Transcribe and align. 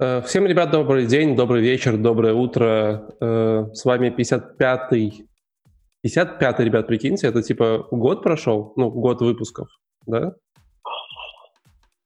Э, 0.00 0.20
всем, 0.22 0.46
ребят, 0.46 0.70
добрый 0.70 1.06
день, 1.06 1.36
добрый 1.36 1.62
вечер, 1.62 1.96
доброе 1.96 2.34
утро. 2.34 3.08
Э, 3.20 3.66
с 3.72 3.84
вами 3.84 4.08
55-й. 4.10 5.26
55-й, 6.06 6.64
ребят, 6.64 6.86
прикиньте, 6.86 7.28
это 7.28 7.42
типа 7.42 7.86
год 7.90 8.22
прошел, 8.22 8.72
ну, 8.76 8.90
год 8.90 9.20
выпусков, 9.22 9.68
да? 10.06 10.34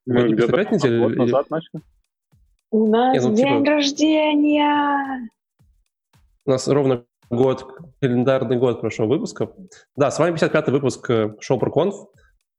Мы 0.07 0.21
Вроде 0.21 0.35
где-то 0.35 0.53
55 0.53 0.73
недель 0.73 1.01
год 1.01 1.11
или- 1.13 1.19
назад 1.19 1.51
начали. 1.51 1.83
У 2.71 2.87
нас 2.87 3.15
Не, 3.15 3.21
ну, 3.29 3.35
день 3.35 3.59
типа- 3.65 3.71
рождения! 3.71 5.29
У 6.47 6.51
нас 6.51 6.69
ровно 6.69 7.05
год, 7.31 7.67
календарный 8.01 8.57
год 8.59 8.81
прошел 8.81 9.07
выпусков. 9.09 9.51
Да, 9.97 10.11
с 10.11 10.19
вами 10.19 10.35
55-й 10.37 10.71
выпуск 10.73 11.11
э, 11.11 11.35
шоу 11.41 11.59
про 11.59 11.71
конф. 11.71 11.95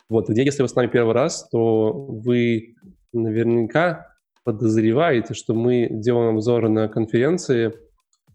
Вот, 0.10 0.28
где, 0.28 0.44
если 0.44 0.64
вы 0.64 0.68
с 0.68 0.76
нами 0.76 0.88
первый 0.88 1.14
раз, 1.14 1.48
то 1.50 1.94
вы 1.94 2.76
наверняка 3.14 4.09
подозреваете, 4.54 5.34
что 5.34 5.54
мы 5.54 5.88
делаем 5.92 6.36
обзоры 6.36 6.70
на 6.70 6.88
конференции, 6.88 7.68
э, 7.68 7.72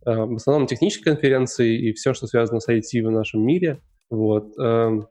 в 0.04 0.34
основном 0.36 0.66
технические 0.68 1.12
конференции 1.12 1.76
и 1.76 1.92
все, 1.92 2.14
что 2.14 2.26
связано 2.26 2.60
с 2.60 2.68
IT 2.68 3.02
в 3.02 3.10
нашем 3.10 3.44
мире. 3.44 3.80
Вот. 4.10 4.56
эм, 4.58 5.08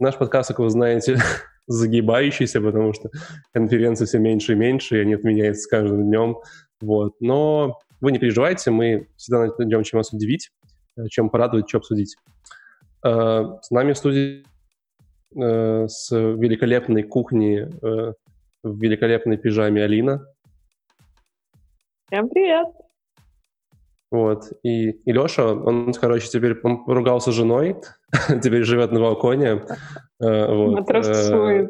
Наш 0.00 0.16
подкаст, 0.16 0.48
как 0.48 0.60
вы 0.60 0.70
знаете, 0.70 1.18
загибающийся, 1.66 2.60
потому 2.60 2.94
что 2.94 3.10
конференции 3.52 4.06
все 4.06 4.18
меньше 4.18 4.52
и 4.52 4.56
меньше, 4.56 4.98
и 4.98 5.00
они 5.00 5.14
отменяются 5.14 5.62
с 5.62 5.66
каждым 5.66 6.04
днем. 6.04 6.38
Вот. 6.80 7.14
Но 7.20 7.78
вы 8.00 8.12
не 8.12 8.18
переживайте, 8.18 8.70
мы 8.70 9.08
всегда 9.16 9.52
найдем, 9.58 9.82
чем 9.82 9.98
вас 9.98 10.12
удивить, 10.12 10.50
э, 10.96 11.08
чем 11.10 11.28
порадовать, 11.28 11.68
что 11.68 11.78
обсудить. 11.78 12.16
Э, 13.04 13.44
С 13.60 13.70
нами 13.70 13.92
в 13.92 13.98
студии 13.98 14.44
э, 15.36 15.86
с 15.88 16.10
великолепной 16.10 17.02
кухни 17.02 17.68
э, 17.82 18.12
в 18.62 18.80
великолепной 18.80 19.36
пижаме 19.36 19.84
Алина. 19.84 20.26
Всем 22.10 22.28
привет! 22.28 22.66
Вот. 24.10 24.44
И, 24.62 24.90
и 24.90 25.12
Леша, 25.12 25.46
он, 25.52 25.92
короче, 25.92 26.28
теперь 26.28 26.58
он 26.62 26.84
поругался 26.84 27.30
с 27.30 27.34
женой, 27.34 27.76
теперь 28.42 28.64
живет 28.64 28.90
на 28.92 29.00
балконе. 29.00 29.62
Э, 30.20 30.46
вот. 30.54 30.88
Э, 30.90 31.68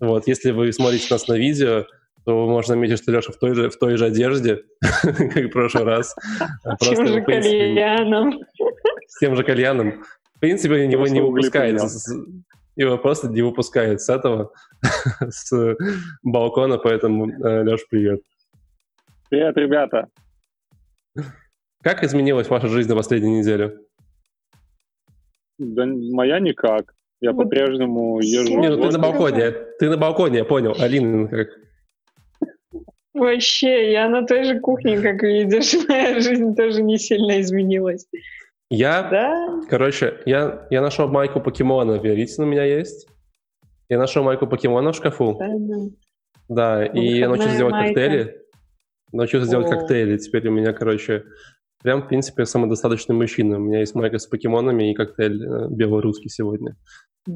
Вот, 0.00 0.26
если 0.26 0.50
вы 0.50 0.72
смотрите 0.72 1.06
нас 1.14 1.28
на 1.28 1.34
видео, 1.34 1.84
то 2.24 2.46
можно 2.48 2.74
заметить, 2.74 2.98
что 3.00 3.12
Леша 3.12 3.32
в 3.32 3.36
той 3.36 3.54
же, 3.54 3.70
в 3.70 3.78
той 3.78 3.96
же 3.96 4.06
одежде, 4.06 4.64
как 5.02 5.36
в 5.36 5.50
прошлый 5.50 5.84
раз. 5.84 6.16
А 6.64 6.76
Тем 6.76 7.06
же 7.06 7.20
кальяном. 7.22 8.40
с 9.06 9.18
тем 9.20 9.36
же 9.36 9.44
кальяном. 9.44 10.02
В 10.34 10.40
принципе, 10.40 10.84
его 10.84 10.96
Просто 11.04 11.14
не 11.14 11.20
выпускает. 11.20 11.80
с- 11.80 12.12
Его 12.74 12.98
просто 12.98 13.28
не 13.28 13.42
выпускают 13.42 14.00
с 14.00 14.08
этого, 14.08 14.50
с 15.30 15.76
балкона, 16.24 16.78
поэтому, 16.78 17.26
Леш, 17.26 17.86
привет. 17.88 18.22
Привет, 19.32 19.56
ребята. 19.56 20.08
Как 21.82 22.04
изменилась 22.04 22.50
ваша 22.50 22.68
жизнь 22.68 22.90
за 22.90 22.94
последнюю 22.94 23.38
неделю? 23.38 23.80
Да 25.58 25.86
моя 25.86 26.38
никак. 26.38 26.92
Я 27.22 27.32
Вот 27.32 27.44
по-прежнему 27.44 28.20
езжу. 28.20 28.60
Не, 28.60 28.68
ну 28.68 28.82
ты 28.82 28.90
на 28.90 28.98
балконе, 28.98 29.52
ты 29.78 29.88
на 29.88 29.96
балконе, 29.96 30.36
я 30.40 30.44
понял. 30.44 30.76
Алина, 30.78 31.28
как? 31.28 31.48
Вообще, 33.14 33.92
я 33.92 34.06
на 34.10 34.26
той 34.26 34.44
же 34.44 34.60
кухне, 34.60 35.00
как 35.00 35.22
видишь, 35.22 35.72
моя 35.88 36.20
жизнь 36.20 36.54
тоже 36.54 36.82
не 36.82 36.98
сильно 36.98 37.40
изменилась. 37.40 38.06
Я, 38.68 39.08
Да? 39.08 39.62
короче, 39.70 40.20
я, 40.26 40.66
я 40.68 40.82
нашел 40.82 41.08
майку 41.08 41.40
покемона, 41.40 41.92
верите, 41.92 42.42
у 42.42 42.44
меня 42.44 42.64
есть? 42.64 43.08
Я 43.88 43.96
нашел 43.96 44.24
майку 44.24 44.46
покемона 44.46 44.92
в 44.92 44.96
шкафу, 44.96 45.38
Да, 45.38 45.48
да. 45.48 45.76
да, 46.50 46.84
и 46.86 47.16
я 47.16 47.28
научился 47.28 47.56
делать 47.56 47.72
майка. 47.72 47.94
коктейли. 47.94 48.41
Научился 49.12 49.50
делать 49.50 49.66
О. 49.70 49.76
коктейли, 49.76 50.16
теперь 50.18 50.48
у 50.48 50.52
меня, 50.52 50.72
короче, 50.72 51.24
прям, 51.82 52.02
в 52.02 52.08
принципе, 52.08 52.46
самодостаточный 52.46 53.14
мужчина. 53.14 53.56
У 53.58 53.60
меня 53.60 53.80
есть 53.80 53.94
майка 53.94 54.18
с 54.18 54.26
покемонами 54.26 54.90
и 54.90 54.94
коктейль 54.94 55.44
э, 55.44 55.68
белорусский 55.70 56.30
сегодня. 56.30 56.76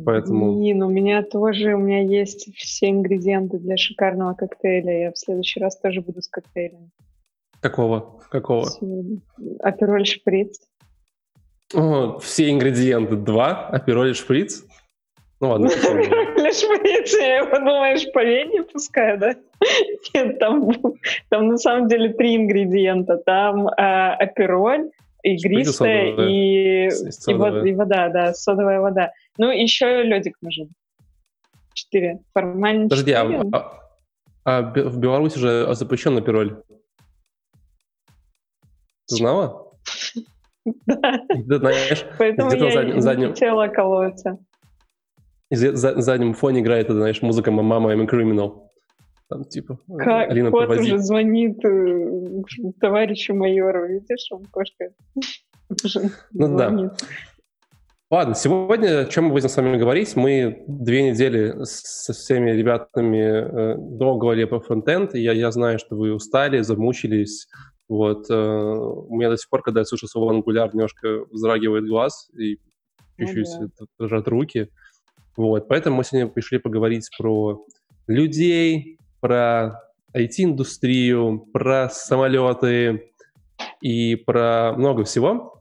Поэтому- 0.04 0.58
Блин, 0.58 0.82
у 0.82 0.90
меня 0.90 1.22
тоже, 1.22 1.74
у 1.74 1.78
меня 1.78 2.02
есть 2.02 2.48
все 2.56 2.90
ингредиенты 2.90 3.58
для 3.58 3.76
шикарного 3.76 4.34
коктейля. 4.34 5.00
Я 5.04 5.12
в 5.12 5.18
следующий 5.18 5.60
раз 5.60 5.78
тоже 5.78 6.00
буду 6.00 6.22
с 6.22 6.28
коктейлем. 6.28 6.90
Какого? 7.60 8.20
Какого? 8.30 8.68
Апероль 9.60 10.06
шприц. 10.06 10.58
О, 11.74 12.18
все 12.18 12.50
ингредиенты. 12.50 13.16
Два, 13.16 13.66
апероль 13.68 14.14
шприц. 14.14 14.64
Ну 15.40 15.50
ладно, 15.50 15.68
почему? 16.56 16.74
Апероль 16.74 16.78
шприц, 16.78 17.14
я 17.18 17.44
подумаешь, 17.46 18.12
поверь, 18.12 18.62
пускай, 18.72 19.16
да? 19.18 19.34
Нет, 20.14 20.38
там, 20.38 20.70
там 21.28 21.48
на 21.48 21.56
самом 21.58 21.88
деле 21.88 22.12
три 22.12 22.36
ингредиента. 22.36 23.16
Там 23.18 23.68
а, 23.68 24.14
апероль, 24.14 24.90
игристая 25.22 26.10
содовая. 26.10 26.28
и, 26.30 26.88
и, 26.88 27.34
вод- 27.34 27.66
и 27.66 27.74
вода, 27.74 28.08
да, 28.08 28.34
содовая 28.34 28.80
вода. 28.80 29.12
Ну, 29.38 29.50
еще 29.50 30.02
ледик 30.02 30.36
нужен. 30.42 30.68
Четыре. 31.74 32.20
Формально 32.32 32.84
Подожди, 32.84 33.12
а, 33.12 33.22
четыре. 33.26 33.50
а- 33.52 33.80
а 34.44 34.62
Бе- 34.62 34.84
в 34.84 34.98
Беларуси 34.98 35.38
же 35.38 35.74
запрещен 35.74 36.16
апероль. 36.16 36.62
Ты 39.08 39.16
знала? 39.16 39.72
Да, 40.84 41.20
Ты 41.28 41.58
знаешь, 41.58 42.04
поэтому 42.18 42.50
я 42.52 42.82
не 42.82 43.26
хотела 43.28 43.68
колоться. 43.68 44.36
И 45.50 45.56
за, 45.56 45.76
за- 45.76 46.00
заднем 46.00 46.34
фоне 46.34 46.60
играет, 46.60 46.88
знаешь, 46.90 47.22
музыка 47.22 47.50
«Мама, 47.50 47.92
I'm 47.92 48.02
a 48.02 48.06
criminal». 48.06 48.62
Там 49.28 49.44
типа 49.44 49.78
Как 49.98 50.30
Алина 50.30 50.50
кот 50.52 50.66
проводи. 50.66 50.82
уже 50.82 50.98
звонит 50.98 51.64
э, 51.64 52.42
товарищу 52.80 53.34
майору, 53.34 53.88
видишь, 53.88 54.28
он 54.30 54.44
кошка 54.44 54.90
Ну 56.32 56.56
да. 56.56 56.94
Ладно, 58.08 58.36
сегодня, 58.36 59.00
о 59.00 59.04
чем 59.06 59.24
мы 59.24 59.30
будем 59.32 59.48
с 59.48 59.56
вами 59.56 59.76
говорить? 59.78 60.14
Мы 60.14 60.62
две 60.68 61.10
недели 61.10 61.54
со 61.64 62.12
всеми 62.12 62.52
ребятами 62.52 63.18
э, 63.18 63.76
долго 63.76 64.20
говорили 64.20 64.44
про 64.44 64.60
фронтенд, 64.60 65.16
и 65.16 65.20
я, 65.20 65.32
я 65.32 65.50
знаю, 65.50 65.80
что 65.80 65.96
вы 65.96 66.14
устали, 66.14 66.60
замучились. 66.60 67.48
Вот, 67.88 68.30
э, 68.30 68.34
у 68.34 69.12
меня 69.16 69.30
до 69.30 69.36
сих 69.36 69.48
пор, 69.50 69.62
когда 69.62 69.80
я 69.80 69.84
слышу 69.86 70.06
слово 70.06 70.34
Angular, 70.34 70.70
немножко 70.72 71.24
вздрагивает 71.32 71.88
глаз 71.88 72.30
и 72.38 72.58
Ну 73.18 73.26
чуть-чуть 73.26 73.48
да. 73.76 73.86
дрожат 73.98 74.28
руки. 74.28 74.68
Вот, 75.36 75.68
поэтому 75.68 75.96
мы 75.96 76.04
сегодня 76.04 76.28
пришли 76.28 76.58
поговорить 76.58 77.10
про 77.18 77.64
людей, 78.06 78.98
про 79.20 79.82
IT-индустрию, 80.14 81.46
про 81.52 81.90
самолеты 81.90 83.12
и 83.80 84.16
про 84.16 84.72
много 84.76 85.04
всего. 85.04 85.56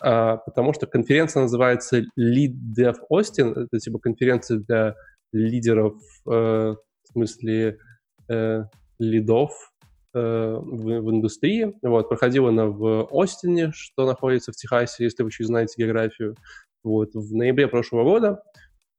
А, 0.00 0.36
потому 0.38 0.72
что 0.72 0.86
конференция 0.86 1.42
называется 1.42 2.00
Lead 2.18 2.54
Dev 2.76 2.96
Austin. 3.10 3.64
Это 3.64 3.78
типа 3.78 3.98
конференция 3.98 4.58
для 4.58 4.94
лидеров, 5.32 5.94
э, 6.26 6.30
в 6.30 7.12
смысле 7.12 7.78
э, 8.28 8.64
лидов 8.98 9.72
э, 10.14 10.56
в, 10.56 11.00
в 11.00 11.10
индустрии. 11.10 11.74
Вот, 11.82 12.08
проходила 12.08 12.48
она 12.48 12.66
в 12.66 13.08
Остине, 13.10 13.72
что 13.74 14.06
находится 14.06 14.52
в 14.52 14.56
Техасе, 14.56 15.04
если 15.04 15.22
вы 15.22 15.30
чуть 15.30 15.46
знаете 15.46 15.82
географию. 15.82 16.36
Вот, 16.84 17.10
в 17.14 17.34
ноябре 17.34 17.66
прошлого 17.68 18.04
года. 18.04 18.42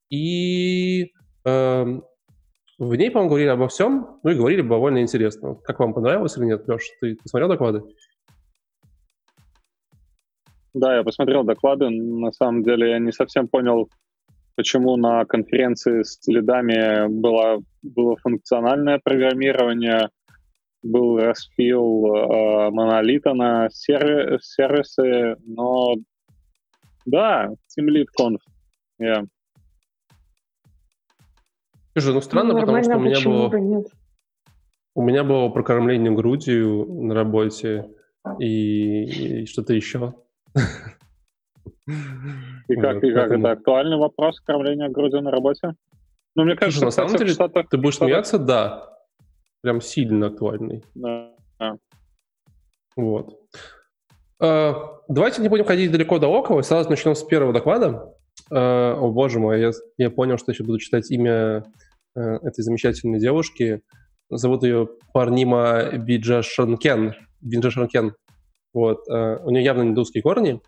И 0.10 1.12
эм, 1.46 2.04
в 2.80 2.96
ней, 2.96 3.12
по-моему, 3.12 3.30
говорили 3.30 3.50
обо 3.50 3.68
всем, 3.68 4.20
ну 4.24 4.32
и 4.32 4.36
говорили 4.36 4.62
довольно 4.62 5.02
интересно. 5.02 5.56
Как 5.56 5.80
вам 5.80 5.94
понравилось 5.94 6.38
или 6.38 6.46
нет, 6.46 6.68
Леш? 6.68 6.90
Ты 7.02 7.16
посмотрел 7.18 7.50
доклады? 7.50 7.84
Да, 10.74 10.96
я 10.96 11.04
посмотрел 11.04 11.44
доклады. 11.44 11.90
На 11.90 12.32
самом 12.32 12.64
деле 12.64 12.92
я 12.92 13.00
не 13.00 13.12
совсем 13.12 13.48
понял, 13.48 13.90
почему 14.56 14.96
на 14.98 15.26
конференции 15.26 16.04
с 16.04 16.26
лидами 16.28 17.08
было, 17.10 17.62
было 17.82 18.16
функциональное 18.18 19.00
программирование, 19.04 20.10
был 20.82 21.18
распил 21.18 22.06
э, 22.06 22.70
монолита 22.70 23.34
на 23.34 23.68
серви- 23.68 24.38
сервисы, 24.42 25.36
но 25.46 25.96
да, 27.06 27.50
Team 27.78 27.88
Lead 27.88 28.08
Conf. 28.18 28.40
Я 29.00 29.26
Слушай, 31.94 32.14
ну 32.14 32.22
странно, 32.22 32.54
Ну, 32.54 32.60
потому 32.60 32.84
что 32.84 32.98
у 32.98 33.00
меня 33.00 33.20
было... 33.24 33.50
бы 33.50 33.60
нет? 33.60 33.88
У 34.96 35.02
меня 35.02 35.24
было 35.24 35.50
прокормление 35.50 36.12
грудью 36.12 36.86
на 36.86 37.14
работе 37.14 37.90
и, 38.40 39.42
и 39.42 39.46
что-то 39.46 39.74
еще. 39.74 40.14
И 42.68 42.76
как, 42.76 43.04
и 43.04 43.12
как 43.14 43.32
это 43.32 43.52
актуальный 43.52 43.98
вопрос 43.98 44.40
кормления 44.42 44.90
грудью 44.90 45.22
на 45.22 45.32
работе? 45.32 45.74
Ну, 46.36 46.44
мне 46.44 46.56
кажется, 46.56 46.86
на 46.86 46.92
самом 46.92 47.16
деле, 47.16 47.34
Ты 47.70 47.78
будешь 47.78 47.98
смеяться? 47.98 48.38
Да. 48.38 49.00
Прям 49.62 49.82
сильно 49.82 50.28
актуальный. 50.28 50.84
да. 50.94 51.78
Вот. 52.96 53.40
Э, 54.42 54.74
Давайте 55.08 55.42
не 55.42 55.50
будем 55.50 55.66
ходить 55.66 55.92
далеко 55.92 56.20
до 56.20 56.28
около. 56.28 56.62
Сразу 56.62 56.90
начнем 56.90 57.16
с 57.16 57.24
первого 57.24 57.54
доклада. 57.54 58.14
Э, 58.52 58.94
О, 58.94 59.12
боже 59.12 59.40
мой, 59.40 59.62
я, 59.62 59.72
я 59.98 60.10
понял, 60.10 60.38
что 60.38 60.52
еще 60.52 60.64
буду 60.64 60.80
читать 60.80 61.12
имя 61.12 61.64
э, 62.16 62.22
этой 62.22 62.64
замечательной 62.64 63.20
девушки. 63.20 63.82
зовут 64.30 64.64
ее 64.64 64.90
Парнима 65.14 65.92
Биджашанкен. 65.98 67.16
Биджашанкен. 67.42 68.16
Вот. 68.74 69.00
Uh, 69.10 69.42
у 69.44 69.50
нее 69.50 69.64
явно 69.64 69.82
индусские 69.82 70.22
корни. 70.22 70.62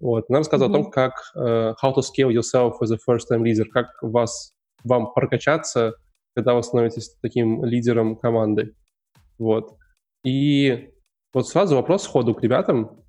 Вот. 0.00 0.26
Она 0.28 0.38
рассказывала 0.38 0.70
mm-hmm. 0.70 0.80
о 0.80 0.82
том, 0.82 0.90
как 0.90 1.12
uh, 1.36 1.74
how 1.82 1.94
to 1.94 2.02
scale 2.02 2.30
yourself 2.30 2.74
as 2.82 2.92
a 2.92 2.98
first-time 3.08 3.42
leader, 3.42 3.64
как 3.64 3.86
вас, 4.02 4.52
вам 4.84 5.12
прокачаться, 5.14 5.94
когда 6.34 6.54
вы 6.54 6.62
становитесь 6.62 7.16
таким 7.22 7.64
лидером 7.64 8.16
команды. 8.16 8.74
Вот. 9.38 9.76
И 10.24 10.90
вот 11.32 11.48
сразу 11.48 11.76
вопрос 11.76 12.02
сходу 12.02 12.34
к 12.34 12.42
ребятам. 12.42 13.02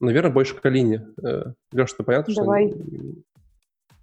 Наверное, 0.00 0.32
больше 0.32 0.54
к 0.54 0.64
Алине. 0.64 1.08
Э, 1.22 1.52
Леша, 1.72 1.94
ты 1.96 2.04
понятно, 2.04 2.34
Давай. 2.34 2.70
что 2.70 2.78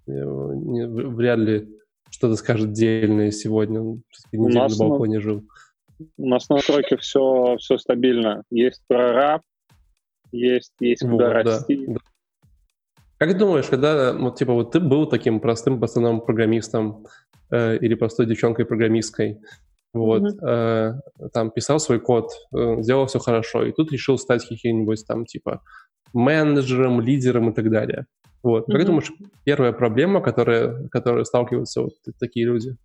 вряд 0.06 1.38
ли 1.38 1.68
что-то 2.10 2.36
скажет 2.36 2.72
дельное 2.72 3.30
сегодня. 3.30 3.80
Он 3.80 4.02
неделю 4.32 4.68
на 4.68 4.76
балконе 4.76 5.20
жил. 5.20 5.44
У 6.18 6.28
нас 6.28 6.48
на 6.48 6.58
стройке 6.58 6.96
все, 6.98 7.56
все 7.58 7.78
стабильно. 7.78 8.42
Есть 8.50 8.82
прораб, 8.86 9.42
есть, 10.30 10.72
есть 10.80 11.02
куда 11.02 11.26
вот, 11.26 11.32
расти. 11.32 11.86
Да, 11.86 11.94
да. 11.94 12.00
Как 13.18 13.38
думаешь, 13.38 13.66
когда 13.66 14.12
вот, 14.12 14.38
типа, 14.38 14.52
вот 14.52 14.72
ты 14.72 14.80
был 14.80 15.06
таким 15.06 15.40
простым 15.40 15.80
пацаном 15.80 16.20
программистом 16.20 17.06
э, 17.50 17.78
или 17.78 17.94
простой 17.94 18.26
девчонкой-программисткой, 18.26 19.40
вот, 19.96 20.22
mm-hmm. 20.22 20.46
э, 20.48 21.28
там 21.32 21.50
писал 21.50 21.78
свой 21.78 22.00
код, 22.00 22.30
э, 22.54 22.82
сделал 22.82 23.06
все 23.06 23.18
хорошо, 23.18 23.64
и 23.64 23.72
тут 23.72 23.92
решил 23.92 24.18
стать 24.18 24.46
каким-нибудь 24.46 25.04
там 25.06 25.24
типа 25.24 25.62
менеджером, 26.12 27.00
лидером 27.00 27.50
и 27.50 27.54
так 27.54 27.70
далее. 27.70 28.06
Вот. 28.42 28.68
Mm-hmm. 28.68 28.72
Как 28.72 28.86
думаешь, 28.86 29.12
первая 29.44 29.72
проблема, 29.72 30.20
которая, 30.20 30.88
которая 30.88 31.24
сталкиваются 31.24 31.82
вот 31.82 31.92
такие 32.18 32.46
люди? 32.46 32.76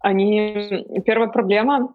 Они... 0.00 0.84
Первая 1.04 1.28
проблема... 1.28 1.94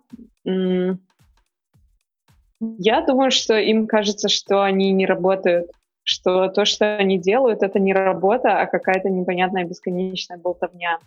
Я 2.62 3.06
думаю, 3.06 3.32
что 3.32 3.58
им 3.58 3.88
кажется, 3.88 4.28
что 4.28 4.64
они 4.64 4.92
не 4.92 5.06
работают, 5.06 5.72
что 6.04 6.50
то, 6.50 6.66
что 6.66 6.98
они 6.98 7.18
делают, 7.18 7.64
это 7.64 7.80
не 7.80 7.94
работа, 7.94 8.60
а 8.60 8.66
какая-то 8.66 9.10
непонятная 9.10 9.64
бесконечная 9.64 10.38
болтовня. 10.38 11.00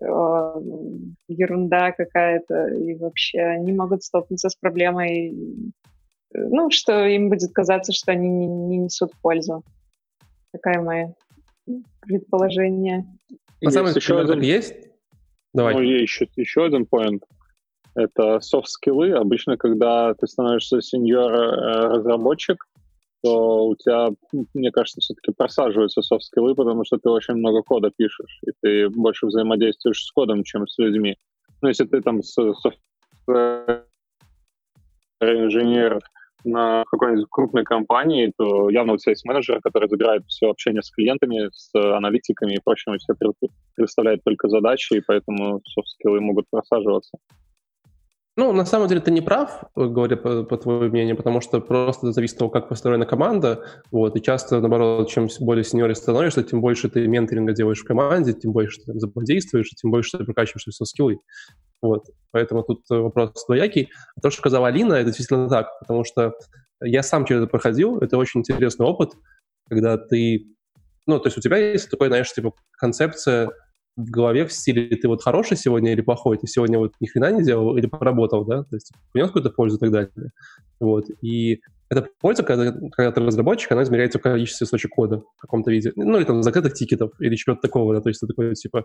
Э, 0.00 0.54
ерунда 1.26 1.90
какая-то, 1.92 2.68
и 2.68 2.94
вообще 2.94 3.40
они 3.40 3.72
могут 3.72 4.04
столкнуться 4.04 4.48
с 4.48 4.54
проблемой, 4.54 5.34
ну, 6.32 6.70
что 6.70 7.04
им 7.04 7.30
будет 7.30 7.52
казаться, 7.52 7.92
что 7.92 8.12
они 8.12 8.28
не, 8.28 8.46
не 8.46 8.76
несут 8.78 9.12
пользу. 9.20 9.64
Такая 10.52 10.80
моя 10.80 11.14
предположение. 12.00 13.06
На 13.60 13.70
самом 13.70 13.88
деле, 13.88 13.98
еще 13.98 14.20
один... 14.20 14.40
есть? 14.40 14.74
Давай. 15.52 15.74
Ну, 15.74 15.80
еще, 15.80 16.28
еще 16.36 16.64
один 16.64 16.84
point. 16.84 17.22
Это 17.96 18.38
soft 18.40 18.66
skill 18.66 18.99
ы. 18.99 19.12
Обычно, 19.12 19.56
когда 19.56 20.14
ты 20.14 20.28
становишься 20.28 20.80
senior-разработчик, 20.80 22.64
э, 22.64 22.77
то 23.22 23.66
у 23.66 23.76
тебя, 23.76 24.10
мне 24.54 24.70
кажется, 24.70 25.00
все-таки 25.00 25.32
просаживаются 25.32 26.02
soft 26.02 26.21
skill 26.21 26.45
ы, 26.45 26.54
потому 26.54 26.84
что 26.84 26.98
ты 26.98 27.10
очень 27.10 27.34
много 27.34 27.62
кода 27.62 27.90
пишешь, 27.90 28.40
и 28.46 28.52
ты 28.60 28.88
больше 28.88 29.26
взаимодействуешь 29.26 30.04
с 30.04 30.12
кодом, 30.12 30.44
чем 30.44 30.66
с 30.66 30.78
людьми. 30.78 31.16
Ну, 31.60 31.68
если 31.68 31.84
ты 31.84 32.00
там 32.00 32.22
software 32.22 34.10
engineer 34.10 35.98
на 36.44 36.84
какой-нибудь 36.84 37.26
крупной 37.28 37.64
компании, 37.64 38.32
то 38.38 38.70
явно 38.70 38.92
у 38.92 38.96
тебя 38.96 39.10
есть 39.10 39.24
менеджер, 39.24 39.60
который 39.60 39.88
забирает 39.88 40.24
все 40.28 40.50
общение 40.50 40.82
с 40.82 40.90
клиентами, 40.90 41.50
с 41.52 41.74
аналитиками 41.74 42.54
и 42.54 42.60
прочим, 42.64 42.94
и 42.94 42.98
все 42.98 43.14
представляет 43.74 44.22
только 44.24 44.48
задачи, 44.48 44.94
и 44.94 45.02
поэтому 45.04 45.60
софт-скиллы 45.64 46.20
могут 46.20 46.46
просаживаться. 46.48 47.18
Ну, 48.38 48.52
на 48.52 48.64
самом 48.64 48.86
деле 48.86 49.00
ты 49.00 49.10
не 49.10 49.20
прав, 49.20 49.64
говоря 49.74 50.16
по, 50.16 50.44
по 50.44 50.56
твоему 50.56 50.84
мнению, 50.84 51.16
потому 51.16 51.40
что 51.40 51.60
просто 51.60 52.12
зависит 52.12 52.34
от 52.34 52.38
того, 52.38 52.50
как 52.52 52.68
построена 52.68 53.04
команда. 53.04 53.64
Вот, 53.90 54.14
и 54.14 54.22
часто, 54.22 54.60
наоборот, 54.60 55.10
чем 55.10 55.26
более 55.40 55.64
сеньоры 55.64 55.96
становишься, 55.96 56.44
тем 56.44 56.60
больше 56.60 56.88
ты 56.88 57.08
менторинга 57.08 57.52
делаешь 57.52 57.80
в 57.80 57.84
команде, 57.84 58.34
тем 58.34 58.52
больше 58.52 58.78
ты 58.78 58.84
там, 58.86 58.98
взаимодействуешь, 58.98 59.70
тем 59.70 59.90
больше 59.90 60.18
ты 60.18 60.24
прокачиваешь 60.24 60.66
все 60.70 60.84
скиллы. 60.84 61.18
Вот. 61.82 62.04
Поэтому 62.30 62.62
тут 62.62 62.82
вопрос 62.88 63.44
двоякий. 63.44 63.90
То, 64.22 64.30
что 64.30 64.38
сказала 64.38 64.68
Алина, 64.68 64.94
это 64.94 65.06
действительно 65.06 65.48
так, 65.48 65.76
потому 65.80 66.04
что 66.04 66.32
я 66.80 67.02
сам 67.02 67.24
через 67.24 67.40
это 67.40 67.50
проходил, 67.50 67.98
это 67.98 68.18
очень 68.18 68.38
интересный 68.38 68.86
опыт, 68.86 69.14
когда 69.68 69.98
ты... 69.98 70.46
Ну, 71.08 71.18
то 71.18 71.26
есть 71.26 71.38
у 71.38 71.40
тебя 71.40 71.56
есть 71.56 71.90
такой, 71.90 72.06
знаешь, 72.06 72.32
типа 72.32 72.52
концепция 72.78 73.50
в 73.98 74.10
голове 74.10 74.46
в 74.46 74.52
стиле 74.52 74.96
ты 74.96 75.08
вот 75.08 75.22
хороший 75.22 75.56
сегодня 75.56 75.92
или 75.92 76.00
плохой, 76.00 76.38
ты 76.38 76.46
сегодня 76.46 76.78
вот 76.78 76.92
ни 77.00 77.06
хрена 77.06 77.32
не 77.32 77.42
делал 77.42 77.76
или 77.76 77.86
поработал, 77.86 78.44
да, 78.44 78.62
то 78.62 78.76
есть 78.76 78.92
принес 79.12 79.28
какую-то 79.28 79.50
пользу 79.50 79.76
и 79.76 79.80
так 79.80 79.90
далее. 79.90 80.30
Вот. 80.78 81.06
И 81.20 81.60
эта 81.90 82.06
польза, 82.20 82.44
когда, 82.44 82.72
когда 82.92 83.10
ты 83.10 83.20
разработчик, 83.20 83.72
она 83.72 83.82
измеряется 83.82 84.20
в 84.20 84.22
количестве 84.22 84.68
строчек 84.68 84.92
кода 84.92 85.22
в 85.36 85.40
каком-то 85.40 85.72
виде. 85.72 85.92
Ну, 85.96 86.16
или 86.16 86.24
там 86.24 86.44
закрытых 86.44 86.74
тикетов, 86.74 87.10
или 87.18 87.34
чего-то 87.34 87.62
такого, 87.62 87.94
да, 87.94 88.00
то 88.00 88.08
есть 88.08 88.20
ты 88.20 88.28
такой, 88.28 88.54
типа, 88.54 88.84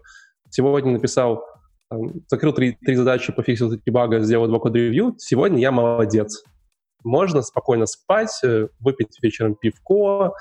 сегодня 0.50 0.92
написал, 0.92 1.46
там, 1.92 2.24
закрыл 2.28 2.54
три, 2.54 2.76
три 2.84 2.96
задачи, 2.96 3.32
пофиксил 3.32 3.70
три 3.70 3.92
бага, 3.92 4.20
сделал 4.22 4.48
два 4.48 4.58
код-ревью, 4.58 5.16
сегодня 5.20 5.60
я 5.60 5.72
молодец. 5.72 6.44
Можно 7.04 7.44
спокойно 7.44 7.86
спать, 7.86 8.40
э, 8.44 8.70
выпить 8.80 9.20
вечером 9.22 9.56
пивко, 9.56 10.32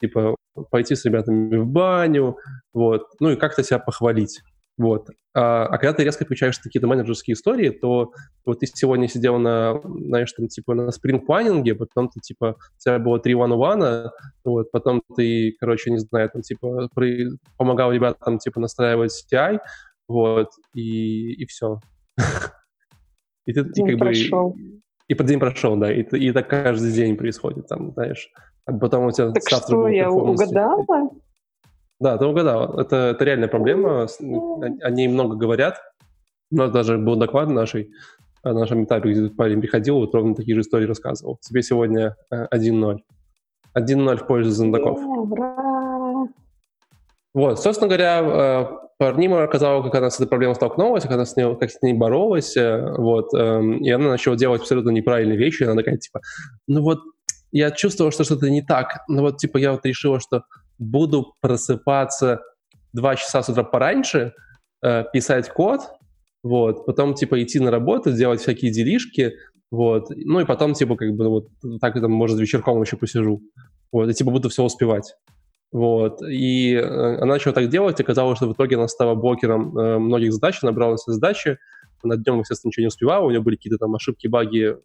типа 0.00 0.36
пойти 0.70 0.94
с 0.94 1.04
ребятами 1.04 1.56
в 1.56 1.66
баню, 1.66 2.36
вот, 2.72 3.06
ну 3.20 3.30
и 3.30 3.36
как-то 3.36 3.62
себя 3.62 3.78
похвалить. 3.78 4.40
Вот. 4.78 5.08
А, 5.34 5.66
а 5.66 5.78
когда 5.78 5.92
ты 5.92 6.04
резко 6.04 6.24
включаешь 6.24 6.58
какие-то 6.58 6.86
менеджерские 6.86 7.34
истории, 7.34 7.70
то 7.70 8.12
вот 8.44 8.60
ты 8.60 8.66
сегодня 8.66 9.08
сидел 9.08 9.38
на, 9.38 9.80
знаешь, 9.82 10.32
там, 10.32 10.48
типа, 10.48 10.74
на 10.74 10.90
спринг-планинге, 10.90 11.74
потом 11.74 12.08
ты, 12.08 12.20
типа, 12.20 12.56
у 12.58 12.78
тебя 12.78 12.98
было 12.98 13.18
три 13.18 13.34
one 13.34 14.10
вот, 14.44 14.70
потом 14.70 15.02
ты, 15.16 15.54
короче, 15.60 15.90
не 15.90 15.98
знаю, 15.98 16.30
там, 16.30 16.42
типа, 16.42 16.88
при, 16.94 17.28
помогал 17.56 17.92
ребятам, 17.92 18.38
типа, 18.38 18.60
настраивать 18.60 19.12
CI, 19.32 19.58
вот, 20.08 20.48
и, 20.74 21.32
и 21.34 21.46
все. 21.46 21.80
И 23.44 23.52
ты, 23.52 23.64
день 23.64 23.88
как 23.88 23.98
прошел. 23.98 24.50
Бы, 24.50 24.82
и 25.08 25.14
под 25.14 25.26
день 25.26 25.40
прошел, 25.40 25.76
да, 25.76 25.92
и, 25.92 26.02
и 26.02 26.30
так 26.30 26.48
каждый 26.48 26.92
день 26.92 27.16
происходит, 27.16 27.66
там, 27.66 27.92
знаешь, 27.92 28.30
потом 28.64 29.06
у 29.06 29.10
тебя 29.10 29.30
так 29.30 29.42
что, 29.46 29.88
я 29.88 30.10
угадала? 30.10 31.10
Да, 32.00 32.18
ты 32.18 32.26
угадала. 32.26 32.80
Это, 32.80 32.96
это 32.96 33.24
реальная 33.24 33.48
проблема. 33.48 34.06
О 34.06 34.90
ней 34.90 35.08
много 35.08 35.36
говорят. 35.36 35.80
У 36.50 36.56
нас 36.56 36.70
даже 36.70 36.98
был 36.98 37.16
доклад 37.16 37.48
нашей, 37.48 37.92
на 38.44 38.52
нашем 38.52 38.84
этапе, 38.84 39.12
где 39.12 39.30
парень 39.30 39.60
приходил, 39.60 40.00
вот 40.00 40.14
ровно 40.14 40.34
такие 40.34 40.54
же 40.54 40.62
истории 40.62 40.86
рассказывал. 40.86 41.38
Тебе 41.40 41.62
сегодня 41.62 42.16
1-0. 42.32 42.98
Э, 43.74 43.80
1-0 43.80 44.16
в 44.16 44.26
пользу 44.26 44.50
знатоков. 44.50 44.98
Ура! 44.98 46.26
Вот, 47.34 47.60
собственно 47.60 47.88
говоря, 47.88 48.20
э, 48.20 48.82
Парнима 48.98 49.40
рассказала, 49.40 49.82
как 49.82 49.94
она 49.94 50.10
с 50.10 50.16
этой 50.16 50.28
проблемой 50.28 50.54
столкнулась, 50.54 51.02
как 51.02 51.12
она 51.12 51.24
с 51.24 51.34
ней, 51.36 51.56
как 51.56 51.70
с 51.70 51.80
ней 51.82 51.94
боролась, 51.94 52.56
э, 52.56 52.94
вот, 52.98 53.32
эм, 53.34 53.78
и 53.78 53.90
она 53.90 54.10
начала 54.10 54.36
делать 54.36 54.60
абсолютно 54.60 54.90
неправильные 54.90 55.38
вещи, 55.38 55.62
она 55.62 55.74
такая, 55.74 55.96
типа, 55.96 56.20
ну 56.68 56.82
вот, 56.82 57.00
я 57.52 57.70
чувствовал, 57.70 58.10
что 58.10 58.24
что-то 58.24 58.50
не 58.50 58.62
так. 58.62 59.04
Но 59.08 59.22
вот, 59.22 59.36
типа, 59.36 59.58
я 59.58 59.72
вот 59.72 59.84
решила, 59.86 60.18
что 60.18 60.44
буду 60.78 61.34
просыпаться 61.40 62.40
два 62.92 63.14
часа 63.14 63.42
с 63.42 63.48
утра 63.48 63.62
пораньше, 63.62 64.32
э, 64.82 65.04
писать 65.12 65.48
код, 65.50 65.82
вот, 66.42 66.86
потом, 66.86 67.14
типа, 67.14 67.42
идти 67.42 67.60
на 67.60 67.70
работу, 67.70 68.12
делать 68.12 68.40
всякие 68.40 68.72
делишки, 68.72 69.34
вот, 69.70 70.08
ну 70.10 70.40
и 70.40 70.44
потом, 70.44 70.74
типа, 70.74 70.96
как 70.96 71.14
бы, 71.14 71.28
вот, 71.28 71.48
так, 71.80 71.94
там, 71.94 72.10
может, 72.10 72.38
вечерком 72.40 72.80
еще 72.82 72.96
посижу, 72.96 73.42
вот, 73.92 74.10
и, 74.10 74.14
типа, 74.14 74.30
буду 74.30 74.48
все 74.48 74.64
успевать. 74.64 75.14
Вот, 75.70 76.20
и 76.22 76.74
э, 76.74 77.16
она 77.16 77.34
начала 77.34 77.54
так 77.54 77.68
делать, 77.68 78.00
и 78.00 78.02
казалось, 78.02 78.38
что 78.38 78.48
в 78.48 78.52
итоге 78.52 78.76
она 78.76 78.88
стала 78.88 79.14
блокером 79.14 79.76
э, 79.78 79.98
многих 79.98 80.32
задач, 80.32 80.60
набрала 80.62 80.96
все 80.96 81.12
задачи, 81.12 81.58
она 82.02 82.16
днем, 82.16 82.40
естественно, 82.40 82.70
ничего 82.70 82.82
не 82.82 82.88
успевала, 82.88 83.24
у 83.24 83.30
нее 83.30 83.40
были 83.40 83.56
какие-то 83.56 83.78
там 83.78 83.94
ошибки, 83.94 84.26
баги 84.26 84.76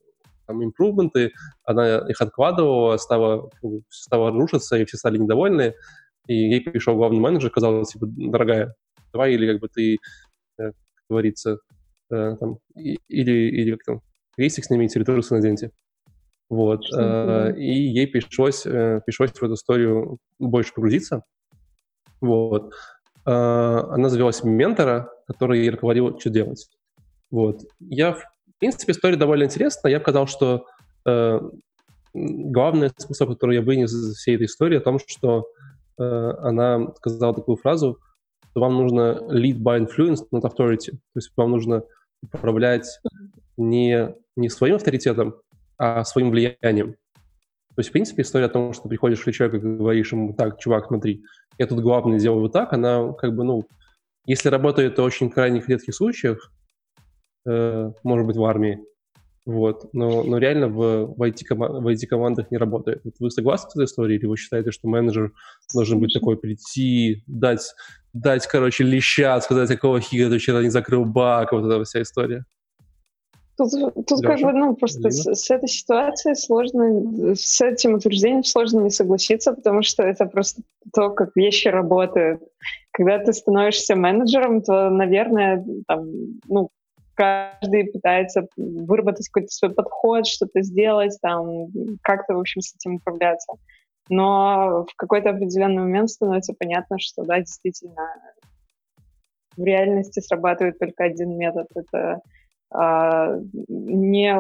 там, 0.47 0.63
импрувменты, 0.63 1.31
она 1.63 1.99
их 2.09 2.21
откладывала, 2.21 2.97
стала, 2.97 3.49
стала 3.89 4.31
рушиться, 4.31 4.77
и 4.77 4.85
все 4.85 4.97
стали 4.97 5.17
недовольны, 5.17 5.73
и 6.27 6.33
ей 6.33 6.61
пришел 6.61 6.95
главный 6.95 7.19
менеджер, 7.19 7.49
сказал, 7.49 7.83
типа, 7.83 8.07
дорогая, 8.07 8.75
давай, 9.11 9.33
или 9.33 9.51
как 9.51 9.61
бы 9.61 9.67
ты, 9.69 9.95
э, 9.95 9.97
как 10.57 10.73
говорится, 11.09 11.57
э, 12.11 12.35
там, 12.39 12.59
или, 12.75 13.31
или 13.31 13.71
как 13.71 13.83
там, 13.83 14.01
крестик 14.35 14.65
сними, 14.65 14.87
территорию 14.89 15.23
наденьте. 15.29 15.71
Вот. 16.49 16.81
Э, 16.97 17.53
и 17.57 17.71
ей 17.71 18.07
пришлось, 18.07 18.63
пришлось 18.63 19.31
в 19.31 19.43
эту 19.43 19.53
историю 19.53 20.17
больше 20.39 20.73
погрузиться. 20.73 21.23
Вот. 22.21 22.73
Э, 23.25 23.31
она 23.31 24.09
завела 24.09 24.31
себе 24.31 24.51
ментора, 24.51 25.11
который 25.27 25.59
ей 25.59 25.69
руководил, 25.69 26.17
что 26.17 26.29
делать. 26.29 26.69
Вот. 27.29 27.61
Я, 27.79 28.13
в 28.13 28.23
принципе, 28.59 28.91
история 28.91 29.15
довольно 29.15 29.43
интересная. 29.43 29.91
Я 29.91 29.99
показал, 29.99 30.27
что 30.27 30.65
э, 31.05 31.39
главный 32.13 32.89
смысл, 32.97 33.27
который 33.27 33.57
я 33.57 33.61
вынес 33.61 33.93
из 33.93 34.17
всей 34.17 34.35
этой 34.35 34.45
истории, 34.45 34.77
о 34.77 34.81
том, 34.81 34.99
что 35.05 35.47
э, 35.99 36.03
она 36.03 36.93
сказала 36.95 37.33
такую 37.33 37.57
фразу, 37.57 37.99
что 38.49 38.61
вам 38.61 38.75
нужно 38.75 39.19
lead 39.29 39.59
by 39.59 39.85
influence, 39.85 40.25
not 40.33 40.41
authority. 40.41 40.91
То 40.91 41.15
есть 41.15 41.31
вам 41.35 41.51
нужно 41.51 41.83
управлять 42.21 42.99
не, 43.57 44.15
не 44.35 44.49
своим 44.49 44.75
авторитетом, 44.75 45.35
а 45.77 46.03
своим 46.03 46.31
влиянием. 46.31 46.95
То 47.75 47.81
есть, 47.81 47.89
в 47.89 47.93
принципе, 47.93 48.23
история 48.23 48.45
о 48.45 48.49
том, 48.49 48.73
что 48.73 48.89
приходишь 48.89 49.19
к 49.19 49.31
человеку 49.31 49.57
и 49.57 49.77
говоришь 49.77 50.11
ему, 50.11 50.33
так, 50.33 50.57
чувак, 50.57 50.87
смотри, 50.87 51.23
я 51.59 51.67
тут 51.67 51.79
главный 51.81 52.17
делаю 52.17 52.41
вот 52.41 52.53
так, 52.53 52.73
она 52.73 53.13
как 53.13 53.35
бы, 53.35 53.43
ну, 53.43 53.67
если 54.25 54.49
работает 54.49 54.93
это 54.93 55.03
очень 55.03 55.29
крайних 55.29 55.69
редких 55.69 55.93
случаях, 55.93 56.51
может 58.03 58.27
быть, 58.27 58.35
в 58.35 58.43
армии, 58.43 58.79
вот, 59.47 59.93
но, 59.93 60.23
но 60.23 60.39
реально 60.39 60.67
в, 60.67 61.05
в, 61.15 61.21
IT 61.23 61.45
в 61.55 61.87
IT-командах 61.87 62.51
не 62.51 62.57
работает. 62.57 62.99
Вот 63.05 63.13
вы 63.21 63.31
согласны 63.31 63.69
с 63.69 63.75
этой 63.75 63.85
историей, 63.85 64.19
или 64.19 64.25
вы 64.25 64.35
считаете, 64.35 64.71
что 64.71 64.89
менеджер 64.89 65.31
должен 65.73 66.01
быть 66.01 66.13
такой, 66.13 66.35
прийти, 66.35 67.23
дать, 67.27 67.73
дать 68.11 68.45
короче, 68.45 68.83
леща, 68.83 69.39
сказать, 69.39 69.69
какого 69.69 70.01
хига 70.01 70.29
ты 70.29 70.37
вчера 70.37 70.61
не 70.61 70.69
закрыл 70.69 71.05
бак, 71.05 71.53
вот 71.53 71.65
эта 71.65 71.81
вся 71.85 72.01
история? 72.01 72.43
Тут, 73.55 73.71
тут 74.05 74.21
как 74.21 74.41
бы, 74.41 74.51
ну, 74.51 74.75
просто 74.75 75.09
с, 75.09 75.23
с 75.23 75.49
этой 75.49 75.69
ситуацией 75.69 76.35
сложно, 76.35 77.33
с 77.33 77.61
этим 77.61 77.93
утверждением 77.93 78.43
сложно 78.43 78.81
не 78.81 78.91
согласиться, 78.91 79.53
потому 79.53 79.81
что 79.81 80.03
это 80.03 80.25
просто 80.25 80.61
то, 80.93 81.09
как 81.09 81.37
вещи 81.37 81.69
работают. 81.69 82.41
Когда 82.91 83.17
ты 83.17 83.31
становишься 83.31 83.95
менеджером, 83.95 84.61
то, 84.61 84.89
наверное, 84.89 85.65
там, 85.87 86.05
ну, 86.47 86.69
каждый 87.17 87.91
пытается 87.91 88.47
выработать 88.55 89.27
какой-то 89.27 89.51
свой 89.51 89.73
подход, 89.73 90.27
что-то 90.27 90.61
сделать, 90.61 91.17
там, 91.21 91.67
как-то, 92.03 92.35
в 92.35 92.39
общем, 92.39 92.61
с 92.61 92.75
этим 92.75 92.95
управляться. 92.95 93.53
Но 94.09 94.85
в 94.89 94.95
какой-то 94.95 95.31
определенный 95.31 95.81
момент 95.81 96.09
становится 96.09 96.53
понятно, 96.57 96.97
что, 96.99 97.23
да, 97.23 97.39
действительно, 97.39 98.07
в 99.57 99.63
реальности 99.63 100.19
срабатывает 100.19 100.79
только 100.79 101.03
один 101.03 101.35
метод. 101.37 101.67
Это 101.75 102.21
а, 102.71 103.39
не 103.67 104.35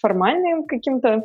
формальным 0.00 0.64
каким-то, 0.64 1.24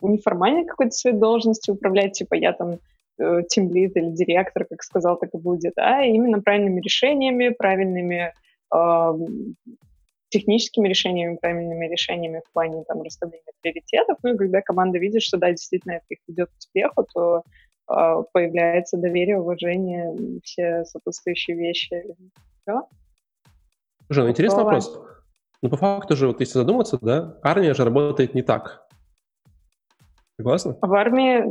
неформальной 0.00 0.64
какой-то 0.64 0.92
своей 0.92 1.16
должностью 1.16 1.74
управлять, 1.74 2.12
типа 2.12 2.34
я 2.34 2.52
там 2.52 2.78
э, 3.18 3.42
или 3.54 4.10
директор, 4.14 4.64
как 4.64 4.82
сказал, 4.82 5.18
так 5.18 5.30
и 5.34 5.38
будет, 5.38 5.74
а 5.76 6.02
именно 6.02 6.40
правильными 6.40 6.80
решениями, 6.80 7.50
правильными 7.50 8.32
э, 8.74 9.12
техническими 10.28 10.88
решениями, 10.88 11.36
правильными 11.36 11.86
решениями 11.86 12.42
в 12.44 12.52
плане 12.52 12.84
там, 12.84 13.02
расставления 13.02 13.52
приоритетов. 13.60 14.18
Ну 14.22 14.34
и 14.34 14.36
когда 14.36 14.60
команда 14.60 14.98
видит, 14.98 15.22
что 15.22 15.36
да, 15.36 15.50
действительно 15.50 15.92
это 15.92 16.06
их 16.08 16.18
ведет 16.26 16.50
к 16.50 16.58
успеху, 16.58 17.06
то 17.14 17.42
э, 17.90 18.22
появляется 18.32 18.96
доверие, 18.96 19.40
уважение, 19.40 20.40
все 20.42 20.84
сопутствующие 20.84 21.56
вещи. 21.56 22.04
Все. 22.62 22.82
Слушай, 24.06 24.24
ну 24.24 24.30
интересный 24.30 24.64
вопрос. 24.64 25.00
Но 25.62 25.70
по 25.70 25.76
факту 25.76 26.16
же, 26.16 26.28
вот 26.28 26.40
если 26.40 26.58
задуматься, 26.58 26.98
да, 27.00 27.38
армия 27.42 27.74
же 27.74 27.84
работает 27.84 28.34
не 28.34 28.42
так. 28.42 28.86
Согласна? 30.38 30.76
В 30.82 30.92
армии, 30.92 31.42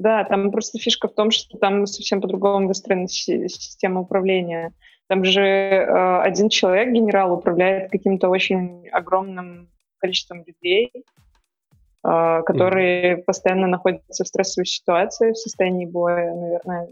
да, 0.00 0.24
там 0.24 0.50
просто 0.50 0.78
фишка 0.78 1.08
в 1.08 1.14
том, 1.14 1.30
что 1.30 1.56
там 1.58 1.86
совсем 1.86 2.20
по-другому 2.20 2.68
выстроена 2.68 3.08
система 3.08 4.02
управления. 4.02 4.72
Там 5.08 5.24
же 5.24 5.42
э, 5.42 6.20
один 6.20 6.48
человек, 6.48 6.92
генерал, 6.92 7.32
управляет 7.34 7.90
каким-то 7.90 8.28
очень 8.28 8.88
огромным 8.88 9.68
количеством 9.98 10.44
людей, 10.46 10.90
э, 10.94 12.42
которые 12.46 13.16
mm. 13.16 13.22
постоянно 13.24 13.66
находятся 13.66 14.24
в 14.24 14.28
стрессовой 14.28 14.66
ситуации, 14.66 15.32
в 15.32 15.36
состоянии 15.36 15.86
боя, 15.86 16.34
наверное, 16.34 16.88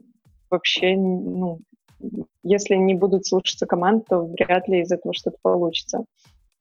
вообще, 0.51 0.95
ну, 0.95 1.61
если 2.43 2.75
не 2.75 2.95
будут 2.95 3.27
слушаться 3.27 3.67
команд, 3.67 4.07
то 4.09 4.27
вряд 4.27 4.69
ли 4.69 4.81
из 4.81 4.93
этого 4.93 5.15
что-то 5.15 5.39
получится. 5.41 6.05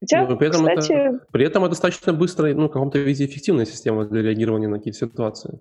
Хотя, 0.00 0.26
Но 0.26 0.36
при 0.36 0.48
этом, 0.48 0.62
кстати... 0.62 0.92
это, 0.92 1.26
при 1.30 1.46
этом 1.46 1.62
это 1.64 1.70
достаточно 1.70 2.12
быстрая, 2.12 2.54
ну, 2.54 2.68
в 2.68 2.72
каком-то 2.72 2.98
виде 2.98 3.26
эффективная 3.26 3.66
система 3.66 4.04
для 4.06 4.22
реагирования 4.22 4.68
на 4.68 4.78
какие-то 4.78 5.06
ситуации. 5.06 5.60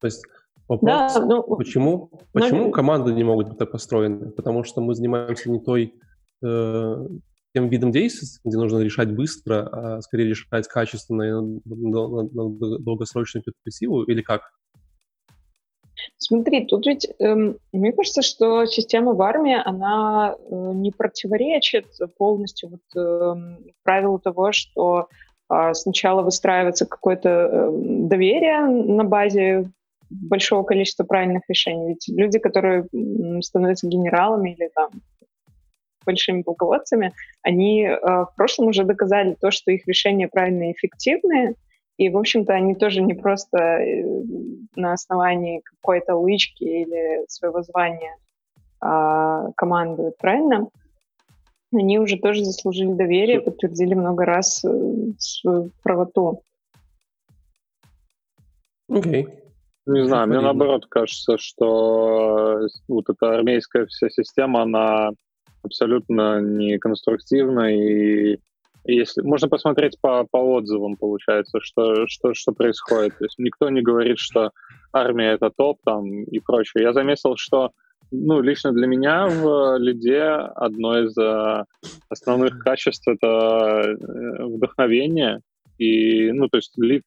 То 0.00 0.06
есть 0.06 0.24
вопрос, 0.68 1.14
да, 1.14 1.26
ну, 1.26 1.42
почему, 1.56 2.10
почему 2.32 2.66
но... 2.66 2.70
команды 2.70 3.12
не 3.12 3.24
могут 3.24 3.48
быть 3.48 3.58
так 3.58 3.70
построены? 3.70 4.30
Потому 4.30 4.64
что 4.64 4.80
мы 4.80 4.94
занимаемся 4.94 5.50
не 5.50 5.60
той, 5.60 5.94
э, 6.44 7.06
тем 7.54 7.68
видом 7.68 7.92
действий, 7.92 8.28
где 8.44 8.56
нужно 8.56 8.80
решать 8.80 9.14
быстро, 9.14 9.68
а 9.70 10.00
скорее 10.02 10.28
решать 10.28 10.66
качественно 10.68 11.22
и 11.22 11.30
на, 11.30 11.42
на, 11.64 12.22
на 12.22 12.78
долгосрочную 12.78 13.44
перспективу, 13.44 14.02
или 14.02 14.22
как? 14.22 14.42
Смотри, 16.18 16.66
тут 16.66 16.86
ведь, 16.86 17.08
эм, 17.18 17.58
мне 17.72 17.92
кажется, 17.92 18.22
что 18.22 18.66
система 18.66 19.14
в 19.14 19.22
армии, 19.22 19.56
она 19.64 20.34
э, 20.36 20.72
не 20.74 20.90
противоречит 20.90 21.86
полностью 22.16 22.70
вот, 22.70 23.00
э, 23.00 23.34
правилу 23.82 24.18
того, 24.18 24.52
что 24.52 25.08
э, 25.50 25.74
сначала 25.74 26.22
выстраивается 26.22 26.86
какое-то 26.86 27.28
э, 27.28 27.70
доверие 28.08 28.66
на 28.66 29.04
базе 29.04 29.70
большого 30.22 30.62
количества 30.62 31.04
правильных 31.04 31.42
решений. 31.48 31.88
Ведь 31.88 32.08
люди, 32.08 32.38
которые 32.38 32.86
становятся 33.40 33.88
генералами 33.88 34.54
или 34.54 34.70
там 34.74 34.90
большими 36.04 36.42
полководцами, 36.42 37.12
они 37.42 37.84
э, 37.84 37.96
в 37.96 38.32
прошлом 38.36 38.68
уже 38.68 38.84
доказали 38.84 39.36
то, 39.40 39.50
что 39.50 39.70
их 39.70 39.86
решения 39.86 40.28
правильные 40.28 40.70
и 40.70 40.74
эффективные, 40.74 41.54
и, 41.96 42.10
в 42.10 42.18
общем-то, 42.18 42.52
они 42.52 42.74
тоже 42.74 43.00
не 43.00 43.14
просто 43.14 43.58
э, 43.58 44.04
на 44.74 44.92
основании 44.92 45.62
какой-то 45.64 46.16
лычки 46.16 46.64
или 46.64 47.24
своего 47.28 47.62
звания 47.62 48.16
а, 48.80 49.50
командуют, 49.56 50.18
правильно? 50.18 50.68
Они 51.72 51.98
уже 51.98 52.18
тоже 52.18 52.44
заслужили 52.44 52.92
доверие, 52.92 53.40
подтвердили 53.40 53.94
много 53.94 54.24
раз 54.24 54.64
э, 54.64 54.68
свою 55.18 55.70
правоту. 55.82 56.42
Окей. 58.88 59.24
Okay. 59.24 59.43
Не 59.86 60.06
знаю, 60.06 60.28
мне 60.28 60.40
наоборот 60.40 60.86
кажется, 60.86 61.36
что 61.38 62.60
э, 62.60 62.66
вот 62.88 63.08
эта 63.10 63.34
армейская 63.34 63.86
вся 63.86 64.08
система, 64.08 64.62
она 64.62 65.10
абсолютно 65.62 66.40
неконструктивна 66.40 67.74
и 67.74 68.38
если 68.86 69.22
можно 69.22 69.48
посмотреть 69.48 69.98
по, 70.00 70.26
по 70.30 70.36
отзывам, 70.36 70.96
получается, 70.96 71.58
что, 71.62 72.06
что, 72.06 72.34
что 72.34 72.52
происходит. 72.52 73.16
То 73.18 73.24
есть 73.24 73.38
никто 73.38 73.70
не 73.70 73.80
говорит, 73.80 74.18
что 74.18 74.50
армия 74.92 75.32
это 75.32 75.50
топ 75.50 75.78
там 75.84 76.24
и 76.24 76.38
прочее. 76.38 76.84
Я 76.84 76.92
заметил, 76.92 77.36
что 77.36 77.70
ну, 78.10 78.40
лично 78.42 78.72
для 78.72 78.86
меня 78.86 79.26
в 79.26 79.78
лиде 79.78 80.22
одно 80.22 80.98
из 80.98 81.16
uh, 81.16 81.64
основных 82.10 82.58
качеств 82.58 83.08
это 83.08 83.26
uh, 83.26 84.54
вдохновение. 84.54 85.40
И, 85.78 86.30
ну, 86.32 86.48
то 86.48 86.58
есть 86.58 86.74
лид, 86.76 87.02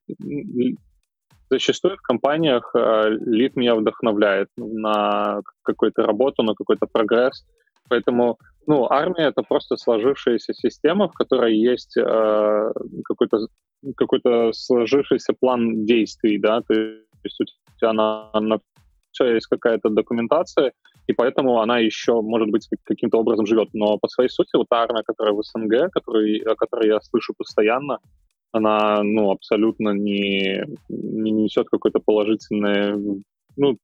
зачастую 1.50 1.98
в 1.98 2.02
компаниях 2.02 2.72
uh, 2.76 3.10
лид 3.10 3.56
меня 3.56 3.76
вдохновляет 3.76 4.50
на 4.58 5.42
какую-то 5.64 6.04
работу, 6.04 6.44
на 6.44 6.54
какой-то 6.54 6.86
прогресс. 6.86 7.46
Поэтому 7.90 8.38
ну, 8.68 8.88
армия— 8.90 9.28
это 9.30 9.44
просто 9.44 9.78
сложившаяся 9.78 10.54
система, 10.54 11.08
в 11.08 11.14
которой 11.14 11.56
есть 11.56 11.96
э, 11.98 12.72
какой-то 13.06 13.48
какой 13.96 14.20
сложившийся 14.54 15.34
план 15.40 15.86
действий, 15.86 16.38
да, 16.38 16.62
то 16.62 16.74
есть 16.74 17.40
у 17.40 17.46
тебя 17.80 17.94
на, 17.94 18.30
на 18.34 18.60
все 19.12 19.34
есть 19.36 19.48
какая-то 19.48 19.90
документация, 19.90 20.74
и 21.08 21.14
поэтому 21.14 21.62
она 21.62 21.80
еще, 21.80 22.22
может 22.22 22.50
быть, 22.50 22.68
каким-то 22.84 23.20
образом 23.20 23.46
живет. 23.46 23.70
Но 23.74 23.98
по 23.98 24.08
своей 24.10 24.30
сути, 24.30 24.58
вот 24.58 24.68
армия, 24.72 25.04
которая 25.04 25.34
в 25.34 25.42
СНГ, 25.44 25.92
который, 25.92 26.40
о 26.40 26.56
которой 26.56 26.88
я 26.88 27.00
слышу 27.02 27.34
постоянно, 27.38 28.00
она, 28.58 29.02
ну, 29.04 29.32
абсолютно 29.32 29.90
не, 29.90 30.64
не 30.90 31.32
несет 31.32 31.70
какой-то 31.70 32.00
положительный, 32.00 33.24
ну, 33.56 33.78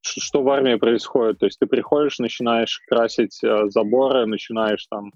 что 0.00 0.42
в 0.42 0.48
армии 0.48 0.76
происходит. 0.76 1.38
То 1.38 1.46
есть 1.46 1.58
ты 1.58 1.66
приходишь, 1.66 2.18
начинаешь 2.18 2.80
красить 2.88 3.38
э, 3.44 3.68
заборы, 3.68 4.26
начинаешь 4.26 4.86
там 4.86 5.10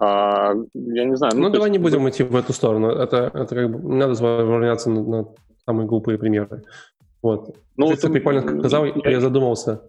а, 0.00 0.54
я 0.74 1.04
не 1.04 1.16
знаю. 1.16 1.34
Ну, 1.36 1.42
ну 1.42 1.50
давай 1.50 1.68
есть... 1.68 1.78
не 1.78 1.82
будем 1.82 2.08
идти 2.08 2.22
в 2.22 2.34
эту 2.34 2.54
сторону. 2.54 2.88
Это, 2.88 3.30
это 3.34 3.54
как 3.54 3.70
бы 3.70 3.78
не 3.86 3.98
надо 3.98 4.14
равняться 4.22 4.88
на, 4.88 5.04
на 5.04 5.28
самые 5.66 5.86
глупые 5.86 6.16
примеры. 6.16 6.64
Вот. 7.22 7.54
Ну, 7.76 7.90
ты, 7.90 7.96
ты 7.98 8.08
прикольно 8.08 8.40
сказал, 8.40 8.86
я... 8.86 9.10
я 9.10 9.20
задумался. 9.20 9.82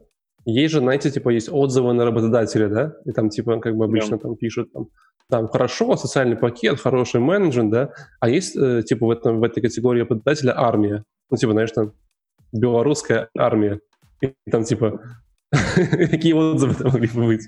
Есть 0.45 0.73
же, 0.73 0.79
знаете, 0.79 1.11
типа, 1.11 1.29
есть 1.29 1.49
отзывы 1.51 1.93
на 1.93 2.05
работодателя, 2.05 2.67
да? 2.67 2.95
И 3.05 3.11
там, 3.11 3.29
типа, 3.29 3.59
как 3.59 3.75
бы 3.75 3.85
обычно 3.85 4.15
yeah. 4.15 4.19
там 4.19 4.35
пишут, 4.35 4.71
там, 4.73 4.87
там, 5.29 5.47
хорошо, 5.47 5.95
социальный 5.95 6.35
пакет, 6.35 6.79
хороший 6.79 7.21
менеджер, 7.21 7.65
да? 7.65 7.93
А 8.19 8.29
есть, 8.29 8.55
э, 8.55 8.83
типа, 8.83 9.05
в, 9.05 9.11
этом, 9.11 9.39
в 9.39 9.43
этой 9.43 9.61
категории 9.61 10.01
работодателя 10.01 10.53
армия. 10.57 11.03
Ну, 11.29 11.37
типа, 11.37 11.51
знаешь, 11.53 11.71
там, 11.71 11.93
белорусская 12.51 13.29
армия. 13.37 13.79
И 14.21 14.33
там 14.51 14.63
типа 14.63 15.01
Какие 15.75 16.33
отзывы 16.33 16.75
там 16.75 16.91
могли 16.93 17.09
бы 17.09 17.25
быть? 17.25 17.47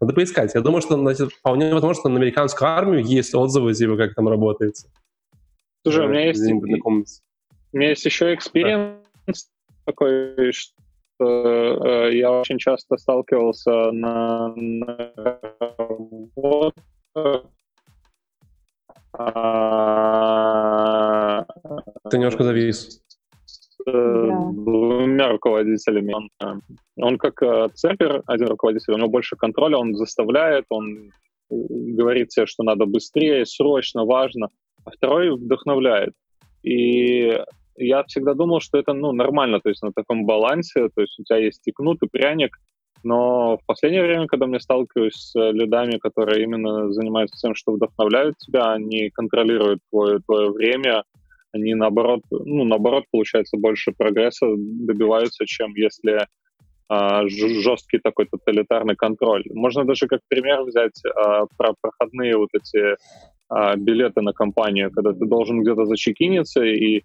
Надо 0.00 0.12
поискать. 0.12 0.54
Я 0.54 0.60
думаю, 0.60 0.82
что 0.82 0.96
значит, 0.96 1.32
вполне 1.32 1.72
возможно, 1.72 2.00
что 2.00 2.08
на 2.08 2.16
американскую 2.16 2.68
армию 2.68 3.04
есть 3.04 3.34
отзывы, 3.34 3.74
типа, 3.74 3.96
как 3.96 4.14
там 4.14 4.28
работает. 4.28 4.74
Слушай, 5.84 6.06
у 6.06 6.08
меня 6.08 6.26
есть... 6.26 6.42
У 6.42 7.76
меня 7.76 7.90
есть 7.90 8.04
еще 8.04 8.34
experience 8.34 9.50
такой, 9.84 10.52
что 10.52 10.74
э, 10.76 10.83
я 11.20 12.32
очень 12.32 12.58
часто 12.58 12.96
сталкивался 12.96 13.92
на, 13.92 14.54
а, 19.16 20.34
Ты 22.10 22.18
немножко 22.18 22.42
завис. 22.42 23.00
С 23.46 23.78
двумя 23.86 25.28
руководителями. 25.28 26.14
Он, 26.14 26.30
э, 26.42 26.54
он 26.96 27.18
как 27.18 27.42
э, 27.42 27.68
церпер, 27.74 28.22
один 28.26 28.48
руководитель, 28.48 28.94
у 28.94 28.96
него 28.96 29.08
больше 29.08 29.36
контроля, 29.36 29.76
он 29.76 29.94
заставляет, 29.94 30.64
он 30.70 30.96
э, 30.96 31.10
говорит 31.50 32.28
тебе, 32.28 32.46
что 32.46 32.62
надо 32.64 32.86
быстрее, 32.86 33.44
срочно, 33.46 34.04
важно, 34.04 34.48
а 34.84 34.90
второй 34.90 35.36
вдохновляет. 35.36 36.14
И 36.62 37.38
я 37.76 38.04
всегда 38.04 38.34
думал, 38.34 38.60
что 38.60 38.78
это 38.78 38.92
ну, 38.92 39.12
нормально, 39.12 39.60
то 39.60 39.68
есть 39.68 39.82
на 39.82 39.92
таком 39.92 40.26
балансе, 40.26 40.88
то 40.94 41.00
есть 41.00 41.18
у 41.18 41.24
тебя 41.24 41.38
есть 41.38 41.66
и 41.66 41.72
кнут, 41.72 42.02
и 42.02 42.08
пряник, 42.08 42.58
но 43.04 43.58
в 43.58 43.66
последнее 43.66 44.02
время, 44.02 44.26
когда 44.26 44.46
я 44.46 44.60
сталкиваюсь 44.60 45.14
с 45.14 45.34
людьми, 45.34 45.98
которые 45.98 46.42
именно 46.42 46.90
занимаются 46.92 47.38
тем, 47.38 47.54
что 47.54 47.72
вдохновляют 47.72 48.38
тебя, 48.38 48.72
они 48.72 49.10
контролируют 49.10 49.80
твое, 49.90 50.20
твое 50.20 50.50
время, 50.50 51.04
они 51.52 51.74
наоборот, 51.74 52.22
ну, 52.30 52.64
наоборот, 52.64 53.04
получается, 53.12 53.58
больше 53.58 53.92
прогресса 53.92 54.46
добиваются, 54.56 55.44
чем 55.46 55.74
если 55.74 56.26
а, 56.88 57.26
жесткий 57.28 57.98
такой 57.98 58.26
тоталитарный 58.26 58.96
контроль. 58.96 59.44
Можно 59.52 59.84
даже 59.84 60.06
как 60.06 60.20
пример 60.28 60.62
взять 60.62 61.00
а, 61.04 61.46
про 61.56 61.74
проходные 61.80 62.36
вот 62.36 62.48
эти 62.54 62.96
а, 63.48 63.76
билеты 63.76 64.22
на 64.22 64.32
компанию, 64.32 64.90
когда 64.90 65.12
ты 65.12 65.26
должен 65.26 65.62
где-то 65.62 65.84
зачекиниться, 65.84 66.64
и 66.64 67.02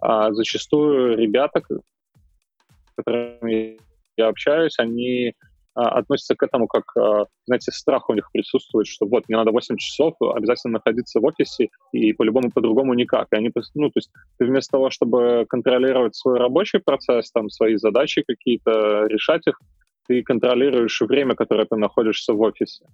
а, 0.00 0.32
зачастую 0.32 1.16
ребята, 1.16 1.62
с 1.68 2.94
которыми 2.96 3.78
я 4.16 4.28
общаюсь, 4.28 4.78
они 4.78 5.34
а, 5.74 5.88
относятся 5.98 6.34
к 6.34 6.42
этому 6.42 6.66
как, 6.66 6.84
а, 6.96 7.26
знаете, 7.46 7.72
страх 7.72 8.10
у 8.10 8.14
них 8.14 8.30
присутствует, 8.32 8.86
что 8.86 9.06
вот, 9.06 9.28
мне 9.28 9.36
надо 9.36 9.52
8 9.52 9.76
часов 9.76 10.14
обязательно 10.20 10.74
находиться 10.74 11.20
в 11.20 11.24
офисе, 11.24 11.68
и 11.92 12.12
по-любому 12.12 12.50
по-другому 12.50 12.94
никак. 12.94 13.28
И 13.32 13.36
они, 13.36 13.50
ну, 13.74 13.88
то 13.88 13.98
есть 13.98 14.10
ты 14.38 14.46
вместо 14.46 14.72
того, 14.72 14.90
чтобы 14.90 15.46
контролировать 15.48 16.16
свой 16.16 16.38
рабочий 16.38 16.80
процесс, 16.80 17.30
там, 17.30 17.48
свои 17.48 17.76
задачи 17.76 18.22
какие-то, 18.26 19.06
решать 19.06 19.46
их, 19.46 19.60
ты 20.08 20.22
контролируешь 20.22 21.00
время, 21.02 21.34
которое 21.36 21.66
ты 21.66 21.76
находишься 21.76 22.32
в 22.32 22.40
офисе. 22.40 22.84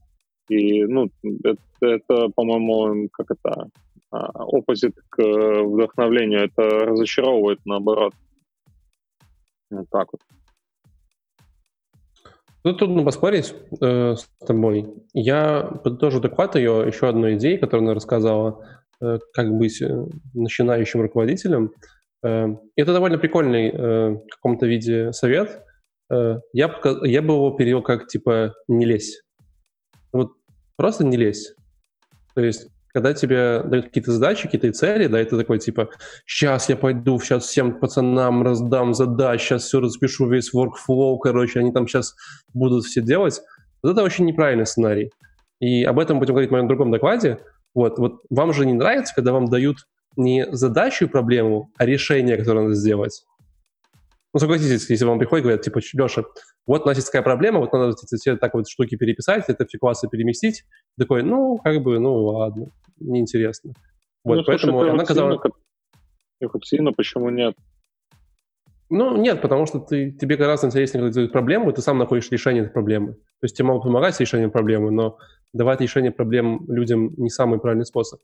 И, 0.48 0.84
ну, 0.84 1.10
это, 1.44 1.58
это 1.80 2.28
по-моему, 2.34 3.08
как 3.12 3.30
это, 3.30 3.68
оппозит 4.10 4.94
к 5.08 5.22
вдохновлению. 5.22 6.44
Это 6.44 6.62
разочаровывает, 6.62 7.60
наоборот. 7.64 8.12
Вот 9.70 9.86
так 9.90 10.08
вот. 10.12 10.20
Тут 12.62 12.78
трудно 12.78 13.04
поспорить 13.04 13.54
э, 13.80 14.16
с 14.16 14.28
тобой. 14.44 14.86
Я 15.12 15.62
подытожу 15.84 16.20
доклад 16.20 16.56
ее 16.56 16.82
еще 16.84 17.08
одной 17.08 17.36
идеей, 17.36 17.58
которую 17.58 17.84
она 17.84 17.94
рассказала, 17.94 18.64
э, 19.00 19.18
как 19.32 19.56
быть 19.56 19.80
э, 19.80 20.06
начинающим 20.34 21.00
руководителем. 21.02 21.72
Э, 22.24 22.48
это 22.74 22.92
довольно 22.92 23.18
прикольный 23.18 23.70
э, 23.70 24.10
в 24.14 24.26
каком-то 24.30 24.66
виде 24.66 25.12
совет. 25.12 25.62
Э, 26.10 26.40
я, 26.52 26.80
я 27.04 27.22
бы 27.22 27.34
его 27.34 27.52
перевел 27.52 27.82
как 27.82 28.08
типа 28.08 28.54
«не 28.66 28.84
лезь». 28.84 29.22
Просто 30.76 31.04
не 31.04 31.16
лезь. 31.16 31.54
То 32.34 32.42
есть 32.42 32.68
когда 32.96 33.12
тебе 33.12 33.60
дают 33.62 33.88
какие-то 33.88 34.10
задачи, 34.10 34.44
какие-то 34.44 34.72
цели, 34.72 35.06
да, 35.06 35.20
это 35.20 35.36
такой 35.36 35.58
типа, 35.58 35.90
сейчас 36.24 36.70
я 36.70 36.76
пойду, 36.76 37.20
сейчас 37.20 37.44
всем 37.44 37.78
пацанам 37.78 38.42
раздам 38.42 38.94
задач, 38.94 39.42
сейчас 39.42 39.64
все 39.64 39.80
распишу, 39.80 40.26
весь 40.30 40.50
workflow, 40.54 41.18
короче, 41.22 41.60
они 41.60 41.72
там 41.72 41.86
сейчас 41.86 42.16
будут 42.54 42.86
все 42.86 43.02
делать. 43.02 43.42
Вот 43.82 43.92
это 43.92 44.02
очень 44.02 44.24
неправильный 44.24 44.64
сценарий. 44.64 45.10
И 45.60 45.84
об 45.84 45.98
этом 45.98 46.18
будем 46.18 46.32
говорить 46.32 46.48
в 46.48 46.52
моем 46.52 46.68
другом 46.68 46.90
докладе. 46.90 47.38
Вот, 47.74 47.98
вот 47.98 48.22
вам 48.30 48.54
же 48.54 48.64
не 48.64 48.72
нравится, 48.72 49.14
когда 49.14 49.34
вам 49.34 49.50
дают 49.50 49.76
не 50.16 50.46
задачу 50.50 51.04
и 51.04 51.08
проблему, 51.08 51.70
а 51.76 51.84
решение, 51.84 52.38
которое 52.38 52.62
надо 52.62 52.76
сделать. 52.76 53.26
Ну, 54.36 54.40
согласитесь, 54.40 54.90
если 54.90 55.06
вам 55.06 55.18
приходят 55.18 55.40
и 55.40 55.44
говорят, 55.44 55.62
типа, 55.64 55.80
Леша, 55.94 56.24
вот 56.66 56.82
у 56.82 56.84
нас 56.84 56.96
есть 56.98 57.08
такая 57.08 57.22
проблема, 57.22 57.60
вот 57.60 57.72
надо 57.72 57.96
все 57.96 58.36
так 58.36 58.52
вот 58.52 58.68
штуки 58.68 58.94
переписать, 58.94 59.48
это 59.48 59.64
все 59.64 59.78
классы 59.78 60.08
переместить. 60.10 60.64
Такой, 60.98 61.22
ну, 61.22 61.56
как 61.56 61.82
бы, 61.82 61.98
ну, 61.98 62.14
ладно 62.16 62.66
неинтересно. 62.98 63.72
Вот, 64.24 64.34
ну, 64.34 64.44
поэтому 64.44 64.80
слушай, 64.80 64.92
она 64.92 65.06
казалась... 65.06 65.40
Эволюционно 66.38 66.92
почему 66.92 67.30
нет? 67.30 67.54
Ну, 68.90 69.16
нет, 69.16 69.40
потому 69.40 69.64
что 69.64 69.78
ты, 69.78 70.10
тебе 70.10 70.36
гораздо 70.36 70.66
интереснее, 70.66 71.04
когда 71.04 71.14
дают 71.14 71.32
проблему, 71.32 71.70
и 71.70 71.74
ты 71.74 71.80
сам 71.80 71.96
находишь 71.96 72.30
решение 72.30 72.64
этой 72.64 72.74
проблемы. 72.74 73.14
То 73.14 73.44
есть 73.44 73.56
тебе 73.56 73.68
могут 73.68 73.84
помогать 73.84 74.16
с 74.16 74.20
решением 74.20 74.50
проблемы, 74.50 74.90
но 74.90 75.16
давать 75.54 75.80
решение 75.80 76.12
проблем 76.12 76.66
людям 76.68 77.14
не 77.16 77.30
самый 77.30 77.58
правильный 77.58 77.86
способ. 77.86 78.20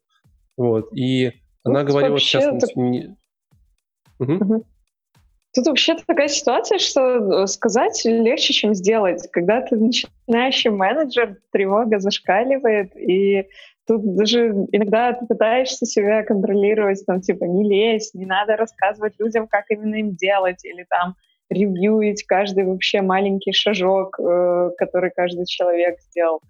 Вот. 0.58 0.94
И 0.94 1.30
ну, 1.64 1.70
она 1.70 1.84
говорила 1.84 2.18
сейчас... 2.18 2.44
Так... 2.44 2.76
Не... 2.76 3.16
Угу. 4.18 4.32
Угу. 4.34 4.66
Тут 5.54 5.66
вообще 5.66 5.96
такая 6.06 6.28
ситуация, 6.28 6.78
что 6.78 7.42
э, 7.42 7.46
сказать 7.46 8.00
легче, 8.04 8.54
чем 8.54 8.74
сделать. 8.74 9.28
Когда 9.30 9.60
ты 9.60 9.76
начинающий 9.76 10.70
менеджер, 10.70 11.36
тревога 11.50 11.98
зашкаливает, 11.98 12.96
и 12.96 13.46
Тут 13.86 14.14
даже 14.14 14.50
иногда 14.70 15.12
ты 15.12 15.26
пытаешься 15.26 15.86
себя 15.86 16.22
контролировать, 16.22 17.04
там, 17.04 17.20
типа, 17.20 17.44
не 17.44 17.68
лезь, 17.68 18.14
не 18.14 18.26
надо 18.26 18.56
рассказывать 18.56 19.14
людям, 19.18 19.48
как 19.48 19.64
именно 19.70 19.96
им 19.96 20.14
делать, 20.14 20.64
или 20.64 20.86
там 20.88 21.16
ревьюить 21.50 22.24
каждый 22.24 22.64
вообще 22.64 23.02
маленький 23.02 23.52
шажок, 23.52 24.18
э, 24.20 24.70
который 24.78 25.10
каждый 25.10 25.46
человек 25.46 25.98
сделал. 26.00 26.40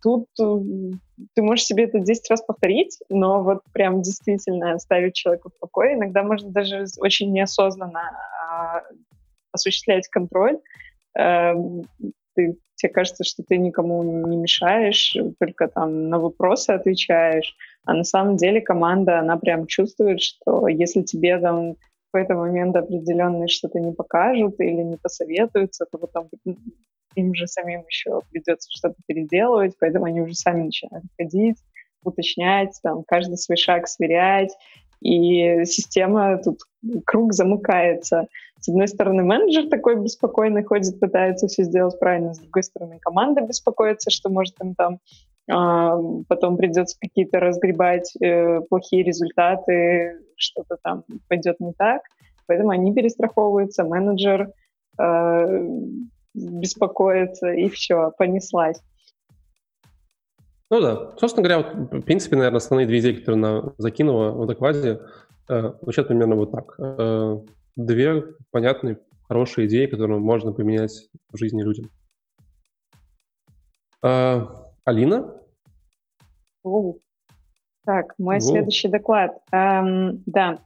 А, 0.00 0.02
тут 0.02 0.26
э, 0.40 0.96
ты 1.34 1.42
можешь 1.42 1.64
себе 1.64 1.84
это 1.84 2.00
10 2.00 2.30
раз 2.30 2.42
повторить, 2.42 2.98
но 3.08 3.42
вот 3.42 3.62
прям 3.72 4.02
действительно 4.02 4.72
оставить 4.72 5.14
человека 5.14 5.50
в 5.50 5.58
покое. 5.58 5.94
Иногда 5.94 6.22
можно 6.22 6.50
даже 6.50 6.84
очень 6.98 7.32
неосознанно 7.32 8.00
а, 8.00 8.82
осуществлять 9.52 10.08
контроль. 10.08 10.58
Э, 11.18 11.54
ты 12.34 12.56
тебе 12.76 12.92
кажется, 12.92 13.24
что 13.24 13.42
ты 13.42 13.58
никому 13.58 14.02
не 14.26 14.36
мешаешь, 14.36 15.14
только 15.38 15.68
там 15.68 16.08
на 16.08 16.18
вопросы 16.18 16.70
отвечаешь, 16.70 17.54
а 17.84 17.94
на 17.94 18.04
самом 18.04 18.36
деле 18.36 18.60
команда, 18.60 19.18
она 19.18 19.36
прям 19.36 19.66
чувствует, 19.66 20.20
что 20.20 20.66
если 20.68 21.02
тебе 21.02 21.38
там 21.38 21.74
в 21.74 22.12
какой-то 22.12 22.34
момент 22.34 22.74
определенные 22.76 23.48
что-то 23.48 23.78
не 23.78 23.92
покажут 23.92 24.58
или 24.60 24.82
не 24.82 24.96
посоветуются, 24.96 25.86
то 25.90 25.98
потом 25.98 26.28
им 27.14 27.34
же 27.34 27.46
самим 27.46 27.84
еще 27.88 28.20
придется 28.30 28.68
что-то 28.70 28.96
переделывать, 29.06 29.74
поэтому 29.78 30.04
они 30.06 30.20
уже 30.20 30.34
сами 30.34 30.64
начинают 30.64 31.04
ходить, 31.18 31.56
уточнять, 32.04 32.78
там, 32.82 33.04
каждый 33.06 33.36
свой 33.36 33.56
шаг 33.56 33.88
сверять, 33.88 34.56
и 35.00 35.64
система 35.64 36.38
тут 36.38 36.60
круг 37.04 37.32
замыкается. 37.32 38.26
С 38.60 38.68
одной 38.68 38.88
стороны, 38.88 39.22
менеджер 39.22 39.68
такой 39.68 39.96
беспокойный 39.96 40.62
ходит, 40.62 41.00
пытается 41.00 41.46
все 41.46 41.64
сделать 41.64 41.98
правильно, 41.98 42.34
с 42.34 42.38
другой 42.38 42.62
стороны, 42.62 42.98
команда 43.00 43.40
беспокоится, 43.40 44.10
что 44.10 44.28
может 44.28 44.54
им 44.62 44.74
там 44.74 44.98
э, 45.48 46.22
потом 46.28 46.56
придется 46.58 46.96
какие-то 47.00 47.40
разгребать 47.40 48.14
э, 48.20 48.60
плохие 48.68 49.02
результаты, 49.02 50.18
что-то 50.36 50.76
там 50.82 51.04
пойдет 51.28 51.58
не 51.60 51.72
так. 51.72 52.02
Поэтому 52.46 52.70
они 52.70 52.92
перестраховываются, 52.92 53.84
менеджер 53.84 54.52
э, 54.98 55.68
беспокоится, 56.34 57.52
и 57.52 57.68
все, 57.68 58.12
понеслась. 58.16 58.80
Ну 60.70 60.80
да. 60.80 61.16
Собственно 61.16 61.46
говоря, 61.46 61.58
вот, 61.58 61.92
в 61.92 62.02
принципе, 62.02 62.36
наверное, 62.36 62.58
основные 62.58 62.86
две 62.86 63.00
идеи, 63.00 63.14
которые 63.14 63.44
она 63.44 63.72
закинула 63.76 64.30
в 64.30 64.46
докладе, 64.46 65.00
э, 65.48 65.72
звучат 65.82 66.08
примерно 66.08 66.36
вот 66.36 66.52
так. 66.52 66.74
Э, 66.78 67.38
две 67.74 68.22
понятные, 68.52 68.98
хорошие 69.28 69.66
идеи, 69.66 69.86
которые 69.86 70.20
можно 70.20 70.52
применять 70.52 71.08
в 71.32 71.36
жизни 71.36 71.62
людям. 71.62 71.90
Э, 74.04 74.46
Алина? 74.84 75.40
О. 76.62 76.94
Так, 77.84 78.14
мой 78.18 78.36
О. 78.36 78.40
следующий 78.40 78.88
доклад. 78.88 79.38
Эм, 79.50 80.22
да. 80.26 80.60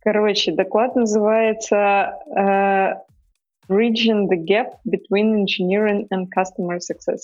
Короче, 0.00 0.52
доклад 0.52 0.96
называется 0.96 2.18
uh, 2.34 2.96
Bridging 3.70 4.28
the 4.28 4.36
Gap 4.36 4.72
Between 4.84 5.28
Engineering 5.42 6.08
and 6.10 6.28
Customer 6.36 6.78
Success. 6.78 7.20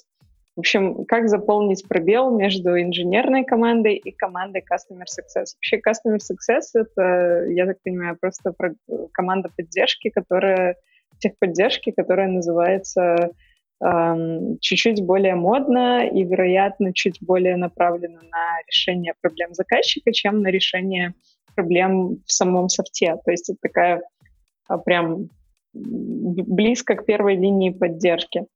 В 0.54 0.60
общем, 0.60 1.04
как 1.04 1.28
заполнить 1.28 1.86
пробел 1.86 2.30
между 2.30 2.80
инженерной 2.80 3.44
командой 3.44 3.96
и 3.96 4.12
командой 4.12 4.62
Customer 4.62 5.04
Success. 5.04 5.48
Вообще 5.56 5.76
Customer 5.76 6.18
Success— 6.18 6.62
это, 6.74 7.46
я 7.50 7.66
так 7.66 7.82
понимаю, 7.82 8.16
просто 8.18 8.54
команда 9.12 9.50
поддержки, 9.54 10.08
которая, 10.08 10.76
техподдержки, 11.18 11.90
которая 11.90 12.28
называется 12.28 13.30
эм, 13.84 14.58
чуть-чуть 14.60 15.04
более 15.04 15.34
модно 15.34 16.06
и, 16.06 16.24
вероятно, 16.24 16.94
чуть 16.94 17.18
более 17.20 17.56
направлена 17.56 18.22
на 18.22 18.62
решение 18.66 19.14
проблем 19.20 19.52
заказчика, 19.52 20.12
чем 20.12 20.40
на 20.40 20.48
решение 20.48 21.12
проблем 21.54 22.22
в 22.24 22.32
самом 22.32 22.70
софте. 22.70 23.16
То 23.24 23.30
есть 23.30 23.50
это 23.50 23.58
такая 23.60 24.02
а, 24.68 24.78
прям 24.78 25.28
близко 25.76 26.94
к 26.94 27.04
первой 27.04 27.36
линии 27.36 27.70
поддержки. 27.70 28.46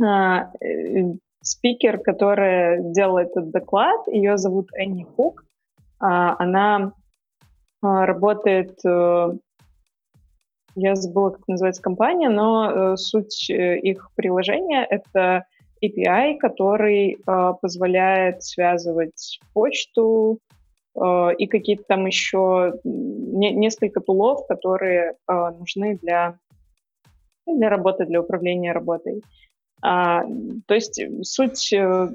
А, 0.00 0.50
э, 0.60 1.14
спикер, 1.42 1.98
которая 1.98 2.80
делала 2.92 3.20
этот 3.20 3.50
доклад, 3.50 4.06
ее 4.08 4.38
зовут 4.38 4.70
Энни 4.74 5.04
Хук. 5.04 5.44
А, 5.98 6.36
она 6.38 6.92
а, 7.82 8.06
работает, 8.06 8.78
э, 8.84 9.32
я 10.74 10.94
забыла, 10.94 11.30
как 11.30 11.46
называется 11.48 11.82
компания, 11.82 12.28
но 12.28 12.70
э, 12.70 12.96
суть 12.96 13.50
их 13.50 14.10
приложения— 14.14 14.86
это 14.90 15.44
API, 15.84 16.38
который 16.38 17.18
позволяет 17.60 18.44
связывать 18.44 19.40
почту 19.52 20.38
и 20.94 21.46
какие-то 21.46 21.84
там 21.88 22.06
еще 22.06 22.74
несколько 22.84 24.00
тулов, 24.00 24.46
которые 24.46 25.14
нужны 25.26 25.98
для, 26.02 26.38
для 27.46 27.70
работы, 27.70 28.04
для 28.04 28.20
управления 28.20 28.72
работой. 28.72 29.22
А, 29.84 30.22
то 30.66 30.74
есть 30.74 31.00
суть 31.22 31.72
э, 31.72 32.08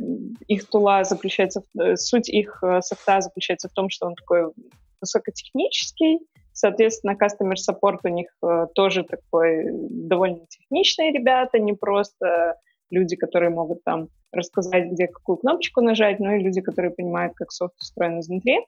их 0.47 0.69
тула 0.69 1.03
заключается, 1.03 1.61
в, 1.61 1.79
э, 1.81 1.97
суть 1.97 2.29
их 2.29 2.63
э, 2.63 2.81
софта 2.81 3.19
заключается 3.19 3.67
в 3.67 3.73
том, 3.73 3.89
что 3.89 4.07
он 4.07 4.15
такой 4.15 4.53
высокотехнический, 5.01 6.19
соответственно, 6.53 7.17
customer 7.21 7.55
support 7.55 7.99
у 8.05 8.07
них 8.07 8.29
тоже 8.73 9.03
такой 9.03 9.65
довольно 9.69 10.47
техничные 10.47 11.11
ребята, 11.11 11.59
не 11.59 11.73
просто 11.73 12.55
люди, 12.89 13.15
которые 13.15 13.50
могут 13.50 13.84
там 13.84 14.10
рассказать, 14.32 14.91
где 14.91 15.08
какую 15.08 15.38
кнопочку 15.38 15.82
нажать, 15.82 16.19
но 16.19 16.34
и 16.34 16.43
люди, 16.43 16.62
которые 16.62 16.91
понимают, 16.91 17.34
как 17.36 17.52
софт 17.52 17.80
устроен 17.80 18.19
изнутри, 18.19 18.60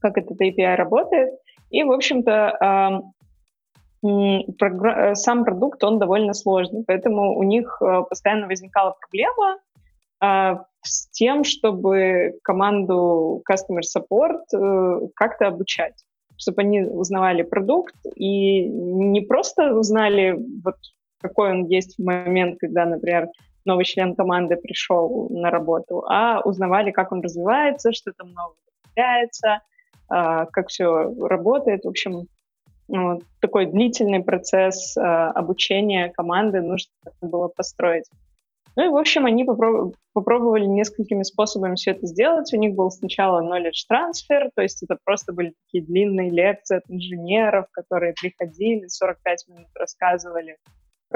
как 0.00 0.18
этот 0.18 0.40
API 0.40 0.74
работает. 0.74 1.30
И, 1.70 1.82
в 1.82 1.92
общем-то, 1.92 3.02
Э, 4.06 5.14
сам 5.14 5.44
продукт, 5.44 5.82
он 5.84 5.98
довольно 5.98 6.34
сложный, 6.34 6.84
поэтому 6.86 7.36
у 7.36 7.42
них 7.42 7.78
э, 7.80 8.02
постоянно 8.08 8.46
возникала 8.46 8.96
проблема 9.00 9.58
а, 10.18 10.64
с 10.82 11.08
тем, 11.10 11.44
чтобы 11.44 12.38
команду 12.42 13.42
Customer 13.50 13.80
Support 13.82 14.42
э, 14.54 15.08
как-то 15.14 15.48
обучать, 15.48 15.94
чтобы 16.36 16.62
они 16.62 16.82
узнавали 16.82 17.42
продукт 17.42 17.94
и 18.14 18.66
не 18.66 19.20
просто 19.22 19.74
узнали, 19.74 20.38
вот 20.64 20.76
какой 21.20 21.50
он 21.50 21.64
есть 21.66 21.96
в 21.96 22.04
момент, 22.04 22.58
когда, 22.58 22.84
например, 22.84 23.28
новый 23.64 23.84
член 23.84 24.14
команды 24.14 24.56
пришел 24.56 25.28
на 25.30 25.50
работу, 25.50 26.04
а 26.08 26.40
узнавали, 26.44 26.90
как 26.90 27.12
он 27.12 27.20
развивается, 27.20 27.92
что 27.92 28.12
там 28.12 28.32
нового 28.32 28.54
появляется, 28.94 29.60
а, 30.08 30.46
как 30.46 30.68
все 30.68 31.12
работает. 31.26 31.84
В 31.84 31.88
общем, 31.88 32.28
вот, 32.88 33.22
такой 33.40 33.66
длительный 33.66 34.22
процесс 34.22 34.96
э, 34.96 35.00
обучения 35.00 36.12
команды 36.16 36.60
нужно 36.60 36.92
было 37.20 37.48
построить. 37.48 38.04
Ну 38.76 38.84
и, 38.84 38.88
в 38.88 38.96
общем, 38.96 39.24
они 39.24 39.44
попроб- 39.44 39.94
попробовали 40.12 40.66
несколькими 40.66 41.22
способами 41.22 41.76
все 41.76 41.92
это 41.92 42.06
сделать. 42.06 42.52
У 42.52 42.58
них 42.58 42.74
был 42.74 42.90
сначала 42.90 43.40
knowledge 43.40 43.86
transfer, 43.90 44.50
то 44.54 44.62
есть 44.62 44.82
это 44.82 44.98
просто 45.02 45.32
были 45.32 45.54
такие 45.64 45.84
длинные 45.84 46.30
лекции 46.30 46.76
от 46.76 46.84
инженеров, 46.88 47.66
которые 47.72 48.14
приходили, 48.20 48.86
45 48.86 49.48
минут 49.48 49.68
рассказывали 49.74 50.58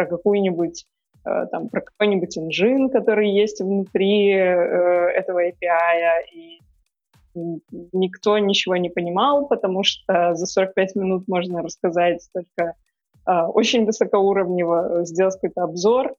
про 0.00 0.06
какую-нибудь 0.06 0.86
э, 1.26 1.46
там, 1.50 1.68
про 1.68 1.82
какой-нибудь 1.82 2.38
инжин, 2.38 2.88
который 2.88 3.30
есть 3.30 3.60
внутри 3.60 4.30
э, 4.30 5.10
этого 5.14 5.46
API, 5.46 6.24
и 6.32 6.60
никто 7.92 8.38
ничего 8.38 8.76
не 8.76 8.88
понимал, 8.88 9.46
потому 9.46 9.84
что 9.84 10.34
за 10.34 10.46
45 10.46 10.96
минут 10.96 11.28
можно 11.28 11.62
рассказать 11.62 12.26
только 12.32 12.74
э, 13.26 13.42
очень 13.48 13.84
высокоуровнево, 13.84 15.04
сделать 15.04 15.34
какой-то 15.34 15.64
обзор, 15.64 16.14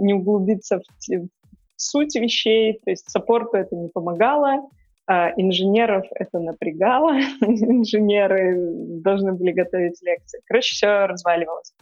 не 0.00 0.14
углубиться 0.14 0.80
в, 0.80 1.28
суть 1.76 2.16
вещей, 2.16 2.80
то 2.84 2.90
есть 2.90 3.08
саппорту 3.08 3.56
это 3.56 3.76
не 3.76 3.88
помогало, 3.88 4.68
инженеров 5.06 6.04
это 6.10 6.40
напрягало, 6.40 7.12
инженеры 7.40 8.56
должны 9.00 9.32
были 9.34 9.52
готовить 9.52 10.02
лекции. 10.02 10.40
Короче, 10.46 10.74
все 10.74 11.06
разваливалось. 11.06 11.72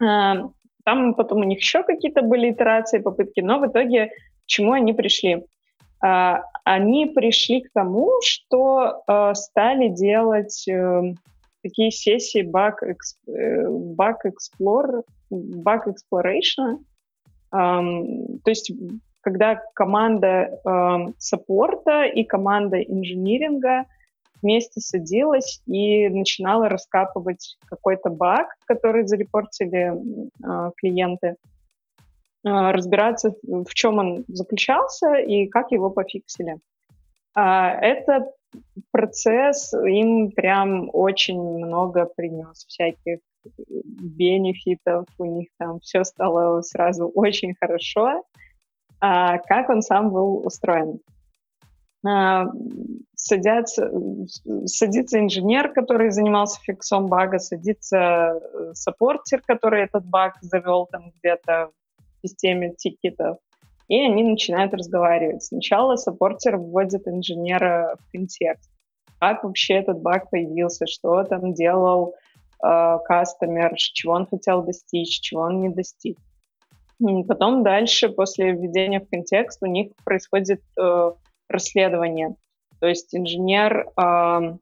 Э, 0.00 0.48
там 0.84 1.14
потом 1.14 1.40
у 1.40 1.44
них 1.44 1.58
еще 1.58 1.82
какие-то 1.82 2.22
были 2.22 2.50
итерации, 2.50 2.98
попытки, 2.98 3.40
но 3.40 3.58
в 3.58 3.66
итоге 3.66 4.06
к 4.06 4.46
чему 4.46 4.72
они 4.72 4.92
пришли? 4.92 5.44
А, 6.02 6.42
они 6.64 7.06
пришли 7.06 7.60
к 7.62 7.72
тому, 7.72 8.10
что 8.22 9.02
а, 9.06 9.34
стали 9.34 9.88
делать 9.88 10.66
э, 10.66 11.14
такие 11.62 11.90
сессии 11.90 12.42
bug, 12.42 12.76
э, 12.82 13.66
bug, 13.68 14.16
explore, 14.24 15.02
bug 15.30 15.82
exploration. 15.86 16.78
То 17.50 18.50
есть 18.50 18.70
когда 19.22 19.60
команда 19.74 21.12
саппорта 21.18 22.04
и 22.04 22.22
команда 22.22 22.80
инжиниринга 22.80 23.86
вместе 24.42 24.80
садилась 24.80 25.62
и 25.66 26.08
начинала 26.08 26.68
раскапывать 26.68 27.56
какой-то 27.66 28.10
баг, 28.10 28.48
который 28.66 29.06
зарепортили 29.06 29.92
а, 30.42 30.70
клиенты. 30.76 31.36
А, 32.44 32.72
разбираться, 32.72 33.34
в 33.42 33.72
чем 33.74 33.98
он 33.98 34.24
заключался 34.28 35.14
и 35.14 35.46
как 35.46 35.72
его 35.72 35.90
пофиксили. 35.90 36.58
А, 37.34 37.72
этот 37.72 38.30
процесс 38.90 39.72
им 39.74 40.30
прям 40.32 40.90
очень 40.92 41.40
много 41.40 42.06
принес 42.06 42.64
всяких 42.66 43.18
бенефитов, 43.56 45.06
у 45.18 45.24
них 45.24 45.48
там 45.58 45.80
все 45.80 46.04
стало 46.04 46.60
сразу 46.62 47.08
очень 47.08 47.54
хорошо. 47.58 48.24
А 49.00 49.38
как 49.38 49.70
он 49.70 49.80
сам 49.80 50.10
был 50.10 50.44
устроен? 50.44 51.00
Садятся, 52.02 53.90
садится 54.64 55.20
инженер, 55.20 55.72
который 55.74 56.10
занимался 56.10 56.58
фиксом 56.62 57.06
бага, 57.08 57.38
садится 57.38 57.98
э, 57.98 58.72
саппортер, 58.72 59.42
который 59.46 59.82
этот 59.82 60.06
баг 60.06 60.36
завел 60.40 60.86
там 60.86 61.12
где-то 61.18 61.70
системе 62.22 62.74
тикетов, 62.74 63.36
и 63.88 64.00
они 64.00 64.22
начинают 64.22 64.72
разговаривать. 64.72 65.44
Сначала 65.44 65.96
саппортер 65.96 66.56
вводит 66.56 67.06
инженера 67.06 67.96
в 67.98 68.10
контекст. 68.10 68.70
Как 69.18 69.44
вообще 69.44 69.74
этот 69.74 70.00
баг 70.00 70.30
появился, 70.30 70.86
что 70.86 71.22
там 71.24 71.52
делал 71.52 72.14
э, 72.64 72.98
кастомер, 73.04 73.74
чего 73.76 74.14
он 74.14 74.26
хотел 74.26 74.62
достичь, 74.62 75.20
чего 75.20 75.42
он 75.42 75.60
не 75.60 75.68
достиг. 75.68 76.16
Потом 77.28 77.62
дальше, 77.62 78.08
после 78.08 78.52
введения 78.52 79.00
в 79.00 79.08
контекст, 79.08 79.62
у 79.62 79.66
них 79.66 79.92
происходит 80.04 80.62
э, 80.78 81.12
расследование. 81.50 82.34
То 82.80 82.86
есть 82.86 83.14
инженер 83.14 83.88
э, 83.96 84.56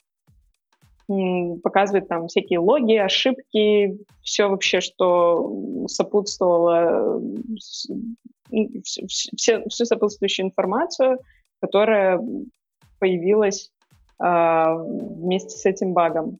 показывает 1.63 2.09
там 2.09 2.29
всякие 2.29 2.59
логи, 2.59 2.95
ошибки, 2.95 3.99
все 4.23 4.49
вообще, 4.49 4.81
что 4.81 5.87
сопутствовало, 5.87 7.23
все, 8.83 9.65
всю 9.69 9.85
сопутствующую 9.85 10.47
информацию, 10.47 11.19
которая 11.61 12.21
появилась 12.99 13.71
а, 14.19 14.75
вместе 14.75 15.51
с 15.51 15.65
этим 15.65 15.93
багом. 15.93 16.39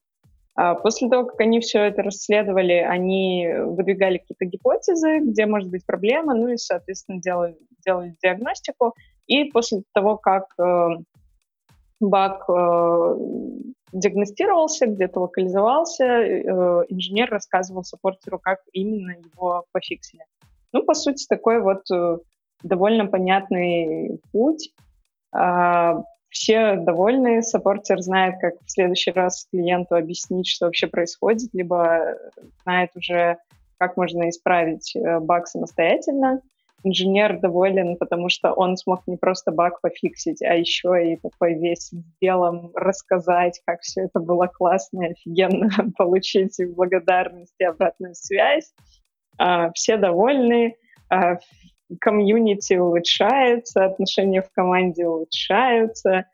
А 0.55 0.75
после 0.75 1.09
того, 1.09 1.25
как 1.25 1.41
они 1.41 1.61
все 1.61 1.85
это 1.85 2.03
расследовали, 2.03 2.73
они 2.73 3.49
выдвигали 3.49 4.19
какие-то 4.19 4.45
гипотезы, 4.45 5.21
где 5.21 5.47
может 5.47 5.71
быть 5.71 5.87
проблема, 5.87 6.35
ну 6.35 6.49
и, 6.49 6.57
соответственно, 6.57 7.21
делали, 7.21 7.57
делали 7.87 8.17
диагностику. 8.21 8.95
И 9.29 9.45
после 9.45 9.83
того, 9.93 10.17
как 10.17 10.47
э, 10.59 10.89
баг 12.01 12.45
э, 12.49 13.15
диагностировался, 13.93 14.87
где-то 14.87 15.21
локализовался, 15.21 16.05
э, 16.05 16.43
инженер 16.89 17.31
рассказывал 17.31 17.85
саппортеру, 17.85 18.39
как 18.39 18.61
именно 18.73 19.13
его 19.13 19.65
пофиксили. 19.71 20.25
Ну, 20.73 20.83
по 20.83 20.95
сути, 20.95 21.27
такой 21.29 21.61
вот 21.61 21.85
довольно 22.63 23.07
понятный 23.07 24.19
путь. 24.33 24.73
Э, 25.37 26.03
все 26.31 26.77
довольны, 26.77 27.43
саппортер 27.43 28.01
знает, 28.01 28.37
как 28.41 28.55
в 28.65 28.71
следующий 28.71 29.11
раз 29.11 29.47
клиенту 29.51 29.95
объяснить, 29.95 30.47
что 30.47 30.67
вообще 30.67 30.87
происходит, 30.87 31.51
либо 31.53 32.17
знает 32.63 32.91
уже, 32.97 33.39
как 33.77 33.99
можно 33.99 34.29
исправить 34.31 34.97
баг 35.21 35.47
самостоятельно 35.47 36.43
инженер 36.85 37.41
доволен, 37.41 37.97
потому 37.97 38.29
что 38.29 38.53
он 38.53 38.77
смог 38.77 39.07
не 39.07 39.17
просто 39.17 39.51
баг 39.51 39.81
пофиксить, 39.81 40.43
а 40.43 40.55
еще 40.55 41.13
и 41.13 41.17
такой 41.17 41.55
весь 41.55 41.93
белом 42.21 42.71
рассказать, 42.75 43.61
как 43.67 43.81
все 43.81 44.03
это 44.03 44.21
было 44.21 44.47
классно 44.47 45.05
и 45.05 45.13
офигенно, 45.13 45.71
получить 45.97 46.57
благодарность 46.75 47.55
и 47.59 47.65
обратную 47.65 48.15
связь. 48.15 48.73
А, 49.39 49.73
все 49.73 49.97
довольны, 49.97 50.77
а, 51.11 51.39
комьюнити 52.01 52.75
улучшается, 52.75 53.85
отношения 53.85 54.43
в 54.43 54.51
команде 54.53 55.07
улучшаются, 55.07 56.27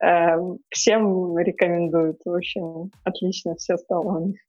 а, 0.00 0.36
всем 0.70 1.38
рекомендуют. 1.38 2.20
В 2.24 2.34
общем, 2.34 2.90
отлично 3.04 3.54
все 3.56 3.76
стало 3.76 4.18
у 4.18 4.26
них. 4.26 4.40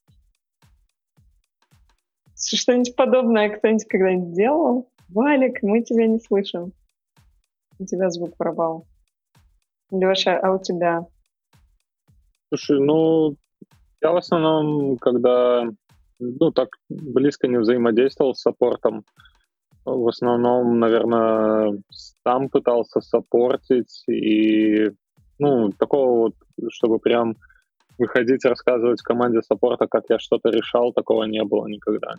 Что-нибудь 2.36 2.96
подобное 2.96 3.50
кто-нибудь 3.50 3.88
когда-нибудь 3.88 4.34
делал? 4.34 4.90
Валик, 5.10 5.62
мы 5.64 5.82
тебя 5.82 6.08
не 6.08 6.20
слышим. 6.20 6.74
У 7.80 7.86
тебя 7.86 8.10
звук 8.10 8.38
пропал. 8.38 8.86
Леша, 9.92 10.40
а 10.40 10.52
у 10.52 10.62
тебя? 10.62 11.06
Слушай, 12.50 12.80
ну, 12.80 13.36
я 14.02 14.12
в 14.12 14.18
основном, 14.18 14.98
когда 14.98 15.66
ну, 16.20 16.52
так 16.52 16.70
близко 16.90 17.48
не 17.48 17.58
взаимодействовал 17.58 18.36
с 18.36 18.42
саппортом, 18.42 19.06
в 19.86 20.08
основном, 20.08 20.80
наверное, 20.80 21.82
сам 22.24 22.50
пытался 22.50 23.02
саппортить, 23.02 24.04
и, 24.08 24.92
ну, 25.40 25.72
такого 25.72 26.20
вот, 26.20 26.36
чтобы 26.70 27.00
прям 27.00 27.36
выходить, 27.98 28.46
рассказывать 28.46 29.02
команде 29.02 29.42
саппорта, 29.42 29.88
как 29.88 30.06
я 30.10 30.20
что-то 30.20 30.50
решал, 30.50 30.94
такого 30.94 31.24
не 31.24 31.44
было 31.44 31.68
никогда. 31.68 32.16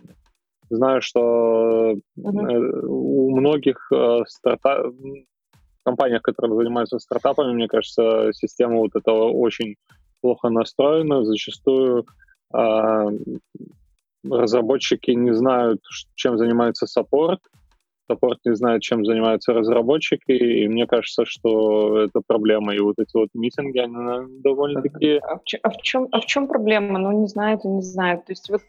Знаю, 0.69 1.01
что 1.01 1.95
mm-hmm. 2.17 2.85
у 2.85 3.35
многих 3.35 3.91
э, 3.91 4.19
старта... 4.27 4.91
компаниях, 5.83 6.23
которые 6.23 6.57
занимаются 6.57 6.97
стартапами, 6.99 7.53
мне 7.53 7.67
кажется, 7.67 8.31
система 8.33 8.77
вот 8.77 8.95
этого 8.95 9.31
очень 9.31 9.75
плохо 10.21 10.49
настроена. 10.49 11.23
Зачастую 11.23 12.05
э, 12.53 13.09
разработчики 14.29 15.11
не 15.11 15.33
знают, 15.33 15.81
чем 16.15 16.37
занимается 16.37 16.87
саппорт, 16.87 17.39
саппорт 18.09 18.39
не 18.45 18.55
знает, 18.55 18.81
чем 18.81 19.05
занимаются 19.05 19.53
разработчики, 19.53 20.31
и 20.31 20.67
мне 20.67 20.87
кажется, 20.87 21.25
что 21.25 22.01
это 22.01 22.21
проблема. 22.25 22.75
И 22.75 22.79
вот 22.79 22.95
эти 22.97 23.15
вот 23.15 23.29
митинги, 23.33 23.79
они 23.79 24.41
довольно-таки... 24.41 25.19
А 25.21 25.37
в, 25.37 25.43
чем, 25.43 25.59
а, 25.63 25.69
в 25.69 25.77
чем, 25.81 26.07
а 26.11 26.19
в 26.19 26.25
чем 26.25 26.47
проблема? 26.47 26.99
Ну, 26.99 27.21
не 27.21 27.27
знают 27.27 27.65
и 27.65 27.67
не 27.67 27.81
знают. 27.81 28.25
То 28.25 28.31
есть 28.31 28.49
вот 28.49 28.61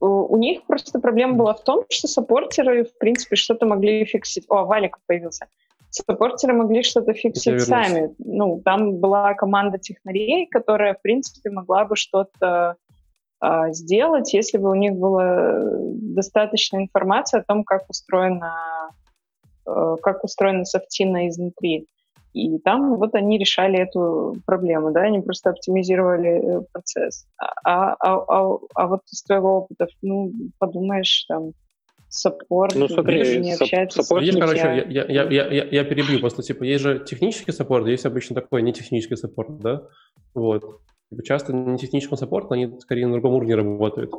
у 0.00 0.36
них 0.36 0.64
просто 0.66 0.98
проблема 0.98 1.34
была 1.34 1.54
в 1.54 1.62
том, 1.64 1.84
что 1.88 2.08
саппортеры, 2.08 2.84
в 2.84 2.98
принципе, 2.98 3.36
что-то 3.36 3.66
могли 3.66 4.04
фиксить. 4.04 4.44
О, 4.48 4.64
Валик 4.64 4.98
появился. 5.06 5.46
Саппортеры 5.90 6.52
могли 6.52 6.82
что-то 6.82 7.14
фиксить 7.14 7.62
сами. 7.62 8.14
Ну, 8.18 8.60
там 8.64 8.96
была 8.96 9.34
команда 9.34 9.78
технарей, 9.78 10.46
которая, 10.46 10.94
в 10.94 11.00
принципе, 11.00 11.50
могла 11.50 11.86
бы 11.86 11.96
что-то 11.96 12.76
а, 13.40 13.70
сделать, 13.72 14.32
если 14.34 14.58
бы 14.58 14.70
у 14.70 14.74
них 14.74 14.94
была 14.94 15.60
достаточно 15.94 16.78
информации 16.78 17.40
о 17.40 17.44
том, 17.44 17.64
как 17.64 17.88
устроена, 17.88 18.90
а, 19.64 19.96
как 19.96 20.24
устроена 20.24 20.64
софтина 20.64 21.28
изнутри. 21.28 21.86
И 22.36 22.58
там 22.58 22.96
вот 22.96 23.14
они 23.14 23.38
решали 23.38 23.78
эту 23.78 24.36
проблему, 24.44 24.92
да, 24.92 25.00
они 25.04 25.20
просто 25.20 25.50
оптимизировали 25.50 26.58
э, 26.58 26.62
процесс. 26.70 27.26
А, 27.64 27.94
а, 27.94 28.16
а, 28.28 28.58
а 28.74 28.86
вот 28.88 29.00
из 29.10 29.22
твоего 29.22 29.60
опыта, 29.60 29.86
ну, 30.02 30.32
подумаешь, 30.58 31.24
там, 31.28 31.52
саппорт, 32.10 32.74
ну, 32.74 32.88
смотри, 32.88 33.38
не 33.38 33.54
общается 33.54 34.02
саппорт, 34.02 34.26
есть, 34.26 34.38
короче, 34.38 34.60
я, 34.60 34.84
я, 34.84 35.24
я, 35.24 35.46
я, 35.48 35.64
я 35.64 35.84
перебью, 35.84 36.20
просто, 36.20 36.42
типа, 36.42 36.64
есть 36.64 36.82
же 36.82 37.02
технический 37.06 37.52
саппорт, 37.52 37.86
есть 37.86 38.04
обычно 38.04 38.34
такой 38.34 38.60
нетехнический 38.60 39.16
саппорт, 39.16 39.58
да, 39.60 39.84
вот. 40.34 40.82
Типа, 41.08 41.22
часто 41.22 41.54
не 41.54 41.78
технический 41.78 42.16
саппорт, 42.16 42.52
они 42.52 42.70
скорее 42.80 43.06
на 43.06 43.14
другом 43.14 43.32
уровне 43.32 43.54
работают. 43.54 44.10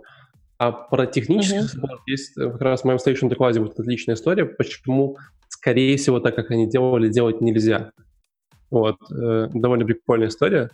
А 0.57 0.71
про 0.71 1.05
технический 1.05 1.59
uh-huh. 1.59 1.81
саппорт 1.81 2.01
есть 2.07 2.33
как 2.33 2.61
раз 2.61 2.81
в 2.81 2.85
моем 2.85 2.97
следующем 2.97 3.29
докладе 3.29 3.59
вот 3.59 3.79
отличная 3.79 4.15
история, 4.15 4.45
почему, 4.45 5.17
скорее 5.49 5.97
всего, 5.97 6.19
так, 6.19 6.35
как 6.35 6.49
они 6.49 6.67
делали, 6.67 7.09
делать 7.09 7.41
нельзя. 7.41 7.91
Вот, 8.69 8.97
э, 9.11 9.49
довольно 9.53 9.85
прикольная 9.85 10.27
история. 10.27 10.69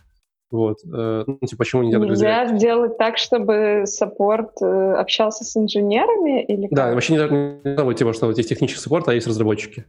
Вот, 0.51 0.77
э, 0.85 1.23
ну, 1.25 1.37
типа, 1.39 1.59
почему 1.59 1.83
нельзя 1.83 1.97
Нельзя 1.97 2.45
так 2.45 2.57
сделать 2.57 2.97
так, 2.97 3.17
чтобы 3.17 3.83
саппорт 3.85 4.61
э, 4.61 4.93
общался 4.93 5.43
с 5.43 5.57
инженерами 5.57 6.43
или 6.43 6.67
как? 6.67 6.75
Да, 6.75 6.93
вообще 6.93 7.13
не 7.13 7.19
должно 7.19 7.85
быть, 7.85 7.97
типа, 7.97 8.13
что 8.13 8.27
вот 8.27 8.37
есть 8.37 8.49
технический 8.49 8.79
саппорт, 8.79 9.07
а 9.07 9.13
есть 9.13 9.25
разработчики. 9.25 9.85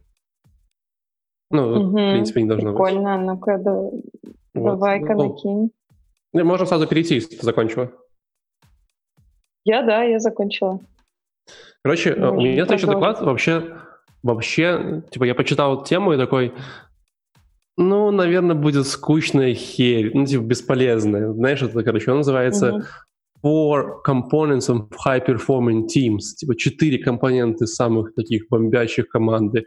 Ну, 1.51 1.69
угу, 1.69 1.89
в 1.89 2.11
принципе, 2.13 2.41
не 2.41 2.47
должно 2.47 2.71
прикольно. 2.71 2.99
быть. 2.99 3.03
Прикольно, 3.03 3.33
ну-ка, 3.33 3.57
да, 3.59 3.71
вот. 4.55 4.71
давай-ка 4.71 5.13
ну, 5.13 5.29
накинь. 5.29 5.71
Ну, 6.33 6.43
можно 6.43 6.65
сразу 6.65 6.87
перейти, 6.87 7.15
если 7.15 7.35
ты 7.35 7.45
закончила. 7.45 7.91
Я, 9.65 9.83
да, 9.83 10.03
я 10.03 10.19
закончила. 10.19 10.79
Короче, 11.83 12.15
Можно 12.15 12.31
у 12.31 12.35
меня 12.37 12.65
следующий 12.65 12.87
доклад 12.87 13.21
вообще, 13.21 13.77
вообще, 14.23 15.03
типа, 15.11 15.25
я 15.25 15.35
почитал 15.35 15.83
тему 15.83 16.13
и 16.13 16.17
такой, 16.17 16.53
ну, 17.77 18.11
наверное, 18.11 18.55
будет 18.55 18.87
скучная 18.87 19.53
херь, 19.53 20.11
ну, 20.13 20.25
типа, 20.25 20.43
бесполезная. 20.43 21.33
Знаешь, 21.33 21.61
это, 21.61 21.83
короче, 21.83 22.11
он 22.11 22.17
называется 22.17 22.69
mm-hmm. 22.69 22.83
Four 23.43 24.01
Components 24.07 24.69
of 24.69 24.89
High 25.05 25.25
Performing 25.27 25.83
Teams. 25.83 26.35
Типа, 26.37 26.55
четыре 26.55 26.99
компоненты 26.99 27.67
самых 27.67 28.13
таких 28.15 28.47
бомбящих 28.49 29.09
команды. 29.09 29.65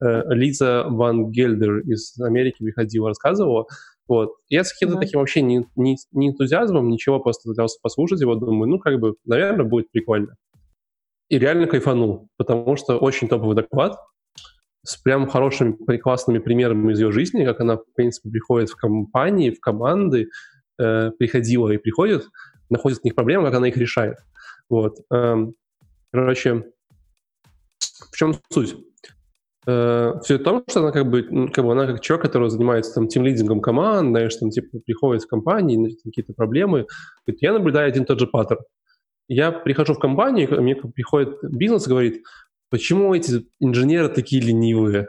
Э, 0.00 0.22
Лиза 0.28 0.84
Ван 0.88 1.30
Гельдер 1.30 1.78
из 1.80 2.18
Америки 2.20 2.62
выходила, 2.62 3.08
рассказывала. 3.08 3.66
Вот. 4.06 4.34
Я 4.48 4.64
с 4.64 4.72
каким-то 4.72 4.96
mm-hmm. 4.96 5.00
таким 5.00 5.20
вообще 5.20 5.42
не, 5.42 5.66
не, 5.76 5.96
не 6.12 6.28
энтузиазмом, 6.28 6.88
ничего, 6.88 7.18
просто 7.18 7.48
пытался 7.48 7.78
послушать 7.82 8.20
его, 8.20 8.34
думаю, 8.34 8.70
ну, 8.70 8.78
как 8.78 9.00
бы, 9.00 9.14
наверное, 9.24 9.64
будет 9.64 9.90
прикольно. 9.90 10.34
И 11.28 11.38
реально 11.38 11.66
кайфанул, 11.66 12.28
потому 12.36 12.76
что 12.76 12.96
очень 12.96 13.28
топовый 13.28 13.54
доклад, 13.54 13.96
с 14.88 14.96
прям 14.96 15.28
хорошими, 15.28 15.76
классными 15.98 16.38
примерами 16.38 16.92
из 16.92 17.00
ее 17.00 17.12
жизни, 17.12 17.44
как 17.44 17.60
она, 17.60 17.76
в 17.76 17.84
принципе, 17.94 18.30
приходит 18.30 18.70
в 18.70 18.76
компании, 18.76 19.50
в 19.50 19.60
команды, 19.60 20.28
э, 20.80 21.10
приходила 21.18 21.68
и 21.68 21.76
приходит, 21.76 22.26
находит 22.70 23.00
в 23.00 23.04
них 23.04 23.14
проблемы, 23.14 23.44
как 23.44 23.56
она 23.56 23.68
их 23.68 23.76
решает. 23.76 24.16
Вот. 24.70 24.96
Эм, 25.12 25.52
короче, 26.10 26.64
в 28.10 28.16
чем 28.16 28.34
суть? 28.50 28.76
Э, 29.66 30.14
все 30.22 30.38
в 30.38 30.42
том, 30.42 30.64
что 30.66 30.80
она 30.80 30.90
как 30.90 31.10
бы, 31.10 31.50
как 31.52 31.66
бы 31.66 31.72
она 31.72 31.86
как 31.86 32.00
человек, 32.00 32.24
который 32.24 32.48
занимается 32.48 32.94
там 32.94 33.08
тимлидингом 33.08 33.60
команд, 33.60 34.08
знаешь, 34.08 34.36
там 34.36 34.48
типа 34.48 34.78
приходит 34.86 35.24
в 35.24 35.28
компании, 35.28 35.98
какие-то 36.02 36.32
проблемы, 36.32 36.86
говорит, 37.26 37.42
я 37.42 37.52
наблюдаю 37.52 37.88
один 37.88 38.06
тот 38.06 38.18
же 38.20 38.26
паттерн. 38.26 38.62
Я 39.28 39.52
прихожу 39.52 39.92
в 39.92 39.98
компанию, 39.98 40.62
мне 40.62 40.74
приходит 40.74 41.36
бизнес 41.42 41.86
и 41.86 41.90
говорит, 41.90 42.22
почему 42.70 43.14
эти 43.14 43.46
инженеры 43.60 44.08
такие 44.08 44.42
ленивые? 44.42 45.08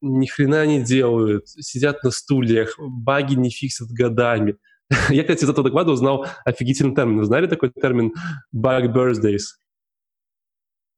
Ни 0.00 0.26
хрена 0.26 0.64
не 0.66 0.82
делают, 0.82 1.48
сидят 1.48 2.02
на 2.04 2.10
стульях, 2.10 2.78
баги 2.78 3.34
не 3.34 3.50
фиксят 3.50 3.88
годами. 3.88 4.56
Я, 5.10 5.22
кстати, 5.22 5.44
из 5.44 5.50
этого 5.50 5.64
доклада 5.64 5.90
узнал 5.92 6.26
офигительный 6.44 6.94
термин. 6.94 7.24
Знали 7.24 7.46
такой 7.46 7.70
термин 7.70 8.12
bug 8.54 8.92
birthdays? 8.94 9.42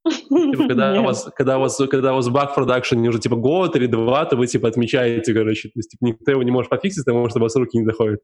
Типа, 0.05 0.69
когда, 0.69 0.93
у 1.01 1.05
вас, 1.05 1.29
когда, 1.35 1.59
у 1.59 1.61
вас, 1.61 1.77
когда 1.91 2.13
у 2.13 2.17
вас 2.17 2.29
баг 2.29 2.55
продакшн 2.55 2.99
уже 3.01 3.19
типа 3.19 3.37
год 3.37 3.77
или 3.77 3.87
два, 3.87 4.25
то 4.25 4.37
вы 4.37 4.47
типа 4.47 4.69
отмечаете, 4.69 5.35
короче. 5.35 5.69
То 5.69 5.79
есть 5.79 5.91
типа, 5.91 6.05
никто 6.05 6.31
его 6.31 6.43
не 6.43 6.51
может 6.51 6.71
пофиксить, 6.71 7.05
потому 7.05 7.29
что 7.29 7.39
у 7.39 7.43
вас 7.43 7.57
руки 7.57 7.79
не 7.79 7.85
доходят. 7.85 8.21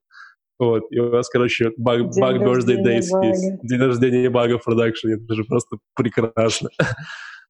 Вот, 0.59 0.85
и 0.90 0.98
у 0.98 1.11
вас, 1.11 1.29
короче, 1.29 1.72
баг, 1.76 2.14
баг 2.16 2.37
birthday 2.37 2.83
days 2.83 3.09
есть. 3.22 3.62
День 3.62 3.81
рождения 3.81 4.31
бага 4.31 4.59
в 4.59 4.64
продакшене. 4.64 5.14
Это 5.14 5.35
же 5.35 5.44
просто 5.44 5.76
прекрасно. 5.94 6.70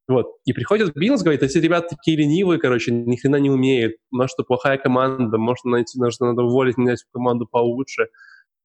Вот. 0.08 0.26
И 0.44 0.52
приходит 0.52 0.94
бизнес, 0.94 1.22
говорит, 1.22 1.42
эти 1.42 1.58
ребята 1.58 1.88
такие 1.96 2.16
ленивые, 2.16 2.60
короче, 2.60 2.92
ни 2.92 3.16
хрена 3.16 3.36
не 3.36 3.50
умеют. 3.50 3.96
Может, 4.10 4.32
что 4.32 4.44
плохая 4.44 4.78
команда, 4.78 5.36
может, 5.36 5.64
найти, 5.64 5.98
может, 5.98 6.20
надо 6.20 6.42
уволить, 6.42 6.76
менять 6.76 7.04
команду 7.12 7.46
получше. 7.50 8.08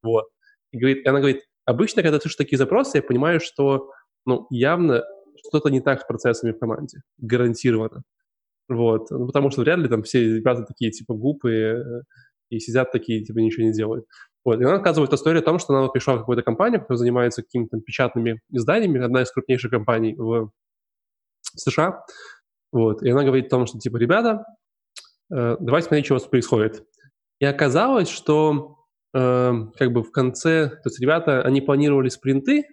Вот. 0.02 0.26
И, 0.70 0.78
говорит, 0.78 1.04
и 1.04 1.08
она 1.08 1.18
говорит, 1.18 1.42
обычно, 1.64 2.02
когда 2.02 2.18
ты 2.18 2.22
слышишь 2.22 2.36
такие 2.36 2.58
запросы, 2.58 2.98
я 2.98 3.02
понимаю, 3.02 3.40
что 3.40 3.90
ну, 4.24 4.46
явно 4.50 5.02
что-то 5.48 5.68
не 5.68 5.80
так 5.80 6.00
с 6.00 6.04
процессами 6.04 6.52
в 6.52 6.58
команде. 6.58 7.00
Гарантированно. 7.18 8.02
Вот. 8.68 9.10
Ну, 9.10 9.26
потому 9.26 9.50
что 9.50 9.62
вряд 9.62 9.78
ли 9.80 9.88
там 9.88 10.04
все 10.04 10.36
ребята 10.36 10.62
такие, 10.62 10.92
типа, 10.92 11.14
глупые 11.14 11.74
э, 11.74 12.02
и 12.50 12.60
сидят 12.60 12.92
такие, 12.92 13.24
типа, 13.24 13.38
ничего 13.38 13.66
не 13.66 13.72
делают. 13.72 14.06
Вот. 14.44 14.60
И 14.60 14.62
она 14.62 14.74
рассказывает 14.74 15.12
историю 15.12 15.42
о 15.42 15.44
том, 15.44 15.58
что 15.58 15.74
она 15.74 15.88
пришла 15.88 16.14
в 16.14 16.20
какую-то 16.20 16.42
компанию, 16.42 16.80
которая 16.80 16.98
занимается 16.98 17.42
какими-то 17.42 17.80
печатными 17.80 18.40
изданиями, 18.50 19.02
одна 19.02 19.22
из 19.22 19.32
крупнейших 19.32 19.72
компаний 19.72 20.14
в 20.16 20.50
США. 21.56 22.04
Вот. 22.72 23.02
И 23.02 23.10
она 23.10 23.24
говорит 23.24 23.46
о 23.46 23.50
том, 23.50 23.66
что, 23.66 23.78
типа, 23.78 23.96
ребята, 23.96 24.44
э, 25.32 25.56
давайте 25.60 25.88
смотреть, 25.88 26.06
что 26.06 26.14
у 26.14 26.18
вас 26.18 26.26
происходит. 26.26 26.84
И 27.40 27.44
оказалось, 27.44 28.08
что 28.08 28.78
э, 29.14 29.52
как 29.78 29.92
бы 29.92 30.02
в 30.02 30.10
конце, 30.10 30.68
то 30.68 30.88
есть 30.88 31.00
ребята, 31.00 31.42
они 31.42 31.60
планировали 31.60 32.08
спринты, 32.08 32.64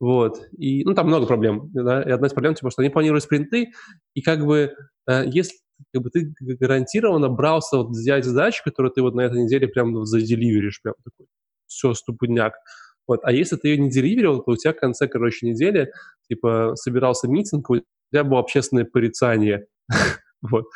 вот. 0.00 0.48
И, 0.56 0.82
ну, 0.84 0.94
там 0.94 1.08
много 1.08 1.26
проблем. 1.26 1.70
Да? 1.72 2.02
И 2.02 2.10
одна 2.10 2.26
из 2.26 2.32
проблем, 2.32 2.54
типа, 2.54 2.70
что 2.70 2.82
они 2.82 2.90
планируют 2.90 3.24
спринты, 3.24 3.70
и 4.14 4.22
как 4.22 4.44
бы, 4.44 4.74
э, 5.06 5.24
если 5.26 5.56
как 5.92 6.02
бы, 6.02 6.10
ты 6.10 6.34
гарантированно 6.40 7.28
брался 7.28 7.78
вот 7.78 7.90
взять 7.90 8.24
задачу, 8.24 8.62
которую 8.64 8.92
ты 8.92 9.02
вот 9.02 9.14
на 9.14 9.22
этой 9.22 9.42
неделе 9.42 9.68
прям 9.68 10.04
заделиверишь, 10.04 10.80
прям 10.82 10.94
такой, 11.04 11.26
все, 11.66 11.94
ступудняк. 11.94 12.54
Вот. 13.06 13.20
А 13.24 13.32
если 13.32 13.56
ты 13.56 13.68
ее 13.68 13.78
не 13.78 13.90
деливерил, 13.90 14.42
то 14.42 14.52
у 14.52 14.56
тебя 14.56 14.72
в 14.72 14.76
конце, 14.76 15.08
короче, 15.08 15.46
недели, 15.46 15.90
типа, 16.28 16.72
собирался 16.76 17.28
митинг, 17.28 17.68
тебя 18.10 18.24
было 18.24 18.40
общественное 18.40 18.84
порицание. 18.84 19.66
вот. 20.42 20.66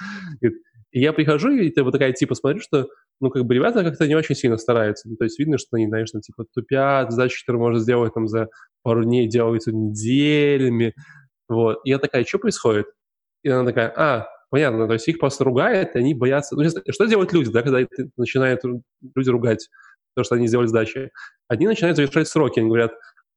И 0.40 1.00
я 1.00 1.12
прихожу, 1.12 1.50
и 1.50 1.70
ты 1.70 1.82
вот 1.82 1.90
такая, 1.90 2.12
типа, 2.12 2.34
смотрю, 2.34 2.60
что 2.60 2.88
ну, 3.20 3.30
как 3.30 3.44
бы 3.44 3.54
ребята 3.54 3.82
как-то 3.82 4.06
не 4.06 4.14
очень 4.14 4.34
сильно 4.34 4.56
стараются. 4.56 5.08
Ну, 5.08 5.16
то 5.16 5.24
есть 5.24 5.38
видно, 5.38 5.58
что 5.58 5.76
они, 5.76 5.90
конечно, 5.90 6.20
типа 6.20 6.46
тупят, 6.54 7.10
задачи, 7.10 7.44
которые 7.44 7.60
можно 7.60 7.80
сделать 7.80 8.14
там 8.14 8.28
за 8.28 8.48
пару 8.82 9.04
дней, 9.04 9.28
делаются 9.28 9.72
неделями. 9.72 10.94
Вот. 11.48 11.80
И 11.84 11.90
я 11.90 11.98
такая, 11.98 12.24
что 12.24 12.38
происходит? 12.38 12.86
И 13.42 13.48
она 13.48 13.64
такая, 13.64 13.92
а, 13.96 14.28
понятно, 14.50 14.86
то 14.86 14.94
есть 14.94 15.06
их 15.08 15.18
просто 15.18 15.44
ругают, 15.44 15.94
и 15.94 15.98
они 15.98 16.14
боятся... 16.14 16.56
Ну, 16.56 16.64
что 16.64 17.04
делают 17.06 17.32
люди, 17.32 17.50
да, 17.50 17.62
когда 17.62 17.80
начинают 18.16 18.62
люди 19.14 19.30
ругать 19.30 19.68
то, 20.16 20.22
что 20.22 20.36
они 20.36 20.46
сделали 20.46 20.66
задачи? 20.66 21.10
Они 21.48 21.66
начинают 21.66 21.96
завершать 21.96 22.28
сроки, 22.28 22.60
они 22.60 22.68
говорят, 22.68 22.92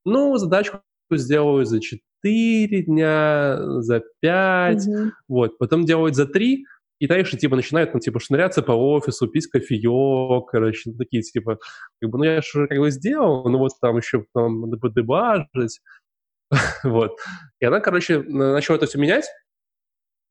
ну, 0.05 0.37
задачку 0.37 0.81
сделаю 1.11 1.65
за 1.65 1.81
4 1.81 2.01
дня, 2.23 3.57
за 3.81 4.03
5, 4.21 4.87
mm-hmm. 4.87 5.09
вот, 5.27 5.57
потом 5.57 5.85
делают 5.85 6.15
за 6.15 6.25
3, 6.25 6.65
и 6.99 7.07
дальше, 7.07 7.37
типа, 7.37 7.55
начинают, 7.55 7.93
ну, 7.93 7.99
типа, 7.99 8.19
шныряться 8.19 8.63
по 8.63 8.71
офису, 8.71 9.27
пить 9.27 9.47
кофеек, 9.47 10.49
короче, 10.49 10.89
ну, 10.89 10.97
такие, 10.97 11.21
типа, 11.21 11.59
как 12.01 12.09
бы, 12.09 12.17
ну, 12.17 12.23
я 12.23 12.41
же, 12.41 12.67
как 12.67 12.79
бы, 12.79 12.89
сделал, 12.91 13.47
ну, 13.47 13.59
вот 13.59 13.71
там 13.79 13.97
еще, 13.97 14.25
там, 14.33 14.61
надо 14.61 14.77
подебажить, 14.77 15.79
вот. 16.83 17.17
И 17.59 17.65
она, 17.65 17.79
короче, 17.79 18.21
начала 18.21 18.77
это 18.77 18.87
все 18.87 18.97
менять, 18.97 19.25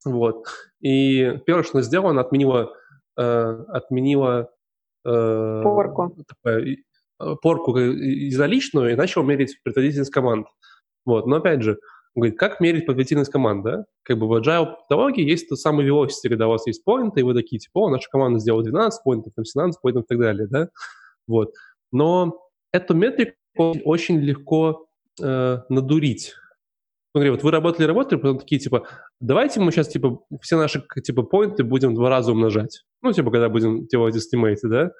вот. 0.07 0.46
И 0.81 1.38
первое, 1.46 1.64
что 1.64 1.79
она 1.79 1.83
сделала, 1.83 2.11
она 2.11 2.20
отменила, 2.22 2.72
э, 3.18 3.64
отменила 3.68 4.51
э, 5.05 5.61
порку. 5.62 6.16
Такое, 6.29 6.77
э, 7.20 7.35
порку 7.42 7.77
изоличную 7.77 8.92
и 8.92 8.96
начала 8.96 9.25
мерить 9.25 9.61
производительность 9.64 10.12
команд. 10.12 10.46
Вот. 11.06 11.26
Но 11.26 11.36
опять 11.36 11.62
же, 11.62 11.78
говорит, 12.14 12.38
как 12.38 12.60
мерить 12.60 12.84
производительность 12.84 13.30
команд, 13.30 13.64
да? 13.64 13.84
Как 14.02 14.18
бы 14.18 14.26
в 14.26 14.34
agile 14.34 14.72
методологии 14.72 15.24
есть 15.24 15.48
тот 15.48 15.58
самый 15.58 15.86
velocity, 15.86 16.28
когда 16.28 16.48
у 16.48 16.50
вас 16.50 16.66
есть 16.66 16.84
поинты, 16.84 17.20
и 17.20 17.22
вы 17.22 17.34
такие, 17.34 17.58
типа, 17.58 17.80
о, 17.80 17.90
наша 17.90 18.08
команда 18.10 18.40
сделала 18.40 18.64
12 18.64 19.02
поинтов, 19.04 19.32
там 19.34 19.44
17 19.44 19.80
поинтов 19.80 20.04
и 20.04 20.08
так 20.08 20.18
далее, 20.18 20.46
да? 20.48 20.68
Вот. 21.26 21.52
Но 21.92 22.38
эту 22.72 22.94
метрику 22.94 23.76
очень 23.84 24.18
легко 24.18 24.86
э, 25.22 25.58
надурить. 25.68 26.34
Смотри, 27.12 27.30
вот 27.30 27.42
вы 27.42 27.50
работали, 27.50 27.86
работали, 27.86 28.18
потом 28.18 28.38
такие, 28.38 28.60
типа, 28.60 28.86
давайте 29.20 29.60
мы 29.60 29.72
сейчас, 29.72 29.88
типа, 29.88 30.20
все 30.42 30.58
наши, 30.58 30.84
типа, 31.02 31.22
поинты 31.22 31.64
будем 31.64 31.94
два 31.94 32.10
раза 32.10 32.32
умножать. 32.32 32.84
Ну, 33.02 33.12
типа, 33.12 33.30
когда 33.30 33.48
будем 33.48 33.86
делать 33.86 34.16
эстимейты, 34.16 34.68
да? 34.68 34.90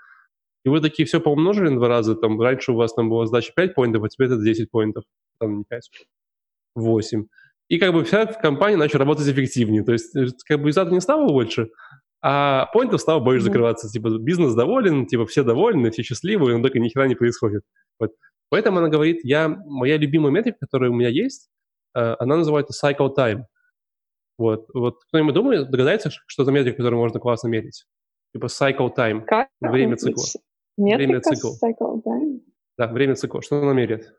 И 0.67 0.69
вы 0.69 0.81
такие 0.81 1.07
все 1.07 1.21
поумножили 1.21 1.69
на 1.69 1.77
два 1.77 1.87
раза, 1.87 2.17
там, 2.17 2.41
раньше 2.41 2.73
у 2.73 2.75
вас 2.75 2.93
там 2.93 3.09
была 3.09 3.27
сдача 3.27 3.53
5 3.55 3.77
поинтов, 3.77 4.03
а 4.03 4.09
теперь 4.09 4.27
это 4.27 4.43
10 4.43 4.69
поинтов, 4.69 5.05
там, 5.39 5.59
не 5.59 5.65
5. 5.65 5.91
8. 6.75 7.27
И 7.69 7.79
как 7.79 7.93
бы 7.93 8.03
вся 8.03 8.27
компания 8.27 8.77
начала 8.77 9.05
работать 9.05 9.29
эффективнее. 9.29 9.85
То 9.85 9.93
есть 9.93 10.17
э, 10.17 10.27
как 10.45 10.59
бы 10.59 10.67
результатов 10.67 10.93
не 10.93 11.01
стало 11.01 11.29
больше, 11.29 11.69
а 12.21 12.67
поинтов 12.73 13.01
стало 13.01 13.21
больше 13.21 13.43
mm-hmm. 13.43 13.45
закрываться. 13.45 13.89
Типа 13.89 14.09
бизнес 14.19 14.55
доволен, 14.55 15.07
типа 15.07 15.25
все 15.27 15.45
довольны, 15.45 15.93
все 15.93 16.03
счастливы, 16.03 16.57
но 16.57 16.63
только 16.63 16.81
ни 16.81 16.89
хера 16.89 17.07
не 17.07 17.15
происходит. 17.15 17.63
Вот. 18.01 18.11
Поэтому 18.49 18.79
она 18.79 18.89
говорит, 18.89 19.21
я, 19.23 19.49
моя 19.49 19.97
любимая 19.99 20.33
метрика, 20.33 20.59
которая 20.63 20.91
у 20.91 20.95
меня 20.95 21.11
есть, 21.11 21.49
э, 21.95 22.17
она 22.19 22.39
называется 22.39 22.75
cycle 22.85 23.15
time. 23.17 23.45
Вот, 24.37 24.67
вот 24.75 24.97
кто-нибудь 25.05 25.35
думает, 25.35 25.71
догадается, 25.71 26.11
что 26.27 26.45
за 26.45 26.51
метрика, 26.51 26.79
которую 26.79 26.99
можно 26.99 27.21
классно 27.21 27.47
мерить? 27.47 27.85
Типа 28.35 28.47
cycle 28.47 28.91
time. 28.97 29.25
Как? 29.25 29.47
Время 29.61 29.97
цикла. 29.97 30.25
Метрика 30.77 31.09
время 31.09 31.21
цикла. 31.21 31.51
cycle 31.63 32.03
time? 32.03 32.41
Да, 32.77 32.87
время 32.89 33.15
цикла. 33.15 33.43
Что 33.43 33.63
она 33.63 33.73
меряет? 33.73 34.15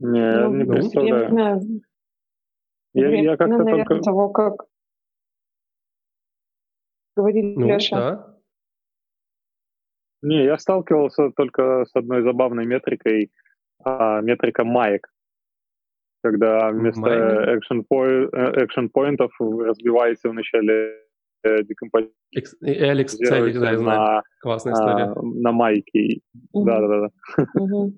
Не, 0.00 0.48
ну, 0.48 0.54
не 0.54 0.64
представляю. 0.64 1.30
Время, 1.30 1.60
я, 2.92 3.08
время, 3.08 3.24
я 3.24 3.36
как-то 3.36 3.58
наверное, 3.58 3.84
только... 3.84 4.04
того, 4.04 4.28
как 4.30 4.66
говорили 7.16 7.54
ну, 7.56 7.68
Леша. 7.68 7.96
Да. 7.96 8.40
Не, 10.22 10.44
я 10.44 10.58
сталкивался 10.58 11.30
только 11.30 11.84
с 11.84 11.94
одной 11.94 12.22
забавной 12.22 12.66
метрикой, 12.66 13.30
а, 13.84 14.20
метрика 14.20 14.64
маек, 14.64 15.06
когда 16.22 16.70
вместо 16.70 17.54
action, 17.54 17.84
point, 17.90 18.30
action 18.32 18.88
поинтов 18.88 19.32
вы 19.38 19.66
разбиваете 19.66 20.28
в 20.28 20.34
начале 21.44 21.64
декомпозиции. 21.64 22.88
Алекс 22.88 23.14
Целик, 23.16 23.58
да, 23.58 23.70
я 23.70 23.78
знаю. 23.78 24.22
Классная 24.40 24.74
история. 24.74 25.04
А, 25.04 25.22
на 25.22 25.52
майке. 25.52 26.20
Да-да-да. 26.52 27.10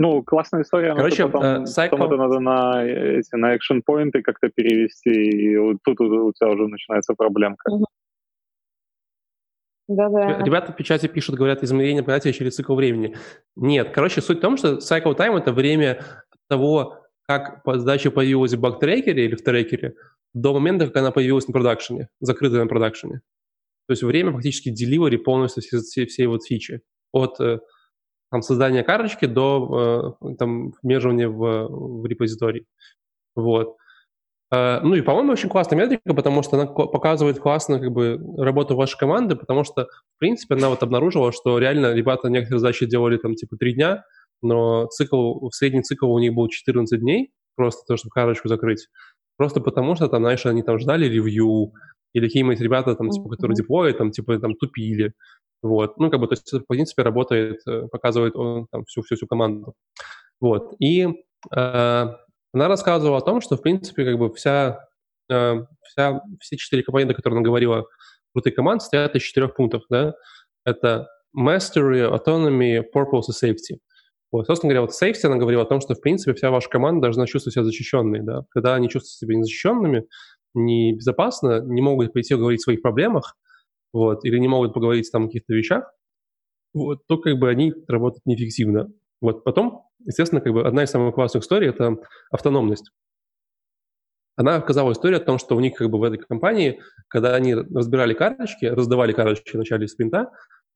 Ну, 0.00 0.22
классная 0.22 0.62
история. 0.62 0.94
Короче, 0.94 1.26
потом, 1.26 1.42
uh, 1.42 1.62
cycle... 1.64 1.90
потом 1.90 2.06
это 2.06 2.16
надо 2.18 2.38
на 2.38 2.84
эти 2.84 3.34
на 3.34 3.56
action 3.56 3.82
поинты 3.84 4.22
как-то 4.22 4.48
перевести, 4.48 5.10
и 5.10 5.56
вот 5.56 5.78
тут 5.82 6.00
у 6.00 6.32
тебя 6.32 6.50
уже 6.50 6.68
начинается 6.68 7.14
проблемка. 7.14 7.68
Да-да. 9.88 10.38
Ребята 10.44 10.70
в 10.70 10.76
печати 10.76 11.08
пишут, 11.08 11.34
говорят, 11.34 11.64
измерение 11.64 12.04
понятия 12.04 12.32
через 12.32 12.54
цикл 12.54 12.76
времени. 12.76 13.16
Нет, 13.56 13.90
короче, 13.90 14.20
суть 14.20 14.38
в 14.38 14.40
том, 14.40 14.56
что 14.56 14.74
cycle 14.74 15.16
time— 15.16 15.36
это 15.38 15.52
время 15.52 16.04
того, 16.48 17.02
как 17.26 17.62
задача 17.66 18.12
появилась 18.12 18.54
в 18.54 18.60
баг-трекере 18.60 19.24
или 19.24 19.34
в 19.34 19.42
трекере, 19.42 19.96
до 20.40 20.54
момента, 20.54 20.86
как 20.86 20.96
она 20.96 21.10
появилась 21.10 21.48
на 21.48 21.52
продакшене, 21.52 22.08
закрытая 22.20 22.62
на 22.62 22.68
продакшене. 22.68 23.20
То 23.86 23.92
есть 23.92 24.02
время 24.02 24.32
фактически 24.32 24.68
delivery 24.68 25.18
полностью 25.18 25.62
всей, 25.62 25.80
всей, 25.80 26.06
всей 26.06 26.26
вот 26.26 26.44
фичи. 26.44 26.82
От 27.12 27.40
э, 27.40 27.58
там, 28.30 28.42
создания 28.42 28.82
карточки 28.82 29.24
до 29.24 30.16
э, 30.20 30.34
там, 30.38 30.72
вмеживания 30.82 31.28
в, 31.28 31.68
в 31.68 32.06
репозиторий. 32.06 32.66
Вот. 33.34 33.76
Э, 34.52 34.80
ну 34.80 34.94
и, 34.94 35.00
по-моему, 35.00 35.32
очень 35.32 35.48
классная 35.48 35.78
метрика, 35.78 36.14
потому 36.14 36.42
что 36.42 36.60
она 36.60 36.66
показывает 36.66 37.38
классно 37.38 37.80
как 37.80 37.90
бы, 37.90 38.20
работу 38.36 38.76
вашей 38.76 38.98
команды, 38.98 39.36
потому 39.36 39.64
что, 39.64 39.84
в 39.84 40.18
принципе, 40.18 40.54
она 40.54 40.68
вот 40.68 40.82
обнаружила, 40.82 41.32
что 41.32 41.58
реально 41.58 41.94
ребята 41.94 42.28
некоторые 42.28 42.60
задачи 42.60 42.86
делали 42.86 43.16
там 43.16 43.34
типа 43.34 43.56
три 43.56 43.74
дня, 43.74 44.04
но 44.42 44.86
цикл, 44.86 45.48
средний 45.50 45.82
цикл 45.82 46.12
у 46.12 46.18
них 46.18 46.34
был 46.34 46.48
14 46.48 47.00
дней, 47.00 47.32
просто 47.56 47.82
то, 47.86 47.96
чтобы 47.96 48.12
карточку 48.12 48.48
закрыть. 48.48 48.88
Просто 49.38 49.60
потому 49.60 49.94
что 49.94 50.08
там, 50.08 50.22
знаешь, 50.22 50.44
они 50.46 50.62
там 50.62 50.78
ждали 50.78 51.06
ревью, 51.06 51.72
или 52.12 52.26
какие-нибудь 52.26 52.60
ребята, 52.60 52.96
там, 52.96 53.10
типа, 53.10 53.30
которые 53.30 53.54
деплоят, 53.54 53.96
там, 53.96 54.10
типа, 54.10 54.38
там, 54.40 54.54
тупили. 54.56 55.14
Вот. 55.62 55.96
Ну, 55.98 56.10
как 56.10 56.20
бы, 56.20 56.26
то 56.26 56.32
есть, 56.32 56.52
в 56.52 56.66
принципе, 56.66 57.02
работает, 57.02 57.60
э, 57.66 57.86
показывает 57.88 58.34
он 58.36 58.66
там 58.70 58.84
всю, 58.84 59.02
всю, 59.02 59.14
всю 59.16 59.26
команду. 59.28 59.74
Вот. 60.40 60.74
И 60.80 61.06
э, 61.06 61.12
она 61.54 62.68
рассказывала 62.68 63.18
о 63.18 63.22
том, 63.22 63.40
что, 63.40 63.56
в 63.56 63.62
принципе, 63.62 64.04
как 64.04 64.18
бы 64.18 64.34
вся, 64.34 64.80
э, 65.30 65.64
вся, 65.82 66.20
все 66.40 66.56
четыре 66.56 66.82
компонента, 66.82 67.14
которые 67.14 67.38
она 67.38 67.44
говорила, 67.44 67.86
крутые 68.34 68.52
команды, 68.52 68.84
стоят 68.84 69.14
из 69.14 69.22
четырех 69.22 69.54
пунктов, 69.54 69.82
да. 69.88 70.14
Это 70.64 71.08
mastery, 71.36 72.10
autonomy, 72.10 72.82
purpose 72.92 73.28
и 73.28 73.46
safety. 73.46 73.78
Вот, 74.30 74.46
собственно 74.46 74.72
говоря, 74.72 74.82
вот 74.82 74.90
safety 74.90 75.24
она 75.24 75.36
говорила 75.36 75.62
о 75.62 75.66
том, 75.66 75.80
что, 75.80 75.94
в 75.94 76.00
принципе, 76.00 76.34
вся 76.34 76.50
ваша 76.50 76.68
команда 76.68 77.02
должна 77.02 77.26
чувствовать 77.26 77.54
себя 77.54 77.64
защищенной, 77.64 78.20
да. 78.20 78.44
Когда 78.50 78.74
они 78.74 78.88
чувствуют 78.88 79.12
себя 79.12 79.36
незащищенными, 79.36 80.06
небезопасно, 80.54 81.60
не 81.60 81.80
могут 81.80 82.12
прийти 82.12 82.34
говорить 82.34 82.60
о 82.60 82.64
своих 82.64 82.82
проблемах, 82.82 83.36
вот, 83.92 84.24
или 84.24 84.38
не 84.38 84.48
могут 84.48 84.74
поговорить 84.74 85.10
там 85.10 85.24
о 85.24 85.26
каких-то 85.28 85.54
вещах, 85.54 85.90
вот, 86.74 87.06
то 87.06 87.16
как 87.18 87.38
бы 87.38 87.48
они 87.48 87.72
работают 87.86 88.26
неэффективно. 88.26 88.92
Вот 89.20 89.44
потом, 89.44 89.84
естественно, 90.04 90.40
как 90.40 90.52
бы 90.52 90.66
одна 90.66 90.84
из 90.84 90.90
самых 90.90 91.14
классных 91.14 91.42
историй– 91.42 91.68
это 91.70 91.96
автономность. 92.30 92.90
Она 94.36 94.56
оказала 94.56 94.92
историю 94.92 95.20
о 95.20 95.24
том, 95.24 95.38
что 95.38 95.56
у 95.56 95.60
них 95.60 95.74
как 95.74 95.90
бы 95.90 95.98
в 95.98 96.02
этой 96.04 96.18
компании, 96.18 96.80
когда 97.08 97.34
они 97.34 97.54
разбирали 97.54 98.14
карточки, 98.14 98.66
раздавали 98.66 99.12
карточки 99.12 99.50
в 99.50 99.58
начале 99.58 99.88
спринта, 99.88 100.30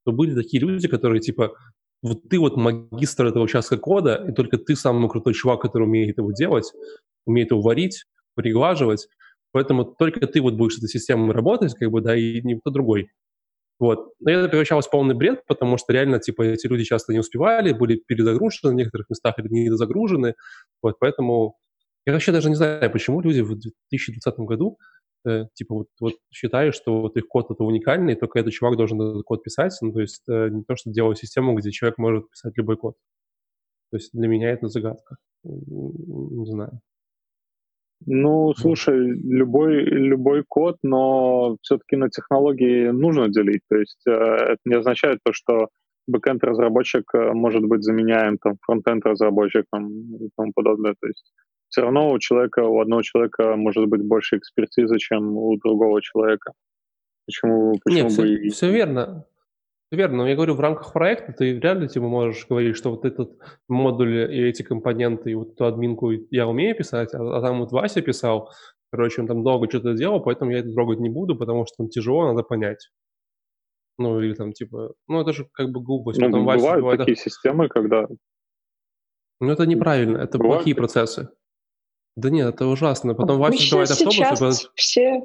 то 0.05 0.11
были 0.11 0.35
такие 0.35 0.61
люди, 0.61 0.89
которые 0.89 1.21
типа, 1.21 1.53
вот 2.03 2.29
ты 2.29 2.39
вот 2.39 2.57
магистр 2.57 3.27
этого 3.27 3.45
участка 3.45 3.77
кода, 3.79 4.25
и 4.29 4.33
только 4.33 4.59
ты 4.59 4.77
самый 4.77 5.09
крутой 5.09 5.35
чувак, 5.35 5.61
который 5.63 5.85
умеет 5.85 6.19
его 6.19 6.33
делать, 6.33 6.73
умеет 7.27 7.51
его 7.51 7.61
варить, 7.61 8.05
приглаживать, 8.35 9.09
Поэтому 9.53 9.85
только 9.85 10.27
ты 10.27 10.41
вот 10.41 10.55
будешь 10.55 10.75
с 10.75 10.79
этой 10.79 10.89
системой 10.89 11.33
работать, 11.33 11.75
как 11.75 11.91
бы, 11.91 12.01
да, 12.01 12.17
и 12.17 12.41
никто 12.43 12.71
другой. 12.71 13.11
Вот. 13.79 14.13
Но 14.21 14.31
это 14.31 14.49
превращалось 14.49 14.87
в 14.87 14.91
полный 14.91 15.15
бред, 15.15 15.43
потому 15.47 15.77
что 15.77 15.93
реально, 15.93 16.21
типа, 16.21 16.43
эти 16.43 16.67
люди 16.67 16.85
часто 16.85 17.13
не 17.13 17.19
успевали, 17.19 17.73
были 17.73 17.97
перезагружены 18.07 18.73
в 18.73 18.75
некоторых 18.77 19.11
местах 19.11 19.39
или 19.39 19.49
недозагружены. 19.49 20.35
Вот, 20.83 20.97
поэтому 20.99 21.57
я 22.07 22.15
вообще 22.15 22.33
даже 22.33 22.49
не 22.49 22.55
знаю, 22.55 22.91
почему 22.91 23.21
люди 23.21 23.41
в 23.41 23.55
2020 23.59 24.39
году 24.41 24.79
э, 25.27 25.47
типа 25.55 25.75
вот, 25.75 25.87
вот 26.01 26.15
считают, 26.31 26.75
что 26.75 27.03
вот 27.03 27.17
их 27.17 27.27
код 27.29 27.51
это 27.51 27.65
уникальный, 27.65 28.15
только 28.15 28.39
этот 28.39 28.53
чувак 28.53 28.77
должен 28.77 29.01
этот 29.01 29.23
код 29.25 29.43
писать. 29.43 29.77
Ну, 29.81 29.93
то 29.93 30.01
есть 30.01 30.23
э, 30.29 30.49
не 30.49 30.65
то, 30.65 30.77
что 30.77 30.91
делать 30.91 31.19
систему, 31.19 31.55
где 31.55 31.71
человек 31.71 31.99
может 31.99 32.31
писать 32.31 32.57
любой 32.57 32.77
код. 32.77 32.95
То 33.91 33.97
есть 33.99 34.11
для 34.13 34.29
меня 34.29 34.51
это 34.51 34.69
загадка. 34.69 35.17
Не 35.45 36.47
знаю. 36.47 36.81
Ну, 38.07 38.53
слушай, 38.55 38.99
любой, 38.99 39.85
любой 39.85 40.45
код, 40.49 40.77
но 40.83 41.57
все-таки 41.63 41.97
на 41.97 42.09
технологии 42.09 42.89
нужно 42.89 43.29
делить. 43.29 43.63
То 43.69 43.77
есть 43.77 44.01
э, 44.07 44.11
это 44.11 44.59
не 44.65 44.75
означает 44.77 45.21
то, 45.25 45.33
что 45.33 45.69
бэкенд 46.09 46.43
разработчик 46.43 47.05
э, 47.15 47.33
может 47.33 47.63
быть 47.63 47.83
заменяем 47.83 48.39
там 48.39 48.57
фронтенд 48.63 49.05
разработчиком 49.07 50.17
и 50.17 50.31
тому 50.37 50.53
подобное. 50.55 50.95
То 51.01 51.07
есть 51.07 51.33
все 51.73 51.81
равно 51.81 52.13
у 52.13 52.19
человека, 52.19 52.61
у 52.61 52.81
одного 52.81 53.01
человека 53.03 53.57
может 53.57 53.87
быть 53.87 54.07
больше 54.07 54.37
экспертизы, 54.37 54.99
чем 54.99 55.37
у 55.39 55.57
другого 55.57 56.03
человека. 56.03 56.53
Почему, 57.27 57.73
почему 57.83 57.95
Нет, 57.95 58.05
бы... 58.05 58.11
все, 58.11 58.49
все 58.51 58.71
верно. 58.71 59.25
Верно, 59.91 60.19
но 60.19 60.29
я 60.29 60.35
говорю, 60.35 60.55
в 60.55 60.61
рамках 60.61 60.93
проекта 60.93 61.33
ты 61.33 61.55
вряд 61.55 61.79
ли 61.79 61.89
типа, 61.89 62.07
можешь 62.07 62.47
говорить, 62.47 62.77
что 62.77 62.91
вот 62.91 63.05
этот 63.05 63.39
модуль 63.69 64.33
и 64.33 64.49
эти 64.49 64.63
компоненты, 64.63 65.31
и 65.31 65.35
вот 65.35 65.53
эту 65.53 65.65
админку 65.65 66.11
я 66.31 66.47
умею 66.47 66.77
писать, 66.77 67.15
а, 67.15 67.39
а 67.39 67.41
там 67.41 67.61
вот 67.61 67.73
Вася 67.73 68.03
писал, 68.03 68.51
короче, 68.91 69.23
он 69.23 69.27
там 69.27 69.43
долго 69.43 69.69
что-то 69.69 69.95
делал, 69.95 70.23
поэтому 70.23 70.51
я 70.51 70.59
это 70.59 70.73
трогать 70.73 70.99
не 70.99 71.11
буду, 71.11 71.37
потому 71.37 71.67
что 71.67 71.77
там 71.79 71.89
тяжело, 71.89 72.27
надо 72.27 72.43
понять. 72.43 72.91
Ну, 73.99 74.21
или 74.21 74.35
там, 74.35 74.53
типа, 74.53 74.93
ну, 75.09 75.21
это 75.21 75.33
же 75.33 75.47
как 75.53 75.71
бы 75.71 75.83
глупость. 75.83 76.19
Ну, 76.19 76.27
Потом 76.27 76.47
бывают 76.47 76.83
Вася, 76.83 76.99
такие 76.99 77.17
системы, 77.17 77.69
когда... 77.69 78.09
Ну, 79.41 79.51
это 79.51 79.67
неправильно, 79.67 80.19
это 80.19 80.39
бывают... 80.39 80.61
плохие 80.61 80.77
процессы. 80.77 81.29
Да 82.17 82.31
нет, 82.31 82.55
это 82.55 82.67
ужасно. 82.67 83.15
Потом 83.15 83.43
Обычно 83.43 83.79
Вася 83.79 83.95
автобус... 83.95 84.15
Сейчас 84.15 84.71
все 84.75 85.23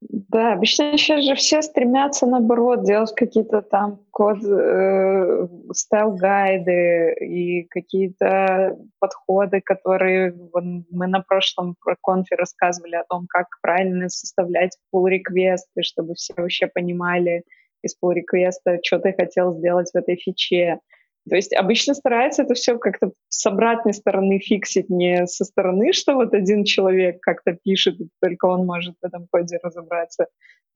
да, 0.00 0.54
обычно 0.54 0.96
сейчас 0.96 1.24
же 1.24 1.34
все 1.34 1.60
стремятся, 1.60 2.26
наоборот, 2.26 2.84
делать 2.84 3.14
какие-то 3.14 3.60
там 3.60 4.00
код, 4.10 4.38
э, 4.42 5.46
стайл-гайды 5.74 7.16
и 7.20 7.64
какие-то 7.64 8.78
подходы, 8.98 9.60
которые 9.60 10.32
вон, 10.54 10.86
мы 10.90 11.06
на 11.06 11.20
прошлом 11.20 11.76
конфе 12.02 12.36
рассказывали 12.36 12.94
о 12.94 13.04
том, 13.04 13.26
как 13.28 13.48
правильно 13.60 14.08
составлять 14.08 14.78
pull-реквесты, 14.94 15.82
чтобы 15.82 16.14
все 16.14 16.32
вообще 16.34 16.66
понимали 16.66 17.44
из 17.82 17.94
pull-реквеста, 18.02 18.78
что 18.82 19.00
ты 19.00 19.12
хотел 19.12 19.54
сделать 19.58 19.90
в 19.92 19.96
этой 19.96 20.16
фиче. 20.16 20.80
То 21.28 21.36
есть 21.36 21.54
обычно 21.54 21.94
старается 21.94 22.42
это 22.42 22.54
все 22.54 22.78
как-то 22.78 23.12
с 23.28 23.44
обратной 23.46 23.92
стороны 23.92 24.38
фиксить, 24.38 24.88
не 24.88 25.26
со 25.26 25.44
стороны, 25.44 25.92
что 25.92 26.14
вот 26.14 26.32
один 26.32 26.64
человек 26.64 27.20
как-то 27.20 27.52
пишет, 27.52 28.00
и 28.00 28.08
только 28.20 28.46
он 28.46 28.64
может 28.66 28.94
в 29.00 29.06
этом 29.06 29.26
коде 29.30 29.58
разобраться. 29.62 30.26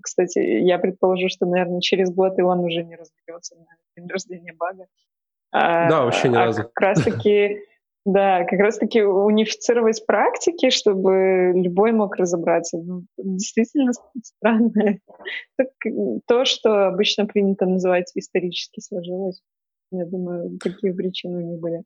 Кстати, 0.02 0.38
я 0.38 0.78
предположу, 0.78 1.28
что, 1.28 1.46
наверное, 1.46 1.80
через 1.80 2.12
год 2.12 2.38
и 2.38 2.42
он 2.42 2.60
уже 2.60 2.84
не 2.84 2.96
разберется 2.96 3.56
на 3.56 3.64
день 3.96 4.08
рождения 4.08 4.54
бага. 4.56 4.86
А, 5.50 5.88
да, 5.88 6.04
вообще 6.04 6.28
ни 6.28 6.36
а 6.36 6.46
разу. 6.46 6.62
Как 6.64 6.80
раз-таки, 6.80 7.60
да, 8.04 8.44
как 8.44 8.58
раз-таки 8.58 9.02
унифицировать 9.02 10.04
практики, 10.04 10.68
чтобы 10.68 11.52
любой 11.54 11.92
мог 11.92 12.16
разобраться. 12.16 12.76
Ну, 12.76 13.04
действительно 13.16 13.92
странно. 14.22 14.98
То, 16.26 16.44
что 16.44 16.88
обычно 16.88 17.24
принято 17.24 17.64
называть 17.66 18.10
исторически 18.14 18.80
сложилось. 18.80 19.40
Я 19.98 20.06
думаю, 20.06 20.58
какие 20.60 20.92
причины 20.92 21.38
у 21.38 21.50
них 21.52 21.60
были. 21.60 21.82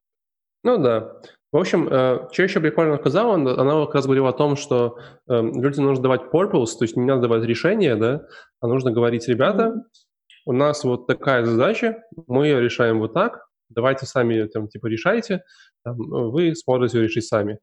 Ну 0.65 0.79
да. 0.79 1.21
В 1.51 1.57
общем, 1.57 1.89
э, 1.89 2.29
что 2.31 2.43
еще 2.43 2.61
прикольно 2.61 2.99
сказала, 2.99 3.35
она 3.35 3.87
как 3.87 3.95
раз 3.95 4.05
говорила 4.05 4.31
о 4.31 4.33
том, 4.33 4.57
что 4.57 4.99
э, 5.29 5.41
людям 5.41 5.85
нужно 5.85 6.03
давать 6.03 6.23
purpose, 6.33 6.77
то 6.79 6.85
есть 6.85 6.97
не 6.97 7.07
надо 7.07 7.23
давать 7.23 7.45
решение, 7.45 7.97
да, 7.97 8.27
а 8.61 8.67
нужно 8.67 8.91
говорить, 8.91 9.29
ребята, 9.29 9.83
у 10.45 10.53
нас 10.53 10.85
вот 10.85 11.07
такая 11.07 11.45
задача, 11.45 12.03
мы 12.27 12.47
ее 12.47 12.61
решаем 12.61 12.99
вот 12.99 13.15
так, 13.15 13.47
давайте 13.71 14.07
сами 14.07 14.47
там 14.47 14.69
типа 14.69 14.87
решайте, 14.87 15.43
там, 15.85 15.97
вы 15.97 16.55
сможете 16.55 17.03
решить 17.03 17.27
сами. 17.27 17.59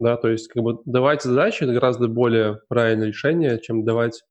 Да, 0.00 0.16
то 0.16 0.28
есть 0.28 0.48
как 0.48 0.62
бы 0.62 0.78
давать 0.84 1.22
задачи 1.22 1.62
это 1.62 1.72
гораздо 1.72 2.08
более 2.08 2.58
правильное 2.68 3.06
решение, 3.08 3.60
чем 3.60 3.84
давать 3.84 4.22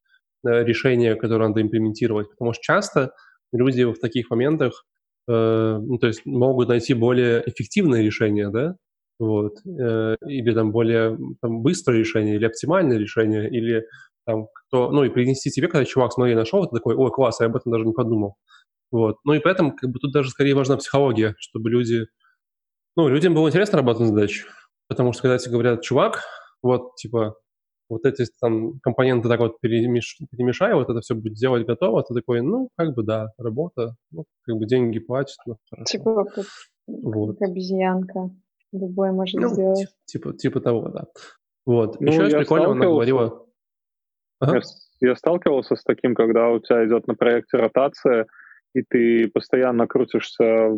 э, 0.46 0.64
решение, 0.64 1.14
которое 1.14 1.48
надо 1.48 1.62
имплементировать. 1.62 2.28
Потому 2.30 2.52
что 2.52 2.62
часто 2.62 3.14
люди 3.52 3.82
в 3.84 3.98
таких 3.98 4.30
моментах 4.30 4.84
ну, 5.28 5.98
то 5.98 6.06
есть 6.08 6.26
могут 6.26 6.68
найти 6.68 6.94
более 6.94 7.42
эффективное 7.46 8.02
решение, 8.02 8.50
да, 8.50 8.76
вот, 9.18 9.54
э, 9.66 10.16
или 10.26 10.52
там 10.54 10.72
более 10.72 11.16
там, 11.40 11.62
быстрое 11.62 12.00
решение, 12.00 12.36
или 12.36 12.44
оптимальное 12.46 12.98
решение, 12.98 13.48
или 13.48 13.84
там 14.26 14.46
кто, 14.52 14.90
ну 14.90 15.04
и 15.04 15.10
принести 15.10 15.50
тебе, 15.50 15.68
когда 15.68 15.84
чувак, 15.84 16.12
смотри, 16.12 16.34
нашел, 16.34 16.64
ты 16.66 16.76
такой, 16.76 16.96
ой, 16.96 17.10
класс, 17.10 17.40
я 17.40 17.46
об 17.46 17.56
этом 17.56 17.72
даже 17.72 17.84
не 17.86 17.92
подумал. 17.92 18.36
Вот. 18.90 19.16
Ну 19.24 19.34
и 19.34 19.40
поэтому 19.40 19.74
как 19.76 19.90
бы 19.90 19.98
тут 19.98 20.12
даже 20.12 20.30
скорее 20.30 20.54
важна 20.54 20.76
психология, 20.76 21.34
чтобы 21.38 21.70
люди, 21.70 22.06
ну, 22.96 23.08
людям 23.08 23.34
было 23.34 23.48
интересно 23.48 23.78
работать 23.78 24.02
над 24.02 24.10
задачей. 24.10 24.44
Потому 24.88 25.12
что 25.12 25.22
когда 25.22 25.38
тебе 25.38 25.52
говорят, 25.52 25.82
чувак, 25.82 26.24
вот, 26.62 26.96
типа, 26.96 27.36
вот 27.92 28.06
эти 28.06 28.24
там 28.40 28.78
компоненты 28.80 29.28
так 29.28 29.40
вот 29.40 29.60
перемеш... 29.60 30.18
перемешаю, 30.30 30.76
вот 30.76 30.88
это 30.88 31.00
все 31.00 31.14
будет 31.14 31.34
делать 31.34 31.66
готово, 31.66 32.02
ты 32.02 32.14
такой, 32.14 32.40
ну, 32.40 32.70
как 32.76 32.94
бы 32.94 33.02
да, 33.02 33.32
работа, 33.38 33.96
ну, 34.10 34.24
как 34.44 34.56
бы 34.56 34.66
деньги 34.66 34.98
платят, 34.98 35.36
ну, 35.46 35.56
хорошо. 35.70 35.84
Типа 35.84 36.24
как, 36.24 36.46
вот. 36.86 37.38
как 37.38 37.50
обезьянка, 37.50 38.30
любой 38.72 39.12
может 39.12 39.40
ну, 39.40 39.48
сделать. 39.48 39.88
Типа, 40.06 40.32
типа 40.32 40.60
того, 40.60 40.88
да. 40.88 41.04
Вот. 41.66 42.00
Ну, 42.00 42.10
Еще 42.10 42.38
прикольно, 42.38 42.70
она 42.72 42.86
говорила... 42.86 43.46
Ага. 44.40 44.60
Я, 45.00 45.10
я 45.10 45.16
сталкивался 45.16 45.76
с 45.76 45.84
таким, 45.84 46.14
когда 46.14 46.48
у 46.48 46.58
тебя 46.58 46.84
идет 46.86 47.06
на 47.06 47.14
проекте 47.14 47.58
ротация, 47.58 48.26
и 48.74 48.82
ты 48.82 49.28
постоянно 49.28 49.86
крутишься 49.86 50.70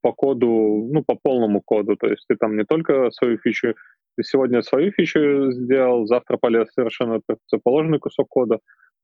по 0.00 0.12
коду, 0.12 0.88
ну, 0.92 1.02
по 1.04 1.18
полному 1.20 1.60
коду, 1.60 1.96
то 1.96 2.06
есть 2.06 2.24
ты 2.28 2.36
там 2.36 2.56
не 2.56 2.64
только 2.64 3.10
свою 3.10 3.38
фичу 3.38 3.74
ты 4.16 4.22
сегодня 4.24 4.62
свою 4.62 4.92
фичу 4.92 5.52
сделал, 5.52 6.06
завтра 6.06 6.36
полез 6.36 6.68
совершенно 6.72 7.20
противоположный 7.26 7.98
кусок 7.98 8.28
кода. 8.28 8.58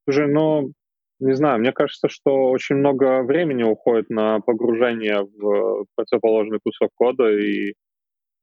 Уже, 0.06 0.26
ну, 0.26 0.72
не 1.20 1.34
знаю, 1.34 1.58
мне 1.58 1.72
кажется, 1.72 2.08
что 2.08 2.50
очень 2.50 2.76
много 2.76 3.22
времени 3.22 3.62
уходит 3.62 4.08
на 4.10 4.40
погружение 4.40 5.22
в 5.22 5.86
противоположный 5.96 6.60
кусок 6.62 6.90
кода, 6.94 7.30
и 7.30 7.74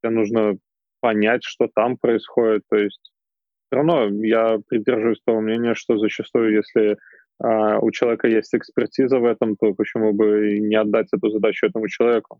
тебе 0.02 0.12
нужно 0.12 0.58
понять, 1.00 1.44
что 1.44 1.70
там 1.74 1.98
происходит. 1.98 2.64
То 2.70 2.78
есть 2.78 3.12
все 3.68 3.78
равно 3.78 4.08
я 4.26 4.60
придерживаюсь 4.68 5.22
того 5.26 5.42
мнения, 5.42 5.74
что 5.74 5.98
зачастую, 5.98 6.56
если 6.56 6.98
а, 7.40 7.80
у 7.80 7.92
человека 7.92 8.28
есть 8.28 8.54
экспертиза 8.54 9.20
в 9.20 9.26
этом, 9.26 9.56
то 9.56 9.74
почему 9.74 10.14
бы 10.14 10.60
не 10.60 10.76
отдать 10.76 11.08
эту 11.14 11.30
задачу 11.30 11.68
этому 11.68 11.88
человеку? 11.88 12.40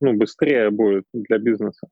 Ну, 0.00 0.14
быстрее 0.14 0.70
будет 0.70 1.04
для 1.12 1.38
бизнеса. 1.38 1.88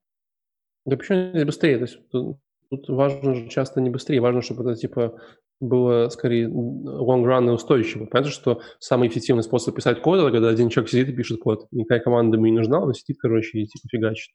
Да 0.85 0.97
почему 0.97 1.33
не 1.33 1.45
быстрее? 1.45 1.79
То 1.79 1.85
есть 1.85 2.09
тут, 2.11 2.39
тут 2.71 2.89
важно 2.89 3.49
часто 3.49 3.81
не 3.81 3.91
быстрее, 3.91 4.21
важно, 4.21 4.43
чтобы 4.43 4.63
это 4.63 4.81
типа 4.81 5.19
было 5.61 6.09
скорее 6.09 6.49
long 6.49 7.25
run 7.25 7.47
и 7.47 7.51
устойчиво. 7.51 8.07
Понятно, 8.07 8.33
что 8.33 8.61
самый 8.81 9.09
эффективный 9.09 9.45
способ 9.45 9.77
писать 9.77 10.03
код, 10.03 10.19
это 10.19 10.33
когда 10.33 10.49
один 10.49 10.69
человек 10.69 10.91
сидит 10.91 11.09
и 11.11 11.17
пишет 11.17 11.41
код. 11.41 11.67
Никакая 11.71 12.01
команда 12.01 12.37
ему 12.37 12.47
не 12.47 12.53
нужна, 12.53 12.81
он 12.81 12.93
сидит, 12.95 13.19
короче, 13.21 13.61
и 13.61 13.67
типа 13.67 13.89
фигачит. 13.89 14.35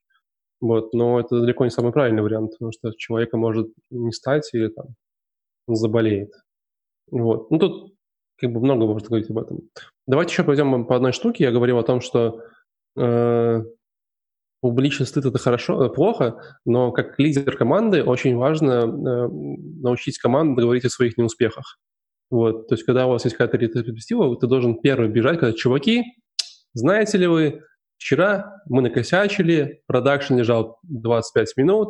Вот, 0.60 0.94
но 0.94 1.20
это 1.20 1.40
далеко 1.40 1.66
не 1.66 1.70
самый 1.70 1.92
правильный 1.92 2.24
вариант, 2.24 2.52
потому 2.54 2.72
что 2.72 2.92
человека 2.98 3.38
может 3.38 3.68
не 3.92 4.12
стать 4.12 4.50
или 4.54 4.70
там 4.70 4.88
заболеет. 5.68 6.32
Вот. 7.12 7.52
Ну, 7.52 7.60
тут 7.60 7.94
как 8.40 8.52
бы 8.52 8.60
много 8.60 8.86
можно 8.86 9.08
говорить 9.08 9.30
об 9.30 9.40
этом. 9.40 9.60
Давайте 10.08 10.32
еще 10.32 10.44
пойдем 10.44 10.86
по 10.86 10.96
одной 10.96 11.12
штуке. 11.12 11.44
Я 11.44 11.52
говорил 11.52 11.78
о 11.78 11.84
том, 11.84 12.02
что 12.02 12.42
э, 12.98 13.64
Публичный 14.62 15.06
стыд 15.06 15.26
это 15.26 15.38
хорошо, 15.38 15.86
э, 15.86 15.90
плохо, 15.90 16.40
но 16.66 16.92
как 16.92 17.20
лидер 17.20 17.56
команды 17.56 18.04
очень 18.04 18.36
важно 18.36 18.72
э, 18.72 19.28
научить 19.82 20.18
команду 20.18 20.62
говорить 20.62 20.86
о 20.86 20.90
своих 20.90 21.18
неуспехах. 21.18 21.78
Вот, 22.30 22.68
то 22.68 22.76
есть, 22.76 22.84
когда 22.84 23.06
у 23.08 23.12
вас 23.12 23.24
есть 23.24 23.38
какая-то 23.38 23.58
ретроспектива, 23.58 24.36
ты 24.38 24.48
должен 24.48 24.80
первый 24.82 25.10
бежать, 25.10 25.40
когда 25.40 25.54
чуваки, 25.54 26.04
знаете 26.74 27.18
ли 27.18 27.28
вы, 27.28 27.62
вчера 27.98 28.62
мы 28.68 28.82
накосячили, 28.82 29.82
продакшн 29.88 30.36
лежал 30.36 30.80
25 30.84 31.56
минут, 31.58 31.90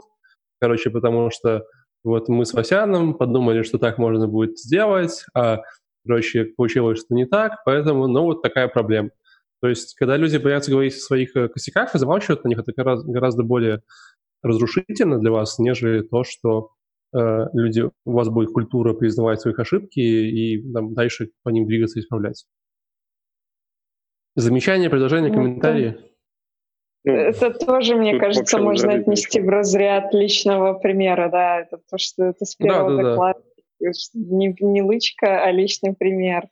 короче, 0.60 0.90
потому 0.90 1.32
что 1.32 1.64
вот 2.04 2.30
мы 2.30 2.46
с 2.46 2.54
Васяном 2.54 3.16
подумали, 3.16 3.64
что 3.64 3.80
так 3.80 3.98
можно 3.98 4.28
будет 4.28 4.60
сделать, 4.60 5.26
а, 5.34 5.62
короче, 6.06 6.46
получилось, 6.46 7.00
что 7.00 7.16
не 7.16 7.26
так, 7.26 7.60
поэтому, 7.66 8.08
ну, 8.08 8.24
вот 8.24 8.42
такая 8.42 8.68
проблема. 8.68 9.10
То 9.62 9.68
есть, 9.68 9.96
когда 9.96 10.18
люди 10.18 10.38
боятся 10.38 10.72
говорить 10.72 10.94
о 10.94 11.00
своих 11.00 11.36
э, 11.36 11.48
косяках 11.48 11.96
и 11.96 11.98
замалчивают 11.98 12.44
на 12.44 12.50
них, 12.50 12.60
это 12.60 12.72
гораздо, 12.76 13.12
гораздо 13.12 13.44
более 13.44 13.82
разрушительно 14.44 15.20
для 15.20 15.32
вас, 15.32 15.58
нежели 15.58 16.02
то, 16.02 16.24
что 16.24 16.70
э, 17.14 17.46
люди, 17.54 17.90
у 18.06 18.12
вас 18.12 18.30
будет 18.30 18.52
культура 18.52 18.94
признавать 18.94 19.42
своих 19.42 19.58
ошибки 19.60 20.00
и 20.00 20.72
там, 20.72 20.94
дальше 20.94 21.32
по 21.44 21.50
ним 21.50 21.66
двигаться 21.66 22.00
и 22.00 22.04
исправлять. 22.04 22.46
Замечания, 24.36 24.90
предложения, 24.90 25.30
ну, 25.30 25.34
комментарии? 25.34 25.98
Ну, 27.04 27.14
это 27.14 27.50
тоже, 27.52 27.96
мне 27.96 28.20
кажется, 28.20 28.60
можно 28.60 28.94
отнести 28.94 29.42
в 29.42 29.50
разряд 29.50 30.14
личного 30.14 30.74
примера, 30.74 31.30
да, 31.32 31.62
это 31.62 31.80
то, 31.90 31.98
что 31.98 32.26
это 32.26 32.46
с 32.46 32.56
первого 32.56 32.96
да, 32.96 33.04
да, 33.04 33.10
доклада. 33.10 33.40
Да. 33.80 33.92
Не, 34.14 34.56
не 34.60 34.82
лычка, 34.84 35.44
а 35.44 35.52
личный 35.52 35.96
пример. 35.96 36.50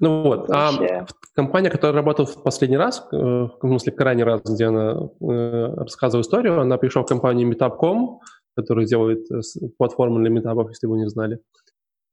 Ну 0.00 0.22
вот, 0.22 0.48
а 0.50 1.06
компания, 1.34 1.70
которая 1.70 1.96
работала 1.96 2.26
в 2.26 2.42
последний 2.42 2.76
раз, 2.76 3.06
э, 3.12 3.16
в 3.16 3.58
смысле 3.60 3.92
крайний 3.92 4.22
раз, 4.22 4.42
где 4.42 4.66
она 4.66 5.08
э, 5.20 5.74
рассказывала 5.76 6.22
историю, 6.22 6.60
она 6.60 6.76
пришла 6.78 7.02
в 7.02 7.06
компанию 7.06 7.50
Meetup.com, 7.52 8.20
которая 8.56 8.86
делает 8.86 9.28
э, 9.30 9.40
платформу 9.76 10.20
для 10.20 10.30
метапов, 10.30 10.68
если 10.68 10.86
вы 10.86 10.98
не 10.98 11.08
знали. 11.08 11.40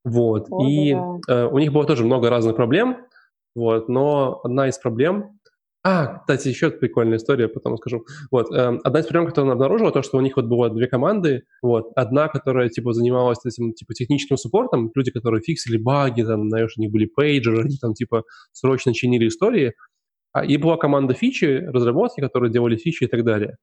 Вот, 0.03 0.47
О, 0.49 0.67
и 0.67 0.95
да. 1.27 1.47
у 1.47 1.59
них 1.59 1.73
было 1.73 1.85
тоже 1.85 2.05
много 2.05 2.29
разных 2.29 2.55
проблем, 2.55 3.05
вот, 3.55 3.87
но 3.87 4.41
одна 4.43 4.67
из 4.67 4.77
проблем 4.77 5.39
А, 5.87 6.17
кстати, 6.17 6.47
еще 6.47 6.71
прикольная 6.71 7.17
история, 7.17 7.47
потом 7.47 7.77
скажу. 7.77 8.05
Вот, 8.31 8.51
э, 8.51 8.79
одна 8.83 8.99
из 9.01 9.05
проблем, 9.05 9.27
которую 9.27 9.51
она 9.51 9.53
обнаружила, 9.53 9.91
то, 9.91 10.01
что 10.01 10.17
у 10.17 10.21
них 10.21 10.35
вот 10.35 10.45
было 10.45 10.71
две 10.71 10.87
команды, 10.87 11.43
вот, 11.61 11.91
одна, 11.95 12.27
которая, 12.27 12.69
типа, 12.69 12.91
занималась 12.93 13.37
этим, 13.45 13.71
типа, 13.71 13.93
техническим 13.93 14.35
суппортом, 14.37 14.91
люди, 14.95 15.11
которые 15.11 15.43
фиксили 15.43 15.77
баги, 15.77 16.23
там, 16.23 16.49
знаешь, 16.49 16.73
у 16.75 16.81
них 16.81 16.91
были 16.91 17.05
пейджеры, 17.05 17.61
они 17.61 17.77
там, 17.79 17.93
типа, 17.93 18.23
срочно 18.51 18.95
чинили 18.95 19.27
истории, 19.27 19.73
а, 20.33 20.43
и 20.45 20.57
была 20.57 20.77
команда 20.77 21.13
фичи, 21.13 21.45
разработки, 21.67 22.21
которые 22.21 22.51
делали 22.51 22.77
фичи 22.77 23.03
и 23.03 23.07
так 23.07 23.23
далее. 23.23 23.57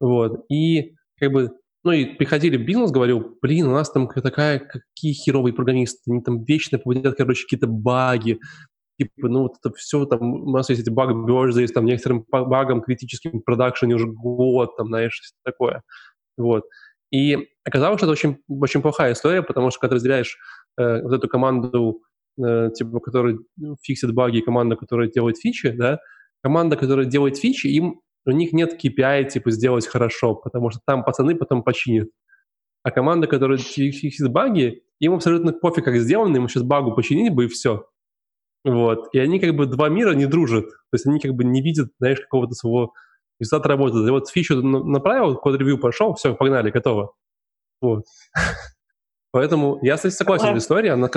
Вот, 0.00 0.46
и, 0.50 0.94
как 1.20 1.32
бы, 1.32 1.50
ну 1.84 1.92
и 1.92 2.06
приходили 2.06 2.56
в 2.56 2.64
бизнес, 2.66 2.90
говорил, 2.90 3.36
блин, 3.40 3.68
у 3.68 3.72
нас 3.72 3.90
там 3.92 4.08
такая, 4.08 4.58
какие 4.58 5.12
херовые 5.12 5.54
программисты, 5.54 6.00
они 6.10 6.22
там 6.22 6.42
вечно 6.44 6.78
победят, 6.78 7.16
короче, 7.16 7.44
какие-то 7.44 7.68
баги, 7.68 8.40
типа, 8.98 9.28
ну, 9.28 9.42
вот 9.42 9.56
это 9.62 9.74
все, 9.74 10.04
там, 10.04 10.34
у 10.34 10.50
нас 10.50 10.68
есть 10.70 10.82
эти 10.82 10.90
баг 10.90 11.10
есть 11.56 11.74
там 11.74 11.84
некоторым 11.84 12.24
багам 12.30 12.82
критическим 12.82 13.40
в 13.40 13.44
продакшене 13.44 13.94
уже 13.94 14.06
год, 14.06 14.76
там, 14.76 14.88
знаешь, 14.88 15.20
такое. 15.44 15.82
Вот. 16.36 16.64
И 17.10 17.48
оказалось, 17.64 17.98
что 17.98 18.06
это 18.06 18.12
очень, 18.12 18.38
очень 18.48 18.82
плохая 18.82 19.12
история, 19.12 19.42
потому 19.42 19.70
что 19.70 19.80
когда 19.80 19.92
ты 19.92 19.94
разделяешь 19.96 20.36
э, 20.76 21.02
вот 21.02 21.12
эту 21.12 21.28
команду, 21.28 22.02
э, 22.38 22.70
типа, 22.74 23.00
которая 23.00 23.38
фиксит 23.82 24.12
баги, 24.12 24.38
и 24.38 24.42
команда, 24.42 24.76
которая 24.76 25.08
делает 25.08 25.38
фичи, 25.38 25.70
да, 25.70 26.00
команда, 26.42 26.76
которая 26.76 27.06
делает 27.06 27.38
фичи, 27.38 27.68
им 27.68 28.00
у 28.26 28.30
них 28.30 28.52
нет 28.52 28.78
KPI, 28.82 29.30
типа, 29.30 29.50
сделать 29.50 29.86
хорошо, 29.86 30.34
потому 30.34 30.70
что 30.70 30.80
там 30.86 31.04
пацаны 31.04 31.34
потом 31.34 31.62
починят. 31.62 32.08
А 32.82 32.90
команда, 32.90 33.26
которая 33.26 33.58
фиксит 33.58 34.30
баги, 34.30 34.82
им 34.98 35.14
абсолютно 35.14 35.52
пофиг, 35.52 35.84
как 35.84 35.96
сделано, 35.96 36.36
ему 36.36 36.48
сейчас 36.48 36.62
багу 36.62 36.94
починить 36.94 37.32
бы, 37.32 37.46
и 37.46 37.48
все. 37.48 37.86
Вот. 38.68 39.08
И 39.12 39.18
они 39.18 39.40
как 39.40 39.54
бы 39.54 39.66
два 39.66 39.88
мира 39.88 40.12
не 40.12 40.26
дружат. 40.26 40.66
То 40.66 40.94
есть 40.94 41.06
они 41.06 41.20
как 41.20 41.32
бы 41.32 41.44
не 41.44 41.62
видят, 41.62 41.88
знаешь, 41.98 42.20
какого-то 42.20 42.54
своего 42.54 42.92
результата 43.40 43.68
работы. 43.68 43.98
И 43.98 44.10
вот 44.10 44.28
фичу 44.28 44.60
направил, 44.62 45.36
код-ревью 45.36 45.78
пошел, 45.78 46.14
все, 46.14 46.34
погнали, 46.34 46.70
готово. 46.70 47.14
Вот. 47.80 48.04
Поэтому 49.32 49.78
я, 49.82 49.96
кстати, 49.96 50.14
согласен 50.14 50.54
с 50.54 50.62
историей. 50.62 50.92
Она, 50.92 51.08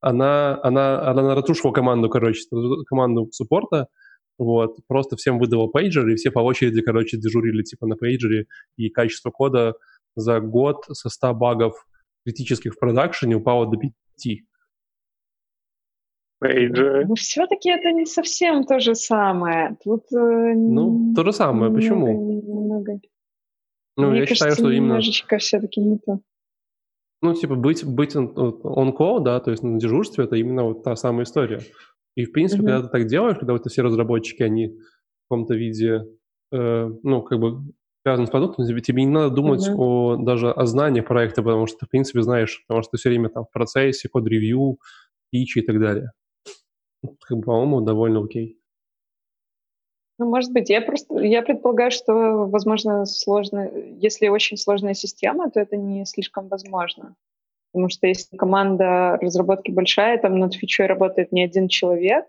она, 0.00 0.60
она, 0.62 1.08
она 1.08 1.34
разрушила 1.34 1.72
команду, 1.72 2.08
короче, 2.08 2.42
команду 2.88 3.28
суппорта, 3.30 3.88
вот, 4.38 4.76
просто 4.88 5.16
всем 5.16 5.38
выдала 5.38 5.68
пейджер, 5.68 6.08
и 6.08 6.16
все 6.16 6.30
по 6.30 6.40
очереди, 6.40 6.82
короче, 6.82 7.16
дежурили 7.18 7.62
типа 7.62 7.86
на 7.86 7.96
пейджере, 7.96 8.46
и 8.76 8.88
качество 8.88 9.30
кода 9.30 9.74
за 10.16 10.40
год 10.40 10.84
со 10.90 11.08
100 11.08 11.34
багов 11.34 11.86
критических 12.24 12.74
в 12.74 12.78
продакшене 12.78 13.36
упало 13.36 13.70
до 13.70 13.76
5. 13.76 13.92
Пейджеры. 16.42 17.06
Ну, 17.06 17.14
все-таки 17.14 17.70
это 17.70 17.92
не 17.92 18.04
совсем 18.04 18.64
то 18.64 18.80
же 18.80 18.96
самое. 18.96 19.76
Тут... 19.84 20.12
Э, 20.12 20.54
ну, 20.54 21.14
то 21.14 21.24
же 21.24 21.32
самое. 21.32 21.70
Немного, 21.70 21.76
Почему? 21.76 22.42
Немного. 22.42 23.00
Ну, 23.96 24.10
Мне 24.10 24.20
я 24.20 24.26
кажется, 24.26 24.34
считаю, 24.34 24.52
что 24.54 24.70
именно... 24.70 24.86
немножечко 24.86 25.38
все-таки 25.38 25.80
не 25.80 25.98
то. 25.98 26.18
Ну, 27.20 27.34
типа, 27.34 27.54
быть, 27.54 27.84
быть 27.84 28.16
on-call, 28.16 29.22
да, 29.22 29.38
то 29.38 29.52
есть 29.52 29.62
на 29.62 29.78
дежурстве, 29.78 30.24
это 30.24 30.34
именно 30.34 30.64
вот 30.64 30.82
та 30.82 30.96
самая 30.96 31.22
история. 31.22 31.60
И, 32.16 32.24
в 32.24 32.32
принципе, 32.32 32.62
mm-hmm. 32.62 32.66
когда 32.66 32.82
ты 32.82 32.88
так 32.88 33.06
делаешь, 33.06 33.38
когда 33.38 33.52
вот 33.52 33.64
все 33.64 33.82
разработчики, 33.82 34.42
они 34.42 34.66
в 34.66 35.28
каком-то 35.28 35.54
виде, 35.54 36.02
э, 36.52 36.90
ну, 37.04 37.22
как 37.22 37.38
бы 37.38 37.60
связаны 38.04 38.26
с 38.26 38.30
продуктом, 38.30 38.66
тебе, 38.66 38.80
тебе 38.80 39.04
не 39.04 39.10
надо 39.10 39.32
думать 39.32 39.68
mm-hmm. 39.68 39.76
о, 39.76 40.16
даже 40.16 40.50
о 40.50 40.66
знании 40.66 41.02
проекта, 41.02 41.44
потому 41.44 41.68
что 41.68 41.78
ты, 41.78 41.86
в 41.86 41.90
принципе, 41.90 42.22
знаешь, 42.22 42.64
потому 42.66 42.82
что 42.82 42.90
ты 42.90 42.96
все 42.96 43.10
время 43.10 43.28
там 43.28 43.44
в 43.44 43.52
процессе, 43.52 44.08
код-ревью, 44.08 44.78
фичи 45.30 45.60
и 45.60 45.62
так 45.62 45.78
далее 45.78 46.10
по-моему, 47.28 47.80
довольно 47.80 48.24
окей. 48.24 48.58
Ну, 50.18 50.28
может 50.28 50.52
быть, 50.52 50.70
я 50.70 50.80
просто, 50.80 51.18
я 51.18 51.42
предполагаю, 51.42 51.90
что, 51.90 52.12
возможно, 52.46 53.06
сложно, 53.06 53.70
если 53.98 54.28
очень 54.28 54.56
сложная 54.56 54.94
система, 54.94 55.50
то 55.50 55.60
это 55.60 55.76
не 55.76 56.04
слишком 56.04 56.48
возможно. 56.48 57.16
Потому 57.72 57.88
что 57.88 58.06
если 58.06 58.36
команда 58.36 59.18
разработки 59.20 59.70
большая, 59.70 60.18
там 60.18 60.38
над 60.38 60.54
фичой 60.54 60.86
работает 60.86 61.32
не 61.32 61.42
один 61.42 61.68
человек, 61.68 62.26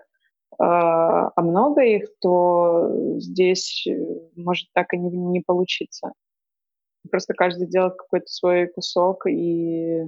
а, 0.58 1.32
а 1.36 1.42
много 1.42 1.82
их, 1.82 2.08
то 2.20 2.90
здесь 3.20 3.86
э, 3.88 3.94
может 4.36 4.70
так 4.74 4.94
и 4.94 4.98
не, 4.98 5.10
не 5.10 5.42
получиться. 5.42 6.14
Просто 7.12 7.34
каждый 7.34 7.68
делает 7.68 7.96
какой-то 7.96 8.28
свой 8.28 8.68
кусок, 8.68 9.28
и 9.28 10.08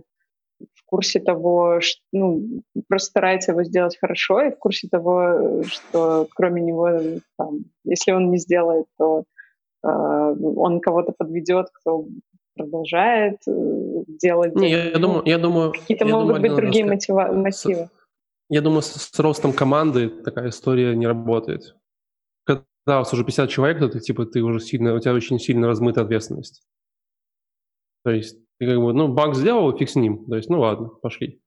в 0.60 0.86
курсе 0.86 1.20
того, 1.20 1.82
что, 1.82 2.02
ну, 2.12 2.62
просто 2.88 3.10
старается 3.10 3.52
его 3.52 3.64
сделать 3.64 3.98
хорошо, 4.00 4.42
и 4.42 4.52
в 4.52 4.58
курсе 4.58 4.88
того, 4.88 5.64
что 5.68 6.28
кроме 6.36 6.62
него, 6.62 6.90
там, 7.38 7.60
если 7.84 8.12
он 8.12 8.32
не 8.32 8.38
сделает, 8.38 8.86
то 8.98 9.24
э, 9.84 9.88
он 9.88 10.80
кого-то 10.80 11.14
подведет, 11.18 11.68
кто 11.74 12.06
продолжает 12.56 13.40
э, 13.48 14.04
делать. 14.08 14.56
Не, 14.56 14.70
я, 14.70 14.90
я 14.92 15.00
думаю, 15.00 15.24
я 15.26 15.38
думаю, 15.38 15.74
какие-то 15.74 16.06
могут 16.06 16.28
думаю, 16.28 16.42
быть 16.42 16.56
другие 16.56 16.86
мотива- 16.86 17.34
мотивы. 17.34 17.90
Я 18.50 18.62
думаю, 18.62 18.82
с, 18.82 18.92
с 18.94 19.20
ростом 19.20 19.54
команды 19.54 20.10
такая 20.10 20.50
история 20.50 20.96
не 20.96 21.08
работает. 21.08 21.76
Когда 22.46 22.64
у 22.86 23.00
вас 23.00 23.12
уже 23.14 23.26
50 23.26 23.50
человек, 23.50 23.80
то 23.80 23.90
ты 23.90 24.00
типа 24.00 24.26
ты 24.26 24.42
уже 24.42 24.60
сильно, 24.60 24.94
у 24.94 25.00
тебя 25.00 25.14
очень 25.14 25.40
сильно 25.40 25.68
размыта 25.68 26.02
ответственность. 26.02 26.62
То 28.04 28.12
есть 28.12 28.38
ты 28.60 28.68
как 28.68 28.78
бы, 28.78 28.94
ну, 28.94 29.08
баг 29.08 29.36
сделал, 29.36 29.76
фиг 29.78 29.90
с 29.90 29.96
ним. 29.96 30.26
То 30.26 30.36
есть, 30.36 30.50
ну 30.50 30.60
ладно, 30.60 30.88
пошли. 30.88 31.42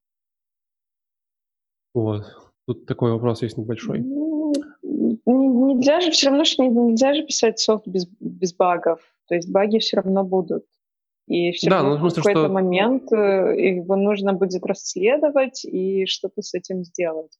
Вот. 1.93 2.23
Тут 2.67 2.85
такой 2.85 3.11
вопрос 3.11 3.41
есть 3.41 3.57
небольшой. 3.57 3.99
Ну, 3.99 4.53
нельзя 5.73 6.01
же, 6.01 6.11
все 6.11 6.27
равно 6.27 6.45
что 6.45 6.63
нельзя 6.63 7.13
же 7.13 7.23
писать 7.23 7.59
софт 7.59 7.87
без, 7.87 8.07
без 8.19 8.53
багов. 8.53 9.01
То 9.27 9.35
есть 9.35 9.51
баги 9.51 9.79
все 9.79 9.97
равно 9.97 10.23
будут. 10.23 10.65
И 11.27 11.51
все 11.51 11.69
да, 11.69 11.77
равно 11.77 11.97
ну, 11.97 12.09
в 12.09 12.13
какой-то 12.13 12.45
что... 12.45 12.49
момент 12.49 13.11
э, 13.11 13.75
его 13.75 13.95
нужно 13.95 14.33
будет 14.33 14.65
расследовать 14.65 15.63
и 15.63 16.05
что-то 16.07 16.41
с 16.41 16.55
этим 16.55 16.83
сделать. 16.83 17.37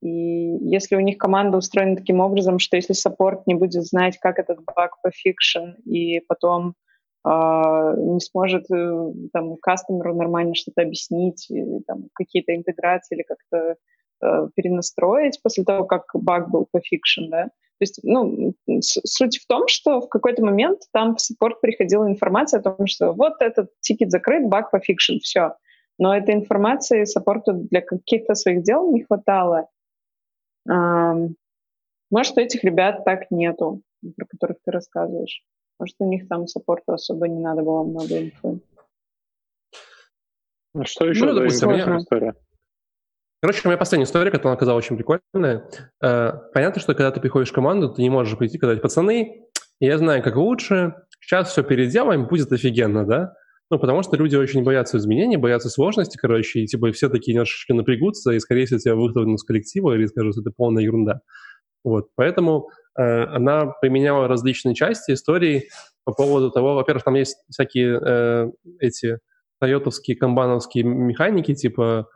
И 0.00 0.08
если 0.08 0.96
у 0.96 1.00
них 1.00 1.18
команда 1.18 1.58
устроена 1.58 1.96
таким 1.96 2.20
образом, 2.20 2.58
что 2.58 2.76
если 2.76 2.92
саппорт 2.92 3.46
не 3.46 3.54
будет 3.54 3.84
знать, 3.84 4.18
как 4.18 4.38
этот 4.38 4.60
баг 4.64 5.00
пофикшен, 5.02 5.74
и 5.84 6.20
потом 6.20 6.74
не 7.30 8.20
сможет 8.20 8.70
э, 8.70 9.12
там 9.32 9.56
кастомеру 9.56 10.14
нормально 10.14 10.54
что-то 10.54 10.82
объяснить, 10.82 11.46
или, 11.50 11.80
там, 11.86 12.08
какие-то 12.14 12.54
интеграции 12.54 13.16
или 13.16 13.22
как-то 13.22 13.76
э, 14.22 14.48
перенастроить 14.54 15.40
после 15.42 15.64
того, 15.64 15.84
как 15.84 16.04
баг 16.14 16.50
был 16.50 16.66
пофикшен, 16.70 17.28
да. 17.30 17.44
То 17.44 17.82
есть, 17.82 18.00
ну, 18.02 18.54
суть 18.80 19.38
в 19.38 19.46
том, 19.46 19.68
что 19.68 20.00
в 20.00 20.08
какой-то 20.08 20.44
момент 20.44 20.80
там 20.92 21.14
в 21.14 21.20
саппорт 21.20 21.60
приходила 21.60 22.08
информация 22.08 22.60
о 22.60 22.62
том, 22.62 22.86
что 22.86 23.12
вот 23.12 23.34
этот 23.40 23.70
тикет 23.80 24.10
закрыт, 24.10 24.48
баг 24.48 24.70
пофикшен, 24.72 25.20
все. 25.20 25.54
Но 25.98 26.16
этой 26.16 26.34
информации 26.34 27.04
саппорту 27.04 27.52
для 27.52 27.80
каких-то 27.80 28.34
своих 28.34 28.62
дел 28.62 28.92
не 28.92 29.04
хватало. 29.04 29.68
Может, 30.66 32.38
этих 32.38 32.64
ребят 32.64 33.04
так 33.04 33.30
нету, 33.30 33.82
про 34.16 34.26
которых 34.26 34.56
ты 34.64 34.72
рассказываешь. 34.72 35.44
Может, 35.78 35.96
у 36.00 36.08
них 36.08 36.28
там 36.28 36.46
саппорту 36.46 36.92
особо 36.92 37.28
не 37.28 37.40
надо 37.40 37.62
было 37.62 37.84
много 37.84 38.20
инфы. 38.20 38.60
А 40.74 40.84
что 40.84 41.06
еще 41.06 41.24
ну, 41.24 41.32
за 41.32 41.40
допустим, 41.40 41.70
история? 41.98 42.34
Короче, 43.40 43.60
моя 43.64 43.78
последняя 43.78 44.04
история, 44.04 44.30
которая 44.32 44.56
оказалась 44.56 44.84
очень 44.84 44.96
прикольная. 44.96 45.70
Э, 46.02 46.32
понятно, 46.52 46.80
что 46.80 46.94
когда 46.94 47.12
ты 47.12 47.20
приходишь 47.20 47.50
в 47.50 47.54
команду, 47.54 47.92
ты 47.92 48.02
не 48.02 48.10
можешь 48.10 48.36
прийти 48.36 48.56
и 48.56 48.58
сказать, 48.58 48.82
пацаны, 48.82 49.46
я 49.78 49.96
знаю, 49.98 50.24
как 50.24 50.34
лучше, 50.36 50.94
сейчас 51.20 51.50
все 51.50 51.62
переделаем, 51.62 52.26
будет 52.26 52.50
офигенно, 52.50 53.06
да? 53.06 53.34
Ну, 53.70 53.78
потому 53.78 54.02
что 54.02 54.16
люди 54.16 54.34
очень 54.34 54.64
боятся 54.64 54.96
изменений, 54.96 55.36
боятся 55.36 55.68
сложности, 55.68 56.16
короче, 56.16 56.60
и 56.60 56.66
типа 56.66 56.90
все 56.90 57.08
такие 57.08 57.34
немножечко 57.34 57.74
напрягутся, 57.74 58.32
и, 58.32 58.40
скорее 58.40 58.66
всего, 58.66 58.80
тебя 58.80 58.96
выхлопнут 58.96 59.38
с 59.38 59.44
коллектива 59.44 59.94
или 59.94 60.06
скажут, 60.06 60.34
что 60.34 60.40
это 60.40 60.50
полная 60.56 60.82
ерунда. 60.82 61.20
Вот, 61.84 62.08
поэтому 62.16 62.70
она 63.02 63.66
применяла 63.80 64.28
различные 64.28 64.74
части 64.74 65.12
истории 65.12 65.68
по 66.04 66.12
поводу 66.12 66.50
того, 66.50 66.74
во-первых, 66.74 67.04
там 67.04 67.14
есть 67.14 67.36
всякие 67.50 68.00
э, 68.02 68.50
эти 68.80 69.18
тойотовские, 69.60 70.16
камбановские 70.16 70.84
механики, 70.84 71.54
типа 71.54 72.08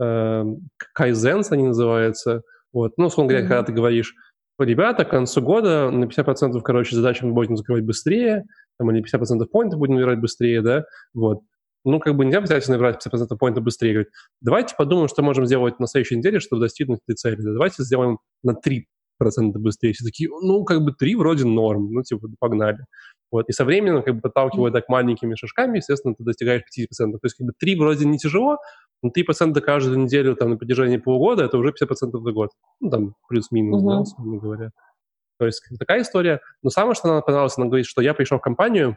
э, 0.00 0.44
кайзенс 0.92 1.52
они 1.52 1.68
называются. 1.68 2.42
Вот. 2.72 2.98
Ну, 2.98 3.06
условно 3.06 3.30
говоря, 3.30 3.46
mm-hmm. 3.46 3.48
когда 3.48 3.62
ты 3.62 3.72
говоришь, 3.72 4.14
ребята, 4.58 5.04
к 5.04 5.10
концу 5.10 5.40
года 5.42 5.90
на 5.90 6.04
50% 6.04 6.60
короче, 6.60 6.96
задач 6.96 7.22
мы 7.22 7.32
будем 7.32 7.56
закрывать 7.56 7.84
быстрее, 7.84 8.44
там, 8.78 8.90
или 8.90 9.02
50% 9.02 9.46
поинтов 9.46 9.78
будем 9.78 9.94
набирать 9.94 10.20
быстрее, 10.20 10.60
да, 10.60 10.84
вот. 11.14 11.40
Ну, 11.84 12.00
как 12.00 12.16
бы 12.16 12.24
нельзя 12.24 12.40
взять 12.40 12.68
и 12.68 12.72
набрать 12.72 13.06
50% 13.06 13.36
поинтов 13.38 13.62
быстрее. 13.62 13.92
Говорить, 13.92 14.12
давайте 14.40 14.74
подумаем, 14.76 15.06
что 15.06 15.22
можем 15.22 15.46
сделать 15.46 15.78
на 15.78 15.86
следующей 15.86 16.16
неделе, 16.16 16.40
чтобы 16.40 16.62
достигнуть 16.62 16.98
этой 17.06 17.14
цели. 17.14 17.36
Давайте 17.40 17.84
сделаем 17.84 18.18
на 18.42 18.54
3 18.54 18.88
процента 19.18 19.58
быстрее. 19.58 19.92
Все 19.92 20.04
такие, 20.04 20.28
ну, 20.28 20.64
как 20.64 20.82
бы 20.82 20.92
3 20.92 21.16
вроде 21.16 21.44
норм, 21.44 21.92
ну, 21.92 22.02
типа, 22.02 22.28
погнали. 22.38 22.84
Вот. 23.30 23.48
И 23.48 23.52
со 23.52 23.64
временем, 23.64 24.02
как 24.02 24.14
бы 24.14 24.20
подталкивая 24.20 24.70
так 24.70 24.88
маленькими 24.88 25.34
шажками, 25.34 25.78
естественно, 25.78 26.14
ты 26.14 26.24
достигаешь 26.24 26.62
50%. 26.62 27.12
То 27.12 27.18
есть, 27.24 27.36
как 27.36 27.46
бы 27.46 27.52
3 27.58 27.76
вроде 27.76 28.06
не 28.06 28.18
тяжело, 28.18 28.58
но 29.02 29.10
3% 29.10 29.60
каждую 29.60 29.98
неделю 29.98 30.36
там 30.36 30.50
на 30.50 30.56
протяжении 30.56 30.96
полугода, 30.96 31.44
это 31.44 31.58
уже 31.58 31.70
50% 31.70 32.20
за 32.22 32.32
год. 32.32 32.50
Ну, 32.80 32.90
там, 32.90 33.14
плюс-минус, 33.28 33.82
mm-hmm. 33.82 33.88
да, 33.88 34.00
условно 34.00 34.38
говоря. 34.38 34.70
То 35.38 35.46
есть 35.46 35.62
такая 35.78 36.02
история. 36.02 36.40
Но 36.62 36.70
самое, 36.70 36.94
что 36.94 37.10
она 37.10 37.20
понравилось, 37.20 37.58
она 37.58 37.66
говорит, 37.66 37.86
что 37.86 38.00
я 38.00 38.14
пришел 38.14 38.38
в 38.38 38.42
компанию, 38.42 38.96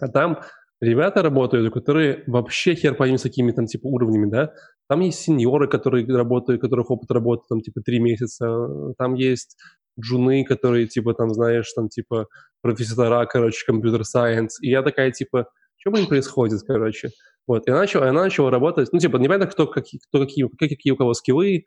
а 0.00 0.08
там 0.08 0.40
ребята 0.80 1.22
работают, 1.22 1.72
которые 1.72 2.24
вообще 2.26 2.74
хер 2.74 2.94
пойми 2.94 3.16
с 3.16 3.22
какими 3.22 3.52
там 3.52 3.66
типа 3.66 3.86
уровнями, 3.86 4.28
да. 4.28 4.52
Там 4.88 5.00
есть 5.00 5.20
сеньоры, 5.20 5.68
которые 5.68 6.06
работают, 6.06 6.60
у 6.60 6.62
которых 6.62 6.90
опыт 6.90 7.10
работы 7.10 7.44
там 7.48 7.60
типа 7.60 7.80
три 7.80 7.98
месяца. 7.98 8.94
Там 8.98 9.14
есть 9.14 9.56
джуны, 10.00 10.44
которые 10.44 10.86
типа 10.86 11.14
там, 11.14 11.32
знаешь, 11.32 11.72
там 11.72 11.88
типа 11.88 12.26
профессора, 12.62 13.26
короче, 13.26 13.64
компьютер-сайенс. 13.66 14.60
И 14.62 14.68
я 14.70 14.82
такая 14.82 15.10
типа, 15.10 15.48
что 15.76 15.90
блин 15.90 16.06
происходит, 16.06 16.62
короче. 16.66 17.10
Вот, 17.46 17.66
и 17.66 17.70
она 17.70 17.80
начала, 17.80 18.08
она 18.08 18.24
начала 18.24 18.50
работать, 18.50 18.88
ну, 18.92 18.98
типа, 18.98 19.18
непонятно, 19.18 19.46
кто, 19.46 19.68
какие, 19.68 20.00
кто 20.00 20.18
какие, 20.18 20.48
какие 20.58 20.92
у 20.92 20.96
кого 20.96 21.14
скиллы, 21.14 21.64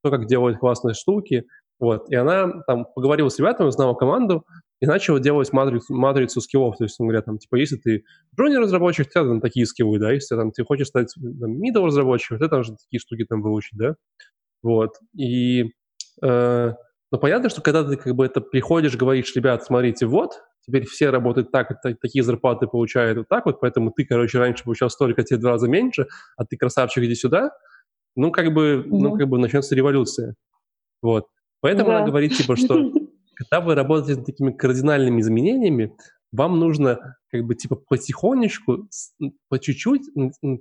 кто 0.00 0.10
как 0.10 0.26
делает 0.26 0.58
классные 0.58 0.94
штуки, 0.94 1.46
вот, 1.78 2.10
и 2.10 2.14
она 2.14 2.62
там 2.66 2.86
поговорила 2.94 3.28
с 3.28 3.38
ребятами, 3.38 3.68
узнала 3.68 3.94
команду, 3.94 4.44
и 4.80 4.86
начала 4.86 5.20
делать 5.20 5.52
матрицу, 5.52 5.94
матрицу 5.94 6.40
скиллов. 6.40 6.76
То 6.76 6.84
есть, 6.84 6.98
он 6.98 7.06
говорит, 7.06 7.24
там, 7.24 7.38
типа, 7.38 7.54
если 7.54 7.76
ты 7.76 8.04
джуниор 8.36 8.62
разработчик, 8.62 9.06
у 9.06 9.10
тебя 9.10 9.22
там 9.22 9.40
такие 9.40 9.64
скиллы, 9.64 10.00
да, 10.00 10.10
если 10.10 10.34
там, 10.34 10.50
ты 10.50 10.64
хочешь 10.64 10.88
стать 10.88 11.14
там, 11.14 11.52
middle 11.62 11.86
разработчиком, 11.86 12.38
ты 12.38 12.48
там 12.48 12.64
же 12.64 12.72
такие 12.72 12.98
штуки 12.98 13.24
там 13.24 13.42
выучить, 13.42 13.78
да. 13.78 13.94
Вот. 14.60 14.96
И, 15.16 15.66
э, 16.20 16.72
ну, 17.12 17.18
понятно, 17.18 17.48
что 17.48 17.62
когда 17.62 17.84
ты 17.84 17.96
как 17.96 18.16
бы 18.16 18.26
это 18.26 18.40
приходишь, 18.40 18.96
говоришь, 18.96 19.32
ребят, 19.36 19.62
смотрите, 19.62 20.06
вот, 20.06 20.32
теперь 20.66 20.84
все 20.86 21.10
работают 21.10 21.52
так, 21.52 21.80
так 21.80 22.00
такие 22.00 22.24
зарплаты 22.24 22.66
получают 22.66 23.18
вот 23.18 23.28
так 23.28 23.46
вот, 23.46 23.60
поэтому 23.60 23.92
ты, 23.92 24.04
короче, 24.04 24.38
раньше 24.38 24.64
получал 24.64 24.90
столько, 24.90 25.22
тебе 25.22 25.38
два 25.38 25.52
раза 25.52 25.68
меньше, 25.68 26.08
а 26.36 26.44
ты 26.44 26.56
красавчик, 26.56 27.04
иди 27.04 27.14
сюда, 27.14 27.52
ну, 28.16 28.32
как 28.32 28.52
бы, 28.52 28.82
mm-hmm. 28.84 28.88
ну, 28.90 29.16
как 29.16 29.28
бы 29.28 29.38
начнется 29.38 29.76
революция. 29.76 30.34
Вот. 31.02 31.26
Поэтому 31.62 31.90
да. 31.90 31.98
она 31.98 32.06
говорит, 32.06 32.36
типа, 32.36 32.56
что 32.56 32.92
когда 33.34 33.60
вы 33.64 33.74
работаете 33.74 34.16
над 34.16 34.26
такими 34.26 34.52
кардинальными 34.52 35.20
изменениями, 35.20 35.96
вам 36.32 36.58
нужно 36.58 37.16
как 37.30 37.44
бы 37.44 37.54
типа 37.54 37.76
потихонечку, 37.76 38.88
по 39.48 39.58
чуть-чуть 39.58 40.02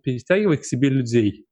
перестягивать 0.04 0.62
к 0.62 0.66
себе 0.66 0.89
людей. 0.89 1.45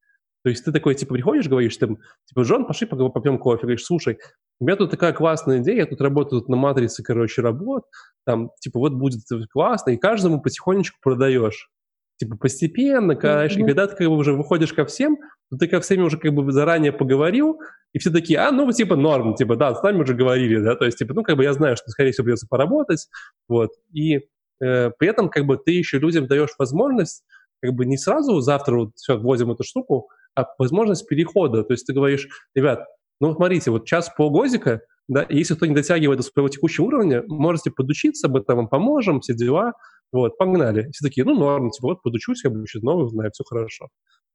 То 0.43 0.50
есть 0.50 0.64
ты 0.64 0.72
такой, 0.72 0.95
типа, 0.95 1.16
приходишь, 1.16 1.50
говоришь, 1.50 1.76
там, 1.76 1.97
типа, 2.26 2.43
Джон, 2.43 2.66
пошли 2.66 2.88
попьем 2.88 3.38
кофе. 3.39 3.64
Говоришь, 3.64 3.84
слушай, 3.84 4.20
у 4.62 4.66
меня 4.66 4.78
тут 4.78 4.89
такая 4.89 5.12
классная 5.12 5.60
идея, 5.60 5.80
я 5.80 5.86
тут 5.86 6.00
работаю 6.00 6.39
тут 6.39 6.50
на 6.50 6.56
матрице, 6.56 7.04
короче, 7.04 7.41
работ, 7.41 7.84
там, 8.26 8.50
типа, 8.62 8.80
вот 8.80 8.93
будет 8.93 9.22
классно, 9.52 9.91
и 9.91 9.97
каждому 9.97 10.41
потихонечку 10.41 10.97
продаешь. 11.02 11.70
Типа, 12.18 12.38
постепенно, 12.38 13.16
конечно, 13.16 13.62
mm-hmm. 13.62 13.66
когда 13.66 13.88
ты 13.88 13.95
как 13.97 14.08
бы 14.08 14.16
уже 14.16 14.34
выходишь 14.34 14.72
ко 14.72 14.86
всем, 14.86 15.18
то 15.50 15.58
ты 15.58 15.68
ко 15.68 15.80
всем 15.82 16.04
уже 16.04 16.18
как 16.18 16.34
бы 16.34 16.52
заранее 16.52 16.91
поговорил, 16.91 17.60
и 17.93 18.00
все 18.00 18.12
такие, 18.12 18.39
а, 18.39 18.52
ну, 18.52 18.72
типа, 18.72 18.95
норм, 18.95 19.36
типа, 19.36 19.56
да, 19.56 19.74
с 19.74 19.82
нами 19.82 20.02
уже 20.02 20.14
говорили, 20.14 20.60
да, 20.60 20.76
то 20.76 20.86
есть, 20.86 20.97
типа, 21.00 21.14
ну, 21.14 21.24
как 21.24 21.38
бы 21.38 21.43
я 21.43 21.54
знаю, 21.54 21.76
что, 21.76 21.89
скорее 21.89 22.12
всего, 22.12 22.26
придется 22.26 22.47
поработать, 22.47 23.08
вот, 23.47 23.72
и 23.93 24.28
э, 24.62 24.91
при 24.97 25.08
этом, 25.08 25.30
как 25.30 25.45
бы, 25.45 25.58
ты 25.58 25.72
еще 25.72 26.00
людям 26.00 26.28
даешь 26.28 26.54
возможность, 26.60 27.24
как 27.62 27.74
бы, 27.74 27.86
не 27.86 27.97
сразу 27.97 28.39
завтра 28.41 28.76
вот 28.76 28.91
все, 28.95 29.18
вводим 29.18 29.52
эту 29.52 29.64
штуку, 29.64 30.10
а 30.36 30.45
возможность 30.60 31.08
перехода, 31.08 31.64
то 31.64 31.74
есть 31.74 31.88
ты 31.88 31.93
говоришь, 31.93 32.28
ребят, 32.54 32.86
ну, 33.20 33.34
смотрите, 33.34 33.72
вот 33.72 33.86
час 33.86 34.12
полгодика, 34.16 34.82
да, 35.08 35.24
и 35.24 35.38
если 35.38 35.56
кто 35.56 35.66
не 35.66 35.74
дотягивает 35.74 36.20
до 36.20 36.24
своего 36.24 36.50
текущего 36.50 36.86
уровня, 36.86 37.24
можете 37.28 37.72
подучиться, 37.72 38.30
мы 38.30 38.41
там 38.41 38.58
вам 38.58 38.68
поможем, 38.68 39.22
все 39.22 39.34
дела, 39.34 39.74
вот, 40.12 40.38
погнали. 40.38 40.89
Все 40.91 41.08
такие, 41.08 41.26
ну, 41.26 41.36
норм, 41.36 41.72
типа, 41.72 41.89
вот, 41.89 42.02
подучусь, 42.04 42.43
я 42.43 42.50
буду 42.50 42.68
что-то 42.68 42.86
новое 42.86 43.08
знаю, 43.08 43.32
все 43.32 43.43
хорошо. 43.43 43.89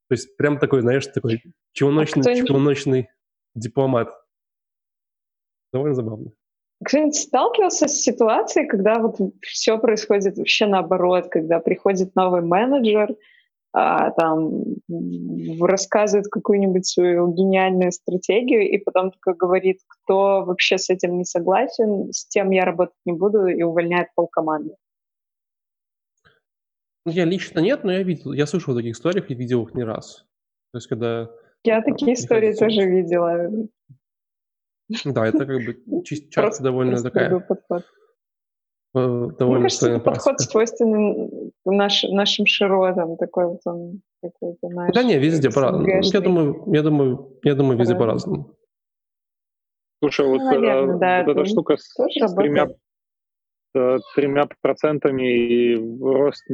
То 0.08 0.14
есть 0.14 0.36
прям 0.36 0.58
такой, 0.58 0.82
знаешь, 0.82 1.06
такой 1.06 1.42
челночный, 1.72 2.22
а 2.22 2.34
челночный 2.34 3.08
дипломат. 3.54 4.10
Довольно 5.72 5.94
забавно. 5.94 6.32
Кто-нибудь 6.84 7.16
сталкивался 7.16 7.88
с 7.88 8.00
ситуацией, 8.00 8.66
когда 8.66 8.98
вот 8.98 9.16
все 9.42 9.78
происходит 9.78 10.36
вообще 10.36 10.66
наоборот, 10.66 11.28
когда 11.30 11.58
приходит 11.58 12.14
новый 12.14 12.42
менеджер, 12.42 13.16
а, 13.72 14.10
там 14.12 14.62
рассказывает 15.60 16.28
какую-нибудь 16.28 16.86
свою 16.86 17.32
гениальную 17.32 17.90
стратегию 17.90 18.70
и 18.70 18.78
потом 18.78 19.10
только 19.10 19.34
говорит, 19.34 19.78
кто 19.88 20.44
вообще 20.44 20.78
с 20.78 20.90
этим 20.90 21.18
не 21.18 21.24
согласен, 21.24 22.12
с 22.12 22.26
тем 22.28 22.50
я 22.50 22.64
работать 22.64 22.94
не 23.04 23.12
буду 23.12 23.46
и 23.46 23.62
увольняет 23.62 24.08
полкоманды. 24.14 24.74
Я 27.06 27.24
лично 27.24 27.60
нет, 27.60 27.84
но 27.84 27.92
я 27.92 28.02
видел, 28.02 28.32
я 28.32 28.46
слышал 28.46 28.72
о 28.72 28.76
таких 28.76 28.94
историях 28.94 29.30
и 29.30 29.34
видел 29.34 29.64
их 29.64 29.74
не 29.74 29.84
раз. 29.84 30.24
То 30.72 30.78
есть, 30.78 30.86
когда... 30.86 31.30
Я 31.62 31.82
такие 31.82 32.14
истории 32.14 32.52
тоже 32.54 32.82
видела. 32.88 33.50
Да, 35.04 35.26
это 35.26 35.46
как 35.46 35.56
бы 35.64 36.02
часто 36.30 36.62
довольно 36.62 37.02
такая... 37.02 37.40
Подход. 37.40 37.84
Э, 38.94 39.28
довольно 39.38 39.60
Мне 39.60 39.62
кажется, 39.64 39.90
это 39.90 40.00
подход 40.00 40.40
свойственный 40.40 41.52
наш, 41.64 42.04
нашим 42.04 42.46
широтам, 42.46 43.16
такой 43.16 43.46
вот 43.46 43.60
он 43.64 44.02
какой-то 44.22 44.68
наш. 44.68 44.94
Да 44.94 45.02
не, 45.02 45.18
везде 45.18 45.50
по-разному. 45.50 45.88
Я 45.88 46.20
думаю, 46.20 46.64
я 46.72 46.82
думаю, 46.82 47.38
я 47.42 47.54
думаю, 47.54 47.78
везде 47.78 47.96
по-разному. 47.96 48.56
Слушай, 50.00 50.26
вот, 50.26 50.38
ну, 50.38 50.44
наверное, 50.44 50.96
э, 50.96 50.98
да, 50.98 51.24
вот 51.24 51.36
эта 51.36 51.44
штука 51.46 51.76
с, 51.76 51.94
с 51.96 52.34
тремя, 52.34 52.66
э, 52.66 52.74
тремя 54.14 54.48
процентами 54.62 55.72
и 55.72 56.00
рост 56.00 56.44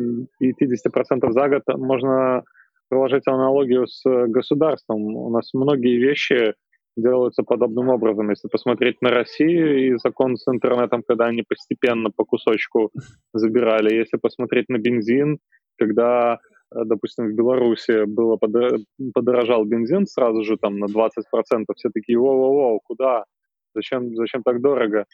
50% 0.43 1.31
за 1.31 1.49
год 1.49 1.63
можно 1.77 2.43
приложить 2.89 3.27
аналогию 3.27 3.87
с 3.87 4.03
государством. 4.27 5.15
У 5.17 5.31
нас 5.31 5.55
многие 5.55 5.97
вещи 5.97 6.55
делаются 6.97 7.43
подобным 7.43 7.89
образом. 7.89 8.31
Если 8.31 8.49
посмотреть 8.49 9.01
на 9.01 9.11
Россию 9.11 9.87
и 9.87 9.99
закон 9.99 10.37
с 10.37 10.49
интернетом, 10.49 11.03
когда 11.07 11.27
они 11.27 11.43
постепенно 11.43 12.11
по 12.11 12.25
кусочку 12.25 12.91
забирали. 13.33 13.95
Если 13.95 14.17
посмотреть 14.17 14.69
на 14.69 14.79
бензин, 14.79 15.39
когда, 15.79 16.41
э, 16.75 16.85
допустим, 16.85 17.29
в 17.29 17.35
Беларуси 17.35 18.05
было 18.05 18.39
подорожал 19.15 19.65
бензин 19.65 20.07
сразу 20.07 20.43
же 20.43 20.57
там 20.57 20.79
на 20.79 20.87
20%, 20.87 21.65
все 21.77 21.91
такие, 21.91 22.19
воу-воу-воу, 22.19 22.81
куда? 22.85 23.25
Зачем, 23.75 24.15
зачем 24.17 24.43
так 24.43 24.61
дорого? 24.61 25.07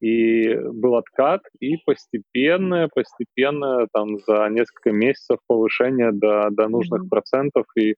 И 0.00 0.54
был 0.54 0.96
откат, 0.96 1.40
и 1.60 1.76
постепенно, 1.84 2.88
постепенно, 2.94 3.86
там 3.92 4.18
за 4.18 4.48
несколько 4.48 4.92
месяцев 4.92 5.38
повышение 5.48 6.12
до, 6.12 6.50
до 6.50 6.68
нужных 6.68 7.02
mm-hmm. 7.02 7.08
процентов, 7.08 7.64
и 7.76 7.94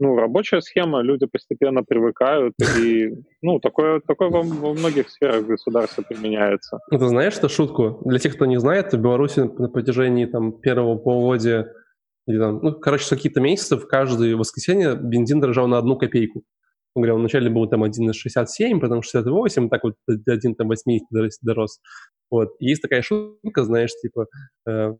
ну, 0.00 0.16
рабочая 0.16 0.60
схема, 0.60 1.02
люди 1.02 1.26
постепенно 1.26 1.82
привыкают, 1.84 2.54
и, 2.80 3.12
ну, 3.42 3.60
такое, 3.60 4.00
такое 4.00 4.28
во, 4.28 4.42
во 4.42 4.72
многих 4.74 5.08
сферах 5.08 5.46
государства 5.46 6.02
применяется. 6.02 6.80
Ну, 6.90 6.98
ты 6.98 7.06
знаешь 7.06 7.34
что 7.34 7.48
шутку? 7.48 8.02
Для 8.04 8.18
тех, 8.18 8.34
кто 8.34 8.46
не 8.46 8.58
знает, 8.58 8.92
в 8.92 9.00
Беларуси 9.00 9.40
на 9.40 9.68
протяжении 9.68 10.26
там 10.26 10.52
первого 10.52 10.96
полугодия 10.96 11.72
или 12.26 12.38
там, 12.38 12.60
ну, 12.62 12.72
короче, 12.72 13.08
какие-то 13.08 13.40
месяцев 13.40 13.86
каждое 13.86 14.34
воскресенье 14.36 14.96
бензин 14.96 15.40
дорожал 15.40 15.68
на 15.68 15.78
одну 15.78 15.96
копейку. 15.96 16.42
Он 16.94 17.02
говорил, 17.02 17.16
вначале 17.18 17.50
был 17.50 17.68
там 17.68 17.84
1,67, 17.84 18.80
потом 18.80 19.02
68, 19.02 19.68
так 19.68 19.84
вот 19.84 19.94
до 20.06 20.34
1,80 20.34 21.00
дорос. 21.42 21.80
Вот. 22.30 22.50
Есть 22.60 22.82
такая 22.82 23.02
шутка, 23.02 23.64
знаешь, 23.64 23.90
типа, 24.00 24.26
э, 24.68 24.94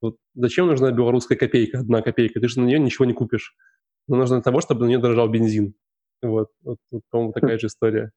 вот 0.00 0.16
зачем 0.34 0.66
нужна 0.66 0.92
белорусская 0.92 1.36
копейка, 1.36 1.80
одна 1.80 2.02
копейка? 2.02 2.40
Ты 2.40 2.48
же 2.48 2.60
на 2.60 2.66
нее 2.66 2.78
ничего 2.78 3.04
не 3.04 3.12
купишь 3.12 3.54
но 4.10 4.16
нужно 4.16 4.36
для 4.36 4.42
того, 4.42 4.60
чтобы 4.60 4.84
на 4.84 4.88
нее 4.88 4.98
дорожал 4.98 5.28
бензин. 5.28 5.74
Вот, 6.20 6.48
вот, 6.64 6.78
вот 6.90 7.02
по-моему, 7.10 7.32
такая 7.32 7.58
же 7.58 7.68
история. 7.68 8.10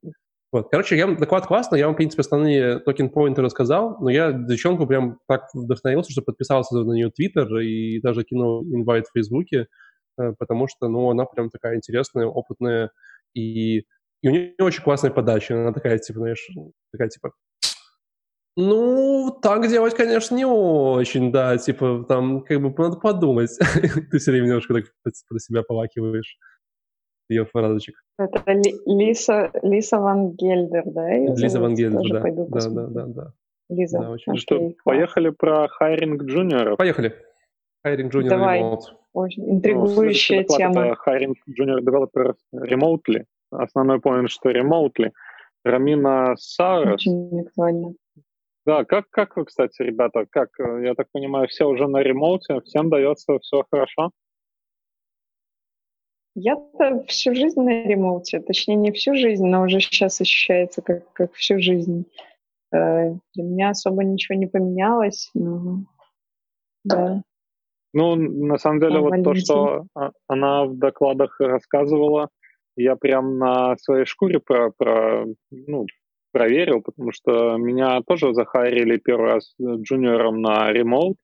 Вот. 0.51 0.69
Короче, 0.69 0.97
я, 0.97 1.07
доклад 1.07 1.45
классный, 1.45 1.79
я 1.79 1.86
вам, 1.86 1.93
в 1.93 1.97
принципе, 1.97 2.21
основные 2.21 2.79
токен-поинты 2.79 3.41
рассказал, 3.41 3.97
но 3.99 4.09
я 4.09 4.31
девчонку 4.31 4.88
прям 4.88 5.19
так 5.27 5.49
вдохновился, 5.53 6.11
что 6.11 6.23
подписался 6.23 6.75
на 6.75 6.93
нее 6.93 7.11
Твиттер 7.11 7.57
и 7.59 8.01
даже 8.01 8.23
кинул 8.23 8.63
инвайт 8.63 9.05
в 9.07 9.11
Фейсбуке, 9.13 9.67
э, 10.19 10.34
потому 10.38 10.67
что, 10.67 10.89
ну, 10.89 11.11
она 11.11 11.25
прям 11.25 11.49
такая 11.49 11.75
интересная, 11.75 12.25
опытная, 12.25 12.89
и, 13.34 13.79
и 14.21 14.27
у 14.27 14.31
нее 14.31 14.53
очень 14.59 14.84
классная 14.84 15.11
подача, 15.11 15.55
она 15.55 15.73
такая, 15.73 15.97
типа, 15.97 16.19
знаешь, 16.19 16.47
такая, 16.91 17.09
типа, 17.09 17.34
ну, 18.55 19.36
так 19.41 19.67
делать, 19.67 19.95
конечно, 19.95 20.36
не 20.36 20.45
очень, 20.45 21.31
да, 21.31 21.57
типа, 21.57 22.05
там, 22.07 22.41
как 22.41 22.61
бы, 22.61 22.73
надо 22.77 22.97
подумать. 22.97 23.49
Ты 24.11 24.17
все 24.19 24.31
время 24.31 24.45
немножко 24.45 24.75
так 24.75 24.84
про 25.27 25.39
себя 25.39 25.63
полакиваешь. 25.63 26.38
Ее 27.29 27.45
фразочек. 27.45 27.95
Это 28.19 28.43
Лиса, 28.86 29.49
Лиса 29.63 29.97
Ван 29.97 30.31
Гельдер, 30.34 30.84
да? 30.86 31.17
Лиза 31.17 31.59
Ван 31.59 31.73
Гельдер, 31.73 32.01
да. 32.11 32.21
Да, 32.21 32.69
да, 32.69 32.88
да, 32.88 33.05
да. 33.05 33.34
Лиза. 33.69 33.99
Да, 33.99 34.09
очень. 34.11 34.34
Ну 34.34 34.38
что, 34.38 34.73
поехали 34.84 35.29
про 35.29 35.67
хайринг 35.69 36.23
джуниоров? 36.23 36.77
Поехали. 36.77 37.15
Hiring 37.84 38.14
junior 38.14 38.30
Давай. 38.29 38.61
Очень 39.13 39.51
интригующая 39.51 40.45
ну, 40.49 40.57
тема. 40.57 40.95
Hiring 40.95 41.38
junior 41.49 41.82
developer 41.82 42.36
remotely. 42.53 43.25
Основной 43.51 43.99
point, 43.99 44.30
что 44.29 44.49
remotely. 44.49 45.11
Рамина 45.63 46.36
Саурос. 46.38 46.95
Очень 46.95 47.41
актуально. 47.41 47.93
Да, 48.65 48.86
как, 48.86 49.09
как 49.09 49.36
вы, 49.36 49.45
кстати, 49.45 49.81
ребята, 49.81 50.25
как, 50.29 50.49
э, 50.59 50.86
я 50.86 50.95
так 50.95 51.07
понимаю, 51.11 51.47
все 51.49 51.65
уже 51.65 51.88
на 51.88 51.97
ремоуте, 51.97 52.61
всем 52.61 52.89
дается 52.89 53.38
все 53.39 53.63
хорошо? 53.69 54.11
Я-то 56.36 57.03
всю 57.07 57.36
жизнь 57.36 57.59
на 57.59 57.84
ремоуте, 57.84 58.39
точнее 58.39 58.75
не 58.75 58.91
всю 58.91 59.15
жизнь, 59.15 59.45
но 59.45 59.63
уже 59.63 59.81
сейчас 59.81 60.19
ощущается 60.21 60.81
как, 60.81 61.11
как 61.11 61.34
всю 61.34 61.59
жизнь. 61.59 62.05
Э, 62.73 63.13
для 63.36 63.43
меня 63.43 63.69
особо 63.71 64.03
ничего 64.05 64.38
не 64.38 64.47
поменялось. 64.47 65.29
Но, 65.34 65.84
да. 66.86 67.21
Ну, 67.94 68.16
на 68.16 68.58
самом 68.58 68.80
деле, 68.80 68.98
а, 68.98 69.02
вот 69.02 69.12
Валентин. 69.12 69.34
то, 69.34 69.39
что 69.39 69.86
она 70.28 70.66
в 70.66 70.78
докладах 70.78 71.39
рассказывала, 71.39 72.30
я 72.76 72.96
прям 72.96 73.38
на 73.38 73.78
своей 73.78 74.06
шкуре 74.06 74.39
про, 74.39 74.72
про, 74.76 75.26
ну, 75.52 75.86
проверил, 76.32 76.82
потому 76.82 77.12
что 77.12 77.56
меня 77.58 78.02
тоже 78.02 78.34
захарили 78.34 78.98
первый 78.98 79.34
раз 79.34 79.54
джуниором 79.60 80.41
на 80.41 80.72
ремоут. 80.72 81.18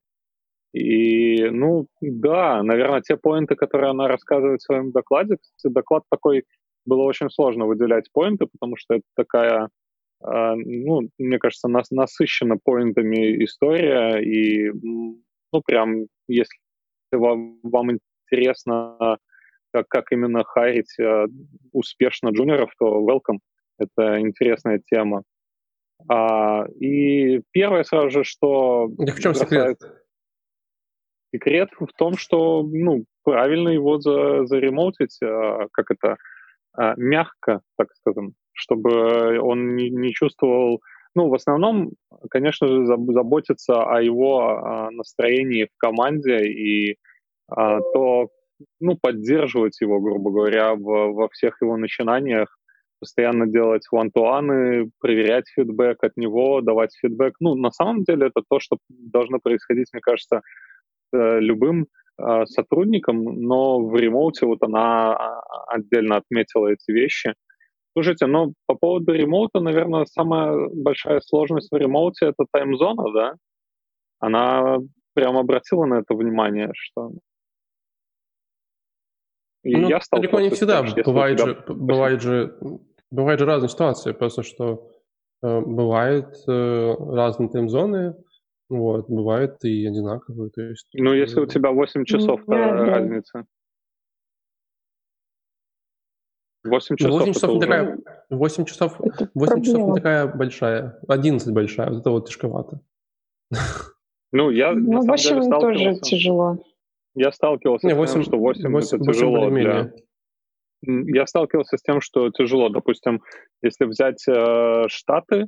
И, 0.71 1.49
ну, 1.49 1.87
да, 1.99 2.61
наверное, 2.61 3.01
те 3.01 3.17
поинты, 3.17 3.55
которые 3.55 3.89
она 3.89 4.07
рассказывает 4.07 4.61
в 4.61 4.65
своем 4.65 4.91
докладе, 4.91 5.37
кстати, 5.37 5.73
доклад 5.73 6.03
такой, 6.11 6.43
было 6.85 7.01
очень 7.03 7.31
сложно 7.31 7.65
выделять 7.65 8.11
поинты, 8.13 8.45
потому 8.45 8.75
что 8.77 8.95
это 8.95 9.03
такая, 9.15 9.69
э, 10.23 10.53
ну, 10.55 11.09
мне 11.17 11.39
кажется, 11.39 11.67
нас, 11.67 11.89
насыщена 11.89 12.57
поинтами 12.63 13.43
история, 13.43 14.19
и, 14.21 14.71
ну, 15.51 15.61
прям, 15.61 16.07
если 16.27 16.57
вам, 17.11 17.59
вам 17.63 17.91
интересно, 17.91 19.17
как, 19.71 19.87
как 19.87 20.11
именно 20.11 20.43
хайрить 20.43 20.97
э, 20.99 21.27
успешно 21.71 22.29
джуниоров, 22.29 22.71
то 22.77 23.05
welcome. 23.07 23.39
Это 23.77 24.19
интересная 24.19 24.81
тема. 24.85 25.23
А, 26.07 26.65
и 26.79 27.41
первое 27.51 27.83
сразу 27.83 28.09
же, 28.09 28.23
что... 28.23 28.89
Так 29.05 29.15
в 29.15 29.21
чем 29.21 29.33
секрет? 29.33 29.77
Секрет 31.33 31.69
в 31.79 31.93
том, 31.97 32.17
что 32.17 32.63
ну, 32.63 33.05
правильно 33.23 33.69
его 33.69 33.99
за, 33.99 34.45
заремоутить, 34.45 35.17
а, 35.21 35.67
как 35.71 35.91
это, 35.91 36.17
а, 36.73 36.95
мягко, 36.97 37.61
так 37.77 37.89
скажем, 37.95 38.33
чтобы 38.53 39.39
он 39.39 39.75
не, 39.75 39.89
не 39.89 40.13
чувствовал... 40.13 40.81
Ну, 41.15 41.29
в 41.29 41.33
основном, 41.33 41.91
конечно 42.29 42.67
же, 42.67 42.85
заботиться 42.85 43.83
о 43.83 44.01
его 44.01 44.49
а, 44.49 44.91
настроении 44.91 45.65
в 45.65 45.77
команде 45.77 46.45
и 46.45 46.97
а, 47.47 47.79
то, 47.93 48.29
ну, 48.79 48.97
поддерживать 49.01 49.81
его, 49.81 49.99
грубо 49.99 50.31
говоря, 50.31 50.75
во 50.75 51.27
всех 51.29 51.61
его 51.61 51.77
начинаниях, 51.77 52.59
постоянно 52.99 53.47
делать 53.47 53.87
one-to-one, 53.93 54.89
проверять 54.99 55.45
фидбэк 55.55 56.03
от 56.03 56.17
него, 56.17 56.61
давать 56.61 56.95
фидбэк. 57.01 57.35
Ну, 57.39 57.55
на 57.55 57.71
самом 57.71 58.03
деле 58.03 58.27
это 58.27 58.43
то, 58.47 58.59
что 58.59 58.77
должно 58.89 59.39
происходить, 59.39 59.87
мне 59.93 60.01
кажется, 60.01 60.41
э, 61.13 61.39
любым 61.39 61.87
э, 62.17 62.45
сотрудникам, 62.45 63.23
но 63.23 63.79
в 63.79 63.95
ремоуте 63.95 64.45
вот 64.45 64.61
она 64.63 65.13
а, 65.13 65.41
отдельно 65.69 66.17
отметила 66.17 66.67
эти 66.67 66.91
вещи. 66.91 67.33
Слушайте, 67.99 68.27
ну, 68.27 68.53
по 68.65 68.75
поводу 68.75 69.11
ремоута, 69.11 69.59
наверное, 69.59 70.05
самая 70.05 70.69
большая 70.73 71.19
сложность 71.19 71.67
в 71.69 71.75
ремоуте— 71.75 72.27
это 72.27 72.45
таймзона, 72.49 73.11
да? 73.11 73.33
Она 74.19 74.77
прям 75.13 75.37
обратила 75.37 75.83
на 75.83 75.95
это 75.95 76.15
внимание, 76.15 76.71
что 76.73 77.11
и 79.65 79.75
ну, 79.75 79.89
я 79.89 79.99
далеко 80.13 80.39
не 80.39 80.49
всегда. 80.49 80.87
Тем, 80.87 81.03
бывает, 81.03 81.39
тебя... 81.39 81.47
же, 81.47 81.63
бывает, 81.67 82.21
же, 82.21 82.57
бывает 83.11 83.39
же 83.41 83.45
разные 83.45 83.67
ситуации. 83.67 84.13
Просто 84.13 84.43
что 84.43 84.89
э, 85.43 85.59
бывают 85.59 86.35
э, 86.47 86.95
разные 86.97 87.49
тайм-зоны, 87.49 88.15
вот, 88.69 89.09
бывает 89.09 89.57
и 89.65 89.85
одинаковые. 89.85 90.51
То 90.51 90.61
есть, 90.61 90.87
ну, 90.93 91.11
если 91.11 91.41
у 91.41 91.45
тебя 91.47 91.71
8 91.71 92.05
часов 92.05 92.39
ну, 92.47 92.53
да, 92.53 92.85
разница. 92.85 93.45
8 96.63 96.95
часов, 96.97 97.19
8 97.19 97.33
часов, 97.33 97.53
не 97.53 97.59
такая, 97.61 97.97
8 98.29 98.65
часов, 98.65 98.99
8 99.33 99.63
часов 99.63 99.87
не 99.89 99.95
такая 99.95 100.27
большая, 100.27 100.99
11 101.07 101.53
большая, 101.53 101.89
вот 101.89 101.99
это 101.99 102.11
вот 102.11 102.27
тяжковато. 102.27 102.81
Ну, 104.31 104.51
я 104.51 104.73
ну, 104.73 105.01
в 105.01 105.11
общем, 105.11 105.49
тоже 105.49 105.95
тяжело. 106.01 106.59
Я 107.15 107.31
сталкивался 107.31 107.87
не, 107.87 107.95
8, 107.95 108.09
с 108.09 108.13
тем, 108.13 108.23
что 108.23 108.37
8, 108.37 108.69
8 108.69 108.97
это 108.97 109.11
тяжело 109.11 109.49
для... 109.49 109.91
Я 110.81 111.25
сталкивался 111.25 111.77
с 111.77 111.81
тем, 111.81 111.99
что 111.99 112.29
тяжело. 112.29 112.69
Допустим, 112.69 113.21
если 113.61 113.85
взять 113.85 114.23
э, 114.27 114.83
Штаты, 114.87 115.47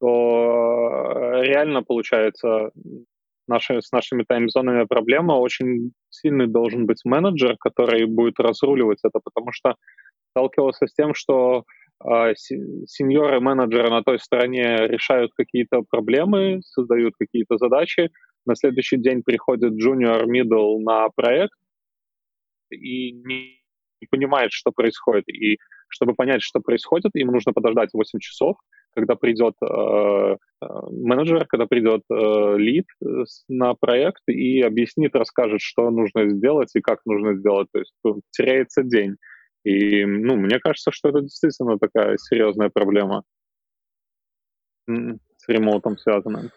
то 0.00 1.32
э, 1.36 1.42
реально 1.42 1.82
получается 1.82 2.70
наши, 3.48 3.82
с 3.82 3.90
нашими 3.90 4.22
таймзонами 4.22 4.84
проблема. 4.84 5.32
Очень 5.32 5.92
сильный 6.08 6.46
должен 6.46 6.86
быть 6.86 7.04
менеджер, 7.04 7.56
который 7.58 8.04
будет 8.06 8.38
разруливать 8.38 9.00
это, 9.02 9.18
потому 9.22 9.50
что 9.52 9.74
сталкивался 10.30 10.86
с 10.86 10.94
тем, 10.94 11.14
что 11.14 11.64
э, 12.04 12.34
сеньоры 12.34 13.40
менеджеры 13.40 13.90
на 13.90 14.02
той 14.02 14.18
стороне 14.18 14.86
решают 14.86 15.32
какие-то 15.36 15.82
проблемы, 15.88 16.60
создают 16.62 17.14
какие-то 17.18 17.56
задачи, 17.58 18.10
на 18.46 18.54
следующий 18.56 18.96
день 18.96 19.22
приходит 19.22 19.72
junior 19.72 20.24
middle 20.24 20.78
на 20.78 21.08
проект 21.14 21.54
и 22.70 23.12
не 23.12 23.60
понимает, 24.10 24.52
что 24.52 24.72
происходит. 24.72 25.28
И 25.28 25.58
чтобы 25.88 26.14
понять, 26.14 26.42
что 26.42 26.60
происходит, 26.60 27.10
им 27.14 27.28
нужно 27.28 27.52
подождать 27.52 27.90
8 27.92 28.18
часов, 28.20 28.56
когда 28.94 29.14
придет 29.14 29.54
э, 29.62 30.36
менеджер, 30.90 31.46
когда 31.46 31.66
придет 31.66 32.02
э, 32.10 32.56
лид 32.56 32.86
на 33.48 33.74
проект 33.74 34.22
и 34.26 34.62
объяснит, 34.62 35.14
расскажет, 35.14 35.60
что 35.60 35.90
нужно 35.90 36.28
сделать 36.30 36.70
и 36.74 36.80
как 36.80 37.00
нужно 37.04 37.36
сделать. 37.36 37.68
То 37.72 37.78
есть 37.80 37.92
ну, 38.04 38.20
теряется 38.30 38.82
день. 38.82 39.16
И 39.64 40.04
ну, 40.04 40.36
мне 40.36 40.58
кажется, 40.58 40.90
что 40.90 41.10
это 41.10 41.20
действительно 41.20 41.78
такая 41.78 42.16
серьезная 42.16 42.70
проблема 42.70 43.22
с 44.86 45.48
ремоутом 45.48 45.98
связанная. 45.98 46.50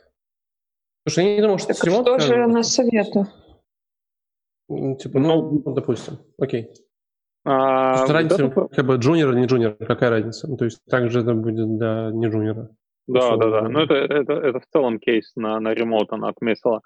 Слушай, 1.08 1.26
я 1.26 1.36
не 1.36 1.41
думал, 1.41 1.58
что 1.58 1.68
так 1.68 1.78
всего... 1.78 2.01
что 2.01 2.20
же 2.20 2.47
на 2.47 2.64
совету? 2.64 3.28
Типа, 4.70 5.20
ну, 5.20 5.62
ну, 5.66 5.74
допустим, 5.74 6.18
окей. 6.39 6.70
А, 7.45 7.97
вот 7.97 8.10
разница, 8.10 8.45
это... 8.45 8.68
как 8.68 8.86
бы 8.86 8.95
джуниор, 8.95 9.36
не 9.36 9.45
джуниор, 9.45 9.76
какая 9.76 10.10
разница? 10.10 10.47
Ну, 10.47 10.56
то 10.56 10.66
есть 10.66 10.80
также 10.86 11.20
это 11.20 11.34
будет 11.34 11.78
для 11.78 12.10
не 12.12 12.28
джуниора. 12.30 12.70
Да, 13.08 13.36
да, 13.36 13.49
да. 13.49 13.62
Ну, 13.68 13.80
это, 13.80 13.95
это, 13.95 14.34
это 14.34 14.60
в 14.62 14.66
целом 14.68 14.97
кейс 14.97 15.34
на, 15.36 15.60
на 15.60 15.74
ремоут 15.74 16.14
она 16.14 16.30
отметила. 16.30 16.82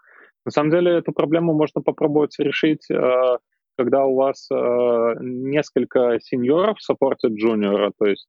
На 0.45 0.51
самом 0.51 0.71
деле 0.71 0.97
эту 0.97 1.11
проблему 1.11 1.53
можно 1.53 1.81
попробовать 1.81 2.39
решить, 2.39 2.89
э, 2.89 3.37
когда 3.77 4.05
у 4.05 4.15
вас 4.15 4.47
э, 4.51 5.13
несколько 5.21 6.19
сеньоров 6.21 6.81
саппортят 6.81 7.33
джуниора, 7.33 7.91
то 7.97 8.05
есть 8.05 8.27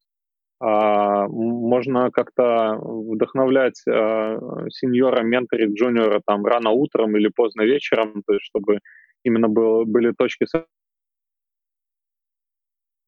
а, 0.61 1.29
можно 1.29 2.11
как-то 2.11 2.79
вдохновлять 2.83 3.81
а, 3.89 4.39
сеньора, 4.71 5.23
менторить 5.23 5.79
джуниора 5.79 6.21
там 6.27 6.45
рано 6.45 6.71
утром 6.71 7.17
или 7.17 7.29
поздно 7.29 7.63
вечером, 7.63 8.23
то 8.27 8.33
есть 8.33 8.45
чтобы 8.45 8.81
именно 9.23 9.49
был, 9.49 9.85
были 9.85 10.13
точки 10.13 10.47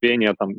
соприкосновения 0.01 0.33
там 0.37 0.51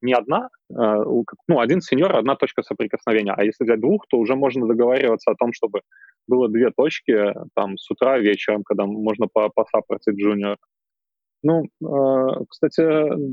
не 0.00 0.14
одна, 0.14 0.48
а, 0.74 1.04
ну, 1.48 1.60
один 1.60 1.80
сеньор, 1.80 2.16
одна 2.16 2.36
точка 2.36 2.62
соприкосновения. 2.62 3.34
А 3.36 3.44
если 3.44 3.64
взять 3.64 3.80
двух, 3.80 4.06
то 4.08 4.18
уже 4.18 4.34
можно 4.36 4.66
договариваться 4.66 5.30
о 5.30 5.36
том, 5.36 5.52
чтобы 5.52 5.80
было 6.28 6.48
две 6.48 6.70
точки 6.70 7.32
там 7.54 7.78
с 7.78 7.90
утра, 7.90 8.18
вечером, 8.18 8.62
когда 8.64 8.86
можно 8.86 9.26
посаппортить 9.26 10.14
джуниора. 10.14 10.56
Ну, 11.44 11.64
э, 11.64 12.44
кстати, 12.48 12.82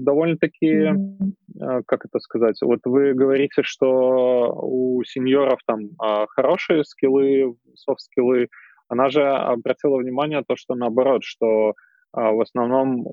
довольно-таки, 0.03 0.67
mm-hmm. 0.67 1.83
как 1.85 2.05
это 2.05 2.19
сказать, 2.19 2.59
вот 2.61 2.79
вы 2.85 3.13
говорите, 3.13 3.61
что 3.61 4.51
у 4.61 5.03
сеньоров 5.03 5.59
там 5.67 5.91
а, 5.99 6.25
хорошие 6.27 6.83
скиллы, 6.83 7.55
софт-скиллы. 7.75 8.47
Она 8.87 9.09
же 9.09 9.23
обратила 9.23 9.97
внимание 9.97 10.43
то, 10.47 10.55
что 10.55 10.73
наоборот, 10.73 11.23
что 11.23 11.73
а, 12.11 12.31
в 12.31 12.41
основном, 12.41 13.05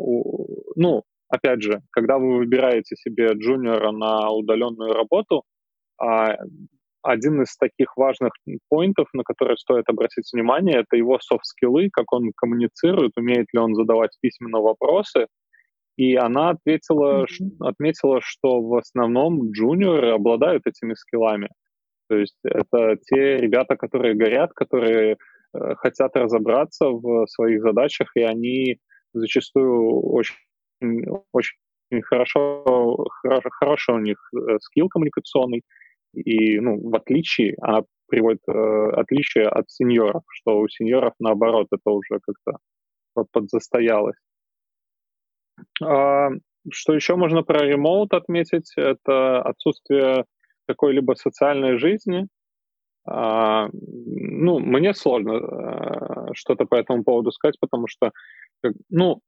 ну, 0.77 1.03
опять 1.29 1.63
же, 1.63 1.83
когда 1.91 2.17
вы 2.19 2.39
выбираете 2.39 2.97
себе 2.97 3.35
джуниора 3.35 3.93
на 3.93 4.31
удаленную 4.31 4.95
работу, 4.95 5.43
один 7.07 7.43
из 7.43 7.57
таких 7.57 7.97
важных 7.97 8.33
поинтов, 8.69 9.09
на 9.13 9.23
которые 9.23 9.57
стоит 9.57 9.89
обратить 9.89 10.29
внимание, 10.33 10.81
это 10.81 10.97
его 10.97 11.19
софт-скиллы, 11.21 11.89
как 11.93 12.13
он 12.13 12.33
коммуницирует, 12.37 13.13
умеет 13.17 13.47
ли 13.53 13.61
он 13.61 13.75
задавать 13.75 14.11
письменно 14.21 14.61
вопросы. 14.61 15.27
И 15.97 16.15
она 16.15 16.51
ответила, 16.51 17.25
mm-hmm. 17.25 17.67
отметила, 17.67 18.21
что 18.23 18.61
в 18.61 18.75
основном 18.77 19.51
джуниоры 19.51 20.13
обладают 20.13 20.67
этими 20.67 20.95
скиллами. 20.95 21.49
То 22.09 22.17
есть 22.17 22.37
это 22.45 22.97
те 23.07 23.39
ребята, 23.39 23.77
которые 23.77 24.15
горят, 24.15 24.53
которые 24.53 25.17
э, 25.55 25.75
хотят 25.77 26.15
разобраться 26.17 26.89
в 26.89 27.27
своих 27.29 27.63
задачах, 27.63 28.11
и 28.15 28.21
они 28.21 28.79
зачастую 29.15 30.03
очень, 30.03 30.37
очень 31.33 31.57
хорошо, 32.03 33.07
хорошо, 33.23 33.49
хорошо 33.51 33.95
у 33.95 34.01
них 34.01 34.19
э, 34.35 34.59
скилл 34.61 34.89
коммуникационный, 34.89 35.63
и, 36.17 36.59
ну, 36.61 36.91
в 36.91 36.95
отличие, 36.95 37.57
она 37.61 37.83
приводит 38.09 38.43
э, 38.49 38.91
отличие 38.95 39.49
от 39.49 39.71
сеньоров, 39.71 40.23
что 40.31 40.59
у 40.59 40.69
сеньоров, 40.69 41.15
наоборот, 41.19 41.69
это 41.71 41.91
уже 41.91 42.21
как-то 42.21 42.59
подзастоялось. 43.33 44.17
А, 45.83 46.31
что 46.71 46.95
еще 46.95 47.17
можно 47.17 47.43
про 47.43 47.65
ремоут 47.65 48.13
отметить, 48.13 48.73
это 48.77 49.43
отсутствие 49.43 50.25
какой-либо 50.67 51.15
социальной 51.15 51.79
жизни. 51.79 52.27
А, 53.09 53.69
ну, 53.73 54.59
мне 54.59 54.95
сложно 54.95 55.37
а, 55.37 56.35
что-то 56.35 56.65
по 56.65 56.75
этому 56.75 57.05
поводу 57.05 57.31
сказать, 57.31 57.57
потому 57.61 57.87
что, 57.87 58.11
ну, 58.91 59.21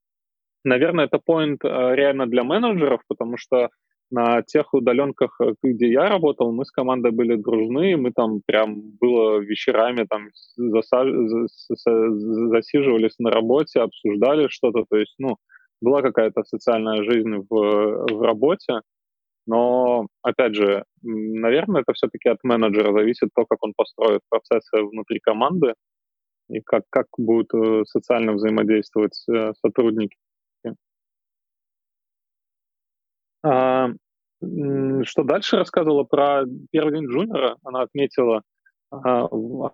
наверное, 0.64 1.04
это 1.04 1.18
point 1.18 1.58
а, 1.62 1.94
реально 1.94 2.26
для 2.26 2.42
менеджеров, 2.42 3.02
потому 3.06 3.36
что 3.36 3.70
на 4.14 4.42
тех 4.42 4.72
удаленках, 4.74 5.40
э, 5.40 5.54
где 5.62 5.88
я 5.90 6.08
работал, 6.08 6.52
мы 6.52 6.64
с 6.64 6.70
командой 6.70 7.10
были 7.10 7.34
дружны, 7.36 7.96
мы 7.96 8.12
там 8.12 8.40
прям 8.46 8.92
было 9.00 9.38
вечерами 9.38 10.06
там 10.08 10.28
засаж... 10.56 11.08
засиживались 12.52 13.18
на 13.18 13.30
работе, 13.30 13.80
обсуждали 13.80 14.48
что-то, 14.48 14.84
то 14.88 14.96
есть, 14.96 15.14
ну, 15.18 15.36
была 15.80 16.02
какая-то 16.02 16.44
социальная 16.44 17.02
жизнь 17.02 17.34
в, 17.50 17.50
в 17.50 18.22
работе, 18.22 18.80
но, 19.46 20.06
опять 20.22 20.54
же, 20.54 20.84
наверное, 21.02 21.82
это 21.82 21.92
все-таки 21.92 22.28
от 22.28 22.38
менеджера 22.44 22.92
зависит 22.92 23.30
то, 23.34 23.44
как 23.46 23.58
он 23.62 23.72
построит 23.76 24.20
процессы 24.30 24.80
внутри 24.80 25.18
команды 25.18 25.74
и 26.48 26.60
как, 26.60 26.84
как 26.90 27.06
будут 27.18 27.52
э, 27.54 27.84
социально 27.86 28.32
взаимодействовать 28.32 29.24
э, 29.28 29.52
сотрудники. 29.60 30.16
Что 35.04 35.22
дальше 35.22 35.56
рассказывала 35.56 36.04
про 36.04 36.44
первый 36.70 36.94
день 36.94 37.08
джуниора? 37.10 37.56
Она 37.62 37.82
отметила 37.82 38.42
а, 38.90 39.28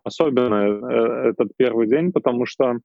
особенно 0.05 0.55
э, 0.55 1.31
этот 1.31 1.51
первый 1.57 1.87
день, 1.87 2.13
потому 2.13 2.47
что 2.47 2.79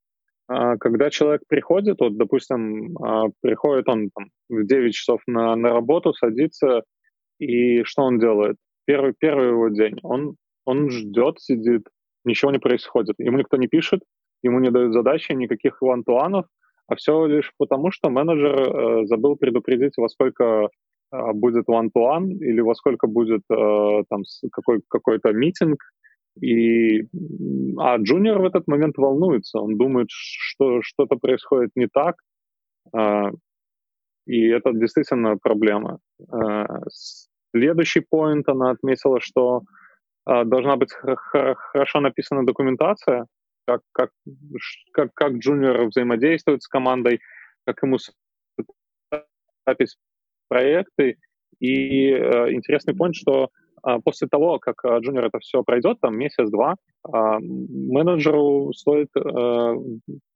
а, 0.48 0.78
когда 0.78 1.10
человек 1.10 1.42
приходит, 1.48 2.00
вот, 2.00 2.18
допустим, 2.18 2.98
а, 2.98 3.26
приходит 3.42 3.88
он 3.88 4.10
там, 4.14 4.28
в 4.50 4.66
9 4.66 4.94
часов 4.94 5.22
на, 5.28 5.56
на 5.56 5.70
работу, 5.70 6.14
садится, 6.14 6.84
и 7.40 7.84
что 7.84 8.04
он 8.04 8.20
делает? 8.20 8.58
Первый, 8.86 9.14
первый 9.18 9.50
его 9.50 9.70
день. 9.70 9.98
Он, 10.04 10.36
он 10.66 10.90
ждет, 10.90 11.40
сидит, 11.40 11.88
ничего 12.24 12.52
не 12.52 12.60
происходит. 12.60 13.16
Ему 13.18 13.38
никто 13.38 13.58
не 13.58 13.68
пишет, 13.68 14.02
ему 14.44 14.60
не 14.60 14.70
дают 14.70 14.94
задачи, 14.94 15.32
никаких 15.32 15.82
вантуанов, 15.82 16.46
а 16.88 16.96
все 16.96 17.26
лишь 17.26 17.52
потому, 17.58 17.92
что 17.92 18.10
менеджер 18.10 18.60
э, 18.60 19.06
забыл 19.08 19.36
предупредить, 19.36 19.94
во 19.98 20.08
сколько 20.10 20.70
будет 21.12 21.70
one-to-one 21.70 22.32
или 22.32 22.62
во 22.62 22.76
сколько 22.76 23.08
будет 23.08 23.42
э, 23.50 24.04
там 24.10 24.24
какой, 24.52 24.82
какой-то 24.90 25.32
митинг, 25.32 25.80
и, 26.42 27.04
а 27.78 27.98
джуниор 27.98 28.42
в 28.42 28.46
этот 28.46 28.68
момент 28.68 28.98
волнуется, 28.98 29.60
он 29.60 29.78
думает, 29.78 30.08
что 30.10 30.82
что-то 30.82 31.16
происходит 31.16 31.72
не 31.76 31.88
так, 31.88 32.16
а, 32.94 33.32
и 34.26 34.48
это 34.48 34.74
действительно 34.74 35.38
проблема. 35.38 36.00
А, 36.30 36.82
следующий 37.56 38.02
поинт 38.02 38.50
она 38.50 38.72
отметила, 38.72 39.22
что 39.22 39.62
а, 40.26 40.44
должна 40.44 40.76
быть 40.76 40.92
хорошо 40.92 42.02
написана 42.02 42.46
документация, 42.46 43.28
как, 43.66 43.82
как, 43.94 44.10
как, 44.92 45.14
как 45.14 45.34
джуниор 45.38 45.86
взаимодействует 45.86 46.64
с 46.64 46.68
командой, 46.68 47.20
как 47.66 47.82
ему 47.82 47.98
запись 49.66 49.98
проекты. 50.56 51.18
И 51.60 52.12
э, 52.12 52.54
интересный 52.54 52.94
point, 52.94 53.14
что 53.14 53.50
а, 53.84 54.00
после 54.00 54.28
того, 54.28 54.60
как 54.60 54.84
а, 54.84 55.00
джуниор 55.00 55.26
это 55.26 55.40
все 55.40 55.64
пройдет, 55.64 56.00
там 56.02 56.18
месяц-два, 56.18 56.76
а, 57.04 57.38
менеджеру 57.40 58.74
стоит 58.74 59.10
э, 59.16 59.76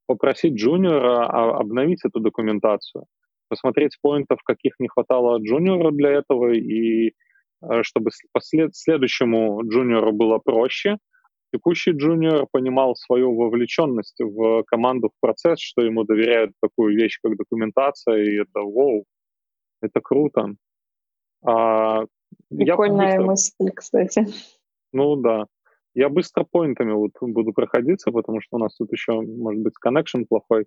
попросить 0.06 0.54
джуниора 0.54 1.26
обновить 1.60 2.06
эту 2.06 2.20
документацию, 2.20 3.06
посмотреть 3.50 3.98
поинтов, 4.02 4.40
каких 4.44 4.74
не 4.80 4.88
хватало 4.88 5.40
джуниору 5.40 5.92
для 5.92 6.12
этого, 6.12 6.54
и 6.54 7.08
э, 7.08 7.84
чтобы 7.84 8.12
послед, 8.34 8.76
следующему 8.76 9.62
джуниору 9.68 10.12
было 10.12 10.38
проще, 10.38 10.98
текущий 11.52 11.92
джуниор 11.92 12.46
понимал 12.52 12.96
свою 12.96 13.36
вовлеченность 13.36 14.20
в 14.20 14.64
команду, 14.68 15.10
в 15.10 15.20
процесс, 15.20 15.60
что 15.60 15.82
ему 15.82 16.04
доверяют 16.04 16.52
такую 16.62 16.96
вещь, 16.96 17.20
как 17.24 17.36
документация, 17.36 18.24
и 18.24 18.36
это 18.36 18.60
вау, 18.60 19.06
это 19.82 20.02
круто. 20.02 20.56
А 21.46 22.04
Прикольная 22.50 23.18
быстро... 23.18 23.26
мысль, 23.26 23.72
кстати. 23.76 24.28
Ну 24.94 25.16
да. 25.16 25.46
Я 25.96 26.10
быстро 26.10 26.46
поинтами 26.50 26.92
вот 26.92 27.12
буду 27.22 27.52
проходиться, 27.54 28.12
потому 28.12 28.42
что 28.42 28.58
у 28.58 28.60
нас 28.60 28.76
тут 28.76 28.92
еще, 28.92 29.22
может 29.22 29.62
быть, 29.62 29.74
connection 29.84 30.26
плохой. 30.28 30.66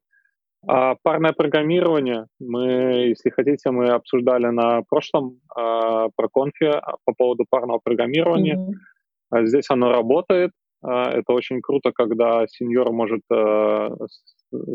А 0.66 0.94
парное 1.02 1.32
программирование, 1.32 2.26
мы, 2.38 2.64
если 3.08 3.30
хотите, 3.30 3.70
мы 3.70 3.88
обсуждали 3.88 4.46
на 4.46 4.82
прошлом 4.82 5.40
а, 5.54 6.08
про 6.14 6.28
конфе 6.28 6.70
а, 6.70 6.96
по 7.04 7.14
поводу 7.14 7.44
парного 7.50 7.80
программирования. 7.82 8.56
Mm-hmm. 8.56 9.46
Здесь 9.46 9.66
оно 9.70 9.90
работает. 9.90 10.52
А, 10.82 11.10
это 11.10 11.32
очень 11.32 11.60
круто, 11.60 11.90
когда 11.92 12.46
сеньор 12.46 12.92
может 12.92 13.22
а, 13.32 13.90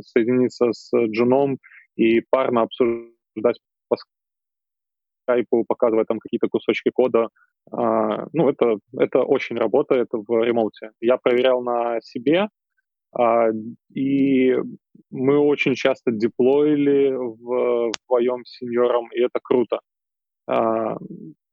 соединиться 0.02 0.74
с 0.74 0.92
джуном 0.94 1.58
и 1.96 2.22
парно 2.30 2.64
обсуждать 2.64 3.60
скайпу, 5.28 5.66
показывая 5.68 6.06
там 6.06 6.20
какие-то 6.20 6.48
кусочки 6.48 6.90
кода. 6.90 7.30
А, 7.72 8.28
ну, 8.34 8.50
это, 8.50 8.78
это 8.98 9.20
очень 9.24 9.58
работает 9.58 10.08
в 10.12 10.44
ремоуте. 10.44 10.92
Я 11.02 11.18
проверял 11.18 11.62
на 11.62 12.00
себе, 12.02 12.48
а, 13.14 13.50
и 13.94 14.56
мы 15.12 15.38
очень 15.38 15.76
часто 15.76 16.12
деплоили 16.12 17.14
вдвоем 17.16 18.46
с 18.46 18.58
сеньором, 18.58 19.10
и 19.14 19.20
это 19.20 19.40
круто. 19.42 19.80
А, 20.50 20.98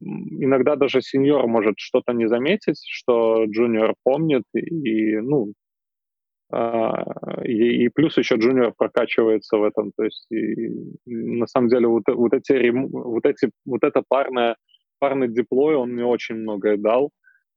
иногда 0.00 0.76
даже 0.76 1.00
сеньор 1.02 1.46
может 1.46 1.74
что-то 1.78 2.12
не 2.12 2.28
заметить, 2.28 2.80
что 2.88 3.44
джуниор 3.46 3.94
помнит, 4.04 4.44
и, 4.54 5.16
ну, 5.18 5.52
и, 6.52 7.84
и 7.84 7.88
плюс 7.88 8.18
еще 8.18 8.36
джуниор 8.36 8.72
прокачивается 8.76 9.56
в 9.56 9.64
этом. 9.64 9.92
То 9.96 10.04
есть 10.04 10.26
и, 10.30 10.70
на 11.06 11.46
самом 11.46 11.68
деле 11.68 11.88
вот, 11.88 12.04
вот 12.06 12.32
эти 12.32 12.70
вот 12.70 13.26
эти 13.26 13.50
вот 13.64 13.82
это 13.82 14.02
парное 14.08 14.56
парный 15.04 15.28
деплой 15.28 15.74
он 15.74 15.90
мне 15.90 16.04
очень 16.04 16.36
многое 16.36 16.76
дал. 16.76 17.10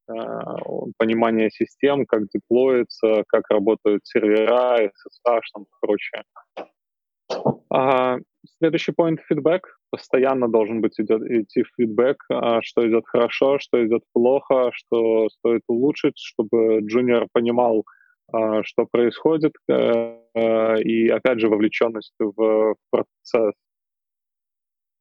Uh, 0.10 0.92
понимание 0.98 1.50
систем, 1.50 2.06
как 2.06 2.30
деплоится, 2.30 3.24
как 3.28 3.44
работают 3.50 4.06
сервера, 4.06 4.86
SSH 4.86 5.42
там 5.54 5.64
и 5.64 5.68
прочее. 5.82 6.24
Uh, 7.74 8.22
следующий 8.58 8.94
point 8.94 9.18
фидбэк. 9.28 9.68
Постоянно 9.90 10.48
должен 10.48 10.80
быть 10.80 10.98
идет, 10.98 11.22
идти 11.30 11.66
фидбэк, 11.76 12.18
uh, 12.32 12.60
что 12.62 12.88
идет 12.88 13.04
хорошо, 13.06 13.60
что 13.60 13.86
идет 13.86 14.04
плохо, 14.14 14.72
что 14.74 15.28
стоит 15.30 15.64
улучшить, 15.68 16.18
чтобы 16.18 16.80
джуниор 16.80 17.28
понимал, 17.34 17.80
а, 17.80 17.84
что 18.30 18.86
происходит, 18.92 19.54
э, 19.70 20.82
и, 20.82 21.08
опять 21.08 21.40
же, 21.40 21.50
вовлеченность 21.50 22.14
в 22.20 22.76
процесс. 22.90 23.54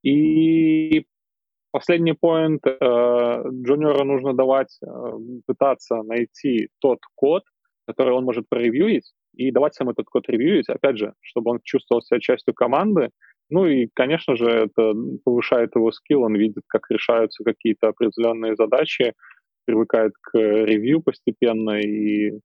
И 0.02 1.04
последний 1.72 2.12
поинт. 2.12 2.64
Э, 2.66 3.42
джуниору 3.50 4.04
нужно 4.04 4.32
давать, 4.34 4.78
пытаться 5.46 6.02
найти 6.02 6.68
тот 6.80 7.00
код, 7.14 7.42
который 7.86 8.14
он 8.14 8.24
может 8.24 8.48
проревьюить, 8.48 9.12
и 9.34 9.50
давать 9.50 9.74
сам 9.74 9.90
этот 9.90 10.06
код 10.06 10.28
ревьюить, 10.28 10.68
опять 10.68 10.98
же, 10.98 11.12
чтобы 11.20 11.50
он 11.52 11.60
чувствовал 11.62 12.02
себя 12.02 12.20
частью 12.20 12.54
команды. 12.54 13.10
Ну 13.48 13.66
и, 13.66 13.88
конечно 13.94 14.36
же, 14.36 14.48
это 14.48 14.92
повышает 15.24 15.76
его 15.76 15.92
скилл, 15.92 16.22
он 16.22 16.34
видит, 16.34 16.64
как 16.66 16.90
решаются 16.90 17.44
какие-то 17.44 17.88
определенные 17.88 18.56
задачи, 18.56 19.12
привыкает 19.66 20.12
к 20.20 20.36
ревью 20.38 21.00
постепенно 21.00 21.78
и 21.80 22.40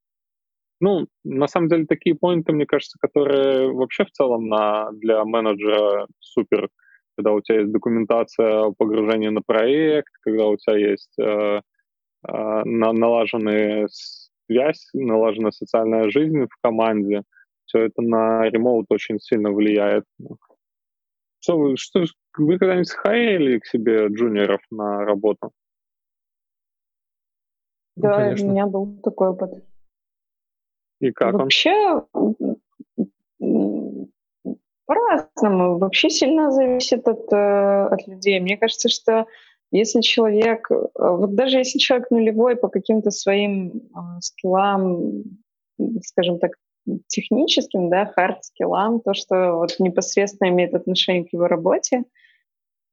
ну, 0.82 1.08
на 1.24 1.48
самом 1.48 1.70
деле, 1.70 1.86
такие 1.86 2.16
поинты, 2.16 2.54
мне 2.54 2.66
кажется, 2.66 2.98
которые 3.00 3.72
вообще 3.72 4.04
в 4.04 4.12
целом 4.12 4.48
на, 4.48 4.92
для 4.94 5.24
менеджера 5.24 6.08
супер, 6.20 6.70
когда 7.16 7.34
у 7.34 7.42
тебя 7.42 7.60
есть 7.60 7.72
документация 7.72 8.72
погружения 8.78 9.30
на 9.30 9.42
проект, 9.42 10.12
когда 10.22 10.48
у 10.48 10.58
тебя 10.58 10.78
есть 10.78 11.14
э, 11.20 11.24
э, 11.24 11.62
на, 12.28 12.94
налаженная 12.94 13.88
связь, 13.92 14.90
налаженная 14.94 15.52
социальная 15.52 16.10
жизнь 16.10 16.46
в 16.46 16.62
команде, 16.64 17.22
все 17.66 17.86
это 17.86 18.02
на 18.02 18.50
ремоут 18.50 18.88
очень 18.90 19.20
сильно 19.20 19.52
влияет. 19.52 20.06
Что 21.42 21.58
вы, 21.60 21.78
что, 21.78 22.06
вы 22.38 22.58
когда-нибудь 22.58 22.92
хайрили 22.92 23.60
к 23.60 23.68
себе 23.68 24.08
джуниоров 24.08 24.62
на 24.72 25.06
работу? 25.06 25.52
Да, 27.96 28.34
ну, 28.36 28.46
у 28.46 28.50
меня 28.50 28.66
был 28.66 29.00
такой 29.02 29.30
опыт. 29.30 29.64
И 31.02 31.12
как 31.12 31.34
Вообще, 31.34 32.04
по-разному. 34.86 35.78
Вообще 35.78 36.10
сильно 36.10 36.52
зависит 36.52 37.08
от, 37.08 37.32
э, 37.34 37.88
от 37.92 38.08
людей. 38.08 38.40
Мне 38.40 38.58
кажется, 38.58 38.90
что 38.90 39.26
если 39.72 40.02
человек, 40.02 40.70
э, 40.70 40.76
вот 40.96 41.34
даже 41.34 41.58
если 41.58 41.80
человек 41.80 42.12
нулевой 42.12 42.56
по 42.56 42.68
каким-то 42.68 43.10
своим 43.10 43.70
э, 43.70 44.20
скиллам, 44.20 45.24
скажем 46.04 46.40
так, 46.40 46.52
техническим, 47.08 47.90
да, 47.90 48.12
хард-скиллам, 48.16 49.00
то, 49.00 49.14
что 49.14 49.54
вот 49.54 49.76
непосредственно 49.80 50.50
имеет 50.50 50.74
отношение 50.74 51.26
к 51.26 51.34
его 51.34 51.48
работе, 51.48 52.04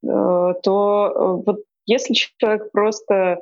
то 0.01 1.41
вот 1.45 1.63
если 1.85 2.13
человек 2.13 2.71
просто 2.71 3.41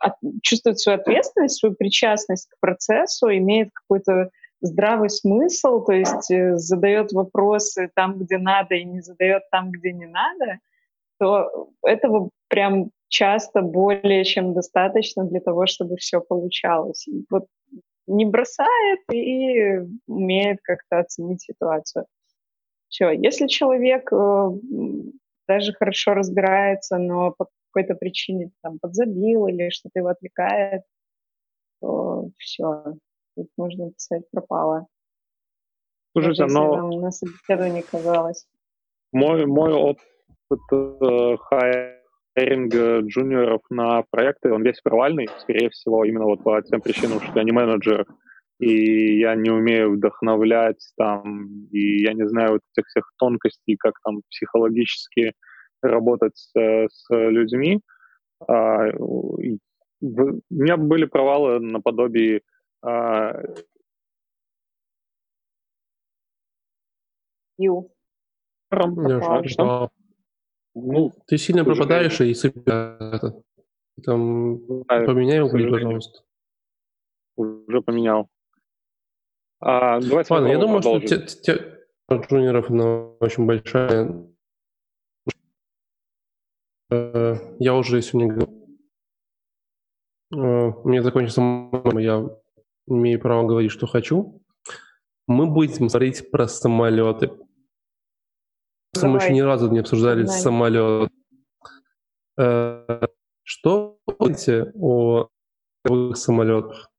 от, 0.00 0.14
чувствует 0.42 0.78
свою 0.78 0.98
ответственность, 0.98 1.58
свою 1.58 1.74
причастность 1.74 2.48
к 2.48 2.60
процессу, 2.60 3.28
имеет 3.28 3.70
какой-то 3.72 4.30
здравый 4.60 5.10
смысл, 5.10 5.84
то 5.84 5.92
есть 5.92 6.30
э, 6.30 6.56
задает 6.56 7.12
вопросы 7.12 7.90
там, 7.94 8.18
где 8.18 8.38
надо, 8.38 8.74
и 8.74 8.84
не 8.84 9.00
задает 9.00 9.42
там, 9.50 9.70
где 9.70 9.92
не 9.92 10.06
надо, 10.06 10.58
то 11.18 11.70
этого 11.84 12.30
прям 12.48 12.90
часто 13.08 13.62
более 13.62 14.24
чем 14.24 14.54
достаточно 14.54 15.24
для 15.24 15.40
того, 15.40 15.66
чтобы 15.66 15.96
все 15.96 16.20
получалось. 16.20 17.06
Вот 17.30 17.46
не 18.06 18.24
бросает 18.24 19.00
и 19.12 19.80
умеет 20.06 20.58
как-то 20.62 20.98
оценить 20.98 21.42
ситуацию. 21.42 22.06
Все. 22.88 23.10
Если 23.10 23.46
человек 23.46 24.10
э, 24.12 24.50
даже 25.46 25.72
хорошо 25.72 26.14
разбирается, 26.14 26.98
но 26.98 27.34
какой-то 27.70 27.94
причине 27.94 28.50
там 28.62 28.78
подзабил 28.78 29.46
или 29.46 29.70
что-то 29.70 29.98
его 29.98 30.08
отвлекает, 30.08 30.82
то 31.80 32.30
все. 32.38 32.84
Тут 33.36 33.48
можно 33.56 33.90
писать 33.92 34.24
пропало. 34.30 34.86
Слушайте, 36.12 36.44
Даже 36.44 36.54
но... 36.54 36.76
Нам 36.76 36.90
на 36.90 37.10
собеседовании 37.10 37.82
казалось. 37.82 38.46
Мой, 39.12 39.46
мой 39.46 39.72
опыт 39.72 40.02
э, 40.72 41.36
хайринга 42.34 43.00
джуниоров 43.00 43.62
на 43.70 44.02
проекты, 44.10 44.52
он 44.52 44.62
весь 44.62 44.80
провальный, 44.80 45.28
скорее 45.38 45.70
всего, 45.70 46.04
именно 46.04 46.24
вот 46.24 46.42
по 46.42 46.60
тем 46.62 46.80
причинам, 46.80 47.20
что 47.20 47.38
я 47.38 47.44
не 47.44 47.52
менеджер, 47.52 48.06
и 48.58 49.18
я 49.18 49.34
не 49.34 49.50
умею 49.50 49.92
вдохновлять 49.92 50.84
там, 50.96 51.66
и 51.70 52.02
я 52.02 52.12
не 52.12 52.28
знаю 52.28 52.52
вот 52.52 52.60
этих 52.74 52.88
всех 52.88 53.12
тонкостей, 53.18 53.76
как 53.76 53.94
там 54.02 54.20
психологически 54.30 55.32
работать 55.82 56.36
с, 56.36 56.52
с 56.54 57.06
людьми. 57.10 57.80
А, 58.46 58.88
у 58.98 59.38
меня 60.00 60.76
были 60.76 61.04
провалы 61.06 61.60
наподобие 61.60 62.42
а, 62.82 63.32
Ю. 67.58 67.90
Что? 68.70 69.90
Ну, 70.74 71.12
ты 71.26 71.38
сильно 71.38 71.64
пропадаешь 71.64 72.20
и 72.20 72.34
сыпешь. 72.34 73.32
Там 74.04 74.60
поменяй 74.86 75.40
угли, 75.40 75.68
пожалуйста. 75.68 76.22
Уже 77.36 77.82
поменял. 77.82 78.28
А, 79.60 80.00
давайте 80.00 80.32
Ладно, 80.32 80.46
я 80.48 80.58
думаю, 80.58 80.80
продолжим. 80.82 81.08
что 81.08 81.26
те, 81.26 81.56
те, 81.56 81.78
джуниоров 82.12 82.70
она 82.70 83.08
очень 83.20 83.46
большая. 83.46 84.28
Э, 86.90 87.36
я 87.58 87.74
уже 87.74 88.00
сегодня 88.02 88.34
говорил. 88.34 88.78
Э, 90.34 90.72
мне 90.84 91.02
закончится 91.02 91.40
я 91.98 92.28
имею 92.86 93.20
право 93.20 93.46
говорить, 93.46 93.70
что 93.70 93.86
хочу. 93.86 94.42
Мы 95.26 95.46
будем 95.46 95.90
смотреть 95.90 96.30
про 96.30 96.48
самолеты. 96.48 97.30
Давай. 98.94 99.10
Мы 99.10 99.18
еще 99.18 99.34
ни 99.34 99.40
разу 99.40 99.70
не 99.70 99.80
обсуждали 99.80 100.22
Давай. 100.22 100.40
самолет. 100.40 101.12
Э, 102.38 103.06
что 103.42 103.98
вы 104.06 104.14
думаете 104.18 104.72
о 104.74 105.28
самолетах? 106.14 106.90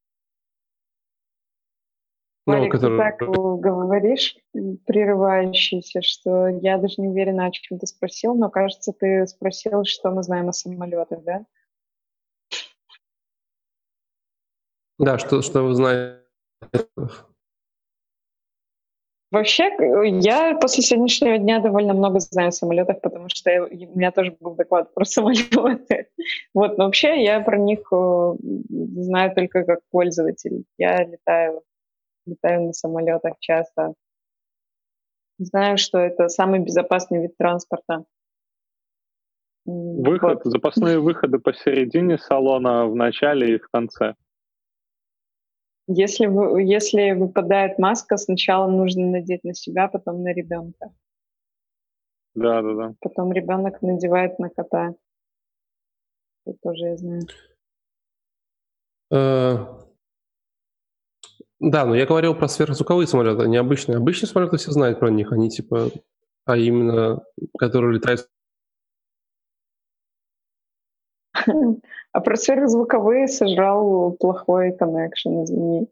Марик, 2.50 2.74
ну, 2.74 2.80
который... 2.80 2.98
ты 2.98 3.04
так 3.04 3.30
говоришь, 3.30 4.38
прерывающийся, 4.86 6.02
что 6.02 6.48
я 6.48 6.78
даже 6.78 6.96
не 6.98 7.10
уверена, 7.10 7.48
о 7.48 7.52
чем 7.52 7.80
ты 7.80 7.88
спросил, 7.88 8.36
но 8.36 8.50
кажется, 8.50 8.94
ты 8.98 9.26
спросил, 9.28 9.84
что 9.86 10.12
мы 10.12 10.24
знаем 10.24 10.50
о 10.50 10.54
самолетах, 10.54 11.24
да? 11.24 11.46
Да, 14.98 15.18
что, 15.18 15.42
что 15.42 15.64
вы 15.64 15.76
знаете? 15.76 16.20
Вообще, 19.32 19.70
я 20.22 20.58
после 20.60 20.82
сегодняшнего 20.82 21.38
дня 21.38 21.60
довольно 21.60 21.94
много 21.94 22.20
знаю 22.20 22.48
о 22.50 22.52
самолетах, 22.52 23.00
потому 23.02 23.30
что 23.30 23.52
я, 23.52 23.64
у 23.64 23.98
меня 23.98 24.12
тоже 24.12 24.36
был 24.40 24.56
доклад 24.56 24.94
про 24.94 25.06
самолеты. 25.06 26.08
Вот, 26.54 26.78
но 26.78 26.86
вообще 26.86 27.24
я 27.24 27.40
про 27.40 27.58
них 27.58 27.80
э, 27.92 28.34
знаю 28.70 29.34
только 29.36 29.64
как 29.64 29.80
пользователь. 29.92 30.64
Я 30.78 31.04
летаю, 31.04 31.62
летаю 32.30 32.68
на 32.68 32.74
самолетах 32.74 33.34
часто. 33.40 33.94
Знаю, 35.38 35.78
что 35.78 35.98
это 36.00 36.28
самый 36.28 36.60
безопасный 36.60 37.22
вид 37.22 37.38
транспорта. 37.38 38.06
Выход, 39.66 40.42
вот. 40.44 40.52
запасные 40.52 41.00
выходы 41.02 41.40
посередине 41.40 42.18
салона, 42.18 42.88
в 42.88 42.96
начале 42.96 43.56
и 43.56 43.60
в 43.60 43.70
конце. 43.70 44.16
Если, 45.88 46.28
вы, 46.28 46.62
если 46.64 47.12
выпадает 47.12 47.80
маска, 47.80 48.18
сначала 48.18 48.70
нужно 48.70 49.08
надеть 49.08 49.44
на 49.44 49.54
себя, 49.54 49.88
потом 49.88 50.22
на 50.24 50.34
ребенка. 50.34 50.94
Да, 52.36 52.62
да, 52.62 52.74
да. 52.74 52.94
Потом 53.00 53.32
ребенок 53.32 53.82
надевает 53.82 54.38
на 54.40 54.50
кота. 54.50 54.94
Это 56.46 56.58
тоже 56.62 56.86
я 56.86 56.98
знаю. 56.98 57.22
Да, 61.60 61.86
но 61.86 61.96
я 61.96 62.06
говорил 62.06 62.36
про 62.36 62.48
сверхзвуковые 62.48 63.08
самолеты, 63.08 63.48
не 63.48 63.58
обычные. 63.58 63.98
Обычные 63.98 64.30
самолеты 64.30 64.58
все 64.58 64.72
знают 64.72 65.00
про 65.00 65.10
них, 65.10 65.32
они 65.34 65.50
типа, 65.50 65.92
а 66.46 66.58
именно, 66.58 67.22
которые 67.58 67.96
летают 67.96 68.28
А 72.12 72.20
про 72.22 72.36
сверхзвуковые 72.38 73.28
сожрал 73.28 74.12
плохой 74.20 74.72
коннекшн, 74.78 75.44
извини. 75.44 75.88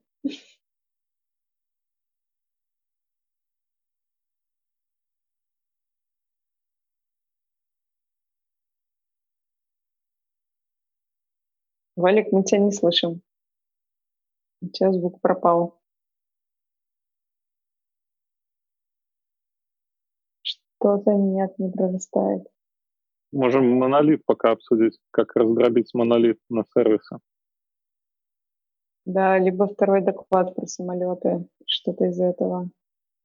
Валик, 11.97 12.31
мы 12.31 12.43
тебя 12.43 12.59
не 12.59 12.71
слышим. 12.71 13.21
У 14.61 14.69
тебя 14.69 14.91
звук 14.91 15.21
пропал. 15.21 15.79
Что-то 20.41 21.13
нет, 21.13 21.57
не 21.59 21.71
прорастает. 21.71 22.47
Можем 23.31 23.77
монолит 23.77 24.23
пока 24.25 24.51
обсудить, 24.51 24.97
как 25.11 25.35
раздробить 25.35 25.93
монолит 25.93 26.39
на 26.49 26.63
сервисы. 26.73 27.17
Да, 29.05 29.37
либо 29.37 29.67
второй 29.67 30.01
доклад 30.01 30.55
про 30.55 30.65
самолеты, 30.65 31.47
что-то 31.65 32.05
из 32.05 32.19
этого. 32.19 32.69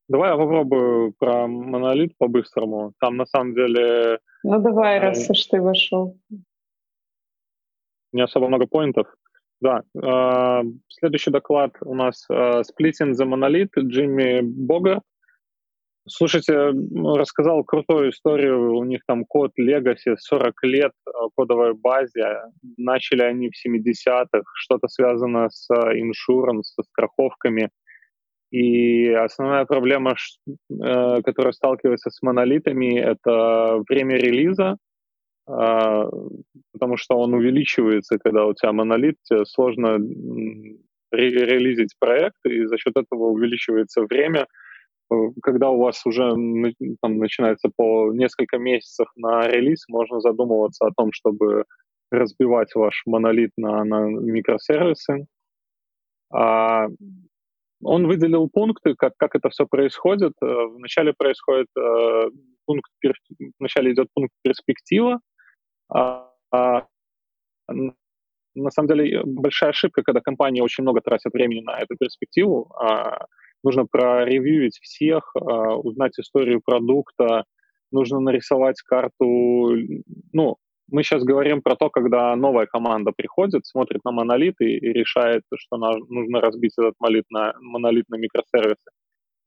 Давай 0.08 0.30
я 0.30 0.36
попробую 0.36 1.14
про 1.18 1.46
монолит 1.46 2.16
по-быстрому. 2.18 2.92
Там 3.00 3.16
на 3.16 3.26
самом 3.26 3.54
деле... 3.54 4.18
Ну 4.42 4.60
давай, 4.60 4.98
раз 4.98 5.28
уж 5.30 5.46
ты 5.46 5.60
вошел. 5.60 6.18
Не 8.12 8.22
особо 8.22 8.48
много 8.48 8.66
поинтов. 8.66 9.06
Да, 9.62 9.82
э, 9.94 10.62
следующий 10.88 11.30
доклад 11.30 11.76
у 11.82 11.94
нас 11.94 12.26
э, 12.28 12.62
Splitting 12.62 13.12
the 13.12 13.24
Monolith 13.24 13.70
Джимми 13.78 14.40
Богарт. 14.42 15.04
Слушайте, 16.08 16.72
рассказал 17.16 17.62
крутую 17.62 18.10
историю. 18.10 18.74
У 18.74 18.82
них 18.82 19.02
там 19.06 19.24
код 19.24 19.52
Legacy 19.56 20.16
40 20.18 20.64
лет 20.64 20.90
в 21.06 21.30
кодовой 21.36 21.74
базе. 21.74 22.40
Начали 22.76 23.22
они 23.22 23.50
в 23.50 23.68
70-х. 23.68 24.42
Что-то 24.56 24.88
связано 24.88 25.48
с 25.48 25.70
иншуранс, 25.70 26.74
со 26.74 26.82
страховками. 26.82 27.70
И 28.50 29.10
основная 29.10 29.64
проблема, 29.64 30.16
э, 30.48 31.22
которая 31.22 31.52
сталкивается 31.52 32.10
с 32.10 32.20
монолитами, 32.20 32.98
это 32.98 33.80
время 33.88 34.16
релиза, 34.16 34.76
потому 35.44 36.96
что 36.96 37.16
он 37.16 37.34
увеличивается, 37.34 38.18
когда 38.18 38.46
у 38.46 38.54
тебя 38.54 38.72
монолит, 38.72 39.18
сложно 39.44 39.98
релизить 41.10 41.94
проект, 41.98 42.36
и 42.46 42.64
за 42.66 42.78
счет 42.78 42.96
этого 42.96 43.24
увеличивается 43.24 44.02
время— 44.02 44.46
Э, 45.12 45.30
когда 45.42 45.70
у 45.70 45.78
вас 45.78 46.04
уже 46.06 46.30
там, 47.00 47.18
начинается 47.18 47.70
по 47.74 48.12
несколько 48.12 48.58
месяцев 48.58 49.08
на 49.16 49.48
релиз, 49.48 49.84
можно 49.88 50.20
задумываться 50.20 50.86
о 50.86 50.92
том, 50.96 51.12
чтобы 51.12 51.64
разбивать 52.10 52.74
ваш 52.74 53.02
монолит 53.06 53.50
на, 53.56 53.84
на 53.84 54.06
микросервисы. 54.06 55.26
А 56.32 56.88
он 57.82 58.06
выделил 58.06 58.48
пункты, 58.48 58.94
как, 58.94 59.14
как 59.16 59.34
это 59.34 59.50
все 59.50 59.66
происходит. 59.66 60.32
Э, 60.42 60.66
вначале 60.66 61.12
происходит 61.12 61.68
э, 61.78 62.30
пункт, 62.64 62.90
вначале 63.58 63.92
идет 63.92 64.08
пункт 64.14 64.32
перспектива, 64.42 65.14
а, 65.14 65.18
а, 65.18 65.31
на 68.54 68.70
самом 68.70 68.88
деле 68.88 69.22
большая 69.24 69.70
ошибка, 69.70 70.02
когда 70.02 70.20
компании 70.20 70.60
очень 70.60 70.82
много 70.82 71.00
тратят 71.00 71.32
времени 71.32 71.60
на 71.60 71.78
эту 71.78 71.96
перспективу. 71.98 72.70
А, 72.78 73.26
нужно 73.62 73.86
проревьюить 73.86 74.78
всех, 74.82 75.32
а, 75.34 75.76
узнать 75.76 76.18
историю 76.18 76.60
продукта, 76.64 77.44
нужно 77.90 78.20
нарисовать 78.20 78.80
карту, 78.82 79.76
ну, 80.32 80.56
мы 80.90 81.02
сейчас 81.02 81.24
говорим 81.24 81.62
про 81.62 81.76
то, 81.76 81.88
когда 81.88 82.36
новая 82.36 82.66
команда 82.66 83.12
приходит, 83.12 83.64
смотрит 83.64 84.04
на 84.04 84.12
монолит 84.12 84.56
и, 84.60 84.78
решает, 84.78 85.42
что 85.54 85.76
нужно 85.76 86.40
разбить 86.40 86.72
этот 86.76 86.94
монолит 86.98 87.24
на, 87.30 87.54
монолит 87.60 88.08
на 88.10 88.16
микросервисы. 88.16 88.90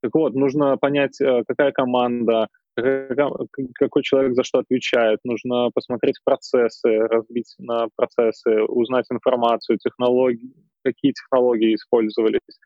Так 0.05 0.13
вот, 0.13 0.35
нужно 0.35 0.77
понять, 0.77 1.19
э, 1.19 1.41
какая 1.47 1.71
команда, 1.71 2.47
какой 2.75 4.03
человек 4.03 4.35
за 4.35 4.43
что 4.43 4.59
отвечает. 4.59 5.17
Нужно 5.23 5.71
посмотреть 5.73 6.19
процессы, 6.23 6.99
разбить 6.99 7.55
на 7.57 7.87
процессы, 7.95 8.61
узнать 8.65 9.05
информацию, 9.11 9.79
технологии, 9.79 10.53
какие 10.83 11.13
технологии 11.13 11.73
использовались. 11.73 12.59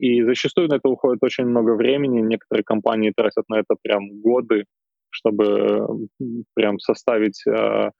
И 0.00 0.22
зачастую 0.22 0.68
на 0.68 0.74
это 0.74 0.90
уходит 0.90 1.22
очень 1.22 1.46
много 1.46 1.76
времени. 1.76 2.20
Некоторые 2.20 2.62
компании 2.62 3.14
тратят 3.16 3.48
на 3.48 3.60
это 3.60 3.74
прям 3.82 4.20
годы, 4.20 4.66
чтобы 5.08 6.08
прям 6.52 6.78
составить 6.78 7.42
э, 7.46 7.90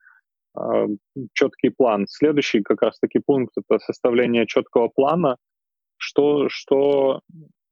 э, 0.58 0.86
четкий 1.32 1.70
план. 1.70 2.04
Следующий 2.08 2.60
как 2.60 2.82
раз-таки 2.82 3.20
пункт— 3.24 3.54
это 3.56 3.78
составление 3.78 4.46
четкого 4.46 4.88
плана, 4.88 5.38
что, 5.96 6.50
что 6.50 7.22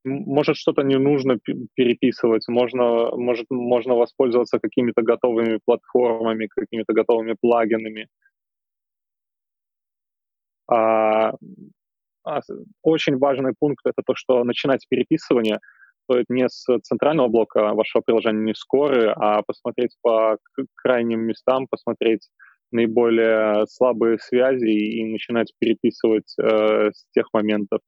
может 0.05 0.57
что-то 0.57 0.83
не 0.83 0.99
нужно 0.99 1.39
переписывать, 1.75 2.47
можно, 2.49 3.11
может, 3.17 3.47
можно 3.51 3.95
воспользоваться 3.95 4.59
какими-то 4.59 5.03
готовыми 5.03 5.61
платформами, 5.65 6.49
какими-то 6.49 6.93
готовыми 6.93 7.37
плагинами. 7.41 8.09
А, 10.69 11.35
а 12.25 12.41
очень 12.83 13.19
важный 13.19 13.55
пункт 13.59 13.85
это 13.87 14.03
то, 14.05 14.15
что 14.15 14.45
начинать 14.45 14.87
переписывание 14.89 15.59
стоит 16.05 16.27
не 16.29 16.49
с 16.49 16.67
центрального 16.83 17.29
блока 17.29 17.75
вашего 17.75 18.03
приложения, 18.03 18.45
не 18.45 18.55
с 18.55 18.65
коры, 18.65 19.13
а 19.15 19.43
посмотреть 19.43 19.97
по 20.03 20.39
крайним 20.77 21.21
местам, 21.21 21.67
посмотреть 21.69 22.29
наиболее 22.73 23.67
слабые 23.67 24.19
связи 24.19 24.71
и 24.71 25.05
начинать 25.05 25.53
переписывать 25.59 26.33
э, 26.39 26.91
с 26.93 27.07
тех 27.13 27.27
моментов. 27.33 27.81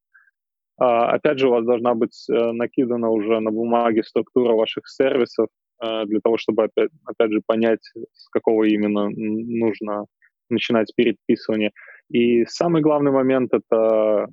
А, 0.82 1.12
опять 1.12 1.38
же, 1.38 1.46
у 1.46 1.52
вас 1.52 1.64
должна 1.64 1.94
быть 1.94 2.26
э, 2.28 2.52
накидана 2.52 3.08
уже 3.08 3.38
на 3.38 3.52
бумаге 3.52 4.02
структура 4.02 4.54
ваших 4.54 4.88
сервисов 4.88 5.46
э, 5.80 6.06
для 6.06 6.18
того, 6.18 6.38
чтобы, 6.38 6.64
опять, 6.64 6.90
опять 7.04 7.30
же, 7.30 7.40
понять, 7.46 7.84
с 8.12 8.28
какого 8.30 8.64
именно 8.64 9.08
нужно 9.08 10.06
начинать 10.50 10.92
переписывание. 10.96 11.70
И 12.08 12.44
самый 12.46 12.82
главный 12.82 13.12
момент— 13.12 13.52
это 13.54 14.26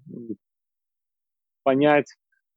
понять 1.62 2.16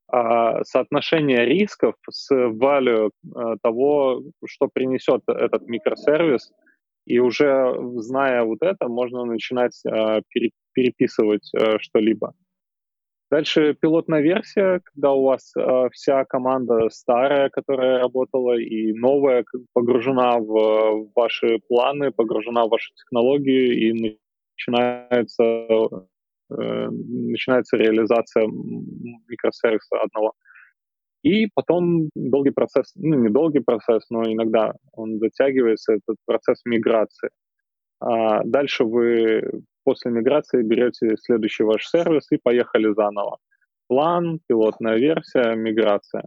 а, 0.08 0.64
соотношение 0.64 1.44
рисков 1.44 1.96
с 2.08 2.32
value 2.32 3.10
э, 3.10 3.56
того, 3.62 4.22
что 4.46 4.68
принесет 4.72 5.20
этот 5.26 5.68
микросервис, 5.68 6.50
и 7.04 7.18
уже 7.18 7.74
зная 7.96 8.42
вот 8.44 8.62
это, 8.62 8.88
можно 8.88 9.26
начинать 9.26 9.78
переписывать 10.72 11.50
что-либо. 11.78 12.32
Дальше 13.32 13.74
пилотная 13.80 14.20
версия, 14.20 14.82
когда 14.84 15.12
у 15.12 15.22
вас 15.22 15.56
э, 15.56 15.88
вся 15.92 16.26
команда 16.26 16.90
старая, 16.90 17.48
которая 17.48 18.00
работала, 18.00 18.58
и 18.58 18.92
новая 18.92 19.42
погружена 19.72 20.36
в, 20.36 20.44
в 20.44 21.12
ваши 21.16 21.58
планы, 21.66 22.10
погружена 22.10 22.66
в 22.66 22.68
ваши 22.68 22.92
технологии, 22.92 23.88
и 23.88 24.16
начинается, 24.54 25.44
э, 25.44 26.88
начинается 26.90 27.78
реализация 27.78 28.46
микросервиса 28.46 29.96
одного. 30.02 30.34
И 31.22 31.48
потом 31.54 32.10
долгий 32.14 32.50
процесс, 32.50 32.92
ну 32.96 33.16
не 33.16 33.30
долгий 33.30 33.60
процесс, 33.60 34.10
но 34.10 34.30
иногда 34.30 34.74
он 34.92 35.18
затягивается, 35.18 35.94
этот 35.94 36.16
процесс 36.26 36.60
миграции. 36.66 37.30
А 37.98 38.44
дальше 38.44 38.84
вы 38.84 39.62
после 39.84 40.10
миграции 40.10 40.62
берете 40.62 41.16
следующий 41.16 41.64
ваш 41.64 41.86
сервис 41.86 42.26
и 42.30 42.38
поехали 42.42 42.92
заново. 42.94 43.38
План, 43.88 44.40
пилотная 44.46 44.96
версия, 44.96 45.54
миграция. 45.54 46.24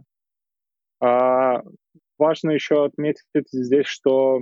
А 1.00 1.62
важно 2.18 2.50
еще 2.50 2.84
отметить 2.84 3.48
здесь, 3.52 3.86
что 3.86 4.40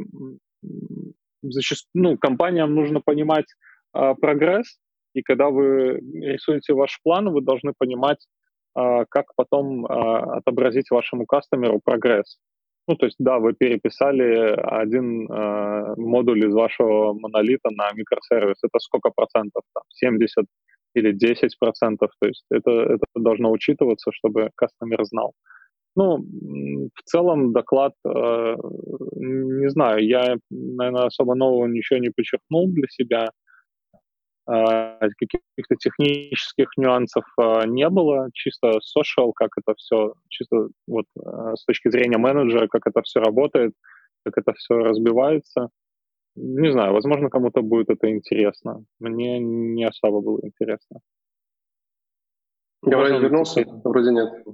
зачастую, 1.42 1.90
ну, 1.94 2.18
компаниям 2.18 2.74
нужно 2.74 3.00
понимать 3.00 3.46
а, 3.92 4.14
прогресс, 4.14 4.78
и 5.14 5.22
когда 5.22 5.50
вы 5.50 6.00
рисуете 6.12 6.74
ваш 6.74 7.00
план, 7.02 7.30
вы 7.30 7.40
должны 7.40 7.72
понимать, 7.76 8.26
а, 8.74 9.04
как 9.06 9.34
потом 9.36 9.86
а, 9.86 10.38
отобразить 10.38 10.90
вашему 10.90 11.26
кастомеру 11.26 11.80
прогресс. 11.82 12.38
Ну, 12.86 12.96
то 12.96 13.06
есть, 13.06 13.16
да, 13.18 13.38
вы 13.38 13.54
переписали 13.54 14.54
один 14.62 15.26
э, 15.30 15.94
модуль 15.96 16.46
из 16.46 16.52
вашего 16.52 17.14
монолита 17.14 17.70
на 17.70 17.90
микросервис. 17.92 18.58
Это 18.62 18.78
сколько 18.78 19.10
процентов? 19.10 19.62
Там, 19.74 19.84
70 19.88 20.44
или 20.94 21.12
10 21.12 21.58
процентов. 21.58 22.10
То 22.20 22.28
есть 22.28 22.44
это, 22.50 22.70
это 22.70 23.06
должно 23.14 23.50
учитываться, 23.50 24.10
чтобы 24.12 24.50
кастомер 24.54 25.04
знал. 25.04 25.32
Ну, 25.96 26.18
в 26.18 27.02
целом 27.04 27.52
доклад, 27.52 27.92
э, 28.04 28.56
не 29.16 29.70
знаю, 29.70 30.06
я, 30.06 30.36
наверное, 30.50 31.06
особо 31.06 31.34
нового 31.34 31.66
ничего 31.66 32.00
не 32.00 32.10
подчеркнул 32.10 32.68
для 32.68 32.88
себя. 32.88 33.30
А, 34.46 34.98
каких-то 34.98 35.76
технических 35.76 36.68
нюансов 36.76 37.24
а, 37.38 37.66
не 37.66 37.88
было, 37.88 38.28
чисто 38.34 38.78
social, 38.78 39.32
как 39.34 39.50
это 39.56 39.74
все, 39.76 40.14
чисто 40.28 40.68
вот 40.86 41.06
а, 41.18 41.56
с 41.56 41.64
точки 41.64 41.88
зрения 41.88 42.18
менеджера, 42.18 42.68
как 42.68 42.86
это 42.86 43.00
все 43.02 43.20
работает, 43.20 43.72
как 44.22 44.36
это 44.36 44.52
все 44.52 44.74
разбивается. 44.74 45.70
Не 46.36 46.72
знаю, 46.72 46.92
возможно, 46.92 47.30
кому-то 47.30 47.62
будет 47.62 47.88
это 47.88 48.10
интересно. 48.10 48.84
Мне 48.98 49.38
не 49.38 49.84
особо 49.84 50.20
было 50.20 50.40
интересно. 50.42 51.00
Я 52.84 52.98
вроде 52.98 53.18
вернулся, 53.18 53.64
вроде 53.82 54.10
нет. 54.10 54.44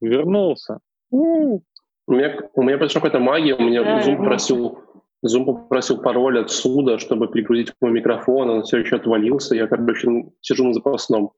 Вернулся. 0.00 0.78
У 1.10 1.60
меня, 2.06 2.38
у 2.54 2.62
меня 2.62 2.78
произошла 2.78 3.02
какая-то 3.02 3.22
магия, 3.22 3.54
у 3.54 3.60
меня 3.60 4.02
Zoom 4.02 4.24
просил 4.24 4.78
Zoom 5.24 5.44
попросил 5.44 6.00
пароль 6.00 6.40
отсюда, 6.40 6.98
чтобы 6.98 7.28
перегрузить 7.28 7.72
мой 7.80 7.92
микрофон, 7.92 8.50
он 8.50 8.62
все 8.62 8.78
еще 8.78 8.96
отвалился. 8.96 9.54
Я, 9.54 9.68
короче, 9.68 10.32
сижу 10.40 10.64
на 10.64 10.74
запасном. 10.74 11.32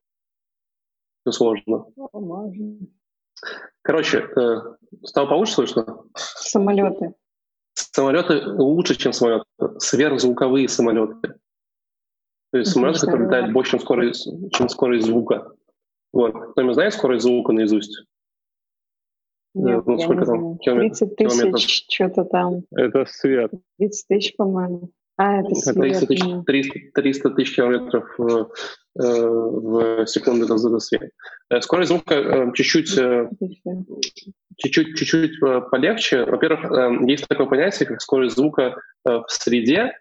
Все 1.23 1.33
сложно. 1.33 1.87
Короче, 3.83 4.19
э, 4.19 4.57
стало 5.03 5.27
получше 5.27 5.55
слышно? 5.55 6.05
Самолеты. 6.15 7.15
Самолеты 7.75 8.41
лучше, 8.47 8.95
чем 8.95 9.13
самолеты. 9.13 9.45
Сверхзвуковые 9.79 10.69
самолеты. 10.69 11.35
То 12.53 12.59
есть 12.59 12.73
самолеты, 12.73 13.01
которые 13.01 13.27
летают 13.27 13.53
больше, 13.53 13.73
чем 13.73 13.81
скорость, 13.81 14.29
чем 14.53 14.69
скорость 14.69 15.07
звука. 15.07 15.53
Вот. 16.13 16.53
Кто-нибудь 16.53 16.75
знает 16.75 16.95
скорость 16.95 17.25
звука 17.25 17.53
наизусть? 17.53 18.05
Нет, 19.55 19.87
ну, 19.87 19.99
сколько 19.99 20.27
там? 20.27 20.59
Километров, 20.59 21.11
30 21.17 21.53
тысяч, 21.53 21.87
что-то 21.89 22.25
там. 22.25 22.63
Это 22.73 23.07
свет. 23.07 23.53
30 23.79 24.09
тысяч, 24.09 24.37
по-моему. 24.37 24.91
А, 25.17 25.41
это 25.41 25.55
свет. 25.55 25.77
300 25.77 26.07
тысяч, 26.07 26.25
300, 26.45 26.79
300 26.93 27.31
тысяч 27.31 27.55
километров 27.55 28.15
в, 28.19 28.51
э, 29.01 29.29
в 29.29 30.07
секунду 30.07 30.45
это, 30.45 30.55
это 30.55 30.79
свет. 30.81 31.11
Э, 31.51 31.61
скорость 31.61 31.91
звука 31.91 32.15
э, 32.15 32.53
чуть-чуть, 32.53 32.89
чуть-чуть, 34.57 34.97
чуть-чуть 34.97 35.41
полегче. 35.71 36.25
Во-первых, 36.25 37.09
есть 37.09 37.29
такое 37.29 37.47
понятие, 37.47 37.87
как 37.87 38.01
скорость 38.01 38.35
звука 38.35 38.77
в 39.05 39.27
среде, 39.29 39.93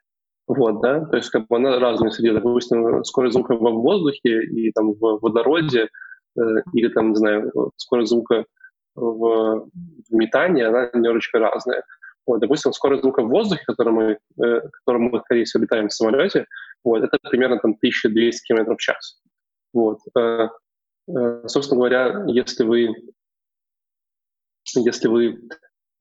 вот, 0.47 0.81
да, 0.81 1.05
то 1.05 1.17
есть 1.17 1.29
как 1.29 1.47
бы 1.47 1.57
она 1.57 1.77
разная 1.79 2.09
среде. 2.09 2.33
Допустим, 2.33 3.03
скорость 3.03 3.33
звука 3.33 3.55
в 3.55 3.59
воздухе 3.59 4.43
и 4.43 4.71
там 4.71 4.93
в 4.93 5.19
водороде, 5.21 5.89
или 6.73 6.87
там, 6.87 7.09
не 7.09 7.15
знаю, 7.15 7.51
скорость 7.77 8.09
звука 8.09 8.45
в, 8.95 9.69
в 10.09 10.13
метании, 10.13 10.63
она 10.63 10.89
немножечко 10.93 11.39
разная. 11.39 11.83
Вот, 12.25 12.39
допустим, 12.39 12.71
скорость 12.73 13.03
звука 13.03 13.21
в 13.21 13.29
воздухе, 13.29 13.63
которым 13.65 13.95
мы, 13.95 14.17
э, 14.43 14.61
которым 14.79 15.03
мы, 15.03 15.19
скорее 15.19 15.43
всего, 15.43 15.63
летаем 15.63 15.89
в 15.89 15.93
самолете, 15.93 16.45
вот, 16.83 17.03
это 17.03 17.17
примерно 17.29 17.59
там 17.59 17.71
1200 17.71 18.47
км 18.47 18.75
в 18.75 18.77
час. 18.77 19.21
Вот. 19.73 19.99
Э, 20.17 20.47
э, 21.09 21.43
собственно 21.47 21.79
говоря, 21.79 22.23
если 22.27 22.63
вы, 22.63 22.89
если 24.75 25.07
вы 25.07 25.25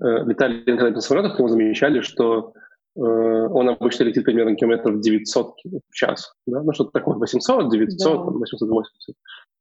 э, 0.01 0.25
летали 0.25 0.71
на 0.71 1.01
самолетах, 1.01 1.37
то 1.37 1.43
вы 1.43 1.49
замечали, 1.49 2.01
что 2.03 2.53
э, 2.95 3.01
он 3.01 3.69
обычно 3.69 4.05
летит 4.05 4.25
примерно 4.25 4.55
километров 4.55 5.01
900 5.01 5.55
в 5.91 5.95
час. 5.95 6.35
Да? 6.47 6.63
Ну, 6.63 6.73
что-то 6.73 6.93
такое, 6.93 7.17
800, 7.17 7.69
900, 7.71 8.17
да. 8.17 8.31
880. 8.31 9.17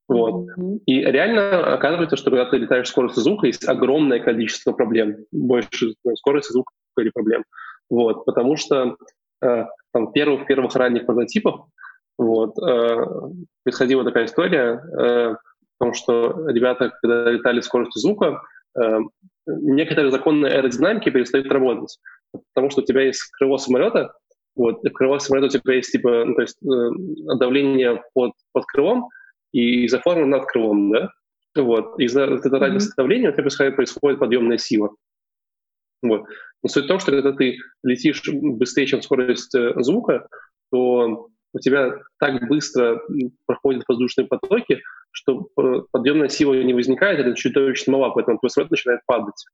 Вот. 0.07 0.49
Mm-hmm. 0.57 0.79
И 0.85 1.01
реально 1.03 1.73
оказывается, 1.73 2.17
что 2.17 2.31
когда 2.31 2.49
ты 2.49 2.57
летаешь 2.57 2.89
скоростью 2.89 3.23
звука, 3.23 3.47
есть 3.47 3.67
огромное 3.67 4.19
количество 4.19 4.73
проблем. 4.73 5.25
Больше 5.31 5.93
скорости 6.15 6.51
звука 6.51 6.71
или 6.99 7.09
проблем. 7.09 7.43
Вот. 7.89 8.25
Потому 8.25 8.57
что 8.57 8.97
э, 9.43 9.65
там, 9.93 10.11
первых, 10.11 10.47
первых 10.47 10.75
ранних 10.75 11.05
прототипах 11.05 11.67
вот, 12.17 12.57
э, 12.59 13.05
происходила 13.63 14.03
такая 14.03 14.25
история, 14.25 14.83
э, 14.99 15.35
том, 15.81 15.93
что 15.93 16.47
ребята, 16.47 16.93
когда 17.01 17.31
летали 17.31 17.59
скоростью 17.59 17.99
звука, 17.99 18.41
э, 18.79 18.99
некоторые 19.47 20.11
законы 20.11 20.45
аэродинамики 20.45 21.09
перестают 21.09 21.51
работать. 21.51 21.97
Потому 22.53 22.69
что 22.69 22.81
у 22.81 22.85
тебя 22.85 23.01
есть 23.01 23.23
крыло 23.37 23.57
самолета, 23.57 24.13
Вот, 24.55 24.83
в 24.83 24.91
крыло 24.91 25.17
самолета 25.19 25.47
у 25.47 25.59
тебя 25.59 25.75
есть, 25.75 25.91
типа, 25.91 26.25
ну, 26.25 26.35
то 26.35 26.41
есть 26.41 26.57
э, 26.63 27.37
давление 27.39 28.03
под, 28.13 28.33
под 28.53 28.65
крылом 28.65 29.09
и 29.51 29.85
изоформа 29.85 30.25
над 30.25 30.45
крылом, 30.45 30.91
да? 30.91 31.09
Вот, 31.55 31.99
из-за 31.99 32.27
вот 32.27 32.45
этого 32.45 32.59
радиуса 32.59 32.93
давления 32.95 33.29
у 33.29 33.33
тебя 33.33 33.43
происходит, 33.43 33.75
происходит 33.75 34.19
подъемная 34.19 34.57
сила. 34.57 34.95
Вот. 36.01 36.23
Но 36.63 36.69
суть 36.69 36.85
в 36.85 36.87
том, 36.87 36.99
что 36.99 37.11
когда 37.11 37.33
ты 37.33 37.57
летишь 37.83 38.21
быстрее, 38.31 38.85
чем 38.85 39.01
скорость 39.01 39.53
э, 39.55 39.73
звука, 39.81 40.27
то 40.71 41.29
у 41.53 41.59
тебя 41.59 41.99
так 42.19 42.47
быстро 42.47 43.01
проходят 43.45 43.83
воздушные 43.87 44.27
потоки, 44.27 44.81
что 45.11 45.49
подъемная 45.91 46.29
сила 46.29 46.53
не 46.53 46.73
возникает, 46.73 47.19
это 47.19 47.35
чудовищно 47.35 47.93
мала, 47.93 48.11
поэтому 48.11 48.39
твой 48.39 48.49
самолет 48.49 48.71
начинает 48.71 49.01
падать. 49.05 49.45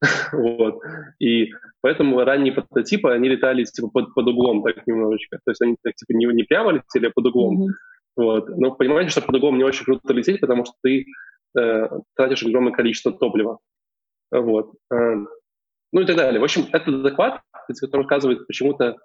вот. 0.32 0.80
И 1.18 1.52
поэтому 1.80 2.24
ранние 2.24 2.52
прототипы, 2.52 3.10
они 3.10 3.28
летали 3.28 3.64
типа 3.64 3.88
под, 3.88 4.14
под 4.14 4.26
углом 4.26 4.62
так 4.62 4.86
немножечко. 4.86 5.38
То 5.44 5.50
есть 5.50 5.60
они 5.60 5.76
так, 5.82 5.94
типа 5.94 6.16
не, 6.16 6.26
не 6.26 6.44
прямо 6.44 6.72
летели, 6.72 7.08
а 7.08 7.12
под 7.14 7.26
углом. 7.26 7.62
Mm-hmm. 7.62 7.72
Вот. 8.18 8.48
Но 8.50 8.72
понимаете, 8.72 9.10
что 9.10 9.22
под 9.22 9.36
углом 9.36 9.56
не 9.56 9.64
очень 9.64 9.84
круто 9.84 10.12
лететь, 10.12 10.40
потому 10.40 10.64
что 10.64 10.74
ты 10.82 11.06
э, 11.58 11.88
тратишь 12.14 12.42
огромное 12.42 12.72
количество 12.72 13.12
топлива. 13.12 13.58
Вот. 14.30 14.74
Э, 14.92 15.14
ну 15.92 16.00
и 16.00 16.04
так 16.04 16.16
далее. 16.16 16.40
В 16.40 16.44
общем, 16.44 16.66
этот 16.72 17.02
доклад, 17.02 17.40
который 17.80 18.02
рассказывает 18.02 18.46
почему-то 18.46 18.96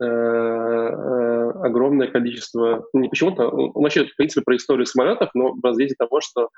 э, 0.00 0.04
э, 0.04 1.50
огромное 1.62 2.08
количество, 2.08 2.86
ну, 2.94 3.00
не 3.00 3.08
почему-то, 3.10 3.48
он 3.48 3.82
вообще, 3.82 4.06
в 4.06 4.16
принципе, 4.16 4.42
про 4.42 4.56
историю 4.56 4.86
самолетов, 4.86 5.30
но 5.34 5.52
в 5.52 5.62
разрезе 5.62 5.96
того, 5.98 6.22
что 6.22 6.48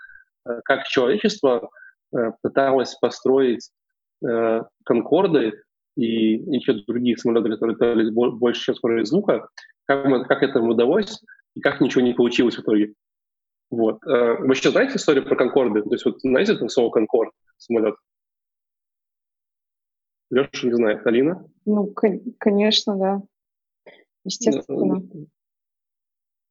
э, 0.49 0.61
как 0.65 0.85
человечество 0.85 1.69
Э, 2.15 2.33
пыталась 2.43 2.95
построить 2.95 3.71
э, 4.25 4.63
Конкорды 4.85 5.61
и 5.97 6.35
еще 6.55 6.75
другие 6.87 7.17
самолеты, 7.17 7.51
которые 7.51 7.75
летали 7.75 8.11
больше, 8.11 8.63
чем 8.63 8.75
скорость 8.77 9.11
звука, 9.11 9.49
как, 9.87 10.05
мы, 10.05 10.25
как 10.25 10.43
это 10.43 10.61
удалось 10.61 11.21
и 11.57 11.61
как 11.61 11.81
ничего 11.81 12.03
не 12.03 12.13
получилось 12.13 12.57
в 12.57 12.61
итоге. 12.61 12.93
Вот. 13.71 13.99
Э, 14.07 14.37
вы 14.39 14.53
еще 14.53 14.71
знаете 14.71 14.97
историю 14.97 15.25
про 15.25 15.35
Конкорды? 15.35 15.83
То 15.83 15.93
есть 15.93 16.05
вот 16.05 16.21
знаете 16.21 16.55
там 16.55 16.69
слово 16.69 16.91
Конкорд, 16.91 17.33
самолет? 17.57 17.97
Леша 20.31 20.67
не 20.67 20.75
знает. 20.75 21.07
Алина? 21.07 21.49
Ну, 21.65 21.93
конечно, 22.39 22.97
да. 22.97 23.23
Естественно. 24.25 25.03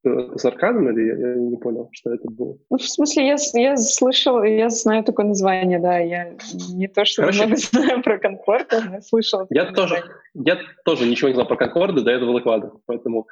Это 0.02 0.38
сарказм 0.38 0.88
или 0.88 1.06
я, 1.06 1.16
я 1.16 1.34
не 1.34 1.56
понял, 1.56 1.88
что 1.92 2.14
это 2.14 2.30
было? 2.30 2.56
Ну, 2.70 2.78
в 2.78 2.88
смысле, 2.88 3.26
я, 3.26 3.36
я 3.54 3.76
слышал, 3.76 4.42
я 4.42 4.70
знаю 4.70 5.02
такое 5.04 5.26
название, 5.26 5.78
да. 5.78 5.98
Я 5.98 6.36
не 6.70 6.86
то, 6.88 7.04
что 7.04 7.22
Короче, 7.22 7.46
много 7.46 7.56
знаю 7.60 8.02
про 8.02 8.18
Конкорд, 8.18 8.72
но 8.90 9.00
слышал. 9.02 9.46
Я 9.50 9.72
тоже, 9.72 10.02
я 10.34 10.58
тоже 10.84 11.08
ничего 11.08 11.28
не 11.28 11.34
знал 11.34 11.46
про 11.46 11.56
Конкорды 11.56 12.02
до 12.02 12.12
этого 12.12 12.34
доклада, 12.34 12.72
поэтому 12.86 13.26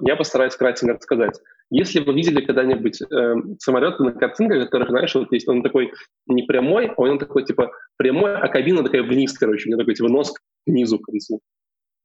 я 0.00 0.16
постараюсь 0.16 0.56
кратенько 0.56 0.94
рассказать. 0.94 1.40
Если 1.70 2.00
вы 2.00 2.14
видели 2.14 2.44
когда-нибудь 2.44 3.00
э, 3.02 3.34
самолеты 3.58 4.02
на 4.02 4.12
картинках, 4.12 4.64
которых, 4.64 4.90
знаешь, 4.90 5.14
вот 5.14 5.30
есть, 5.30 5.48
он 5.48 5.62
такой 5.62 5.92
не 6.26 6.42
прямой, 6.42 6.88
а 6.88 6.94
он 6.96 7.18
такой, 7.18 7.44
типа, 7.44 7.70
прямой, 7.96 8.34
а 8.34 8.48
кабина 8.48 8.82
такая 8.82 9.02
вниз, 9.02 9.38
короче, 9.38 9.68
у 9.68 9.70
него 9.70 9.80
такой, 9.80 9.94
типа, 9.94 10.08
нос 10.08 10.32
к 10.32 10.40
низу, 10.66 10.98
к 10.98 11.06
концу. 11.06 11.40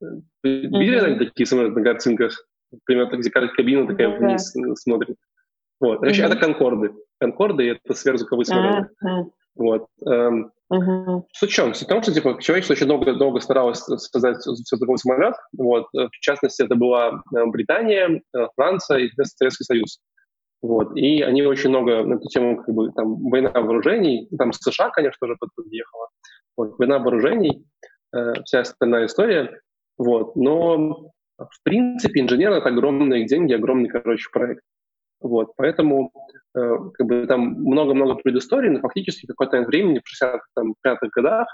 Э, 0.02 0.06
видели 0.44 1.16
mm-hmm. 1.16 1.26
такие 1.26 1.48
самолеты 1.48 1.80
на 1.80 1.84
картинках? 1.84 2.46
примерно 2.84 3.18
где 3.18 3.30
кабина 3.30 3.88
такая 3.88 4.10
да. 4.10 4.18
вниз 4.18 4.54
смотрит. 4.76 5.18
Вот. 5.80 6.00
Короче, 6.00 6.24
mm-hmm. 6.24 6.26
это 6.26 6.38
конкорды. 6.38 6.94
Конкорды— 7.20 7.70
это 7.84 7.94
сверхзвуковые 7.94 8.46
самолеты. 8.46 8.90
Uh-huh. 9.04 9.26
Вот. 9.56 9.88
Эм, 10.06 10.52
uh-huh. 10.72 11.24
Суть 11.34 11.50
в 11.50 11.54
чем? 11.54 11.74
Суть 11.74 11.88
в 11.88 11.90
том, 11.90 12.02
что 12.04 12.14
типа, 12.14 12.38
человечество 12.42 12.74
очень 12.74 12.88
долго, 12.88 13.14
долго 13.14 13.40
старалось 13.40 13.80
создать 13.80 14.42
сверхзвуковой 14.42 14.98
самолет. 14.98 15.36
Вот. 15.58 15.88
Э, 15.96 16.08
в 16.08 16.20
частности, 16.20 16.64
это 16.64 16.76
была 16.76 17.22
э, 17.36 17.46
Британия, 17.46 18.22
э, 18.36 18.48
Франция 18.56 19.00
и 19.00 19.10
Советский 19.24 19.64
Союз. 19.64 20.00
Вот. 20.62 20.96
И 20.98 21.22
они 21.22 21.44
очень 21.44 21.70
много 21.70 22.04
на 22.04 22.16
эту 22.16 22.28
тему, 22.28 22.58
как 22.58 22.74
бы, 22.74 22.92
там, 22.92 23.30
война 23.30 23.52
вооружений, 23.52 24.28
там 24.38 24.52
США, 24.52 24.90
конечно, 24.90 25.18
тоже 25.20 25.38
подъехала. 25.56 26.08
Вот. 26.58 26.78
Война 26.78 27.00
вооружений, 27.00 27.66
э, 28.16 28.34
вся 28.44 28.62
остальная 28.62 29.06
история. 29.06 29.60
Вот. 29.98 30.36
Но 30.36 31.12
в 31.38 31.64
принципе, 31.64 32.22
инженер— 32.22 32.52
это 32.54 32.70
огромные 32.70 33.26
деньги, 33.26 33.54
огромный, 33.54 33.90
короче, 33.90 34.30
проект. 34.32 34.62
Вот, 35.22 35.54
поэтому 35.56 36.12
э, 36.56 36.76
как 36.94 37.08
бы 37.08 37.26
там 37.28 37.54
много-много 37.54 38.16
предысторий, 38.16 38.70
но 38.70 38.80
фактически 38.80 39.26
какое-то 39.26 39.62
времени, 39.62 40.02
в 40.04 40.24
65-х 40.24 41.08
годах, 41.16 41.48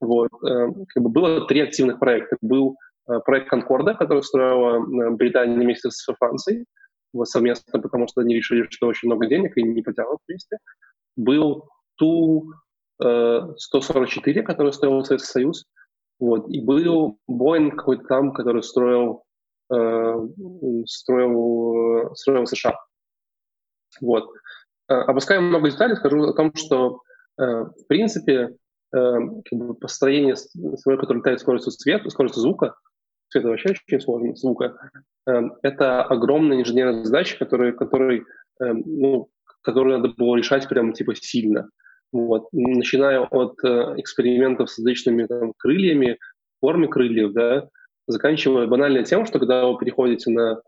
вот, 0.00 0.30
э, 0.42 0.68
как 0.88 1.02
бы 1.02 1.10
было 1.10 1.46
три 1.46 1.60
активных 1.60 1.98
проекта. 1.98 2.38
Был 2.40 2.78
э, 3.08 3.20
проект 3.24 3.50
Конкорда, 3.50 3.94
который 3.94 4.22
строила 4.22 4.78
э, 4.78 5.10
Британия 5.10 5.56
вместе 5.56 5.90
с 5.90 6.06
Францией, 6.18 6.64
вот, 7.12 7.28
совместно, 7.28 7.78
потому 7.80 8.08
что 8.08 8.22
они 8.22 8.34
решили, 8.34 8.66
что 8.70 8.86
очень 8.86 9.08
много 9.08 9.26
денег 9.26 9.54
и 9.56 9.62
не 9.62 9.82
потянут 9.82 10.20
вместе. 10.26 10.56
Был 11.16 11.68
Ту-144, 11.96 14.42
который 14.42 14.72
строил 14.72 15.04
Советский 15.04 15.30
Союз, 15.30 15.64
вот. 16.18 16.48
И 16.48 16.60
был 16.60 17.18
Боинг 17.26 17.76
какой-то 17.76 18.04
там, 18.04 18.32
который 18.32 18.62
строил, 18.62 19.24
э, 19.72 20.14
строил, 20.86 22.14
строил 22.14 22.46
США. 22.46 22.74
Вот. 24.00 24.30
Э, 24.88 24.94
опуская 24.94 25.40
много 25.40 25.70
деталей, 25.70 25.96
скажу 25.96 26.22
о 26.22 26.34
том, 26.34 26.54
что, 26.54 27.00
э, 27.38 27.42
в 27.42 27.86
принципе, 27.88 28.56
э, 28.94 29.12
как 29.50 29.58
бы 29.58 29.74
построение 29.74 30.36
самолета, 30.36 31.02
который 31.02 31.18
летает 31.18 31.40
скоростью 31.40 31.72
света, 31.72 32.10
скоростью 32.10 32.42
звука, 32.42 32.74
света 33.28 33.48
вообще 33.48 33.70
очень 33.70 34.00
сложно, 34.00 34.36
звука, 34.36 34.76
это 35.26 36.02
огромная 36.02 36.60
инженерная 36.60 37.04
задача, 37.04 37.38
которая, 37.38 37.72
который, 37.72 38.24
э, 38.60 38.72
ну, 38.72 39.28
которую 39.62 39.96
надо 39.96 40.14
было 40.14 40.36
решать 40.36 40.68
прямо 40.68 40.92
типа 40.92 41.14
сильно. 41.16 41.70
Вот. 42.12 42.48
Начиная 42.52 43.20
от 43.20 43.58
экспериментов 43.64 44.70
с 44.70 44.78
различными 44.78 45.24
там, 45.24 45.52
крыльями, 45.56 46.18
форме 46.60 46.88
крыльев, 46.88 47.32
да, 47.32 47.68
заканчивая 48.06 48.66
банально 48.66 49.02
тем, 49.02 49.26
что 49.26 49.38
когда 49.38 49.66
вы 49.66 49.78
переходите 49.78 50.30
на 50.30 50.60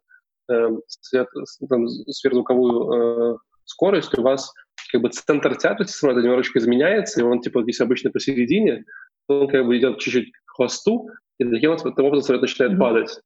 там, 0.48 1.88
сверхзвуковую 1.88 3.34
э, 3.34 3.36
скорость, 3.64 4.16
у 4.18 4.22
вас 4.22 4.52
как 4.92 5.02
бы 5.02 5.08
центр 5.08 5.56
тяжести 5.56 5.92
самолета 5.92 6.22
немножечко 6.22 6.58
изменяется, 6.58 7.20
и 7.20 7.24
он 7.24 7.40
типа 7.40 7.64
если 7.66 7.84
обычно 7.84 8.10
посередине, 8.10 8.84
то 9.28 9.40
он 9.40 9.48
как 9.48 9.66
бы 9.66 9.76
идет 9.76 9.98
чуть-чуть 9.98 10.30
к 10.32 10.56
хвосту, 10.56 11.08
и 11.38 11.44
таким 11.44 11.72
образом 11.72 12.22
самолет 12.22 12.42
начинает 12.42 12.74
mm-hmm. 12.74 12.78
падать. 12.78 13.20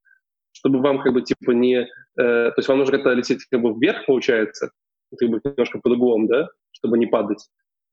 Чтобы 0.53 0.81
вам 0.81 1.01
как 1.01 1.13
бы 1.13 1.23
типа 1.23 1.53
не... 1.53 1.83
Э, 1.83 1.87
то 2.17 2.55
есть 2.57 2.69
вам 2.69 2.79
нужно 2.79 2.97
как-то 2.97 3.13
лететь 3.13 3.45
как 3.51 3.61
бы 3.61 3.73
вверх, 3.73 4.07
получается, 4.07 4.71
как 5.17 5.29
бы 5.29 5.41
немножко 5.45 5.79
под 5.79 5.93
углом, 5.93 6.27
да, 6.27 6.49
чтобы 6.73 6.99
не 6.99 7.07
падать. 7.07 7.47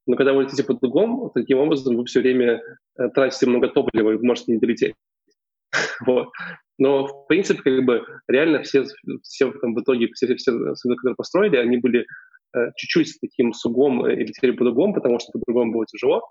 Но 0.07 0.15
когда 0.15 0.33
вы 0.33 0.43
летите 0.43 0.63
под 0.63 0.83
углом, 0.83 1.31
таким 1.35 1.59
образом 1.59 1.97
вы 1.97 2.05
все 2.05 2.21
время 2.21 2.61
э, 2.97 3.09
тратите 3.13 3.45
много 3.45 3.67
топлива, 3.67 4.11
и 4.11 4.15
вы 4.15 4.25
можете 4.25 4.53
не 4.53 4.57
долететь. 4.57 4.95
вот. 6.05 6.29
Но, 6.77 7.07
в 7.07 7.27
принципе, 7.27 7.61
как 7.61 7.85
бы 7.85 8.05
реально 8.27 8.63
все, 8.63 8.85
все 9.23 9.51
там, 9.51 9.73
в 9.73 9.81
итоге, 9.81 10.09
все, 10.13 10.35
все 10.35 10.75
суда, 10.75 10.95
которые 10.95 11.15
построили, 11.15 11.57
они 11.57 11.77
были 11.77 12.05
э, 12.55 12.71
чуть-чуть 12.75 13.09
с 13.09 13.19
таким 13.19 13.53
с 13.53 13.65
углом 13.65 14.05
э, 14.05 14.15
и 14.15 14.25
летели 14.25 14.51
под 14.51 14.67
углом, 14.67 14.93
потому 14.93 15.19
что 15.19 15.31
под 15.31 15.43
углом 15.47 15.71
было 15.71 15.85
тяжело. 15.85 16.21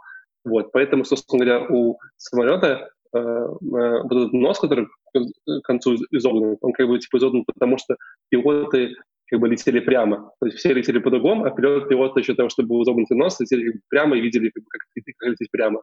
Вот. 0.45 0.71
Поэтому, 0.73 1.05
собственно 1.05 1.45
говоря, 1.45 1.67
у 1.69 1.99
самолета 2.17 2.91
э, 3.13 3.19
э, 3.19 3.53
вот 3.61 4.13
этот 4.13 4.33
нос, 4.33 4.61
который 4.61 4.87
к 5.13 5.63
концу 5.65 5.97
изогнут, 6.13 6.59
он 6.61 6.73
как 6.73 6.87
бы 6.87 6.99
типа 6.99 7.17
изогнут, 7.19 7.47
потому 7.47 7.79
что 7.79 7.97
пилоты 8.29 8.95
как 9.29 9.41
бы 9.41 9.49
летели 9.49 9.81
прямо. 9.81 10.31
То 10.41 10.47
есть 10.47 10.59
все 10.59 10.73
летели 10.73 10.99
под 10.99 11.15
углом, 11.15 11.45
а 11.45 11.51
пилот, 11.51 11.89
пилот 11.89 12.17
еще 12.17 12.35
того, 12.35 12.49
чтобы 12.49 12.69
был 12.69 12.83
изогнутый 12.85 13.17
нос, 13.17 13.41
летели 13.41 13.81
прямо 13.89 14.17
и 14.17 14.21
видели, 14.21 14.51
как, 14.51 14.63
как, 14.69 15.05
как 15.19 15.29
лететь 15.31 15.51
прямо. 15.51 15.83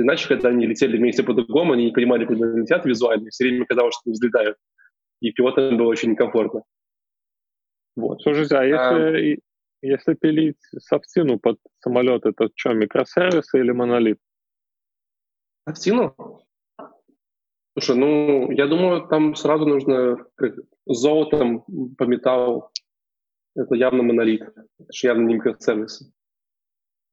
Иначе, 0.00 0.28
когда 0.28 0.48
они 0.48 0.66
летели 0.66 0.96
вместе 0.96 1.22
под 1.22 1.38
углом, 1.38 1.72
они 1.72 1.86
не 1.86 1.92
понимали, 1.92 2.24
куда 2.24 2.46
они 2.46 2.60
летят 2.60 2.84
визуально, 2.84 3.30
все 3.30 3.44
время 3.44 3.66
казалось, 3.66 3.94
что 3.94 4.02
они 4.06 4.14
взлетают. 4.14 4.56
И 5.20 5.32
пилотам 5.32 5.76
было 5.76 5.88
очень 5.88 6.10
некомфортно. 6.12 6.62
Вот. 7.96 8.22
Слушайте, 8.22 8.56
а 8.56 8.64
если, 8.64 9.34
а... 9.34 9.38
если 9.82 10.14
пилить 10.14 10.62
софтину 10.78 11.38
под 11.38 11.58
самолет, 11.80 12.24
это 12.24 12.48
что, 12.54 12.72
микросервисы 12.72 13.60
или 13.60 13.72
монолит? 13.72 14.18
Софтину? 15.68 16.14
Слушай, 17.78 17.96
ну, 17.96 18.50
я 18.50 18.66
думаю, 18.66 19.06
там 19.08 19.34
сразу 19.34 19.66
нужно 19.66 20.16
как, 20.36 20.54
золотом 20.86 21.64
по 21.96 22.04
металлу. 22.04 22.70
Это 23.54 23.74
явно 23.74 24.02
монолит. 24.02 24.42
Это 24.42 24.92
же 24.92 25.06
явно 25.06 25.26
не 25.26 25.34
микросервисы. 25.34 26.12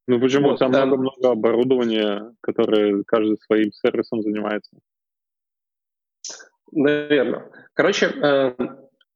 Ну 0.07 0.19
почему? 0.21 0.49
Вот, 0.51 0.59
там 0.59 0.71
много-много 0.71 1.31
оборудования, 1.31 2.34
которое 2.41 3.03
каждый 3.03 3.38
своим 3.39 3.71
сервисом 3.73 4.21
занимается. 4.21 4.77
Наверное. 6.71 7.49
Короче, 7.73 8.07
э, 8.07 8.53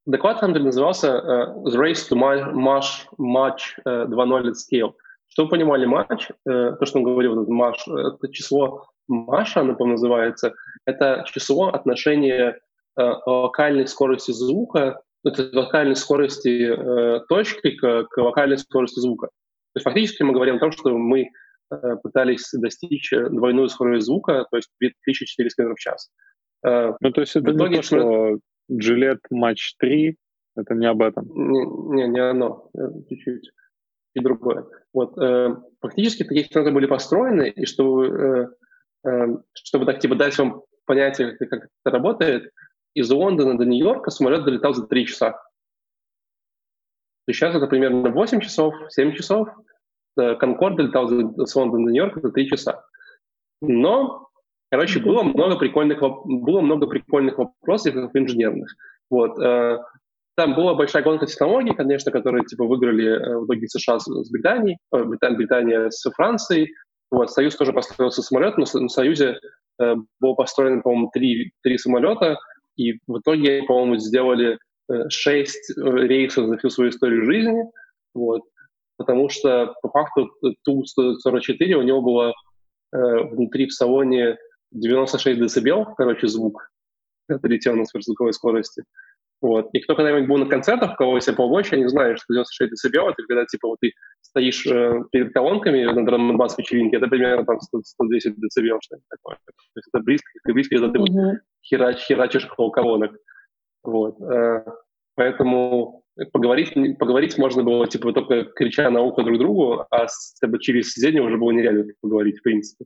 доклад 0.06 0.40
там 0.42 0.52
назывался 0.52 1.08
э, 1.08 1.54
The 1.70 1.78
Race 1.78 2.10
to 2.10 2.18
March, 2.18 3.08
March 3.18 3.60
э, 3.86 4.06
2.0 4.06 4.50
at 4.50 4.54
Scale. 4.54 4.94
Что 5.28 5.46
вы 5.46 5.50
понимали, 5.50 5.86
матч, 5.86 6.30
э, 6.30 6.76
то, 6.78 6.86
что 6.86 7.00
он 7.00 7.06
говорил, 7.06 7.34
этот 7.34 7.48
матч, 7.48 7.88
это 7.88 8.32
число 8.34 8.86
Маша, 9.08 9.62
она, 9.62 9.74
по 9.74 9.86
называется, 9.86 10.54
это 10.86 11.24
число 11.26 11.70
отношения 11.70 12.60
э, 12.98 13.12
локальной 13.26 13.88
скорости 13.88 14.32
звука, 14.32 15.02
ну, 15.24 15.32
это 15.32 15.50
локальной 15.58 15.96
скорости 15.96 16.68
э, 16.70 17.22
точки 17.30 17.72
к, 17.72 18.06
к 18.10 18.18
локальной 18.18 18.58
скорости 18.58 19.00
звука. 19.00 19.30
То 19.74 19.78
есть 19.78 19.84
фактически 19.84 20.24
мы 20.24 20.34
говорим 20.34 20.56
о 20.56 20.60
том, 20.60 20.72
что 20.72 20.98
мы 20.98 21.30
э, 21.72 21.96
пытались 22.04 22.50
достичь 22.54 23.12
двойную 23.12 23.70
скорость 23.70 24.06
звука, 24.06 24.46
то 24.50 24.58
есть 24.58 24.70
2400 24.80 25.64
км 25.64 25.76
в 25.76 25.80
час. 25.80 26.12
Э, 26.66 26.94
ну, 27.00 27.12
то 27.12 27.22
есть 27.22 27.36
это 27.36 27.52
в 27.52 27.56
итоге, 27.56 27.70
не 27.70 27.76
то, 27.78 27.82
что 27.84 28.40
Gillette 28.72 29.22
Match 29.34 29.76
3, 29.80 30.18
это 30.58 30.74
не 30.76 30.86
об 30.86 31.02
этом? 31.02 31.26
Не, 31.34 31.66
не, 31.96 32.08
не 32.08 32.20
оно, 32.20 32.70
э, 32.78 32.80
чуть-чуть 33.10 33.52
и 34.14 34.20
другое. 34.20 34.66
Вот, 34.94 35.18
э, 35.18 35.56
фактически 35.80 36.24
такие 36.24 36.46
самолеты 36.46 36.74
были 36.74 36.86
построены, 36.86 37.50
и 37.50 37.66
чтобы, 37.66 38.54
э, 39.04 39.10
э, 39.10 39.38
чтобы 39.54 39.86
так 39.86 40.00
типа 40.00 40.16
дать 40.16 40.38
вам 40.38 40.64
понятие, 40.86 41.38
как, 41.38 41.50
как 41.50 41.64
это 41.64 41.96
работает, 41.96 42.52
из 42.94 43.10
Лондона 43.10 43.58
до 43.58 43.66
Нью-Йорка 43.66 44.12
самолет 44.12 44.44
долетал 44.44 44.74
за 44.74 44.86
3 44.86 45.06
часа. 45.06 45.42
Сейчас 47.30 47.56
это 47.56 47.68
примерно 47.68 48.10
8 48.10 48.40
часов, 48.40 48.74
7 48.90 49.14
часов. 49.14 49.48
Э, 50.20 50.36
Конкорд 50.36 50.78
долетал 50.78 51.08
с 51.08 51.56
Лондона 51.56 51.86
до 51.86 51.92
Нью-Йорка 51.92 52.20
за 52.20 52.32
3 52.32 52.50
часа. 52.50 52.84
Но, 53.62 54.28
короче, 54.72 55.00
было 55.00 55.24
много 55.24 55.58
прикольных, 55.58 56.00
было 56.02 56.62
много 56.62 56.88
прикольных 56.88 57.38
вопросов 57.38 57.96
инженерных. 58.14 58.74
Вот. 59.10 59.40
Э, 59.40 59.80
там 60.36 60.56
была 60.56 60.74
большая 60.74 61.04
гонка 61.04 61.28
технологий, 61.28 61.74
конечно, 61.76 62.12
которые 62.12 62.46
типа 62.46 62.66
выиграли 62.66 63.08
э, 63.08 63.38
в 63.38 63.46
итоге 63.46 63.68
США 63.68 64.00
с, 64.00 64.32
Британией, 64.32 64.78
Британия, 64.92 65.90
с 65.90 66.10
Францией. 66.12 66.74
Вот, 67.12 67.30
Союз 67.30 67.56
тоже 67.56 67.74
построил 67.74 68.10
самолет, 68.10 68.58
но 68.58 68.66
на 68.74 68.88
Союзе 68.88 69.38
было 69.78 70.34
построено, 70.34 70.82
по-моему, 70.82 71.10
три, 71.12 71.52
три 71.62 71.78
самолета, 71.78 72.38
и 72.78 72.94
в 73.06 73.20
итоге, 73.20 73.64
по-моему, 73.64 73.98
сделали 73.98 74.58
э, 74.92 75.10
шесть 75.10 75.72
э, 75.72 75.82
рейсов 75.82 76.48
за 76.48 76.58
всю 76.58 76.70
свою 76.70 76.90
историю 76.90 77.26
жизни. 77.26 77.64
Вот, 78.14 78.42
потому 78.98 79.30
что 79.30 79.74
по 79.82 79.90
факту 79.90 80.32
Ту-144 80.64 81.74
у 81.74 81.82
него 81.82 82.02
было 82.02 82.34
э, 82.94 82.98
внутри 82.98 83.68
в 83.68 83.74
салоне 83.74 84.38
96 84.72 85.40
дБ, 85.40 85.96
короче, 85.96 86.28
звук, 86.28 86.70
это 87.28 87.48
летел 87.48 87.76
на 87.76 87.86
сверхзвуковой 87.86 88.34
скорости. 88.34 88.84
Вот. 89.42 89.70
И 89.74 89.80
кто 89.80 89.96
когда-нибудь 89.96 90.30
был 90.30 90.38
на 90.38 90.46
концертах, 90.46 90.96
кого 90.98 91.18
Apple 91.18 91.50
Watch, 91.50 91.70
они 91.72 91.88
знают, 91.88 92.20
что 92.20 92.34
96 92.34 92.72
дБ, 92.92 92.96
это 92.98 93.24
когда 93.28 93.46
типа 93.46 93.70
вот 93.70 93.80
ты 93.82 93.92
стоишь 94.22 94.66
э, 94.68 95.04
перед 95.12 95.34
колонками 95.34 95.84
на 95.84 96.06
драм 96.06 96.38
бас 96.38 96.58
вечеринке, 96.60 96.98
это 96.98 97.08
примерно 97.08 97.44
там 97.44 97.60
100, 97.60 97.82
110 97.84 98.36
дБ, 98.36 98.52
что-нибудь 98.56 99.08
такое. 99.10 99.38
То 99.46 99.78
есть 99.78 99.88
это 99.92 100.04
близко, 100.04 100.30
близко, 100.46 100.76
когда 100.76 100.92
ты 100.92 101.00
mm-hmm. 101.00 101.38
херач, 101.64 101.98
херачишь 102.06 102.46
около 102.52 102.70
колонок. 102.70 103.16
Вот. 103.84 104.20
Э, 104.22 104.64
поэтому 105.16 106.04
поговорить, 106.32 106.74
поговорить 106.98 107.38
можно 107.38 107.64
было 107.64 107.88
типа 107.88 108.14
только 108.14 108.46
крича 108.46 108.90
на 108.90 109.02
ухо 109.02 109.24
друг 109.24 109.40
другу, 109.40 109.86
а 109.90 110.08
с, 110.08 110.36
как 110.40 110.60
через 110.60 110.92
сиденье 110.92 111.22
уже 111.22 111.38
было 111.38 111.52
нереально 111.52 111.86
поговорить, 112.02 112.40
в 112.40 112.44
принципе. 112.44 112.86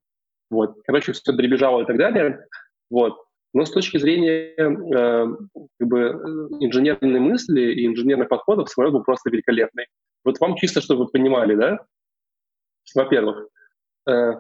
Вот. 0.49 0.75
Короче, 0.85 1.13
все 1.13 1.31
дребезжало 1.31 1.83
и 1.83 1.85
так 1.85 1.97
далее. 1.97 2.45
Вот. 2.89 3.17
Но 3.53 3.65
с 3.65 3.71
точки 3.71 3.97
зрения 3.97 4.53
э, 4.57 5.27
как 5.79 5.87
бы, 5.87 5.97
инженерной 6.59 7.19
мысли 7.21 7.73
и 7.73 7.87
инженерных 7.87 8.27
подходов 8.27 8.69
самолет 8.69 8.93
был 8.93 9.03
просто 9.03 9.29
великолепный. 9.29 9.85
Вот 10.25 10.39
вам 10.39 10.55
чисто, 10.57 10.81
чтобы 10.81 11.05
вы 11.05 11.07
понимали, 11.07 11.55
да? 11.55 11.79
Во-первых, 12.93 13.47
э, 14.09 14.33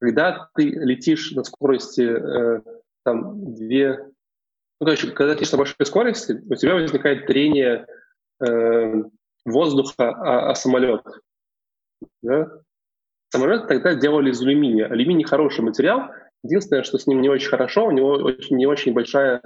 когда 0.00 0.50
ты 0.56 0.64
летишь 0.64 1.30
на 1.32 1.44
скорости 1.44 2.02
э, 2.02 2.60
там 3.04 3.54
две... 3.54 4.10
Ну, 4.80 4.86
короче, 4.86 5.10
когда 5.10 5.34
ты 5.34 5.40
летишь 5.40 5.52
на 5.52 5.58
большой 5.58 5.86
скорости, 5.86 6.40
у 6.48 6.54
тебя 6.54 6.74
возникает 6.74 7.26
трение 7.26 7.86
э, 8.44 9.02
воздуха 9.44 10.10
о, 10.10 10.50
о 10.50 10.54
самолет. 10.54 11.02
Да? 12.22 12.48
Самолет 13.30 13.66
тогда 13.68 13.94
делали 13.94 14.30
из 14.30 14.40
алюминия. 14.40 14.86
Алюминий 14.86 15.24
хороший 15.24 15.62
материал, 15.62 16.10
Единственное, 16.44 16.84
что 16.84 16.98
с 16.98 17.06
ним 17.06 17.20
не 17.20 17.28
очень 17.28 17.48
хорошо, 17.48 17.86
у 17.86 17.90
него 17.90 18.10
очень, 18.10 18.56
не 18.56 18.66
очень 18.66 18.92
большая 18.92 19.42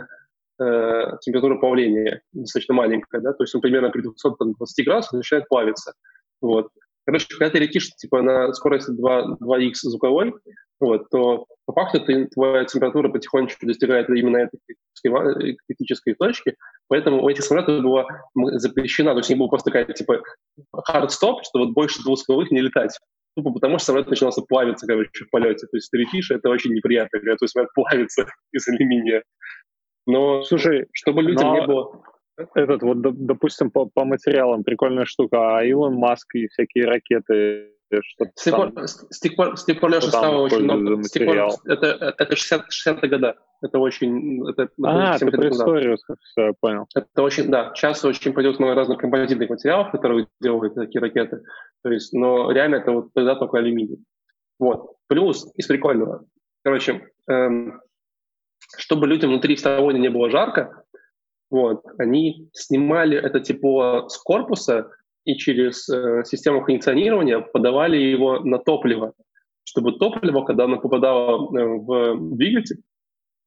э, 0.60 1.02
температура 1.22 1.58
плавления, 1.58 2.22
достаточно 2.32 2.74
маленькая, 2.74 3.20
да, 3.20 3.32
то 3.32 3.44
есть 3.44 3.54
он 3.54 3.60
примерно 3.60 3.90
при 3.90 4.02
220 4.02 4.84
градусах 4.84 5.12
начинает 5.14 5.48
плавиться. 5.48 5.94
Вот. 6.40 6.68
Короче, 7.06 7.26
когда 7.30 7.50
ты 7.50 7.58
летишь 7.58 7.90
типа 7.96 8.22
на 8.22 8.52
скорости 8.52 8.90
2, 8.90 9.38
2х 9.40 9.72
звуковой, 9.74 10.34
вот, 10.82 11.08
то 11.10 11.46
по 11.66 11.72
факту 11.72 12.00
ты, 12.00 12.26
твоя 12.26 12.64
температура 12.64 13.08
потихонечку 13.08 13.66
достигает 13.66 14.08
именно 14.10 14.38
этой 14.38 14.58
критической, 15.66 16.14
точки, 16.14 16.56
поэтому 16.88 17.22
у 17.22 17.28
этих 17.28 17.44
самолетов 17.44 17.82
было 17.82 18.06
запрещено, 18.34 19.12
то 19.12 19.18
есть 19.18 19.30
не 19.30 19.36
было 19.36 19.48
просто 19.48 19.70
такая 19.70 19.84
типа 19.86 20.22
hard 20.90 21.08
stop, 21.08 21.42
что 21.42 21.60
вот 21.60 21.70
больше 21.70 22.02
двух 22.02 22.18
звуковых 22.18 22.50
не 22.50 22.60
летать. 22.60 22.98
Тупо 23.34 23.50
потому 23.50 23.78
что 23.78 23.86
самолет 23.86 24.08
начинался 24.08 24.42
плавиться, 24.42 24.86
короче, 24.86 25.24
в 25.24 25.30
полете. 25.30 25.66
То 25.66 25.76
есть 25.76 25.90
ты 25.90 25.98
летишь, 25.98 26.30
это 26.30 26.50
очень 26.50 26.74
неприятно, 26.74 27.18
когда 27.18 27.36
твой 27.36 27.48
самолет 27.48 27.70
плавится 27.74 28.26
из 28.52 28.68
алюминия. 28.68 29.22
Но, 30.06 30.42
слушай, 30.42 30.86
чтобы 30.92 31.22
людям 31.22 31.54
не 31.54 31.66
было... 31.66 32.02
Этот 32.54 32.82
вот, 32.82 33.00
допустим, 33.00 33.70
по, 33.70 33.86
по 33.86 34.04
материалам 34.04 34.64
прикольная 34.64 35.04
штука, 35.04 35.58
а 35.58 35.64
Илон 35.64 35.94
Маск 35.94 36.34
и 36.34 36.48
всякие 36.48 36.86
ракеты 36.86 37.72
что 38.02 38.26
с 38.34 38.44
тех, 38.44 38.54
пор, 38.54 38.72
с, 38.86 39.20
тех 39.20 39.36
пор, 39.36 39.56
с 39.56 39.64
тех 39.64 39.80
пор 39.80 39.90
Леша 39.90 40.08
стало 40.08 40.42
очень 40.42 40.64
много. 40.64 41.02
С 41.02 41.10
тех 41.10 41.26
пор, 41.26 41.36
это, 41.66 42.14
это 42.18 42.36
60, 42.36 42.72
60 42.72 43.10
года. 43.10 43.36
Это 43.60 43.78
очень... 43.78 44.48
Это, 44.48 44.68
а, 44.82 45.18
ты 45.18 45.30
про 45.30 45.48
историю, 45.50 45.96
все, 45.96 46.46
я 46.46 46.52
понял. 46.58 46.86
Это 46.94 47.22
очень, 47.22 47.50
да. 47.50 47.72
Сейчас 47.74 48.04
очень 48.04 48.32
пойдет 48.32 48.58
много 48.58 48.74
разных 48.74 48.98
композитных 48.98 49.50
материалов, 49.50 49.92
которые 49.92 50.26
делают 50.40 50.74
такие 50.74 51.00
ракеты. 51.00 51.42
То 51.82 51.90
есть, 51.90 52.12
но 52.12 52.50
реально 52.50 52.76
это 52.76 52.92
вот 52.92 53.12
тогда 53.12 53.36
только 53.36 53.58
алюминий. 53.58 54.04
Вот. 54.58 54.96
Плюс 55.08 55.46
из 55.56 55.66
прикольного. 55.66 56.24
Короче, 56.64 57.08
эм, 57.28 57.80
чтобы 58.76 59.06
людям 59.06 59.30
внутри 59.30 59.56
в 59.56 59.60
салоне 59.60 60.00
не 60.00 60.08
было 60.08 60.30
жарко, 60.30 60.84
вот, 61.50 61.84
они 61.98 62.48
снимали 62.54 63.18
это 63.18 63.38
тепло 63.40 64.08
с 64.08 64.16
корпуса 64.16 64.90
и 65.24 65.36
через 65.36 65.88
э, 65.88 66.24
систему 66.24 66.64
кондиционирования 66.64 67.40
подавали 67.40 67.96
его 67.96 68.40
на 68.40 68.58
топливо, 68.58 69.12
чтобы 69.64 69.92
топливо, 69.92 70.44
когда 70.44 70.64
оно 70.64 70.78
попадало 70.78 71.56
э, 71.56 71.64
в 71.64 72.36
двигатель, 72.36 72.82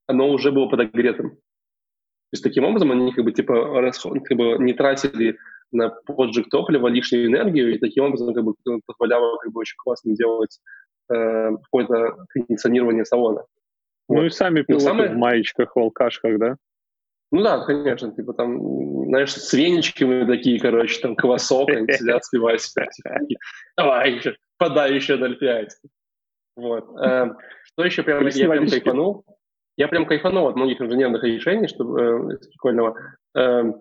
оно 0.07 0.29
уже 0.29 0.51
было 0.51 0.67
подогретым. 0.67 1.31
То 1.31 2.33
есть 2.33 2.43
таким 2.43 2.65
образом 2.65 2.91
они 2.91 3.11
как 3.11 3.25
бы 3.25 3.31
типа 3.31 3.81
расход, 3.81 4.19
как 4.23 4.37
бы 4.37 4.57
не 4.59 4.73
тратили 4.73 5.37
на 5.71 5.89
поджиг 5.89 6.49
топлива 6.49 6.87
лишнюю 6.87 7.27
энергию, 7.27 7.75
и 7.75 7.79
таким 7.79 8.05
образом 8.05 8.33
как 8.33 8.43
бы 8.43 8.53
позволяло 8.85 9.37
как 9.37 9.51
бы 9.51 9.59
очень 9.59 9.77
классно 9.77 10.15
делать 10.15 10.59
э, 11.11 11.51
какое-то 11.63 12.25
кондиционирование 12.29 13.05
салона. 13.05 13.43
Ну 14.07 14.17
вот. 14.17 14.25
и 14.25 14.29
сами 14.29 14.61
пилоты 14.61 14.85
самое... 14.85 15.09
в 15.09 15.15
маечках, 15.15 15.75
волкашках, 15.75 16.39
да? 16.39 16.55
Ну 17.31 17.43
да, 17.43 17.65
конечно, 17.65 18.13
типа 18.13 18.33
там, 18.33 19.05
знаешь, 19.07 19.33
с 19.33 19.53
веничками 19.53 20.25
такие, 20.25 20.59
короче, 20.59 21.01
там 21.01 21.15
квасок, 21.15 21.69
они 21.69 21.91
сидят, 21.91 22.23
спиваясь. 22.25 22.73
Давай 23.77 24.13
еще, 24.13 24.35
подай 24.57 24.93
еще 24.93 25.15
0,5. 25.15 25.67
Вот. 26.55 26.85
Э, 27.03 27.31
что 27.63 27.83
еще 27.83 28.03
прям, 28.03 28.25
я 28.27 28.49
прям 28.49 28.67
кайфанул? 28.67 29.25
Я 29.77 29.87
прям 29.89 30.05
кайфанул 30.05 30.47
от 30.47 30.55
многих 30.55 30.81
инженерных 30.81 31.23
решений, 31.23 31.67
чтобы 31.67 32.01
э, 32.01 32.37
прикольного. 32.37 32.97
Э, 33.35 33.73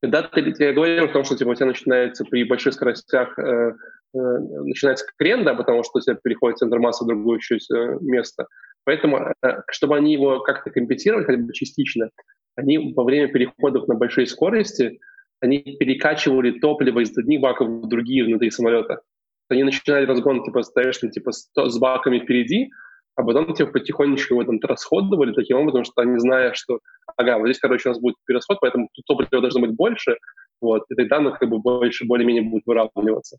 когда 0.00 0.22
ты, 0.22 0.54
я 0.58 0.72
говорил 0.72 1.06
о 1.06 1.08
том, 1.08 1.24
что 1.24 1.36
типа, 1.36 1.48
у 1.48 1.54
тебя 1.54 1.66
начинается 1.66 2.24
при 2.24 2.44
больших 2.44 2.74
скоростях 2.74 3.36
э, 3.38 3.42
э, 3.42 4.18
начинается 4.18 5.06
крен, 5.16 5.44
да, 5.44 5.54
потому 5.54 5.82
что 5.82 5.98
у 5.98 6.00
тебя 6.00 6.16
переходит 6.22 6.58
центр 6.58 6.78
массы 6.78 7.04
в 7.04 7.08
другое 7.08 7.38
еще 7.38 7.58
место. 8.00 8.46
Поэтому, 8.84 9.34
э, 9.42 9.62
чтобы 9.70 9.96
они 9.96 10.12
его 10.12 10.40
как-то 10.40 10.70
компенсировали, 10.70 11.24
хотя 11.24 11.38
бы 11.38 11.52
частично, 11.52 12.10
они 12.58 12.92
во 12.92 13.04
время 13.04 13.28
переходов 13.28 13.86
на 13.86 13.94
большие 13.94 14.26
скорости, 14.26 14.98
они 15.40 15.58
перекачивали 15.78 16.58
топливо 16.58 17.00
из 17.00 17.16
одних 17.16 17.40
баков 17.40 17.68
в 17.68 17.88
другие 17.88 18.24
внутри 18.24 18.50
самолета. 18.50 19.00
Они 19.48 19.62
начинали 19.62 20.04
разгон, 20.04 20.42
типа, 20.42 20.62
стоишь, 20.62 20.98
типа, 20.98 21.30
с 21.30 21.78
баками 21.78 22.18
впереди, 22.18 22.70
а 23.14 23.22
потом 23.22 23.54
типа, 23.54 23.70
потихонечку 23.70 24.34
его 24.34 24.44
там 24.44 24.58
расходовали 24.62 25.32
таким 25.32 25.58
образом, 25.58 25.84
что 25.84 26.02
они 26.02 26.18
зная, 26.18 26.52
что, 26.54 26.80
ага, 27.16 27.38
вот 27.38 27.46
здесь, 27.46 27.60
короче, 27.60 27.88
у 27.88 27.92
нас 27.92 28.00
будет 28.00 28.16
перерасход, 28.26 28.58
поэтому 28.60 28.88
топлива 29.06 29.40
должно 29.40 29.60
быть 29.60 29.76
больше, 29.76 30.18
вот, 30.60 30.82
и 30.90 30.94
тогда 30.96 31.18
оно 31.18 31.30
как 31.32 31.48
бы 31.48 31.58
больше, 31.60 32.06
более-менее 32.06 32.42
будет 32.42 32.64
выравниваться. 32.66 33.38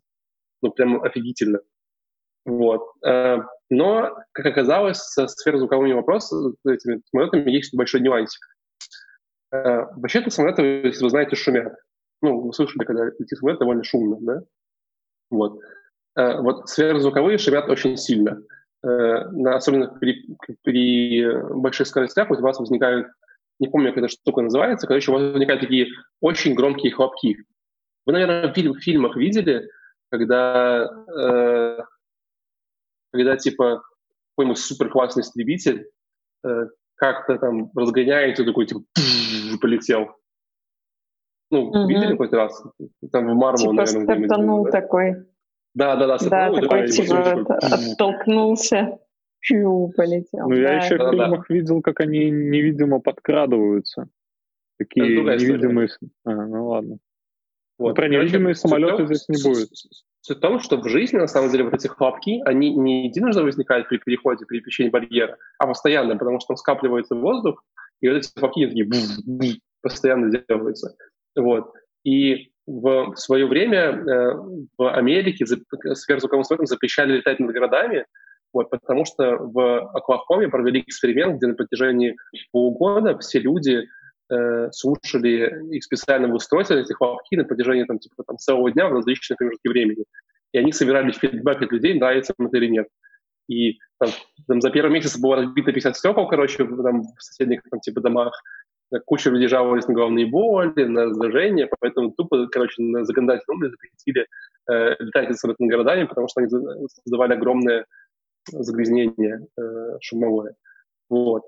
Ну, 0.62 0.70
прям 0.70 1.02
офигительно. 1.02 1.60
Вот. 2.46 2.82
Э, 3.06 3.38
но, 3.68 4.16
как 4.32 4.46
оказалось, 4.46 4.98
со 4.98 5.28
сферозвуковыми 5.28 5.92
вопросами, 5.92 6.54
этими 6.66 7.00
самолетами 7.10 7.50
есть 7.50 7.76
большой 7.76 8.00
нюансик. 8.00 8.40
Э, 9.52 9.86
вообще-то 9.96 10.30
самолеты, 10.30 10.62
если 10.62 11.04
вы 11.04 11.10
знаете, 11.10 11.36
шумят. 11.36 11.74
Ну, 12.22 12.40
вы 12.40 12.52
слышали, 12.52 12.84
когда 12.84 13.06
летит 13.06 13.38
самолет, 13.38 13.58
довольно 13.58 13.84
шумно, 13.84 14.16
да? 14.20 14.42
Вот. 15.30 15.60
Э, 16.16 16.40
вот 16.40 16.68
сферозвуковые 16.68 17.38
шумят 17.38 17.68
очень 17.68 17.96
сильно. 17.96 18.42
на, 18.82 19.56
особенно 19.56 19.88
при, 19.88 20.26
при 20.62 21.52
больших 21.54 21.86
скоростях, 21.86 22.30
у 22.30 22.34
вас 22.34 22.58
возникают, 22.58 23.08
не 23.58 23.68
помню, 23.68 23.90
как 23.90 23.98
эта 23.98 24.08
штука 24.08 24.40
называется, 24.40 24.86
короче, 24.86 25.10
у 25.10 25.14
вас 25.14 25.32
возникают 25.32 25.60
такие 25.60 25.88
очень 26.20 26.54
громкие 26.54 26.92
хлопки. 26.92 27.36
Вы, 28.06 28.12
наверное, 28.12 28.48
в, 28.48 28.54
фильм, 28.54 28.72
в 28.72 28.80
фильмах 28.80 29.16
видели, 29.16 29.68
когда, 30.10 30.88
э, 31.16 31.78
когда 33.12 33.36
типа, 33.36 33.82
какой-нибудь 34.30 34.58
супер 34.58 34.90
классный 34.90 35.22
истребитель 35.22 35.88
э, 36.44 36.66
как-то 37.00 37.38
там 37.38 37.70
разгоняется, 37.74 38.44
такой, 38.44 38.66
типа, 38.66 38.82
полетел. 39.60 40.10
Ну, 41.50 41.68
угу. 41.68 41.88
видели 41.88 42.14
хоть 42.14 42.32
раз? 42.32 42.62
Там 43.10 43.28
в 43.28 43.34
Марвел, 43.34 43.72
типа 43.72 43.72
наверное, 43.72 44.04
стартанул 44.04 44.64
да? 44.66 44.70
такой. 44.70 45.14
Да, 45.74 45.96
да, 45.96 46.06
да. 46.06 46.18
Да, 46.28 46.60
такой, 46.60 46.88
типа, 46.88 47.56
оттолкнулся. 47.58 48.98
Фью, 49.40 49.92
полетел. 49.96 50.48
Ну, 50.48 50.54
я 50.54 50.84
еще 50.84 50.96
в 50.96 51.10
фильмах 51.10 51.48
видел, 51.48 51.80
как 51.80 52.00
они 52.00 52.30
невидимо 52.30 53.00
подкрадываются. 53.00 54.08
Такие 54.78 55.22
невидимые... 55.22 55.88
А, 56.24 56.46
ну 56.46 56.66
ладно. 56.66 56.98
Вот. 57.78 57.96
Про 57.96 58.08
невидимые 58.08 58.54
самолеты 58.54 59.06
здесь 59.06 59.26
не 59.28 59.42
будет. 59.42 59.70
Суть 60.22 60.38
в 60.38 60.40
том, 60.40 60.60
что 60.60 60.76
в 60.76 60.88
жизни, 60.88 61.16
на 61.16 61.26
самом 61.26 61.50
деле, 61.50 61.64
вот 61.64 61.74
эти 61.74 61.86
хлопки, 61.86 62.42
они 62.44 62.74
не 62.74 63.06
единожды 63.06 63.42
возникают 63.42 63.88
при 63.88 63.98
переходе, 63.98 64.44
при 64.44 64.60
пересечении 64.60 64.90
барьера, 64.90 65.38
а 65.58 65.66
постоянно, 65.66 66.16
потому 66.16 66.40
что 66.40 66.48
там 66.48 66.56
скапливается 66.56 67.14
воздух, 67.14 67.64
и 68.00 68.08
вот 68.08 68.16
эти 68.16 68.38
хлопки 68.38 68.66
такие 68.66 69.60
постоянно 69.82 70.30
делаются. 70.30 70.94
Вот. 71.36 71.72
И 72.04 72.52
в 72.66 73.14
свое 73.16 73.46
время 73.46 73.78
э, 73.78 74.34
в 74.78 74.94
Америке 74.94 75.46
сверхзвуковым 75.46 76.44
самолетам 76.44 76.66
запрещали 76.66 77.16
летать 77.16 77.40
над 77.40 77.52
городами, 77.52 78.04
вот, 78.52 78.68
потому 78.70 79.04
что 79.04 79.36
в 79.38 79.90
Оклахоме 79.94 80.48
провели 80.48 80.80
эксперимент, 80.80 81.36
где 81.36 81.46
на 81.46 81.54
протяжении 81.54 82.16
полугода 82.52 83.16
все 83.18 83.38
люди 83.38 83.88
э, 84.30 84.70
слушали 84.72 85.74
их 85.74 85.84
специального 85.84 86.34
устройства, 86.34 86.74
эти 86.74 86.92
хлопки 86.92 87.36
на 87.36 87.44
протяжении 87.44 87.84
там, 87.84 87.98
типа, 87.98 88.22
там, 88.26 88.38
целого 88.38 88.70
дня 88.70 88.88
в 88.88 88.92
различные 88.92 89.36
промежутки 89.36 89.68
времени. 89.68 90.04
И 90.52 90.58
они 90.58 90.72
собирали 90.72 91.12
фидбэк 91.12 91.62
от 91.62 91.72
людей, 91.72 91.98
нравится 91.98 92.34
им 92.38 92.46
это 92.46 92.56
или 92.56 92.66
нет. 92.66 92.88
И 93.48 93.78
там, 93.98 94.10
там, 94.46 94.60
за 94.60 94.70
первый 94.70 94.92
месяц 94.92 95.18
было 95.18 95.36
разбито 95.36 95.72
50 95.72 95.96
стекол, 95.96 96.28
короче, 96.28 96.58
там, 96.64 97.02
в 97.02 97.22
соседних 97.22 97.62
там, 97.70 97.80
типа, 97.80 98.00
домах. 98.00 98.32
Куча 99.06 99.30
людей 99.30 99.48
жаловались 99.48 99.86
на 99.86 99.94
головные 99.94 100.26
боли, 100.26 100.84
на 100.84 101.04
раздражение, 101.04 101.68
поэтому 101.78 102.12
тупо, 102.12 102.48
короче, 102.48 102.82
на 102.82 103.04
законодательном 103.04 103.58
уровне 103.58 103.70
запретили 103.70 104.26
э, 104.68 104.96
летать 104.98 105.36
с 105.36 105.44
этими 105.44 105.68
городами, 105.68 106.06
потому 106.06 106.26
что 106.28 106.40
они 106.40 106.50
создавали 106.50 107.34
огромное 107.34 107.86
загрязнение 108.50 109.46
э, 109.56 109.98
шумовое. 110.00 110.56
Вот. 111.08 111.42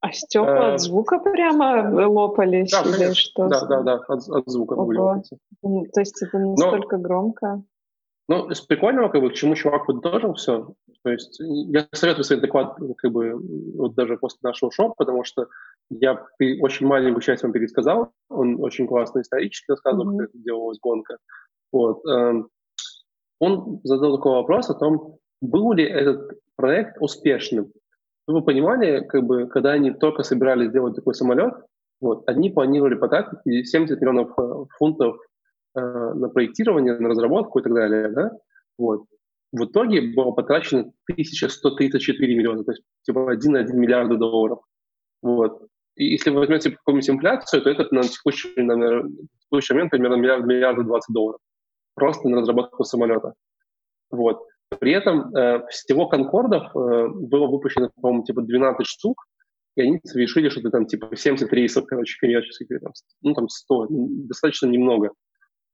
А 0.00 0.12
стекла 0.12 0.70
а, 0.70 0.74
от 0.74 0.80
звука 0.80 1.18
прямо 1.18 1.90
лопались 2.08 2.70
да, 2.70 2.82
или 2.82 2.92
конечно. 2.92 3.14
что? 3.14 3.48
Да, 3.48 3.66
да, 3.66 3.82
да, 3.82 3.94
от, 4.06 4.28
от 4.28 4.44
звука 4.46 4.74
Ого. 4.74 4.86
были 4.86 5.88
То 5.90 6.00
есть 6.00 6.22
это 6.22 6.38
настолько 6.38 6.96
Но, 6.96 7.02
громко? 7.02 7.62
Ну, 8.28 8.50
с 8.50 8.60
прикольного, 8.60 9.08
как 9.08 9.22
бы, 9.22 9.30
к 9.30 9.34
чему 9.34 9.54
чувак 9.54 9.86
подытожил 9.86 10.34
все. 10.34 10.74
То 11.02 11.10
есть 11.10 11.40
я 11.40 11.88
советую 11.92 12.24
свой 12.24 12.40
доклад, 12.40 12.76
как 12.98 13.10
бы, 13.10 13.34
вот 13.74 13.94
даже 13.94 14.18
после 14.18 14.38
нашего 14.42 14.70
шоу, 14.70 14.94
потому 14.96 15.24
что 15.24 15.48
я 15.90 16.26
очень 16.60 16.86
маленькую 16.86 17.22
часть 17.22 17.42
вам 17.42 17.52
пересказал. 17.52 18.12
Он 18.28 18.62
очень 18.62 18.86
классно 18.86 19.20
исторически 19.20 19.70
рассказывал, 19.70 20.12
mm-hmm. 20.12 20.18
как 20.18 20.28
это 20.28 20.38
делалась 20.38 20.78
гонка. 20.78 21.16
Вот. 21.72 22.04
Эм, 22.06 22.48
он 23.40 23.80
задал 23.82 24.16
такой 24.16 24.32
вопрос 24.32 24.68
о 24.68 24.74
том, 24.74 25.16
был 25.40 25.72
ли 25.72 25.84
этот 25.84 26.38
проект 26.56 26.98
успешным. 27.00 27.72
Чтобы 28.28 28.40
вы 28.40 28.44
понимали, 28.44 29.06
как 29.08 29.24
бы, 29.24 29.46
когда 29.46 29.70
они 29.70 29.90
только 29.90 30.22
собирались 30.22 30.68
сделать 30.68 30.94
такой 30.94 31.14
самолет, 31.14 31.54
вот, 31.98 32.28
они 32.28 32.50
планировали 32.50 32.94
потратить 32.94 33.38
70 33.66 33.98
миллионов 34.02 34.38
э, 34.38 34.64
фунтов 34.76 35.16
э, 35.74 35.80
на 35.80 36.28
проектирование, 36.28 36.98
на 36.98 37.08
разработку 37.08 37.58
и 37.58 37.62
так 37.62 37.72
далее. 37.72 38.10
Да? 38.10 38.32
Вот. 38.76 39.06
В 39.52 39.64
итоге 39.64 40.14
было 40.14 40.32
потрачено 40.32 40.92
1134 41.10 42.36
миллиона, 42.36 42.64
то 42.64 42.72
есть 42.72 42.82
типа 43.04 43.34
1,1 43.34 43.72
миллиарда 43.72 44.18
долларов. 44.18 44.58
Вот. 45.22 45.62
И 45.96 46.04
если 46.04 46.28
вы 46.28 46.40
возьмете 46.40 46.72
какую-нибудь 46.72 47.08
инфляцию, 47.08 47.62
то 47.62 47.70
это 47.70 47.88
на 47.94 48.02
текущий, 48.02 48.52
на, 48.60 49.04
текущий 49.40 49.72
момент 49.72 49.90
примерно 49.90 50.16
миллиард, 50.16 50.44
миллиард 50.44 50.84
20 50.84 51.14
долларов. 51.14 51.40
Просто 51.94 52.28
на 52.28 52.42
разработку 52.42 52.84
самолета. 52.84 53.32
Вот. 54.10 54.42
При 54.80 54.92
этом 54.92 55.34
э, 55.34 55.66
всего 55.68 56.08
конкордов 56.08 56.64
э, 56.74 57.08
было 57.08 57.46
выпущено, 57.46 57.90
по-моему, 58.00 58.24
типа 58.24 58.42
12 58.42 58.86
штук, 58.86 59.24
и 59.76 59.82
они 59.82 60.00
совершили 60.04 60.50
что-то 60.50 60.70
там 60.70 60.86
типа 60.86 61.16
70 61.16 61.50
рейсов, 61.52 61.86
короче, 61.86 62.18
коммерческих, 62.20 62.80
там, 62.80 62.92
ну 63.22 63.34
там 63.34 63.48
100, 63.48 63.86
достаточно 63.90 64.66
немного 64.66 65.12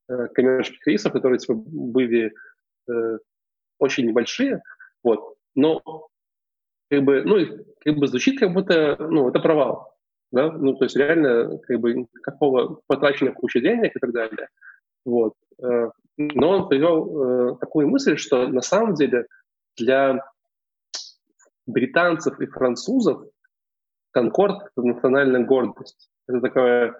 э, 0.08 0.28
коммерческих 0.28 0.86
рейсов, 0.86 1.12
которые 1.12 1.38
типа 1.38 1.54
были 1.54 2.32
э, 2.88 3.18
очень 3.78 4.06
небольшие, 4.06 4.62
вот, 5.02 5.34
но 5.56 5.82
как 6.88 7.02
бы, 7.02 7.22
ну, 7.24 7.38
как 7.80 7.96
бы 7.96 8.06
звучит 8.06 8.38
как 8.38 8.52
будто, 8.52 8.96
ну, 9.00 9.28
это 9.28 9.40
провал, 9.40 9.92
да, 10.30 10.52
ну, 10.52 10.76
то 10.76 10.84
есть 10.84 10.96
реально, 10.96 11.58
как 11.58 11.80
бы, 11.80 12.06
какого 12.22 12.80
потрачено 12.86 13.32
куча 13.32 13.60
денег 13.60 13.96
и 13.96 13.98
так 13.98 14.12
далее, 14.12 14.48
вот. 15.04 15.34
Э, 15.60 15.90
но 16.16 16.50
он 16.50 16.68
привел 16.68 17.52
э, 17.52 17.56
такую 17.58 17.88
мысль, 17.88 18.16
что 18.16 18.46
на 18.48 18.60
самом 18.60 18.94
деле 18.94 19.26
для 19.76 20.20
британцев 21.66 22.40
и 22.40 22.46
французов 22.46 23.22
Конкорд— 24.12 24.62
это 24.76 24.86
национальная 24.86 25.44
гордость. 25.44 26.08
Это 26.28 26.40
такое, 26.40 26.94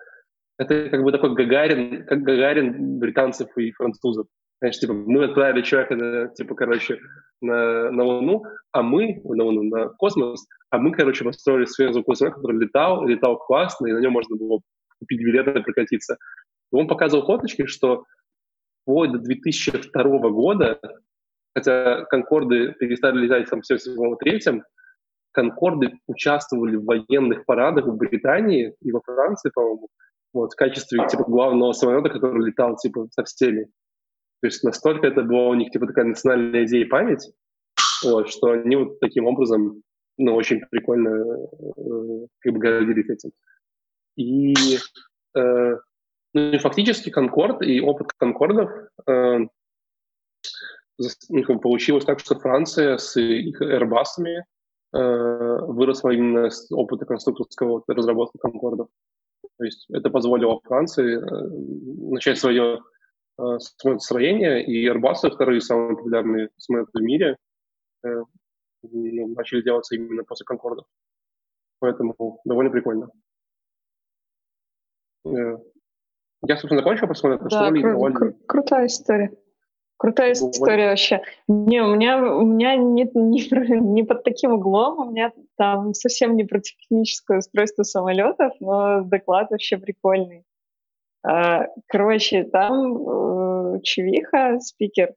это 0.58 0.88
как 0.90 1.02
бы 1.02 1.12
такой 1.12 1.34
Гагарин, 1.34 2.04
как 2.06 2.22
Гагарин 2.22 2.98
британцев 2.98 3.56
и 3.56 3.70
французов. 3.72 4.26
Знаешь, 4.60 4.78
типа, 4.78 4.94
мы 4.94 5.24
отправили 5.24 5.62
человека, 5.62 5.94
на, 5.94 6.28
типа, 6.28 6.54
короче, 6.54 6.98
на, 7.40 7.90
на 7.90 8.02
Луну, 8.02 8.44
а 8.72 8.82
мы, 8.82 9.20
на 9.24 9.44
Луну, 9.44 9.62
на 9.62 9.88
космос, 9.90 10.46
а 10.70 10.78
мы, 10.78 10.92
короче, 10.92 11.24
построили 11.24 11.66
сверхзвуковой 11.66 12.16
самолет, 12.16 12.36
который 12.36 12.58
летал, 12.60 13.06
летал 13.06 13.36
классно, 13.38 13.86
и 13.86 13.92
на 13.92 13.98
нем 13.98 14.12
можно 14.12 14.36
было 14.36 14.60
купить 14.98 15.20
билеты 15.20 15.50
и 15.50 15.62
прокатиться. 15.62 16.16
И 16.72 16.76
он 16.76 16.88
показывал 16.88 17.26
фоточки, 17.26 17.66
что 17.66 18.04
вплоть 18.84 19.12
до 19.12 19.18
2002 19.18 20.18
года, 20.30 20.78
хотя 21.54 22.04
Конкорды 22.04 22.72
перестали 22.78 23.18
летать 23.18 23.48
там 23.48 23.60
в 23.62 24.16
третьем, 24.16 24.62
Конкорды 25.32 25.92
участвовали 26.06 26.76
в 26.76 26.84
военных 26.84 27.44
парадах 27.44 27.86
в 27.86 27.96
Британии 27.96 28.74
и 28.80 28.92
во 28.92 29.00
Франции, 29.00 29.50
по-моему, 29.52 29.88
вот, 30.32 30.52
в 30.52 30.56
качестве 30.56 31.06
типа 31.08 31.24
главного 31.24 31.72
самолета, 31.72 32.10
который 32.10 32.46
летал 32.46 32.76
типа 32.76 33.08
со 33.10 33.24
всеми. 33.24 33.64
То 34.40 34.46
есть 34.46 34.62
настолько 34.62 35.06
это 35.06 35.22
была 35.22 35.48
у 35.48 35.54
них 35.54 35.70
типа 35.70 35.86
такая 35.86 36.04
национальная 36.04 36.64
идея 36.66 36.84
и 36.84 36.88
память, 36.88 37.32
вот, 38.04 38.28
что 38.28 38.50
они 38.50 38.76
вот 38.76 39.00
таким 39.00 39.26
образом, 39.26 39.82
ну, 40.18 40.34
очень 40.34 40.60
прикольно 40.70 41.08
э, 41.08 42.26
как 42.40 42.52
бы 42.52 42.58
гордились 42.58 43.08
этим. 43.08 43.30
И 44.16 44.54
э, 45.36 45.76
ну 46.34 46.52
и 46.52 46.58
фактически 46.58 47.10
Конкорд 47.10 47.62
и 47.62 47.80
опыт 47.80 48.08
Конкордов 48.18 48.70
э, 49.06 49.38
получилось 51.62 52.04
так, 52.04 52.18
что 52.18 52.38
Франция 52.38 52.98
с 52.98 53.18
их 53.20 53.62
Airbus 53.62 54.18
э, 54.26 54.38
выросла 54.92 56.10
именно 56.10 56.50
с 56.50 56.70
опыта 56.72 57.06
конструкторского 57.06 57.84
разработки 57.86 58.38
Конкордов. 58.38 58.88
То 59.58 59.64
есть 59.64 59.86
это 59.90 60.10
позволило 60.10 60.60
Франции 60.64 61.18
э, 61.18 62.10
начать 62.10 62.38
свое 62.38 62.80
э, 63.38 63.58
строение, 63.98 64.64
и 64.64 64.88
Airbus, 64.88 65.30
вторые 65.30 65.60
самые 65.60 65.96
популярные 65.96 66.50
самолеты 66.56 66.90
в 66.94 67.02
мире, 67.02 67.36
э, 68.04 68.22
ну, 68.82 69.28
начали 69.28 69.62
делаться 69.62 69.94
именно 69.94 70.24
после 70.24 70.44
Конкордов. 70.44 70.86
Поэтому 71.78 72.40
довольно 72.44 72.70
прикольно. 72.70 73.08
Я, 76.46 76.56
собственно, 76.56 76.80
закончил 76.82 77.06
посмотреть, 77.06 77.42
да, 77.42 77.48
что 77.48 77.74
кру- 77.74 78.12
кру- 78.12 78.34
крутая 78.46 78.86
история. 78.86 79.32
Крутая 79.96 80.32
история 80.32 80.88
вообще. 80.88 81.22
Не, 81.48 81.80
у 81.80 81.94
меня, 81.94 82.18
у 82.18 82.44
меня 82.44 82.76
не, 82.76 83.08
не, 83.14 83.80
не 83.80 84.02
под 84.02 84.24
таким 84.24 84.52
углом, 84.52 84.98
у 84.98 85.10
меня 85.10 85.32
там 85.56 85.94
совсем 85.94 86.36
не 86.36 86.44
про 86.44 86.60
техническое 86.60 87.38
устройство 87.38 87.84
самолетов, 87.84 88.52
но 88.60 89.02
доклад 89.02 89.50
вообще 89.50 89.78
прикольный. 89.78 90.44
А, 91.26 91.68
короче, 91.86 92.44
там 92.44 93.76
э, 93.76 93.80
Чевиха, 93.82 94.58
спикер, 94.60 95.14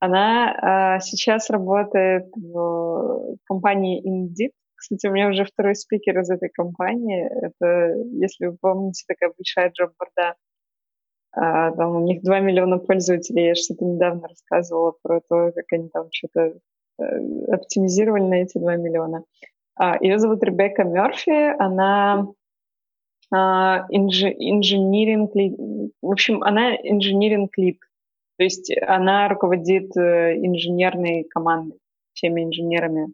она 0.00 0.54
а, 0.60 1.00
сейчас 1.00 1.50
работает 1.50 2.26
в 2.36 3.36
компании 3.44 4.00
Indeed. 4.06 4.52
Кстати, 4.76 5.08
у 5.08 5.12
меня 5.12 5.28
уже 5.28 5.44
второй 5.44 5.74
спикер 5.74 6.20
из 6.20 6.30
этой 6.30 6.50
компании. 6.50 7.28
Это, 7.44 7.94
если 8.12 8.46
вы 8.46 8.56
помните, 8.60 9.04
такая 9.08 9.32
большая 9.36 9.70
джоб-борда 9.70 10.36
а, 11.32 11.72
там 11.72 11.96
у 11.96 12.00
них 12.00 12.22
2 12.22 12.40
миллиона 12.40 12.78
пользователей. 12.78 13.48
Я 13.48 13.54
что-то 13.54 13.84
недавно 13.84 14.28
рассказывала 14.28 14.94
про 15.02 15.20
то, 15.28 15.52
как 15.52 15.64
они 15.72 15.88
там 15.88 16.08
что-то 16.12 16.58
оптимизировали 17.48 18.22
на 18.22 18.34
эти 18.42 18.58
2 18.58 18.76
миллиона. 18.76 19.24
А, 19.76 19.96
Ее 20.00 20.18
зовут 20.18 20.42
Ребекка 20.42 20.84
Мерфи, 20.84 21.54
она 21.58 22.26
а, 23.32 23.86
инженеринг, 23.90 25.32
в 26.02 26.10
общем, 26.10 26.42
она 26.42 26.74
инженеринг 26.74 27.56
лид, 27.56 27.78
то 28.38 28.44
есть 28.44 28.72
она 28.86 29.28
руководит 29.28 29.96
э, 29.96 30.36
инженерной 30.36 31.24
командой, 31.24 31.78
всеми 32.12 32.44
инженерами, 32.44 33.12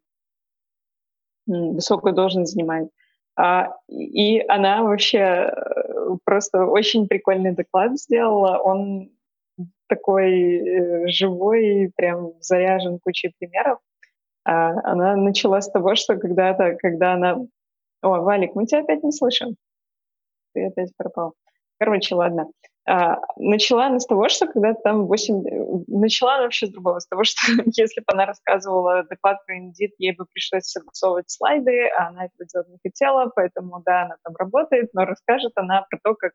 высокую 1.47 2.15
должность 2.15 2.53
занимает. 2.53 2.91
А, 3.37 3.75
и 3.89 4.41
она 4.49 4.83
вообще 4.83 5.19
э, 5.19 6.17
просто 6.25 6.67
очень 6.67 7.09
прикольный 7.09 7.53
доклад 7.53 7.99
сделала. 7.99 8.59
Он 8.59 9.11
такой 9.89 10.57
э, 10.57 11.09
живой, 11.09 11.91
прям 11.97 12.33
заряжен 12.41 12.99
кучей 13.01 13.33
примеров. 13.39 13.79
А, 14.45 14.71
она 14.85 15.17
начала 15.17 15.61
с 15.61 15.71
того, 15.71 15.95
что 15.95 16.17
когда-то, 16.17 16.77
когда 16.77 17.15
она... 17.15 17.39
О, 18.03 18.21
Валик, 18.21 18.55
мы 18.55 18.67
тебя 18.67 18.81
опять 18.81 19.03
не 19.03 19.13
слышим. 19.13 19.57
Ты 20.53 20.67
опять 20.67 20.93
пропал. 20.97 21.35
Короче, 21.79 22.15
ладно. 22.15 22.47
А, 22.87 23.19
начала 23.37 23.87
она 23.87 23.99
с 23.99 24.07
того, 24.07 24.29
что 24.29 24.47
когда 24.47 24.75
там 24.75 25.07
8... 25.07 25.85
Начала 25.89 26.35
она 26.35 26.43
вообще 26.45 26.67
с 26.67 26.71
другого, 26.71 26.99
с 26.99 27.07
того, 27.07 27.25
что 27.25 27.41
если 27.67 28.01
бы 28.01 28.07
она 28.09 28.27
рассказывала 28.27 29.05
доклад 29.05 29.39
про 29.47 29.59
Indeed, 29.59 29.93
ей 29.99 30.15
бы 30.15 30.27
пришлось 30.27 30.65
согласовывать 30.65 31.31
слайды, 31.31 31.89
а 31.99 32.09
она 32.09 32.27
этого 32.27 32.47
делать 32.53 32.69
не 32.69 32.79
хотела, 32.83 33.31
поэтому, 33.35 33.83
да, 33.85 34.03
она 34.03 34.17
там 34.23 34.35
работает, 34.37 34.91
но 34.93 35.05
расскажет 35.05 35.53
она 35.57 35.87
про 35.89 35.99
то, 36.03 36.15
как 36.15 36.33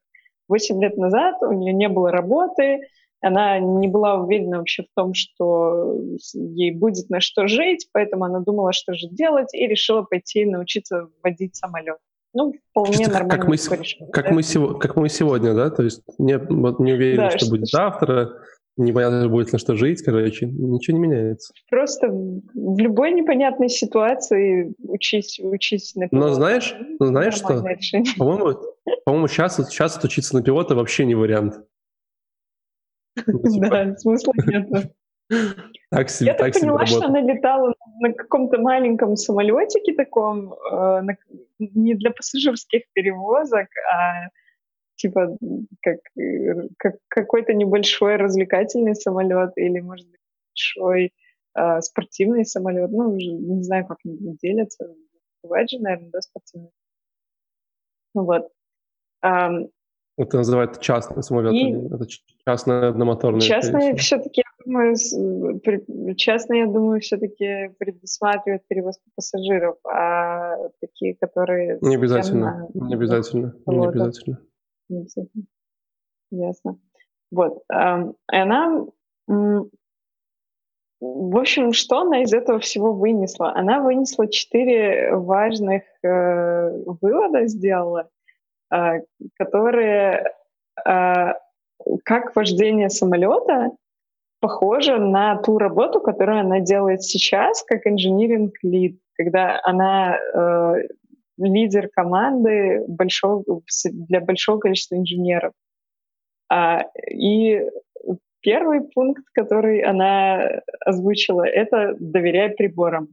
8 0.48 0.82
лет 0.82 0.98
назад 0.98 1.36
у 1.42 1.54
нее 1.54 1.74
не 1.74 1.88
было 1.88 2.12
работы, 2.12 2.82
она 3.22 3.60
не 3.60 3.88
была 3.88 4.16
уверена 4.16 4.58
вообще 4.60 4.84
в 4.84 4.88
том, 4.96 5.14
что 5.14 5.94
ей 6.34 6.72
будет 6.72 7.10
на 7.10 7.20
что 7.20 7.48
жить, 7.48 7.88
поэтому 7.92 8.24
она 8.24 8.40
думала, 8.40 8.74
что 8.74 8.94
же 8.94 9.08
делать, 9.10 9.54
и 9.54 9.68
решила 9.68 10.04
пойти 10.04 10.46
научиться 10.46 11.10
водить 11.22 11.56
самолет. 11.56 12.00
Ну, 12.34 12.54
вполне 12.72 12.98
Чисто 12.98 13.14
нормально. 13.14 13.38
Как 13.38 13.48
мы, 13.48 13.56
решение, 13.56 14.12
как, 14.12 14.26
да? 14.26 14.32
мы, 14.34 14.80
как 14.80 14.96
мы 14.96 15.10
сегодня, 15.10 15.54
да? 15.54 15.70
То 15.70 15.84
есть 15.84 16.04
не, 16.18 16.38
вот 16.38 16.80
не 16.80 16.94
уверен, 16.94 17.18
да, 17.18 17.30
что, 17.32 17.40
что 17.40 17.50
будет 17.50 17.68
завтра, 17.68 18.40
непонятно 18.78 19.28
будет 19.28 19.52
на 19.52 19.60
что 19.60 19.76
жить, 19.76 20.04
короче, 20.04 20.46
ничего 20.46 20.98
не 20.98 21.08
меняется. 21.08 21.54
Просто 21.70 22.08
в 22.10 22.80
любой 22.80 23.12
непонятной 23.12 23.70
ситуации 23.70 24.74
учись, 24.80 25.40
учись 25.42 25.96
на 25.96 26.08
пилота. 26.08 26.28
Но 26.28 26.34
знаешь, 26.34 26.76
но 27.00 27.08
знаешь 27.08 27.34
что? 27.36 27.64
По-моему, 28.18 28.60
по-моему 29.06 29.28
сейчас, 29.28 29.56
сейчас 29.56 29.98
отучиться 29.98 30.36
на 30.36 30.44
пилота 30.44 30.76
вообще 30.76 31.06
не 31.06 31.16
вариант. 31.16 31.56
Ну, 33.26 33.42
типа. 33.42 33.70
Да, 33.70 33.96
смысла 33.98 34.34
нет. 34.46 34.94
Так 35.91 36.10
себе, 36.10 36.28
Я 36.28 36.34
так, 36.36 36.53
так 36.53 36.61
поняла, 36.61 36.86
что 36.86 37.06
она 37.06 37.20
летала 37.22 37.74
на 37.99 38.14
каком-то 38.14 38.60
маленьком 38.60 39.16
самолетике 39.16 39.94
таком, 39.94 40.53
э, 40.53 41.02
на, 41.02 41.18
не 41.57 41.95
для 41.95 42.11
пассажирских 42.11 42.84
перевозок, 42.94 43.68
а 43.91 44.28
типа 44.95 45.36
как, 45.82 45.98
как 46.78 46.95
какой-то 47.07 47.53
небольшой 47.53 48.18
развлекательный 48.18 48.94
самолет 48.94 49.53
или, 49.56 49.80
может 49.80 50.07
быть, 50.07 50.20
большой 50.52 51.14
э, 51.56 51.82
спортивный 51.82 52.45
самолет. 52.45 52.91
Ну, 52.91 53.16
уже 53.16 53.32
не 53.32 53.64
знаю, 53.64 53.88
как 53.88 53.98
они 54.06 54.38
делятся. 54.41 54.94
Бывает 55.41 55.72
же, 55.72 55.80
наверное, 55.80 56.11
да, 56.11 56.22
спортивный. 56.22 56.72
Вот. 58.14 58.49
Это 60.20 60.38
называют 60.38 60.80
частный 60.82 61.24
самолет. 61.24 61.54
И... 61.54 61.72
Это 61.72 62.06
частная 62.46 62.90
одномоторная. 62.90 63.40
Частные 63.40 63.96
все-таки, 63.96 64.44
я 64.46 64.66
думаю, 64.66 64.96
частные, 66.16 66.60
я 66.62 66.68
думаю, 66.68 67.00
все-таки 67.00 67.70
предусматривают 67.80 68.68
перевозку 68.68 69.04
пассажиров, 69.16 69.78
а 69.86 70.58
такие, 70.82 71.16
которые... 71.16 71.80
Не 71.82 71.96
обязательно, 71.96 72.68
не 72.74 72.94
обязательно, 72.94 73.56
не 73.66 73.88
обязательно. 73.88 74.40
Не 74.90 74.98
обязательно. 75.00 75.46
Ясно. 76.32 76.80
Вот. 77.32 77.64
И 77.70 78.36
она... 78.36 78.86
В 81.02 81.38
общем, 81.38 81.72
что 81.72 82.00
она 82.02 82.24
из 82.24 82.34
этого 82.34 82.60
всего 82.60 82.91
вынесла? 82.91 83.54
Она 83.56 83.80
вынесла 83.80 84.28
четыре 84.28 85.16
важных 85.16 85.84
э, 86.04 86.72
вывода, 87.02 87.48
сделала. 87.48 88.10
А, 88.72 88.96
которые 89.38 90.34
а, 90.86 91.36
как 92.04 92.36
вождение 92.36 92.90
самолета 92.90 93.72
похоже 94.40 95.00
на 95.00 95.38
ту 95.38 95.58
работу, 95.58 96.00
которую 96.02 96.40
она 96.41 96.60
делает 96.60 97.04
сейчас, 97.04 97.64
как 97.64 97.86
инжиниринг 97.86 98.54
лид, 98.64 99.00
когда 99.18 99.60
она 99.64 100.18
э, 100.18 100.74
лидер 101.38 101.90
команды 101.90 102.86
большого, 102.88 103.44
для 103.84 104.22
большого 104.22 104.60
количества 104.60 104.96
инженеров. 104.96 105.52
А, 106.50 106.86
и 107.12 107.62
первый 108.40 108.82
пункт, 108.82 109.24
который 109.34 109.82
она 109.82 110.62
озвучила, 110.86 111.46
это 111.46 111.96
доверять 112.00 112.56
приборам. 112.56 113.10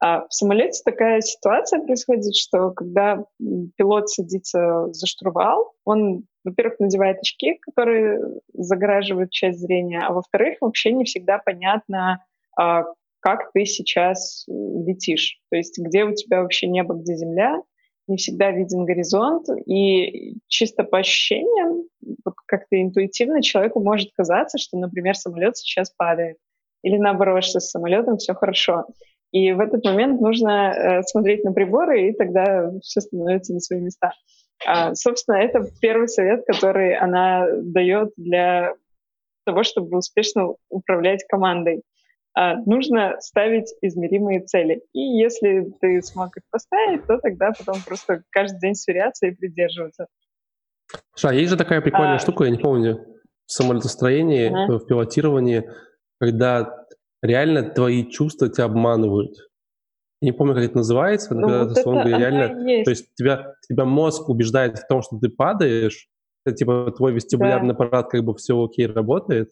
А 0.00 0.26
в 0.26 0.32
самолете 0.34 0.82
такая 0.84 1.20
ситуация 1.20 1.80
происходит, 1.80 2.34
что 2.34 2.70
когда 2.70 3.24
пилот 3.76 4.08
садится 4.08 4.92
за 4.92 5.06
штурвал, 5.06 5.72
он, 5.84 6.24
во-первых, 6.44 6.78
надевает 6.80 7.18
очки, 7.18 7.58
которые 7.62 8.20
загораживают 8.52 9.30
часть 9.30 9.60
зрения, 9.60 10.02
а 10.06 10.12
во-вторых, 10.12 10.58
вообще 10.60 10.92
не 10.92 11.04
всегда 11.04 11.38
понятно, 11.38 12.24
а, 12.58 12.84
как 13.20 13.52
ты 13.52 13.64
сейчас 13.64 14.44
летишь. 14.48 15.38
То 15.50 15.56
есть 15.56 15.78
где 15.78 16.04
у 16.04 16.14
тебя 16.14 16.42
вообще 16.42 16.66
небо, 16.66 16.94
где 16.94 17.16
земля, 17.16 17.62
не 18.06 18.18
всегда 18.18 18.50
виден 18.50 18.84
горизонт, 18.84 19.46
и 19.66 20.36
чисто 20.46 20.84
по 20.84 20.98
ощущениям, 20.98 21.84
как-то 22.46 22.80
интуитивно 22.80 23.42
человеку 23.42 23.80
может 23.80 24.10
казаться, 24.12 24.58
что, 24.58 24.76
например, 24.76 25.14
самолет 25.14 25.56
сейчас 25.56 25.90
падает, 25.96 26.36
или 26.82 26.98
наоборот, 26.98 27.44
что 27.44 27.60
с 27.60 27.70
самолетом 27.70 28.18
все 28.18 28.34
хорошо. 28.34 28.84
И 29.34 29.50
в 29.50 29.58
этот 29.58 29.84
момент 29.84 30.20
нужно 30.20 30.72
э, 30.72 31.02
смотреть 31.02 31.42
на 31.42 31.52
приборы, 31.52 32.08
и 32.08 32.12
тогда 32.12 32.70
все 32.82 33.00
становится 33.00 33.52
на 33.52 33.58
свои 33.58 33.80
места. 33.80 34.12
А, 34.64 34.94
собственно, 34.94 35.34
это 35.34 35.66
первый 35.80 36.06
совет, 36.06 36.44
который 36.46 36.96
она 36.96 37.48
дает 37.60 38.12
для 38.16 38.74
того, 39.44 39.64
чтобы 39.64 39.98
успешно 39.98 40.54
управлять 40.68 41.24
командой. 41.28 41.82
А, 42.32 42.58
нужно 42.64 43.16
ставить 43.18 43.74
измеримые 43.82 44.40
цели. 44.40 44.82
И 44.92 45.00
если 45.00 45.68
ты 45.80 46.00
смог 46.02 46.36
их 46.36 46.44
поставить, 46.52 47.04
то 47.08 47.18
тогда 47.18 47.50
потом 47.58 47.82
просто 47.84 48.22
каждый 48.30 48.60
день 48.60 48.76
сверяться 48.76 49.26
и 49.26 49.32
придерживаться. 49.32 50.06
Слушай, 51.12 51.32
а 51.32 51.40
есть 51.40 51.50
же 51.50 51.56
такая 51.56 51.80
прикольная 51.80 52.16
а... 52.16 52.20
штука, 52.20 52.44
я 52.44 52.50
не 52.50 52.58
помню, 52.58 53.04
в 53.46 53.50
самолетостроении, 53.50 54.46
ага. 54.46 54.78
в 54.78 54.86
пилотировании, 54.86 55.68
когда 56.20 56.83
реально 57.24 57.62
твои 57.62 58.04
чувства 58.08 58.48
тебя 58.48 58.66
обманывают. 58.66 59.36
Я 60.20 60.30
не 60.30 60.32
помню, 60.32 60.54
как 60.54 60.64
это 60.64 60.76
называется, 60.76 61.34
но 61.34 61.40
ну, 61.40 61.46
когда 61.46 61.64
вот 61.64 61.78
это, 61.78 61.90
это 61.90 62.18
реально... 62.18 62.70
Есть. 62.70 62.84
То 62.84 62.90
есть 62.90 63.14
тебя, 63.14 63.54
тебя 63.68 63.84
мозг 63.84 64.28
убеждает 64.28 64.78
в 64.78 64.86
том, 64.86 65.02
что 65.02 65.18
ты 65.18 65.28
падаешь, 65.28 66.08
это, 66.46 66.56
типа 66.56 66.92
твой 66.96 67.12
вестибулярный 67.12 67.74
да. 67.74 67.74
аппарат 67.74 68.10
как 68.10 68.22
бы 68.22 68.34
все 68.34 68.62
окей 68.62 68.86
работает. 68.86 69.50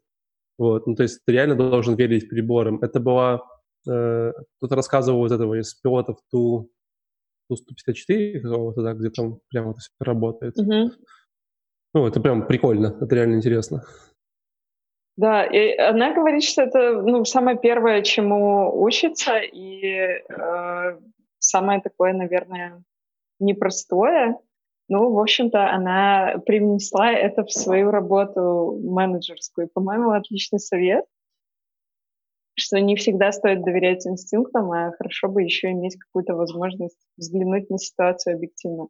Вот, 0.59 0.87
ну, 0.87 0.95
то 0.95 1.03
есть 1.03 1.21
ты 1.25 1.33
реально 1.33 1.57
должен 1.57 1.95
верить 1.97 2.29
приборам. 2.29 2.79
Это 2.83 3.01
была... 3.01 3.43
Э, 3.89 4.33
кто-то 4.59 4.77
рассказывал 4.77 5.21
вот 5.21 5.33
этого 5.33 5.59
из 5.59 5.75
пилотов 5.75 6.19
Ту, 6.31 6.71
Ту-154, 7.49 8.41
какого-то, 8.41 8.83
да, 8.83 8.93
где 8.95 9.11
там 9.11 9.41
прямо 9.49 9.71
это 9.71 9.81
все 9.81 9.91
работает. 10.01 10.57
Угу. 10.59 10.93
Ну, 11.95 12.07
это 12.07 12.21
прям 12.21 12.47
прикольно, 12.47 12.97
это 13.01 13.15
реально 13.15 13.37
интересно. 13.37 13.85
Да, 15.17 15.45
и 15.45 15.77
она 15.77 16.15
говорит, 16.15 16.43
что 16.43 16.63
это 16.63 17.03
ну, 17.03 17.25
самое 17.25 17.59
первое, 17.59 18.03
чему 18.03 18.83
учится, 18.83 19.39
и 19.39 19.85
э, 19.85 20.99
самое 21.39 21.81
такое, 21.83 22.15
наверное, 22.15 22.83
непростое. 23.39 24.39
Ну, 24.89 25.13
в 25.13 25.19
общем-то, 25.19 25.71
она 25.71 26.41
привнесла 26.47 27.13
это 27.13 27.45
в 27.45 27.53
свою 27.53 27.91
работу 27.91 28.79
менеджерскую. 28.83 29.69
По-моему, 29.69 30.11
отличный 30.11 30.61
совет, 30.61 31.05
что 32.55 32.81
не 32.81 32.97
всегда 32.97 33.33
стоит 33.33 33.63
доверять 33.63 34.07
инстинктам, 34.07 34.71
а 34.73 34.93
хорошо 34.93 35.29
бы 35.29 35.43
еще 35.43 35.71
иметь 35.73 35.99
какую-то 35.99 36.35
возможность 36.35 36.99
взглянуть 37.17 37.71
на 37.71 37.79
ситуацию 37.79 38.37
объективно. 38.37 38.89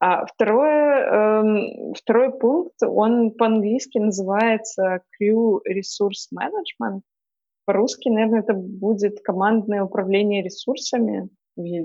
А 0.00 0.24
второе, 0.24 1.04
эм, 1.04 1.94
второй 1.94 2.32
пункт, 2.32 2.82
он 2.82 3.32
по-английски 3.32 3.98
называется 3.98 5.02
Crew 5.20 5.60
Resource 5.68 6.30
Management. 6.34 7.02
По-русски, 7.66 8.08
наверное, 8.08 8.40
это 8.40 8.54
будет 8.54 9.20
командное 9.20 9.84
управление 9.84 10.42
ресурсами. 10.42 11.28
Я, 11.56 11.84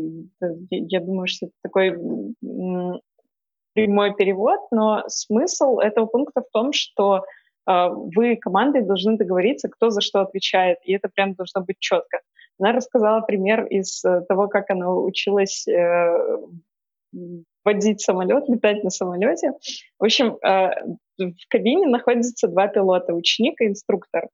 я 0.69 1.01
думаю, 1.01 1.27
что 1.27 1.47
это 1.47 1.55
такой 1.61 1.91
прямой 3.73 4.15
перевод, 4.15 4.61
но 4.71 5.03
смысл 5.07 5.79
этого 5.79 6.05
пункта 6.05 6.41
в 6.41 6.49
том, 6.53 6.71
что 6.71 7.25
э, 7.67 7.87
вы 7.89 8.37
командой 8.37 8.81
должны 8.81 9.17
договориться, 9.17 9.67
кто 9.67 9.89
за 9.89 9.99
что 9.99 10.21
отвечает, 10.21 10.77
и 10.85 10.93
это 10.93 11.09
прям 11.13 11.33
должно 11.33 11.61
быть 11.61 11.79
четко. 11.79 12.21
Она 12.57 12.71
рассказала 12.71 13.19
пример 13.19 13.65
из 13.65 14.03
э, 14.05 14.21
того, 14.29 14.47
как 14.47 14.69
она 14.69 14.95
училась 14.95 15.67
э, 15.67 16.37
водить 17.65 18.01
самолет, 18.01 18.47
летать 18.47 18.83
на 18.83 18.89
самолете. 18.89 19.51
В 19.99 20.05
общем, 20.05 20.37
э, 20.41 20.69
в 21.17 21.47
кабине 21.49 21.87
находятся 21.87 22.47
два 22.47 22.67
пилота, 22.67 23.13
ученик 23.13 23.59
и 23.61 23.65
инструктор. 23.65 24.29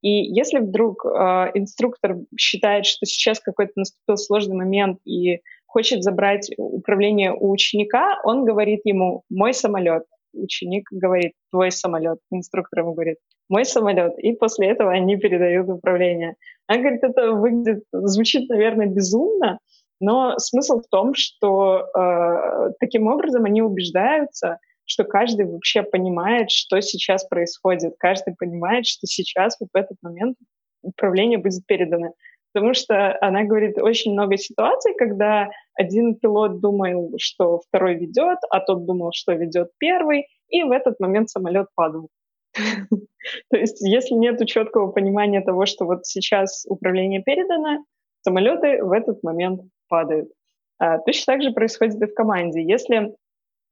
И 0.00 0.08
если 0.10 0.60
вдруг 0.60 1.04
э, 1.04 1.08
инструктор 1.54 2.18
считает, 2.38 2.86
что 2.86 3.04
сейчас 3.04 3.40
какой-то 3.40 3.72
наступил 3.76 4.16
сложный 4.16 4.56
момент 4.56 5.00
и 5.04 5.40
хочет 5.66 6.02
забрать 6.02 6.50
управление 6.56 7.32
у 7.32 7.50
ученика, 7.50 8.20
он 8.24 8.44
говорит 8.44 8.80
ему 8.84 9.24
«мой 9.28 9.52
самолет». 9.52 10.04
Ученик 10.32 10.88
говорит 10.92 11.32
«твой 11.50 11.72
самолет». 11.72 12.18
Инструктор 12.30 12.80
ему 12.80 12.92
говорит 12.92 13.18
«мой 13.48 13.64
самолет». 13.64 14.16
И 14.18 14.32
после 14.34 14.68
этого 14.68 14.92
они 14.92 15.16
передают 15.16 15.68
управление. 15.68 16.36
Она 16.68 16.80
говорит, 16.80 17.02
это 17.02 17.32
выглядит, 17.32 17.84
звучит, 17.92 18.48
наверное, 18.48 18.86
безумно, 18.86 19.58
но 20.00 20.38
смысл 20.38 20.80
в 20.80 20.88
том, 20.88 21.14
что 21.14 21.86
э, 21.96 22.72
таким 22.80 23.06
образом 23.06 23.44
они 23.44 23.62
убеждаются, 23.62 24.58
что 24.84 25.04
каждый 25.04 25.46
вообще 25.46 25.82
понимает, 25.82 26.50
что 26.50 26.80
сейчас 26.80 27.26
происходит. 27.26 27.94
Каждый 27.98 28.34
понимает, 28.36 28.86
что 28.86 29.06
сейчас, 29.06 29.56
вот 29.60 29.68
в 29.72 29.76
этот 29.76 29.98
момент, 30.02 30.36
управление 30.82 31.38
будет 31.38 31.66
передано. 31.66 32.14
Потому 32.54 32.72
что 32.72 33.16
она 33.20 33.44
говорит 33.44 33.76
очень 33.78 34.12
много 34.12 34.38
ситуаций, 34.38 34.94
когда 34.96 35.50
один 35.74 36.14
пилот 36.14 36.60
думал, 36.60 37.12
что 37.18 37.60
второй 37.68 37.96
ведет, 37.96 38.38
а 38.50 38.60
тот 38.60 38.86
думал, 38.86 39.10
что 39.12 39.34
ведет 39.34 39.70
первый, 39.78 40.26
и 40.48 40.62
в 40.62 40.70
этот 40.70 40.98
момент 40.98 41.28
самолет 41.28 41.66
падал. 41.74 42.08
То 42.54 43.56
есть, 43.56 43.80
если 43.86 44.14
нет 44.14 44.44
четкого 44.46 44.90
понимания 44.90 45.42
того, 45.42 45.66
что 45.66 45.84
вот 45.84 46.06
сейчас 46.06 46.64
управление 46.66 47.22
передано, 47.22 47.84
самолеты 48.22 48.82
в 48.82 48.92
этот 48.92 49.22
момент 49.22 49.60
падают. 49.88 50.30
А, 50.78 50.98
точно 50.98 51.34
так 51.34 51.42
же 51.42 51.50
происходит 51.52 52.00
и 52.00 52.06
в 52.06 52.14
команде. 52.14 52.62
Если 52.62 53.14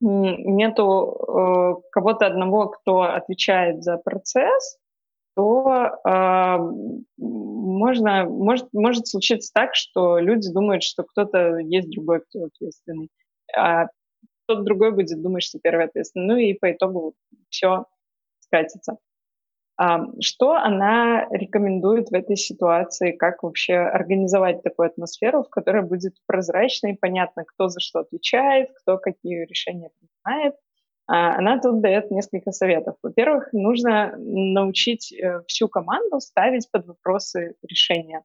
нету 0.00 1.16
э, 1.16 1.88
кого-то 1.90 2.26
одного, 2.26 2.68
кто 2.68 3.02
отвечает 3.02 3.82
за 3.82 3.96
процесс, 3.96 4.78
то 5.34 5.90
э, 6.06 6.58
можно, 7.16 8.24
может, 8.24 8.68
может 8.72 9.06
случиться 9.06 9.50
так, 9.54 9.74
что 9.74 10.18
люди 10.18 10.52
думают, 10.52 10.82
что 10.82 11.02
кто-то 11.02 11.58
есть 11.58 11.90
другой, 11.90 12.20
кто 12.20 12.44
ответственный, 12.44 13.08
а 13.56 13.86
кто-то 14.44 14.62
другой 14.62 14.92
будет 14.92 15.22
думать, 15.22 15.42
что 15.42 15.58
первый 15.58 15.86
ответственный. 15.86 16.26
Ну 16.26 16.36
и 16.36 16.54
по 16.54 16.72
итогу 16.72 17.14
все 17.48 17.86
скатится. 18.40 18.96
Что 20.20 20.52
она 20.52 21.28
рекомендует 21.30 22.08
в 22.08 22.14
этой 22.14 22.36
ситуации, 22.36 23.12
как 23.12 23.42
вообще 23.42 23.74
организовать 23.74 24.62
такую 24.62 24.86
атмосферу, 24.86 25.42
в 25.42 25.50
которой 25.50 25.82
будет 25.82 26.14
прозрачно 26.26 26.88
и 26.88 26.96
понятно, 26.96 27.44
кто 27.44 27.68
за 27.68 27.80
что 27.80 27.98
отвечает, 27.98 28.70
кто 28.74 28.96
какие 28.96 29.44
решения 29.44 29.90
принимает. 29.98 30.54
А, 31.08 31.36
она 31.36 31.60
тут 31.60 31.80
дает 31.80 32.10
несколько 32.10 32.52
советов. 32.52 32.96
Во-первых, 33.02 33.52
нужно 33.52 34.14
научить 34.16 35.12
э, 35.12 35.42
всю 35.46 35.68
команду 35.68 36.20
ставить 36.20 36.68
под 36.70 36.86
вопросы 36.86 37.54
решения. 37.62 38.22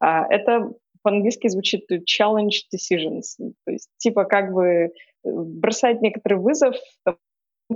А, 0.00 0.26
это 0.26 0.72
по-английски 1.02 1.48
звучит 1.48 1.86
challenge 1.90 2.64
decisions, 2.74 3.36
то 3.64 3.70
есть 3.70 3.90
типа 3.98 4.24
как 4.24 4.52
бы 4.52 4.66
э, 4.66 4.90
бросать 5.24 6.00
некоторый 6.00 6.38
вызов 6.38 6.74
тому, 7.04 7.18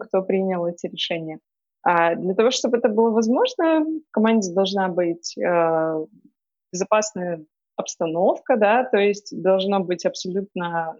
кто 0.00 0.22
принял 0.22 0.66
эти 0.66 0.86
решения. 0.86 1.38
А 1.82 2.14
для 2.14 2.34
того, 2.34 2.50
чтобы 2.50 2.78
это 2.78 2.88
было 2.88 3.10
возможно, 3.10 3.80
в 3.80 4.10
команде 4.10 4.52
должна 4.52 4.88
быть 4.88 5.36
э, 5.38 6.06
безопасная 6.72 7.44
обстановка, 7.76 8.56
да, 8.56 8.84
то 8.84 8.98
есть 8.98 9.40
должно 9.40 9.80
быть 9.80 10.04
абсолютно 10.04 10.96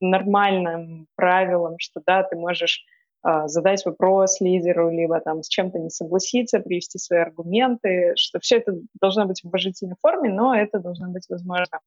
нормальным 0.00 1.08
правилом, 1.16 1.76
что 1.78 2.00
да, 2.06 2.22
ты 2.22 2.36
можешь 2.36 2.84
э, 3.26 3.48
задать 3.48 3.84
вопрос 3.84 4.40
лидеру, 4.40 4.90
либо 4.90 5.20
там 5.20 5.42
с 5.42 5.48
чем-то 5.48 5.78
не 5.80 5.90
согласиться, 5.90 6.60
привести 6.60 6.98
свои 6.98 7.20
аргументы, 7.20 8.12
что 8.16 8.38
все 8.38 8.58
это 8.58 8.78
должно 9.00 9.26
быть 9.26 9.42
в 9.42 9.48
уважительной 9.48 9.96
форме, 10.00 10.30
но 10.30 10.54
это 10.54 10.78
должно 10.78 11.08
быть 11.08 11.26
возможно. 11.28 11.80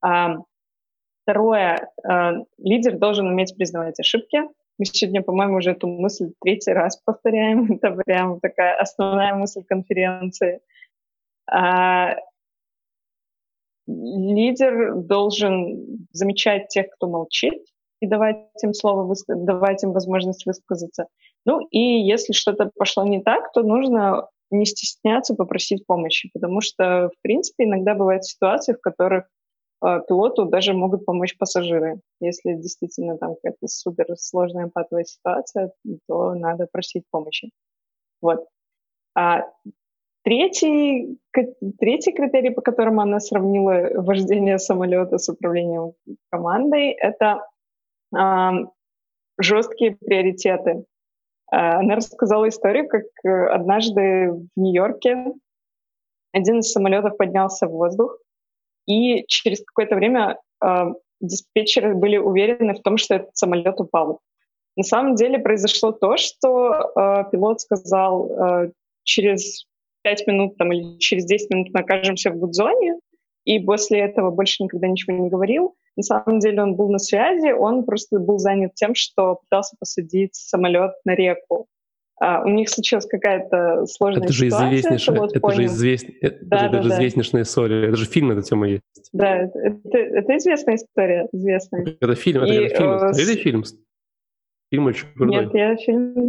А, 0.00 0.38
второе, 1.22 1.90
э, 2.02 2.32
лидер 2.58 2.98
должен 2.98 3.26
уметь 3.26 3.54
признавать 3.56 4.00
ошибки, 4.00 4.42
мы 4.78 4.84
сегодня, 4.84 5.22
по-моему, 5.22 5.56
уже 5.56 5.72
эту 5.72 5.86
мысль 5.86 6.32
третий 6.40 6.72
раз 6.72 6.96
повторяем. 7.04 7.72
Это 7.82 7.92
прям 7.92 8.40
такая 8.40 8.76
основная 8.78 9.34
мысль 9.34 9.62
конференции. 9.64 10.60
А, 11.50 12.16
лидер 13.86 14.96
должен 14.96 16.06
замечать 16.12 16.68
тех, 16.68 16.90
кто 16.90 17.08
молчит, 17.08 17.62
и 18.02 18.06
давать 18.06 18.48
им 18.64 18.74
слово, 18.74 19.14
давать 19.28 19.84
им 19.84 19.92
возможность 19.92 20.44
высказаться. 20.44 21.06
Ну 21.46 21.60
и 21.70 21.78
если 21.78 22.32
что-то 22.32 22.70
пошло 22.76 23.06
не 23.06 23.22
так, 23.22 23.52
то 23.52 23.62
нужно 23.62 24.28
не 24.50 24.66
стесняться 24.66 25.36
попросить 25.36 25.86
помощи, 25.86 26.28
потому 26.34 26.60
что, 26.60 27.10
в 27.16 27.22
принципе, 27.22 27.64
иногда 27.64 27.94
бывают 27.94 28.24
ситуации, 28.24 28.74
в 28.74 28.80
которых 28.80 29.28
пилоту 29.82 30.44
даже 30.44 30.72
могут 30.72 31.04
помочь 31.04 31.36
пассажиры. 31.36 32.00
Если 32.20 32.54
действительно 32.54 33.18
там 33.18 33.34
какая-то 33.34 33.66
супер 33.66 34.06
сложная 34.16 34.68
патовая 34.72 35.04
ситуация, 35.04 35.72
то 36.08 36.34
надо 36.34 36.68
просить 36.70 37.04
помощи. 37.10 37.50
Вот. 38.20 38.46
А 39.14 39.42
третий, 40.24 41.18
третий 41.78 42.12
критерий, 42.12 42.50
по 42.50 42.62
которому 42.62 43.00
она 43.00 43.20
сравнила 43.20 43.90
вождение 44.00 44.58
самолета 44.58 45.18
с 45.18 45.28
управлением 45.28 45.94
командой, 46.30 46.90
это 46.90 47.46
э, 48.16 48.50
жесткие 49.38 49.96
приоритеты. 49.96 50.84
Она 51.50 51.96
рассказала 51.96 52.48
историю, 52.48 52.88
как 52.88 53.04
однажды 53.24 54.32
в 54.32 54.48
Нью-Йорке 54.56 55.34
один 56.32 56.60
из 56.60 56.72
самолетов 56.72 57.18
поднялся 57.18 57.66
в 57.66 57.72
воздух, 57.72 58.16
и 58.86 59.24
через 59.26 59.64
какое-то 59.64 59.96
время 59.96 60.38
э, 60.64 60.84
диспетчеры 61.20 61.94
были 61.94 62.16
уверены 62.16 62.74
в 62.74 62.82
том, 62.82 62.96
что 62.96 63.14
этот 63.16 63.36
самолет 63.36 63.80
упал. 63.80 64.20
На 64.76 64.82
самом 64.82 65.14
деле 65.14 65.38
произошло 65.38 65.92
то, 65.92 66.16
что 66.16 66.72
э, 66.72 67.24
пилот 67.30 67.60
сказал, 67.60 68.30
э, 68.30 68.72
через 69.04 69.66
5 70.02 70.26
минут 70.26 70.56
там, 70.56 70.72
или 70.72 70.98
через 70.98 71.24
10 71.26 71.50
минут 71.50 71.68
мы 71.72 71.80
окажемся 71.80 72.30
в 72.30 72.38
гудзоне, 72.38 72.98
и 73.44 73.58
после 73.58 74.00
этого 74.00 74.30
больше 74.30 74.62
никогда 74.62 74.88
ничего 74.88 75.16
не 75.16 75.28
говорил. 75.28 75.74
На 75.96 76.02
самом 76.02 76.38
деле 76.38 76.62
он 76.62 76.74
был 76.74 76.90
на 76.90 76.98
связи, 76.98 77.52
он 77.52 77.84
просто 77.84 78.18
был 78.18 78.38
занят 78.38 78.74
тем, 78.74 78.94
что 78.94 79.36
пытался 79.36 79.76
посадить 79.78 80.34
самолет 80.34 80.92
на 81.04 81.14
реку. 81.14 81.66
А, 82.20 82.44
у 82.44 82.48
них 82.48 82.68
случилась 82.68 83.06
какая-то 83.06 83.86
сложная 83.86 84.24
это 84.24 84.32
же 84.32 84.46
ситуация. 84.46 84.68
Известнейшая, 84.68 85.24
это 85.24 85.40
понял. 85.40 85.56
же, 85.56 85.64
извест... 85.64 86.06
это 86.20 86.38
да, 86.42 86.68
да, 86.68 86.78
это 86.78 86.88
да. 86.88 86.94
известнейшая 86.94 87.42
история. 87.42 87.88
Это 87.88 87.96
же 87.96 88.06
фильм 88.06 88.28
на 88.28 88.32
эту 88.34 88.42
тему 88.42 88.64
есть. 88.64 88.82
Да, 89.12 89.36
это, 89.36 89.58
это, 89.58 89.98
это 89.98 90.36
известная 90.36 90.76
история, 90.76 91.28
известная. 91.32 91.96
Это 92.00 92.14
фильм, 92.14 92.42
это, 92.42 92.52
И, 92.52 92.56
это 92.56 92.76
фильм. 92.76 92.92
Э, 92.92 93.12
с... 93.12 93.36
фильм? 93.36 93.64
Фильм 94.70 94.86
очень 94.86 95.06
крутой. 95.14 95.44
Нет, 95.44 95.54
я 95.54 95.76
фильм 95.76 96.14
не 96.14 96.28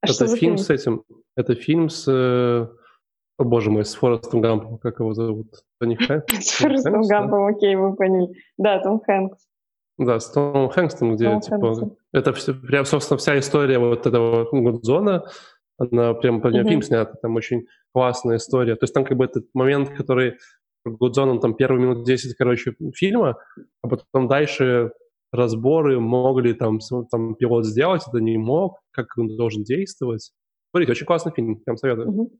а 0.00 0.06
Это 0.10 0.26
фильм, 0.26 0.36
фильм 0.36 0.58
с 0.58 0.70
этим. 0.70 1.04
Это 1.36 1.54
фильм 1.54 1.88
с... 1.88 2.06
Э, 2.08 2.66
о, 3.38 3.44
боже 3.44 3.70
мой, 3.70 3.84
с 3.84 3.94
Форестом 3.94 4.40
Гампом. 4.40 4.78
Как 4.78 4.98
его 4.98 5.14
зовут? 5.14 5.62
Тони 5.78 5.94
Хэнкс? 6.00 6.44
С 6.44 6.50
Форестом 6.52 7.02
Гампом, 7.02 7.46
окей, 7.46 7.76
вы 7.76 7.94
поняли. 7.94 8.34
Да, 8.56 8.80
Том 8.80 9.00
Хэнкс. 9.00 9.46
Да, 9.98 10.20
с 10.20 10.30
Томом 10.30 10.68
Хэнксом, 10.70 11.14
где, 11.14 11.30
Том 11.30 11.40
типа. 11.40 11.96
Это 12.12 12.32
все, 12.32 12.54
прям, 12.54 12.84
собственно, 12.84 13.18
вся 13.18 13.38
история 13.38 13.78
вот 13.78 14.06
этого 14.06 14.48
Гудзона, 14.50 15.24
она 15.78 16.14
прям 16.14 16.40
по 16.40 16.48
mm-hmm. 16.48 16.68
фильм 16.68 16.82
снята, 16.82 17.14
там 17.20 17.36
очень 17.36 17.66
классная 17.92 18.36
история. 18.36 18.74
То 18.74 18.84
есть 18.84 18.94
там 18.94 19.04
как 19.04 19.16
бы 19.16 19.24
этот 19.24 19.46
момент, 19.54 19.90
который 19.90 20.34
Гудзон, 20.84 21.28
он 21.28 21.40
там 21.40 21.54
первые 21.54 21.82
минут 21.82 22.06
10, 22.06 22.34
короче, 22.36 22.74
фильма, 22.94 23.36
а 23.82 23.88
потом 23.88 24.28
дальше 24.28 24.92
разборы, 25.32 26.00
мог 26.00 26.40
ли 26.40 26.54
там, 26.54 26.78
там 27.10 27.34
пилот 27.34 27.66
сделать, 27.66 28.02
это 28.08 28.18
не 28.18 28.38
мог, 28.38 28.78
как 28.92 29.06
он 29.18 29.36
должен 29.36 29.62
действовать. 29.62 30.32
Смотрите, 30.70 30.92
очень 30.92 31.06
классный 31.06 31.32
фильм, 31.32 31.56
прям 31.60 31.76
советую. 31.76 32.08
Mm-hmm. 32.08 32.38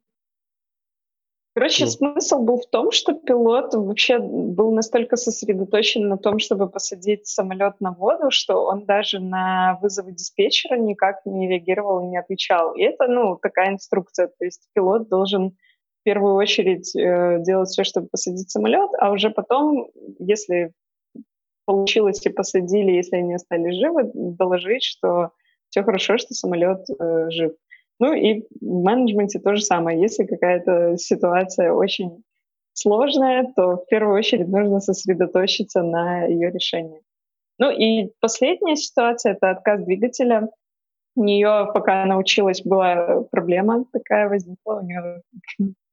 Короче, 1.59 1.87
ну. 1.87 1.91
смысл 1.91 2.39
был 2.39 2.61
в 2.61 2.67
том, 2.71 2.93
что 2.93 3.15
пилот 3.15 3.75
вообще 3.75 4.21
был 4.21 4.71
настолько 4.71 5.17
сосредоточен 5.17 6.09
на 6.09 6.17
том, 6.17 6.39
чтобы 6.39 6.71
посадить 6.71 7.27
самолет 7.27 7.81
на 7.81 7.91
воду, 7.91 8.31
что 8.31 8.65
он 8.65 8.85
даже 8.85 9.19
на 9.19 9.77
вызовы 9.83 10.13
диспетчера 10.13 10.77
никак 10.77 11.27
не 11.27 11.49
реагировал 11.49 12.05
и 12.05 12.11
не 12.11 12.17
отвечал. 12.17 12.75
И 12.75 12.83
это, 12.83 13.09
ну, 13.09 13.37
такая 13.43 13.71
инструкция. 13.71 14.29
То 14.29 14.45
есть 14.45 14.69
пилот 14.73 15.09
должен 15.09 15.51
в 15.51 16.05
первую 16.05 16.35
очередь 16.35 16.95
э, 16.95 17.39
делать 17.41 17.71
все, 17.71 17.83
чтобы 17.83 18.07
посадить 18.07 18.49
самолет, 18.51 18.91
а 19.01 19.11
уже 19.11 19.31
потом, 19.31 19.91
если 20.21 20.73
получилось 21.65 22.25
и 22.25 22.29
посадили, 22.29 22.93
если 22.93 23.17
они 23.17 23.35
остались 23.35 23.81
живы, 23.81 24.13
доложить, 24.15 24.85
что 24.85 25.33
все 25.71 25.83
хорошо, 25.83 26.19
что 26.19 26.35
самолет 26.35 26.87
э, 26.89 27.31
жив. 27.31 27.53
Ну 28.01 28.13
и 28.13 28.43
в 28.61 28.83
менеджменте 28.83 29.39
то 29.39 29.57
же 29.57 29.63
самое. 29.63 30.01
Если 30.01 30.25
какая-то 30.25 30.97
ситуация 30.97 31.73
очень 31.73 32.23
сложная, 32.73 33.53
то 33.57 33.77
в 33.77 33.87
первую 33.87 34.17
очередь 34.17 34.49
нужно 34.49 34.81
сосредоточиться 34.81 35.83
на 35.83 36.25
ее 36.25 36.51
решении. 36.51 37.03
Ну 37.59 37.71
и 37.71 38.13
последняя 38.21 38.77
ситуация— 38.77 39.33
это 39.35 39.51
отказ 39.51 39.85
двигателя. 39.85 40.49
У 41.17 41.25
нее, 41.25 41.69
пока 41.75 42.05
она 42.05 42.17
училась, 42.17 42.63
была 42.63 43.23
проблема 43.33 43.85
такая 43.93 44.29
возникла, 44.29 44.81
у 44.81 44.85
нее 44.85 45.23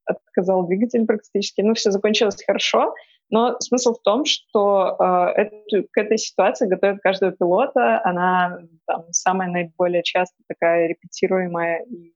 отказал 0.06 0.68
двигатель 0.68 1.06
практически. 1.07 1.61
Ну, 1.61 1.73
все 1.73 1.90
закончилось 1.90 2.44
хорошо, 2.45 2.94
но 3.30 3.57
смысл 3.60 3.93
в 3.93 4.02
том, 4.02 4.26
что 4.26 4.95
э, 4.99 5.41
эту, 5.41 5.88
к 5.91 5.97
этой 5.97 6.18
ситуации 6.18 6.68
готовят 6.68 7.02
каждого 7.02 7.31
пилота. 7.31 8.02
Она 8.03 8.60
там, 8.85 9.06
самая 9.11 9.49
наиболее 9.49 10.03
часто 10.03 10.35
такая 10.47 10.88
репетируемая 10.88 11.84
и 11.85 12.14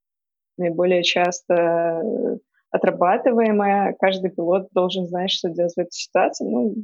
наиболее 0.57 1.03
часто 1.03 1.53
э, 1.53 2.37
отрабатываемая. 2.69 3.95
Каждый 3.99 4.29
пилот 4.29 4.69
должен 4.71 5.07
знать, 5.07 5.31
что 5.31 5.49
делать 5.49 5.73
в 5.73 5.79
этой 5.79 5.91
ситуации. 5.91 6.45
Ну, 6.45 6.75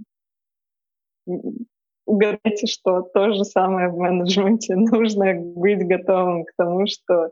угадайте, 2.06 2.65
что 2.65 3.02
то 3.02 3.31
же 3.31 3.43
самое 3.45 3.89
в 3.89 3.97
менеджменте. 3.97 4.76
Нужно 4.76 5.35
быть 5.35 5.88
готовым 5.88 6.45
к 6.45 6.52
тому, 6.57 6.88
что 6.88 7.31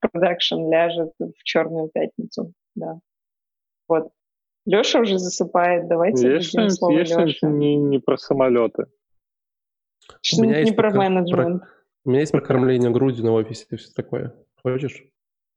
продакшн 0.00 0.56
э, 0.56 0.70
ляжет 0.70 1.12
в 1.18 1.42
черную 1.44 1.88
пятницу. 1.88 2.52
Да. 2.74 2.98
Вот. 3.86 4.10
Леша 4.66 5.00
уже 5.00 5.18
засыпает. 5.18 5.88
Давайте 5.88 6.34
есть 6.34 6.52
дадим 6.52 6.70
слово 6.70 6.98
есть 6.98 7.16
Леше. 7.16 7.46
Не, 7.46 7.76
не 7.76 7.98
про 7.98 8.16
самолеты. 8.16 8.86
У 10.36 10.42
меня 10.42 10.62
не 10.62 10.72
про 10.72 10.90
менеджмент. 10.90 11.62
Про, 11.62 11.68
у 12.04 12.10
меня 12.10 12.20
есть 12.20 12.32
прокормление 12.32 12.90
грудью 12.90 13.24
на 13.24 13.32
офисе 13.32 13.66
и 13.70 13.76
все 13.76 13.90
такое. 13.94 14.34
Хочешь? 14.62 15.04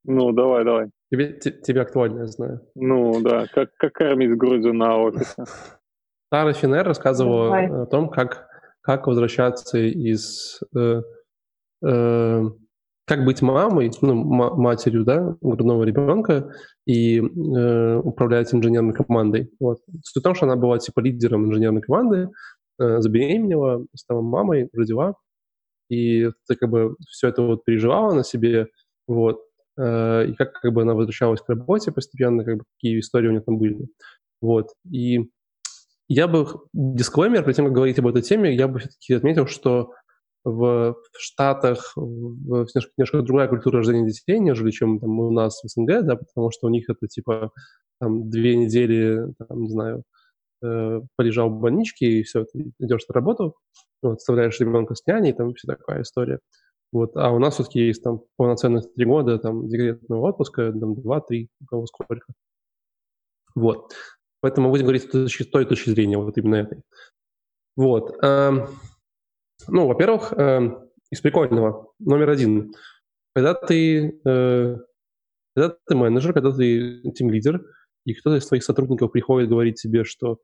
Ну, 0.06 0.32
давай, 0.32 0.66
давай. 0.66 0.90
Тебе, 1.12 1.34
тебе 1.34 1.82
актуально, 1.82 2.22
я 2.22 2.28
знаю. 2.28 2.62
Ну, 2.76 3.22
да. 3.22 3.48
Как, 3.54 3.74
как 3.76 3.94
кормить 3.94 4.36
грудью 4.38 4.74
на 4.74 4.98
офисе? 4.98 5.46
Сара 6.32 6.54
Финер 6.54 6.86
рассказывала 6.86 7.46
давай. 7.46 7.84
о 7.84 7.86
том, 7.86 8.10
как, 8.10 8.48
как 8.82 9.08
возвращаться 9.08 9.78
из... 9.78 10.60
Э, 10.76 11.02
э, 11.86 12.44
как 13.06 13.26
быть 13.26 13.42
мамой, 13.42 13.92
ну, 14.02 14.16
матерью, 14.16 15.04
да, 15.04 15.36
грудного 15.42 15.84
ребенка 15.84 16.54
и 16.86 17.20
э, 17.20 17.98
управлять 17.98 18.54
инженерной 18.54 18.94
командой. 18.94 19.52
Вот. 19.60 19.80
Суть 20.04 20.22
в 20.22 20.24
том, 20.24 20.36
что 20.36 20.46
она 20.46 20.56
была 20.56 20.80
типа 20.80 21.02
лидером 21.02 21.46
инженерной 21.46 21.82
команды, 21.82 22.30
э, 22.80 23.02
забеременела, 23.02 23.86
стала 23.94 24.22
мамой, 24.22 24.70
родила, 24.74 25.16
и 25.90 26.30
ты 26.48 26.56
как 26.56 26.70
бы 26.70 26.96
все 27.10 27.28
это 27.28 27.42
вот 27.42 27.66
переживала 27.66 28.14
на 28.14 28.24
себе, 28.24 28.68
вот, 29.08 29.42
э, 29.78 30.28
и 30.28 30.34
как, 30.36 30.54
как 30.54 30.72
бы 30.74 30.84
она 30.84 30.94
возвращалась 30.94 31.42
к 31.42 31.50
работе 31.50 31.92
постепенно, 31.92 32.46
как 32.46 32.58
бы 32.60 32.64
какие 32.76 33.00
истории 33.00 33.28
у 33.28 33.32
нее 33.32 33.42
там 33.42 33.58
были. 33.58 33.90
Вот. 34.42 34.70
И 34.90 35.30
я 36.08 36.28
бы, 36.28 36.48
дисклеймер, 36.74 37.44
перед 37.44 37.56
тем, 37.56 37.66
как 37.66 37.74
говорить 37.74 38.00
об 38.00 38.08
этой 38.08 38.22
теме, 38.22 38.56
я 38.56 38.68
бы 38.68 38.80
все-таки 38.80 39.14
отметил, 39.14 39.48
что 39.48 39.92
в, 40.44 40.96
Штатах 41.18 41.94
в, 41.96 42.02
немножко, 42.02 42.92
немножко 42.98 43.22
другая 43.22 43.48
культура 43.48 43.78
рождения 43.78 44.08
детей, 44.08 44.40
нежели 44.40 44.72
чем 44.72 45.00
там 45.00 45.20
у 45.20 45.32
нас 45.32 45.62
в 45.64 45.68
СНГ, 45.68 46.04
да, 46.04 46.16
потому 46.16 46.52
что 46.52 46.68
у 46.68 46.70
них 46.70 46.90
это 46.90 47.08
типа 47.08 47.52
там 48.00 48.30
две 48.30 48.56
недели, 48.56 49.34
там, 49.48 49.64
не 49.64 49.70
знаю, 49.70 50.04
э, 50.64 51.02
полежал 51.16 51.50
в 51.50 51.60
больничке, 51.60 52.06
и 52.08 52.24
все, 52.24 52.46
ты 52.46 52.72
идешь 52.80 53.08
на 53.08 53.14
работу, 53.14 53.56
вот, 54.02 54.18
оставляешь 54.18 54.60
ребенка 54.60 54.96
с 54.96 55.06
няней, 55.08 55.34
там 55.34 55.54
вся 55.54 55.74
такая 55.74 56.02
история. 56.02 56.40
Вот, 56.92 57.16
а 57.16 57.32
у 57.32 57.40
нас 57.40 57.56
все-таки 57.56 57.80
есть 57.80 58.04
там 58.04 58.22
полноценных 58.38 58.94
три 58.94 59.06
года 59.06 59.40
там 59.40 59.68
декретного 59.68 60.30
отпуска, 60.30 60.72
там 60.72 60.94
два-три, 60.96 61.50
у 61.62 61.66
кого 61.66 61.86
сколько. 61.88 62.34
Вот. 63.56 63.94
Поэтому 64.42 64.70
будем 64.70 64.86
говорить 64.86 65.10
с 65.14 65.46
той 65.48 65.66
точки 65.66 65.90
зрения, 65.90 66.18
вот 66.18 66.38
именно 66.38 66.56
этой. 66.56 66.82
Вот. 67.76 68.14
Ну, 69.68 69.88
во-первых, 69.88 70.34
э, 70.34 70.62
из 71.12 71.22
прикольного. 71.22 71.92
Номер 72.00 72.30
один. 72.30 72.74
Когда 73.36 73.54
ты, 73.54 74.20
э, 74.26 74.78
когда 75.56 75.76
ты 75.88 75.96
менеджер, 75.96 76.34
когда 76.34 76.52
ты 76.52 77.02
тим-лидер, 77.16 77.64
и 78.06 78.14
кто-то 78.14 78.38
из 78.38 78.48
твоих 78.48 78.64
сотрудников 78.64 79.12
приходит 79.12 79.50
говорить 79.50 79.82
тебе, 79.82 80.04
что 80.04 80.40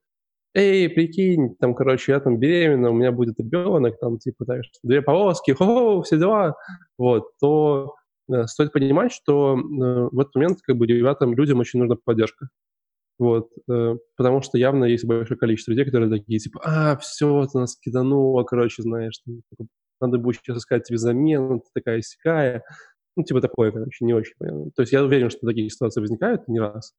«Эй, 0.55 0.89
прикинь, 0.89 1.55
там, 1.59 1.75
короче, 1.75 2.11
я 2.13 2.19
там 2.19 2.39
беременна, 2.39 2.89
у 2.89 2.93
меня 2.93 3.11
будет 3.11 3.39
ребенок, 3.39 3.99
там, 3.99 4.17
типа, 4.17 4.45
так, 4.45 4.61
две 4.83 5.01
полоски, 5.01 5.51
хо, 5.51 6.01
все 6.01 6.17
дела», 6.17 6.55
вот, 6.97 7.25
то 7.39 7.95
э, 8.31 8.45
стоит 8.47 8.73
понимать, 8.73 9.11
что 9.11 9.55
э, 9.57 10.09
в 10.11 10.19
этот 10.19 10.35
момент, 10.35 10.59
как 10.63 10.77
бы, 10.77 10.87
ребятам, 10.87 11.35
людям 11.35 11.59
очень 11.59 11.79
нужна 11.79 11.97
поддержка. 12.03 12.49
Вот, 13.19 13.49
э, 13.69 13.97
потому 14.15 14.41
что 14.41 14.57
явно 14.57 14.85
есть 14.85 15.03
большое 15.03 15.37
количество 15.37 15.71
людей, 15.71 15.85
которые 15.85 16.09
такие, 16.09 16.39
типа, 16.39 16.61
а, 16.63 16.97
все, 16.97 17.45
ты 17.47 17.59
нас 17.59 17.75
кидануло, 17.75 18.43
короче, 18.43 18.81
знаешь, 18.81 19.21
надо 19.99 20.17
будет 20.17 20.37
сейчас 20.37 20.59
искать 20.59 20.85
тебе 20.85 20.97
замену, 20.97 21.59
ты 21.59 21.67
такая 21.73 22.01
сякая. 22.01 22.63
Ну, 23.17 23.23
типа 23.23 23.41
такое, 23.41 23.71
короче, 23.73 24.05
не 24.05 24.13
очень 24.13 24.35
понятно. 24.37 24.71
То 24.71 24.83
есть 24.83 24.93
я 24.93 25.03
уверен, 25.03 25.29
что 25.29 25.45
такие 25.45 25.69
ситуации 25.69 25.99
возникают 25.99 26.47
не 26.47 26.61
раз. 26.61 26.93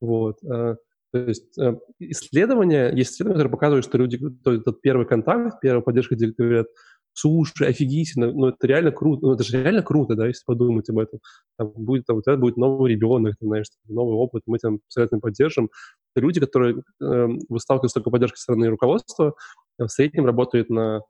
Вот. 0.00 0.42
Э, 0.42 0.74
то 1.12 1.18
есть 1.18 1.56
э, 1.58 1.76
исследования, 2.00 2.90
есть 2.90 3.12
исследования, 3.12 3.38
которые 3.38 3.52
показывают, 3.52 3.84
что 3.84 3.98
люди, 3.98 4.18
то 4.42 4.52
этот 4.52 4.80
первый 4.80 5.06
контакт, 5.06 5.60
первая 5.60 5.82
поддержка 5.82 6.16
говорят, 6.16 6.66
слушай, 7.14 7.68
офигительно, 7.68 8.32
ну 8.32 8.48
это 8.48 8.66
реально 8.66 8.92
круто, 8.92 9.26
ну 9.26 9.32
это 9.34 9.44
же 9.44 9.62
реально 9.62 9.82
круто, 9.82 10.14
да, 10.14 10.26
если 10.26 10.42
подумать 10.44 10.88
об 10.90 10.98
этом. 10.98 11.20
Там 11.58 11.72
будет, 11.74 12.06
там, 12.06 12.18
у 12.18 12.22
тебя 12.22 12.36
будет 12.36 12.56
новый 12.56 12.92
ребенок, 12.92 13.36
там, 13.38 13.48
знаешь, 13.48 13.66
новый 13.88 14.14
опыт, 14.14 14.42
мы 14.46 14.58
тебя 14.58 14.72
обязательно 14.94 15.20
поддержим. 15.20 15.70
Люди, 16.16 16.40
которые 16.40 16.82
э, 17.02 17.28
сталкиваются 17.58 18.00
с 18.00 18.00
такой 18.00 18.12
поддержкой 18.12 18.38
стороны 18.38 18.68
руководства, 18.68 19.34
в 19.78 19.88
среднем 19.88 20.26
работают 20.26 20.70
на 20.70 21.02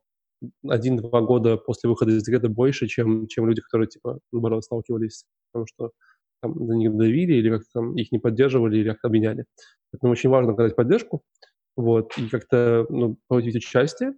один-два 0.68 1.20
года 1.20 1.56
после 1.56 1.88
выхода 1.88 2.12
из 2.12 2.22
декрета 2.24 2.48
больше, 2.48 2.86
чем, 2.88 3.26
чем 3.28 3.46
люди, 3.46 3.60
которые, 3.60 3.88
типа, 3.88 4.18
наоборот, 4.32 4.64
сталкивались, 4.64 5.24
потому 5.52 5.66
что 5.66 5.90
там, 6.42 6.54
на 6.66 6.72
них 6.74 6.96
давили 6.96 7.34
или 7.34 7.50
как-то 7.50 7.68
там 7.74 7.96
их 7.96 8.10
не 8.12 8.18
поддерживали 8.18 8.78
или 8.78 8.90
как-то 8.90 9.08
обменяли. 9.08 9.44
Поэтому 9.92 10.12
очень 10.12 10.30
важно 10.30 10.52
оказать 10.52 10.74
поддержку, 10.74 11.22
вот, 11.76 12.16
и 12.18 12.28
как-то, 12.28 12.86
ну, 12.88 13.16
получить 13.28 13.56
участие, 13.56 14.14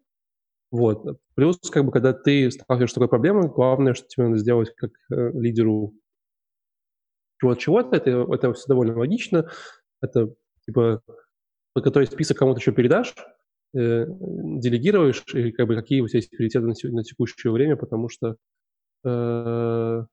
вот. 0.75 1.21
Плюс, 1.37 1.57
как 1.71 1.85
бы, 1.85 1.93
когда 1.93 2.13
ты 2.13 2.51
сталкиваешься 2.51 2.95
с 2.95 2.99
такой 2.99 3.09
проблемой, 3.09 3.49
главное, 3.49 3.95
что 3.95 4.09
тебе 4.09 4.25
надо 4.25 4.39
сделать 4.39 4.75
как 4.75 4.91
э, 5.09 5.31
лидеру 5.33 5.95
чего-то, 7.59 7.95
это, 7.95 8.11
это 8.11 8.53
все 8.55 8.67
довольно 8.67 8.99
логично. 8.99 9.49
Это, 10.03 10.35
типа, 10.67 11.01
подготовить 11.75 12.11
список 12.11 12.39
кому-то 12.39 12.59
еще 12.59 12.73
передашь, 12.73 13.15
э, 13.73 14.07
делегируешь, 14.09 15.23
и 15.33 15.53
как 15.53 15.69
бы 15.69 15.77
какие 15.77 16.01
у 16.01 16.09
тебя 16.09 16.19
есть 16.19 16.31
приоритеты 16.31 16.67
на, 16.67 16.75
на 16.97 17.05
текущее 17.05 17.53
время, 17.53 17.77
потому 17.77 18.09
что 18.09 18.35
э, 19.05 20.07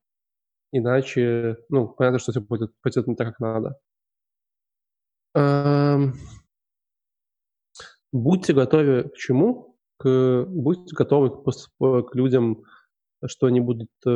иначе, 0.70 1.56
ну, 1.70 1.88
понятно, 1.88 2.20
что 2.20 2.30
все 2.30 2.40
будет, 2.40 2.70
пойдет 2.82 3.08
не 3.08 3.16
так, 3.16 3.30
как 3.30 3.40
надо. 3.40 3.80
Эм, 5.34 6.14
будьте 8.12 8.52
готовы 8.52 9.08
к 9.08 9.16
чему? 9.16 9.71
Будьте 10.04 10.94
готовы 10.94 11.30
к, 11.30 12.08
к 12.08 12.14
людям, 12.14 12.64
что 13.26 13.46
они 13.46 13.60
будут 13.60 13.90
э, 14.06 14.10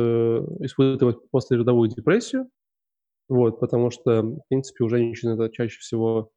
испытывать 0.61 1.29
послеродовую 1.31 1.89
депрессию, 1.89 2.49
вот, 3.29 3.59
потому 3.59 3.91
что, 3.91 4.21
в 4.21 4.41
принципе, 4.49 4.83
у 4.83 4.89
женщин 4.89 5.29
это 5.29 5.49
чаще 5.49 5.79
всего 5.79 6.31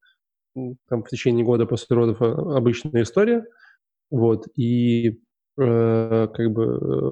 там, 0.89 1.03
в 1.05 1.09
течение 1.09 1.45
года 1.45 1.67
после 1.67 1.97
родов 1.97 2.21
а, 2.21 2.57
обычная 2.57 3.03
история, 3.03 3.45
вот, 4.11 4.47
и 4.57 5.21
э, 5.59 6.29
как 6.29 6.51
бы 6.53 6.65
э, 6.65 7.11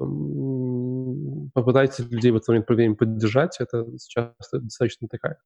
попытайтесь 1.53 2.09
людей 2.09 2.31
в 2.31 2.37
этот 2.37 2.69
момент 2.69 2.97
поддержать, 2.97 3.57
это 3.59 3.85
часто 4.07 4.59
достаточно 4.59 5.07
такая 5.07 5.37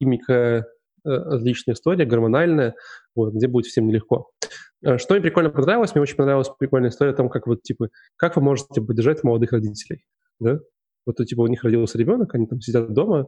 химика 0.00 0.66
отличная 1.04 1.74
история, 1.74 2.04
гормональная, 2.04 2.74
вот, 3.14 3.34
где 3.34 3.48
будет 3.48 3.66
всем 3.66 3.86
нелегко. 3.86 4.30
Э, 4.84 4.98
что 4.98 5.14
мне 5.14 5.22
прикольно 5.22 5.50
понравилось, 5.50 5.94
мне 5.94 6.02
очень 6.02 6.16
понравилась 6.16 6.48
прикольная 6.58 6.90
история 6.90 7.12
о 7.12 7.16
том, 7.16 7.28
как 7.28 7.46
вот, 7.46 7.62
типа, 7.62 7.88
как 8.16 8.36
вы 8.36 8.42
можете 8.42 8.80
поддержать 8.80 9.24
молодых 9.24 9.52
родителей, 9.52 10.04
да? 10.40 10.60
Вот, 11.06 11.16
типа, 11.16 11.42
у 11.42 11.46
них 11.46 11.64
родился 11.64 11.98
ребенок, 11.98 12.34
они 12.34 12.46
там 12.46 12.60
сидят 12.60 12.92
дома, 12.92 13.26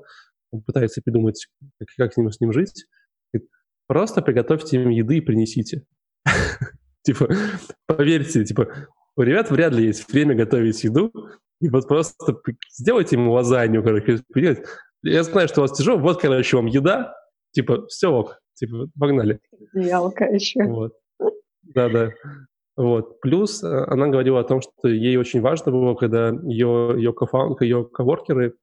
пытаются 0.67 1.01
придумать, 1.03 1.47
как, 1.79 1.89
как 1.97 2.13
с 2.13 2.17
ним, 2.17 2.31
с 2.31 2.41
ним 2.41 2.53
жить. 2.53 2.87
Просто 3.87 4.23
приготовьте 4.23 4.81
им 4.81 4.91
еды 4.91 5.17
и 5.17 5.21
принесите. 5.21 5.83
Типа, 7.03 7.29
поверьте, 7.87 8.45
типа, 8.45 8.69
у 9.17 9.23
ребят 9.23 9.51
вряд 9.51 9.73
ли 9.73 9.87
есть 9.87 10.13
время 10.13 10.37
готовить 10.37 10.85
еду, 10.85 11.11
и 11.61 11.69
вот 11.69 11.89
просто 11.89 12.37
сделайте 12.71 13.17
ему 13.17 13.33
лазанью, 13.33 13.83
короче, 13.83 14.21
я 15.03 15.23
знаю, 15.25 15.49
что 15.49 15.61
у 15.61 15.63
вас 15.63 15.77
тяжело, 15.77 15.99
вот, 15.99 16.21
короче, 16.21 16.57
вам 16.57 16.67
еда, 16.67 17.15
Типа, 17.53 17.87
все 17.89 18.09
ок, 18.09 18.41
типа, 18.55 18.87
погнали. 18.99 19.41
Ялка 19.75 20.25
еще. 20.25 20.65
Вот. 20.65 20.93
Да-да. 21.63 22.11
Вот. 22.77 23.21
Плюс 23.21 23.63
э, 23.63 23.85
она 23.89 24.09
говорила 24.09 24.41
о 24.41 24.45
том, 24.45 24.61
что 24.61 24.89
ей 24.89 25.17
очень 25.17 25.41
важно 25.41 25.73
было, 25.73 25.95
когда 25.95 26.31
ее, 26.31 26.95
ее 26.97 27.13
кофаунд, 27.13 27.61
ее 27.61 27.85
коворкеры 27.85 28.55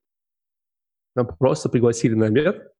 просто 1.38 1.68
пригласили 1.68 2.14
на 2.14 2.26
обед, 2.26 2.72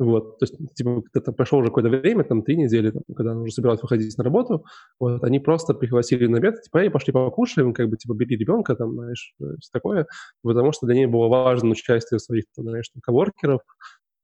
Вот, 0.00 0.38
то 0.38 0.44
есть, 0.44 0.56
типа, 0.74 1.02
когда 1.12 1.30
прошло 1.32 1.58
уже 1.58 1.68
какое-то 1.68 1.90
время, 1.90 2.24
там, 2.24 2.42
три 2.42 2.56
недели, 2.56 2.90
там, 2.90 3.02
когда 3.14 3.34
уже 3.36 3.52
собирались 3.52 3.82
выходить 3.82 4.16
на 4.16 4.24
работу, 4.24 4.64
вот, 4.98 5.22
они 5.24 5.40
просто 5.40 5.74
пригласили 5.74 6.26
на 6.26 6.38
обед, 6.38 6.62
типа, 6.62 6.78
эй, 6.78 6.90
пошли 6.90 7.12
покушаем, 7.12 7.74
как 7.74 7.90
бы, 7.90 7.98
типа, 7.98 8.14
бери 8.14 8.34
ребенка, 8.38 8.76
там, 8.76 8.94
знаешь, 8.94 9.34
все 9.38 9.70
такое, 9.70 10.06
потому 10.42 10.72
что 10.72 10.86
для 10.86 10.94
нее 10.94 11.06
было 11.06 11.28
важно 11.28 11.72
участие 11.72 12.18
своих, 12.18 12.44
там, 12.56 12.64
знаешь, 12.64 12.88
там, 12.88 13.02
коворкеров, 13.02 13.60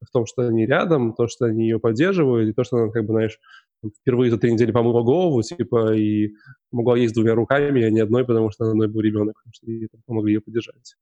в 0.07 0.11
том, 0.11 0.27
что 0.27 0.43
они 0.43 0.67
рядом, 0.67 1.13
то, 1.15 1.29
что 1.29 1.47
они 1.47 1.65
ее 1.65 1.79
поддерживают, 1.79 2.49
и 2.49 2.53
то, 2.53 2.65
что 2.65 2.77
она, 2.77 2.91
как 2.91 3.05
бы, 3.05 3.13
знаешь, 3.13 3.39
впервые 4.01 4.31
за 4.31 4.39
три 4.39 4.53
недели 4.53 4.73
помыла 4.73 5.03
голову, 5.03 5.43
типа, 5.43 5.95
и 5.95 6.33
могла 6.73 6.97
есть 6.97 7.15
двумя 7.15 7.35
руками, 7.35 7.83
а 7.83 7.91
не 7.91 8.01
одной, 8.01 8.25
потому 8.25 8.51
что 8.51 8.71
одной 8.71 8.89
был 8.89 9.01
ребенок, 9.01 9.37
потому 9.37 9.53
что 9.55 9.71
ей, 9.71 9.89
там, 9.89 10.01
помогли 10.07 10.35
ее 10.35 10.41
поддержать. 10.41 10.97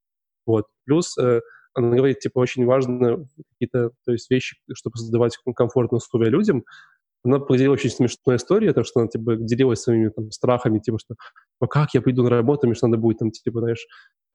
Вот. 0.47 0.67
Плюс 0.85 1.17
э, 1.19 1.41
она 1.75 1.97
говорит, 1.97 2.21
типа, 2.21 2.39
очень 2.39 2.65
важно 2.65 3.27
какие-то, 3.53 3.91
то 4.05 4.13
есть 4.13 4.31
вещи, 4.31 4.57
чтобы 4.75 4.97
создавать 4.97 5.37
комфортные 5.57 5.99
условия 5.99 6.31
людям. 6.31 6.65
Она 7.25 7.39
поделила 7.39 7.73
очень 7.73 7.91
смешную 7.91 8.37
историю, 8.37 8.75
то, 8.75 8.85
что 8.85 9.01
она, 9.01 9.09
типа, 9.09 9.37
делилась 9.37 9.81
своими 9.81 10.11
там 10.11 10.31
страхами, 10.31 10.79
типа, 10.79 10.99
что 10.99 11.15
ну, 11.61 11.67
как 11.67 11.95
я 11.95 12.03
приду 12.03 12.23
на 12.23 12.31
работу, 12.31 12.67
мне 12.67 12.75
что 12.75 12.87
надо 12.87 13.01
будет, 13.01 13.19
там, 13.19 13.31
типа, 13.31 13.61
знаешь, 13.61 13.87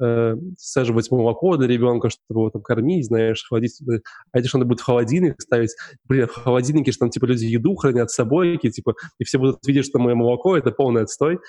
э, 0.01 0.35
саживать 0.57 1.09
молоко 1.11 1.57
для 1.57 1.67
ребенка, 1.67 2.09
чтобы 2.09 2.41
его 2.41 2.49
там 2.49 2.61
кормить, 2.61 3.05
знаешь, 3.05 3.45
холодить. 3.47 3.79
А 4.31 4.39
это 4.39 4.47
что 4.47 4.57
надо 4.57 4.67
будет 4.67 4.79
в 4.79 4.85
холодильник 4.85 5.41
ставить. 5.41 5.75
Блин, 6.05 6.27
в 6.27 6.35
холодильнике, 6.35 6.91
что 6.91 7.01
там, 7.01 7.09
типа, 7.09 7.25
люди 7.25 7.45
еду 7.45 7.75
хранят 7.75 8.11
с 8.11 8.15
собой, 8.15 8.57
типа, 8.57 8.95
и 9.19 9.23
все 9.23 9.37
будут 9.37 9.65
видеть, 9.65 9.85
что 9.85 9.99
мое 9.99 10.15
молоко— 10.15 10.57
это 10.57 10.71
полный 10.71 11.03
отстой. 11.03 11.39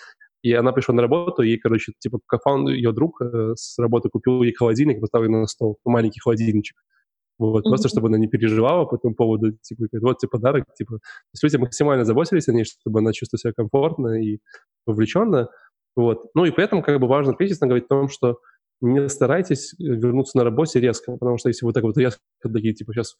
И 0.42 0.52
она 0.54 0.72
пришла 0.72 0.94
на 0.94 1.02
работу, 1.02 1.42
и, 1.42 1.56
короче, 1.58 1.92
типа, 1.98 2.18
Кафан, 2.26 2.66
ее 2.68 2.92
друг 2.92 3.20
э, 3.20 3.52
с 3.56 3.78
работы 3.78 4.08
купил 4.08 4.42
ей 4.42 4.54
холодильник, 4.54 5.00
поставил 5.00 5.30
на 5.30 5.46
стол, 5.46 5.78
маленький 5.84 6.20
холодильничек. 6.20 6.76
Вот, 7.38 7.64
mm-hmm. 7.64 7.70
просто 7.70 7.88
чтобы 7.88 8.08
она 8.08 8.18
не 8.18 8.26
переживала 8.26 8.84
по 8.84 8.96
этому 8.96 9.14
поводу, 9.14 9.52
типа, 9.62 9.84
вот 10.02 10.18
тебе 10.18 10.28
подарок, 10.28 10.64
типа. 10.76 10.96
То 10.96 11.00
есть 11.32 11.42
люди 11.42 11.56
максимально 11.56 12.04
заботились 12.04 12.48
о 12.48 12.52
ней, 12.52 12.64
чтобы 12.64 13.00
она 13.00 13.12
чувствовала 13.12 13.40
себя 13.40 13.52
комфортно 13.56 14.22
и 14.22 14.40
вовлеченно. 14.86 15.48
Вот. 15.96 16.26
Ну 16.34 16.44
и 16.44 16.50
поэтому 16.50 16.82
как 16.82 17.00
бы 17.00 17.06
важно 17.06 17.34
кризисно 17.34 17.66
говорить 17.66 17.86
о 17.86 17.94
том, 17.94 18.08
что 18.08 18.38
не 18.80 19.08
старайтесь 19.08 19.74
вернуться 19.78 20.38
на 20.38 20.44
работе 20.44 20.80
резко, 20.80 21.12
потому 21.12 21.36
что 21.36 21.48
если 21.48 21.66
вы 21.66 21.72
так 21.72 21.82
вот 21.82 21.98
резко 21.98 22.20
такие, 22.42 22.72
типа, 22.74 22.92
сейчас 22.92 23.14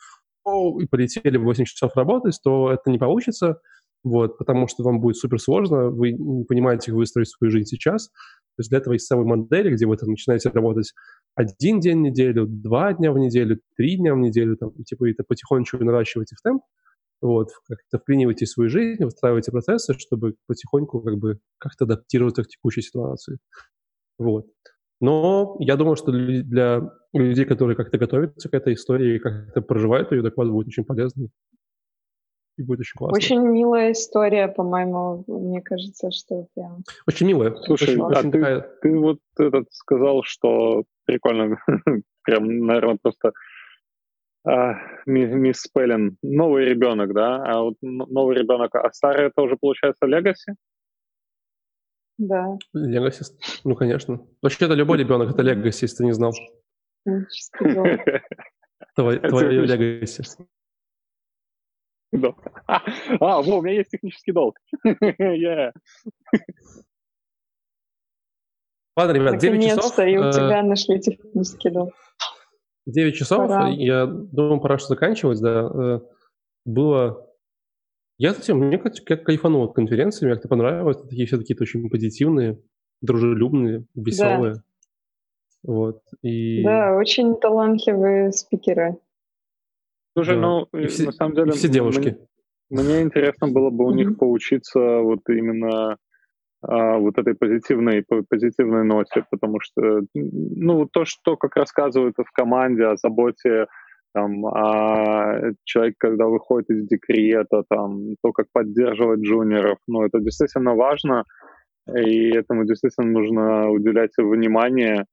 и 0.81 0.87
полетели 0.87 1.37
в 1.37 1.45
8 1.45 1.65
часов 1.65 1.95
работать, 1.97 2.39
то 2.43 2.73
это 2.73 2.91
не 2.91 2.99
получится, 2.99 3.61
вот, 4.03 4.39
потому 4.39 4.67
что 4.67 4.83
вам 4.83 5.01
будет 5.01 5.17
супер 5.17 5.39
сложно, 5.39 5.91
вы 5.91 6.13
не 6.13 6.45
понимаете, 6.45 6.87
как 6.87 6.95
выстроить 6.95 7.29
свою 7.29 7.51
жизнь 7.51 7.67
сейчас. 7.67 8.09
То 8.09 8.61
есть 8.61 8.71
для 8.71 8.79
этого 8.79 8.95
есть 8.95 9.07
самые 9.07 9.27
модели, 9.27 9.71
где 9.71 9.87
вы 9.87 9.97
там 9.97 10.11
начинаете 10.11 10.49
работать 10.49 10.93
один 11.35 11.81
день 11.81 11.99
в 11.99 12.03
неделю, 12.03 12.47
два 12.47 12.95
дня 12.95 13.13
в 13.13 13.19
неделю, 13.19 13.61
три 13.77 13.97
дня 13.97 14.15
в 14.15 14.19
неделю, 14.19 14.57
там, 14.57 14.73
типа, 14.85 15.11
это 15.11 15.23
потихонечку 15.27 15.85
наращиваете 15.85 16.37
в 16.37 16.43
темп, 16.43 16.63
вот, 17.21 17.51
как-то 17.69 17.99
вклиниваете 17.99 18.47
в 18.47 18.49
свою 18.49 18.71
жизнь, 18.71 19.05
выстраиваете 19.05 19.51
процессы, 19.51 19.95
чтобы 19.99 20.35
потихоньку 20.47 21.01
как 21.01 21.19
бы 21.19 21.39
как-то 21.59 21.85
адаптироваться 21.85 22.45
к 22.45 22.49
текущей 22.49 22.83
ситуации. 22.83 23.39
Вот. 24.19 24.47
Но 25.01 25.57
я 25.61 25.77
думаю, 25.77 25.97
что 25.97 26.13
для 26.13 26.91
людей, 27.13 27.45
которые 27.47 27.77
как-то 27.77 27.99
готовятся 27.99 28.49
к 28.49 28.55
этой 28.55 28.75
истории, 28.75 29.19
как-то 29.19 29.63
проживают 29.63 30.13
ее, 30.13 30.23
доклад 30.23 30.51
будет 30.51 30.69
очень 30.69 30.85
полезный 30.85 31.31
и 32.59 32.63
будет 32.63 32.81
очень 32.81 32.99
классно. 32.99 33.17
Очень 33.17 33.41
милая 33.49 33.93
история, 33.93 34.49
по-моему, 34.49 35.25
мне 35.27 35.63
кажется, 35.63 36.11
что 36.11 36.47
прям... 36.55 36.85
Очень 37.07 37.29
милая. 37.29 37.55
Слушай, 37.63 37.95
очень, 37.95 38.01
а 38.01 38.07
очень 38.07 38.33
ты, 38.33 38.39
такая... 38.39 38.61
ты 38.83 38.99
вот 38.99 39.19
этот 39.39 39.73
сказал, 39.73 40.23
что 40.25 40.85
прикольно, 41.07 41.57
прям, 42.23 42.67
наверное, 42.67 42.99
просто 43.01 43.33
а, 44.45 44.75
мисс 45.07 45.61
Спеллин, 45.61 46.17
новый 46.23 46.65
ребенок, 46.65 47.13
да? 47.13 47.43
А 47.45 47.63
вот 47.63 47.75
новый 47.81 48.37
ребенок, 48.37 48.75
а 48.75 48.91
старый 48.93 49.27
это 49.27 49.43
уже 49.43 49.57
получается 49.57 50.07
Легаси? 50.07 50.55
Да. 52.19 52.59
Легаси, 52.73 53.25
ну, 53.65 53.75
конечно. 53.75 54.27
Вообще, 54.43 54.65
это 54.67 54.75
любой 54.75 54.99
ребенок, 54.99 55.31
это 55.31 55.43
Легаси, 55.43 55.85
если 55.85 55.99
ты 55.99 56.05
не 56.05 56.13
знал. 56.13 56.33
Твое 58.95 59.19
Легаси. 59.67 60.23
Да. 62.13 62.35
А, 62.67 62.83
во, 63.21 63.59
у 63.59 63.63
меня 63.63 63.77
есть 63.77 63.91
технический 63.91 64.33
долг. 64.33 64.59
yeah. 64.87 65.73
Ладно, 68.97 69.13
ребят, 69.13 69.39
9 69.39 69.63
часов. 69.63 69.97
Наконец-то 69.97 70.07
и 70.07 70.17
у 70.17 70.25
э, 70.25 70.33
тебя 70.33 70.63
нашли 70.63 71.01
технический 71.01 71.71
долг. 71.71 71.95
9 72.91 73.15
часов, 73.15 73.49
пора. 73.49 73.69
я 73.69 74.07
думаю, 74.07 74.61
пора 74.61 74.79
что 74.79 74.89
заканчивать, 74.89 75.41
да. 75.41 75.71
Э, 75.73 76.01
было... 76.65 77.27
Я, 78.19 78.33
кстати, 78.33 78.53
мне 78.53 78.79
как, 78.79 78.95
как 79.05 79.25
кайфанул 79.25 79.65
от 79.65 79.75
конференции, 79.75 80.27
мне 80.27 80.35
как-то 80.35 80.49
понравилось. 80.49 81.01
Такие 81.01 81.27
все 81.27 81.39
такие 81.39 81.57
очень 81.59 81.89
позитивные, 81.89 82.61
дружелюбные, 83.01 83.87
веселые. 83.95 84.55
Да. 84.55 84.63
Вот. 85.63 86.03
И... 86.23 86.63
Да, 86.63 86.97
очень 86.97 87.37
талантливые 87.37 88.33
спикеры. 88.33 88.99
Слушай, 90.15 90.37
да. 90.37 90.41
ну, 90.41 90.65
и 90.79 90.87
все, 90.87 91.07
на 91.07 91.13
самом 91.13 91.35
деле... 91.35 91.53
все 91.53 91.69
девушки. 91.69 92.19
Мне, 92.69 92.83
мне 92.83 93.03
интересно 93.03 93.49
было 93.49 93.71
бы 93.71 93.87
у 93.87 93.93
них 93.93 94.19
поучиться 94.19 94.79
вот 94.79 95.29
именно 95.29 95.97
вот 96.63 97.19
этой 97.19 97.35
позитивной, 97.35 98.05
позитивной 98.29 98.85
ноте, 98.85 99.25
потому 99.31 99.61
что, 99.61 100.03
ну, 100.15 100.87
то, 100.87 101.05
что 101.05 101.37
как 101.37 101.57
рассказывают 101.57 102.17
в 102.19 102.31
команде 102.33 102.85
о 102.85 102.97
заботе 102.97 103.67
там, 104.13 104.45
а 104.47 105.53
человек, 105.65 105.95
когда 105.99 106.27
выходит 106.27 106.69
из 106.71 106.87
декрета, 106.87 107.63
там, 107.69 108.17
то, 108.23 108.33
как 108.33 108.47
поддерживать 108.53 109.21
джуниоров, 109.21 109.79
ну, 109.87 110.03
это 110.03 110.21
действительно 110.21 110.75
важно, 110.75 111.25
и 111.89 112.31
этому 112.31 112.65
действительно 112.65 113.07
нужно 113.09 113.71
уделять 113.71 114.13
внимание, 114.19 115.07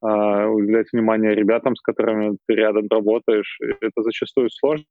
а, 0.00 0.48
уделять 0.48 0.86
внимание 0.92 1.34
ребятам, 1.34 1.76
с 1.76 1.80
которыми 1.80 2.36
ты 2.46 2.54
рядом 2.54 2.86
работаешь. 2.90 3.58
Это 3.80 4.02
зачастую 4.02 4.50
сложно. 4.50 4.84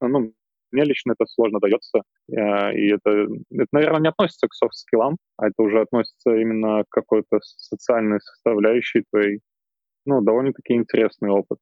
Ну, 0.00 0.32
мне 0.72 0.84
лично 0.84 1.12
это 1.12 1.26
сложно 1.26 1.58
дается, 1.60 2.02
а, 2.36 2.72
и 2.72 2.88
это, 2.92 3.28
это, 3.50 3.68
наверное, 3.72 4.00
не 4.00 4.08
относится 4.08 4.48
к 4.48 4.54
софт-скиллам, 4.54 5.16
а 5.36 5.48
это 5.48 5.62
уже 5.62 5.80
относится 5.80 6.34
именно 6.34 6.84
к 6.84 6.88
какой-то 6.88 7.38
социальной 7.42 8.20
составляющей 8.20 9.04
твоей. 9.10 9.40
Ну, 10.04 10.20
довольно-таки 10.20 10.74
интересный 10.74 11.30
опыт. 11.30 11.58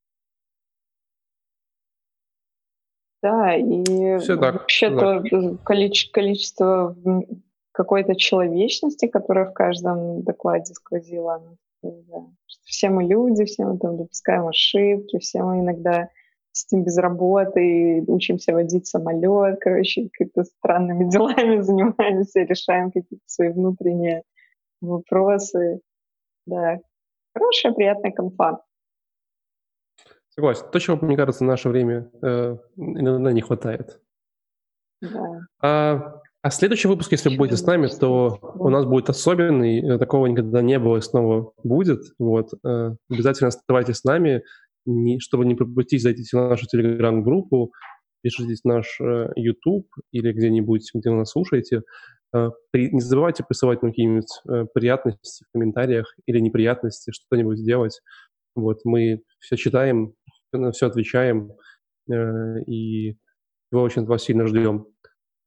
Да, 3.23 3.55
и 3.55 4.19
Все 4.19 4.37
так. 4.37 4.55
вообще 4.55 4.89
то 4.91 5.23
количество, 5.63 6.13
количество 6.13 6.97
какой-то 7.73 8.15
человечности, 8.15 9.09
которая 9.09 9.45
в 9.45 9.53
каждом 9.53 10.23
докладе 10.23 10.73
сквозила, 10.75 11.43
да. 11.83 12.27
Все 12.65 12.89
мы 12.89 13.05
люди, 13.05 13.45
все 13.45 13.65
мы 13.65 13.79
там 13.79 13.97
допускаем 13.97 14.47
ошибки, 14.47 15.19
все 15.19 15.43
мы 15.43 15.61
иногда 15.61 16.09
сидим 16.53 16.85
без 16.85 16.97
работы, 16.99 18.05
учимся 18.07 18.53
водить 18.53 18.87
самолет, 18.87 19.59
короче, 19.61 20.09
какими-то 20.13 20.45
странными 20.45 21.05
делами 21.11 21.61
занимаемся, 21.61 22.41
решаем 22.41 22.91
какие-то 22.91 23.25
свои 23.27 23.51
внутренние 23.51 24.23
вопросы. 24.81 25.81
Да, 26.47 26.81
хорошая, 27.35 27.73
приятная 27.73 28.13
конфа. 28.13 28.63
Согласен. 30.31 30.67
То, 30.71 30.79
чего, 30.79 30.97
мне 30.97 31.17
кажется, 31.17 31.45
в 31.45 31.47
наше 31.47 31.69
время 31.69 32.11
э, 32.23 32.57
иногда 32.77 33.33
не 33.33 33.41
хватает. 33.41 34.01
Да. 35.03 35.41
А, 35.61 36.21
а 36.43 36.51
следующий 36.51 36.89
выпуск, 36.89 37.13
если 37.13 37.31
вы 37.31 37.37
будете 37.37 37.57
с 37.57 37.67
нами, 37.67 37.89
то 37.89 38.39
у 38.55 38.69
нас 38.69 38.87
будет 38.87 39.11
особенный, 39.11 39.81
э, 39.81 39.99
такого 39.99 40.27
никогда 40.27 40.63
не 40.63 40.79
было 40.79 40.99
и 40.99 41.03
снова 41.03 41.53
будет. 41.65 42.01
Вот. 42.19 42.53
Э, 42.65 42.95
обязательно 43.11 43.49
оставайтесь 43.49 43.99
с 43.99 44.05
нами, 44.05 44.43
не, 44.91 45.21
чтобы 45.21 45.45
не 45.47 45.55
пропустить, 45.55 46.03
зайдите 46.03 46.37
в 46.37 46.41
нашу 46.41 46.67
телеграм-группу, 46.67 47.73
пишите 48.23 48.55
наш 48.65 49.01
э, 49.01 49.29
YouTube 49.37 49.89
или 50.13 50.33
где-нибудь, 50.33 50.91
где 50.95 51.11
вы 51.11 51.17
нас 51.17 51.31
слушаете. 51.31 51.83
При, 52.71 52.93
не 52.93 53.01
забывайте 53.01 53.43
присылать 53.43 53.81
какие-нибудь 53.81 54.71
приятности 54.73 55.45
в 55.49 55.53
комментариях 55.53 56.15
или 56.27 56.39
неприятности, 56.39 57.11
что-нибудь 57.11 57.59
сделать. 57.59 58.01
Вот, 58.55 58.79
мы 58.85 59.23
все 59.41 59.57
читаем, 59.57 60.15
на 60.53 60.71
все 60.71 60.87
отвечаем, 60.87 61.51
и 62.09 63.17
его 63.73 63.83
очень 63.83 64.05
вас 64.05 64.23
сильно 64.25 64.47
ждем. 64.47 64.87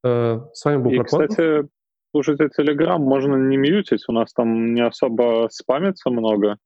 Э, 0.03 0.39
с 0.53 0.65
вами 0.65 0.81
был 0.81 0.91
И, 0.91 0.99
кстати, 0.99 1.67
слушайте, 2.11 2.49
Telegram 2.57 2.97
можно 2.97 3.35
не 3.35 3.57
мьютить, 3.57 4.03
у 4.07 4.11
нас 4.11 4.33
там 4.33 4.73
не 4.73 4.81
особо 4.81 5.47
спамится 5.49 6.09
много, 6.09 6.57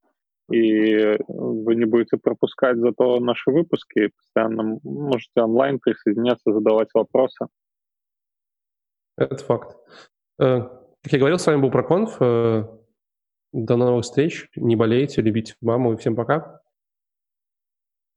и 0.49 1.17
вы 1.27 1.75
не 1.75 1.85
будете 1.85 2.17
пропускать 2.17 2.77
зато 2.77 3.19
наши 3.19 3.51
выпуски, 3.51 4.07
постоянно 4.07 4.79
можете 4.83 5.41
онлайн 5.41 5.79
присоединяться, 5.79 6.53
задавать 6.53 6.89
вопросы. 6.93 7.47
Это 9.17 9.43
факт. 9.43 9.77
Э, 10.39 10.61
как 11.03 11.13
я 11.13 11.19
говорил, 11.19 11.39
с 11.39 11.47
вами 11.47 11.61
был 11.61 11.71
Проконф. 11.71 12.17
Э, 12.21 12.65
до 13.51 13.75
новых 13.75 14.03
встреч. 14.03 14.49
Не 14.55 14.75
болейте, 14.75 15.21
любите 15.21 15.55
маму 15.61 15.93
и 15.93 15.97
всем 15.97 16.15
пока. 16.15 16.61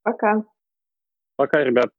Пока. 0.03 0.45
Пока, 1.37 1.65
ребят. 1.65 1.91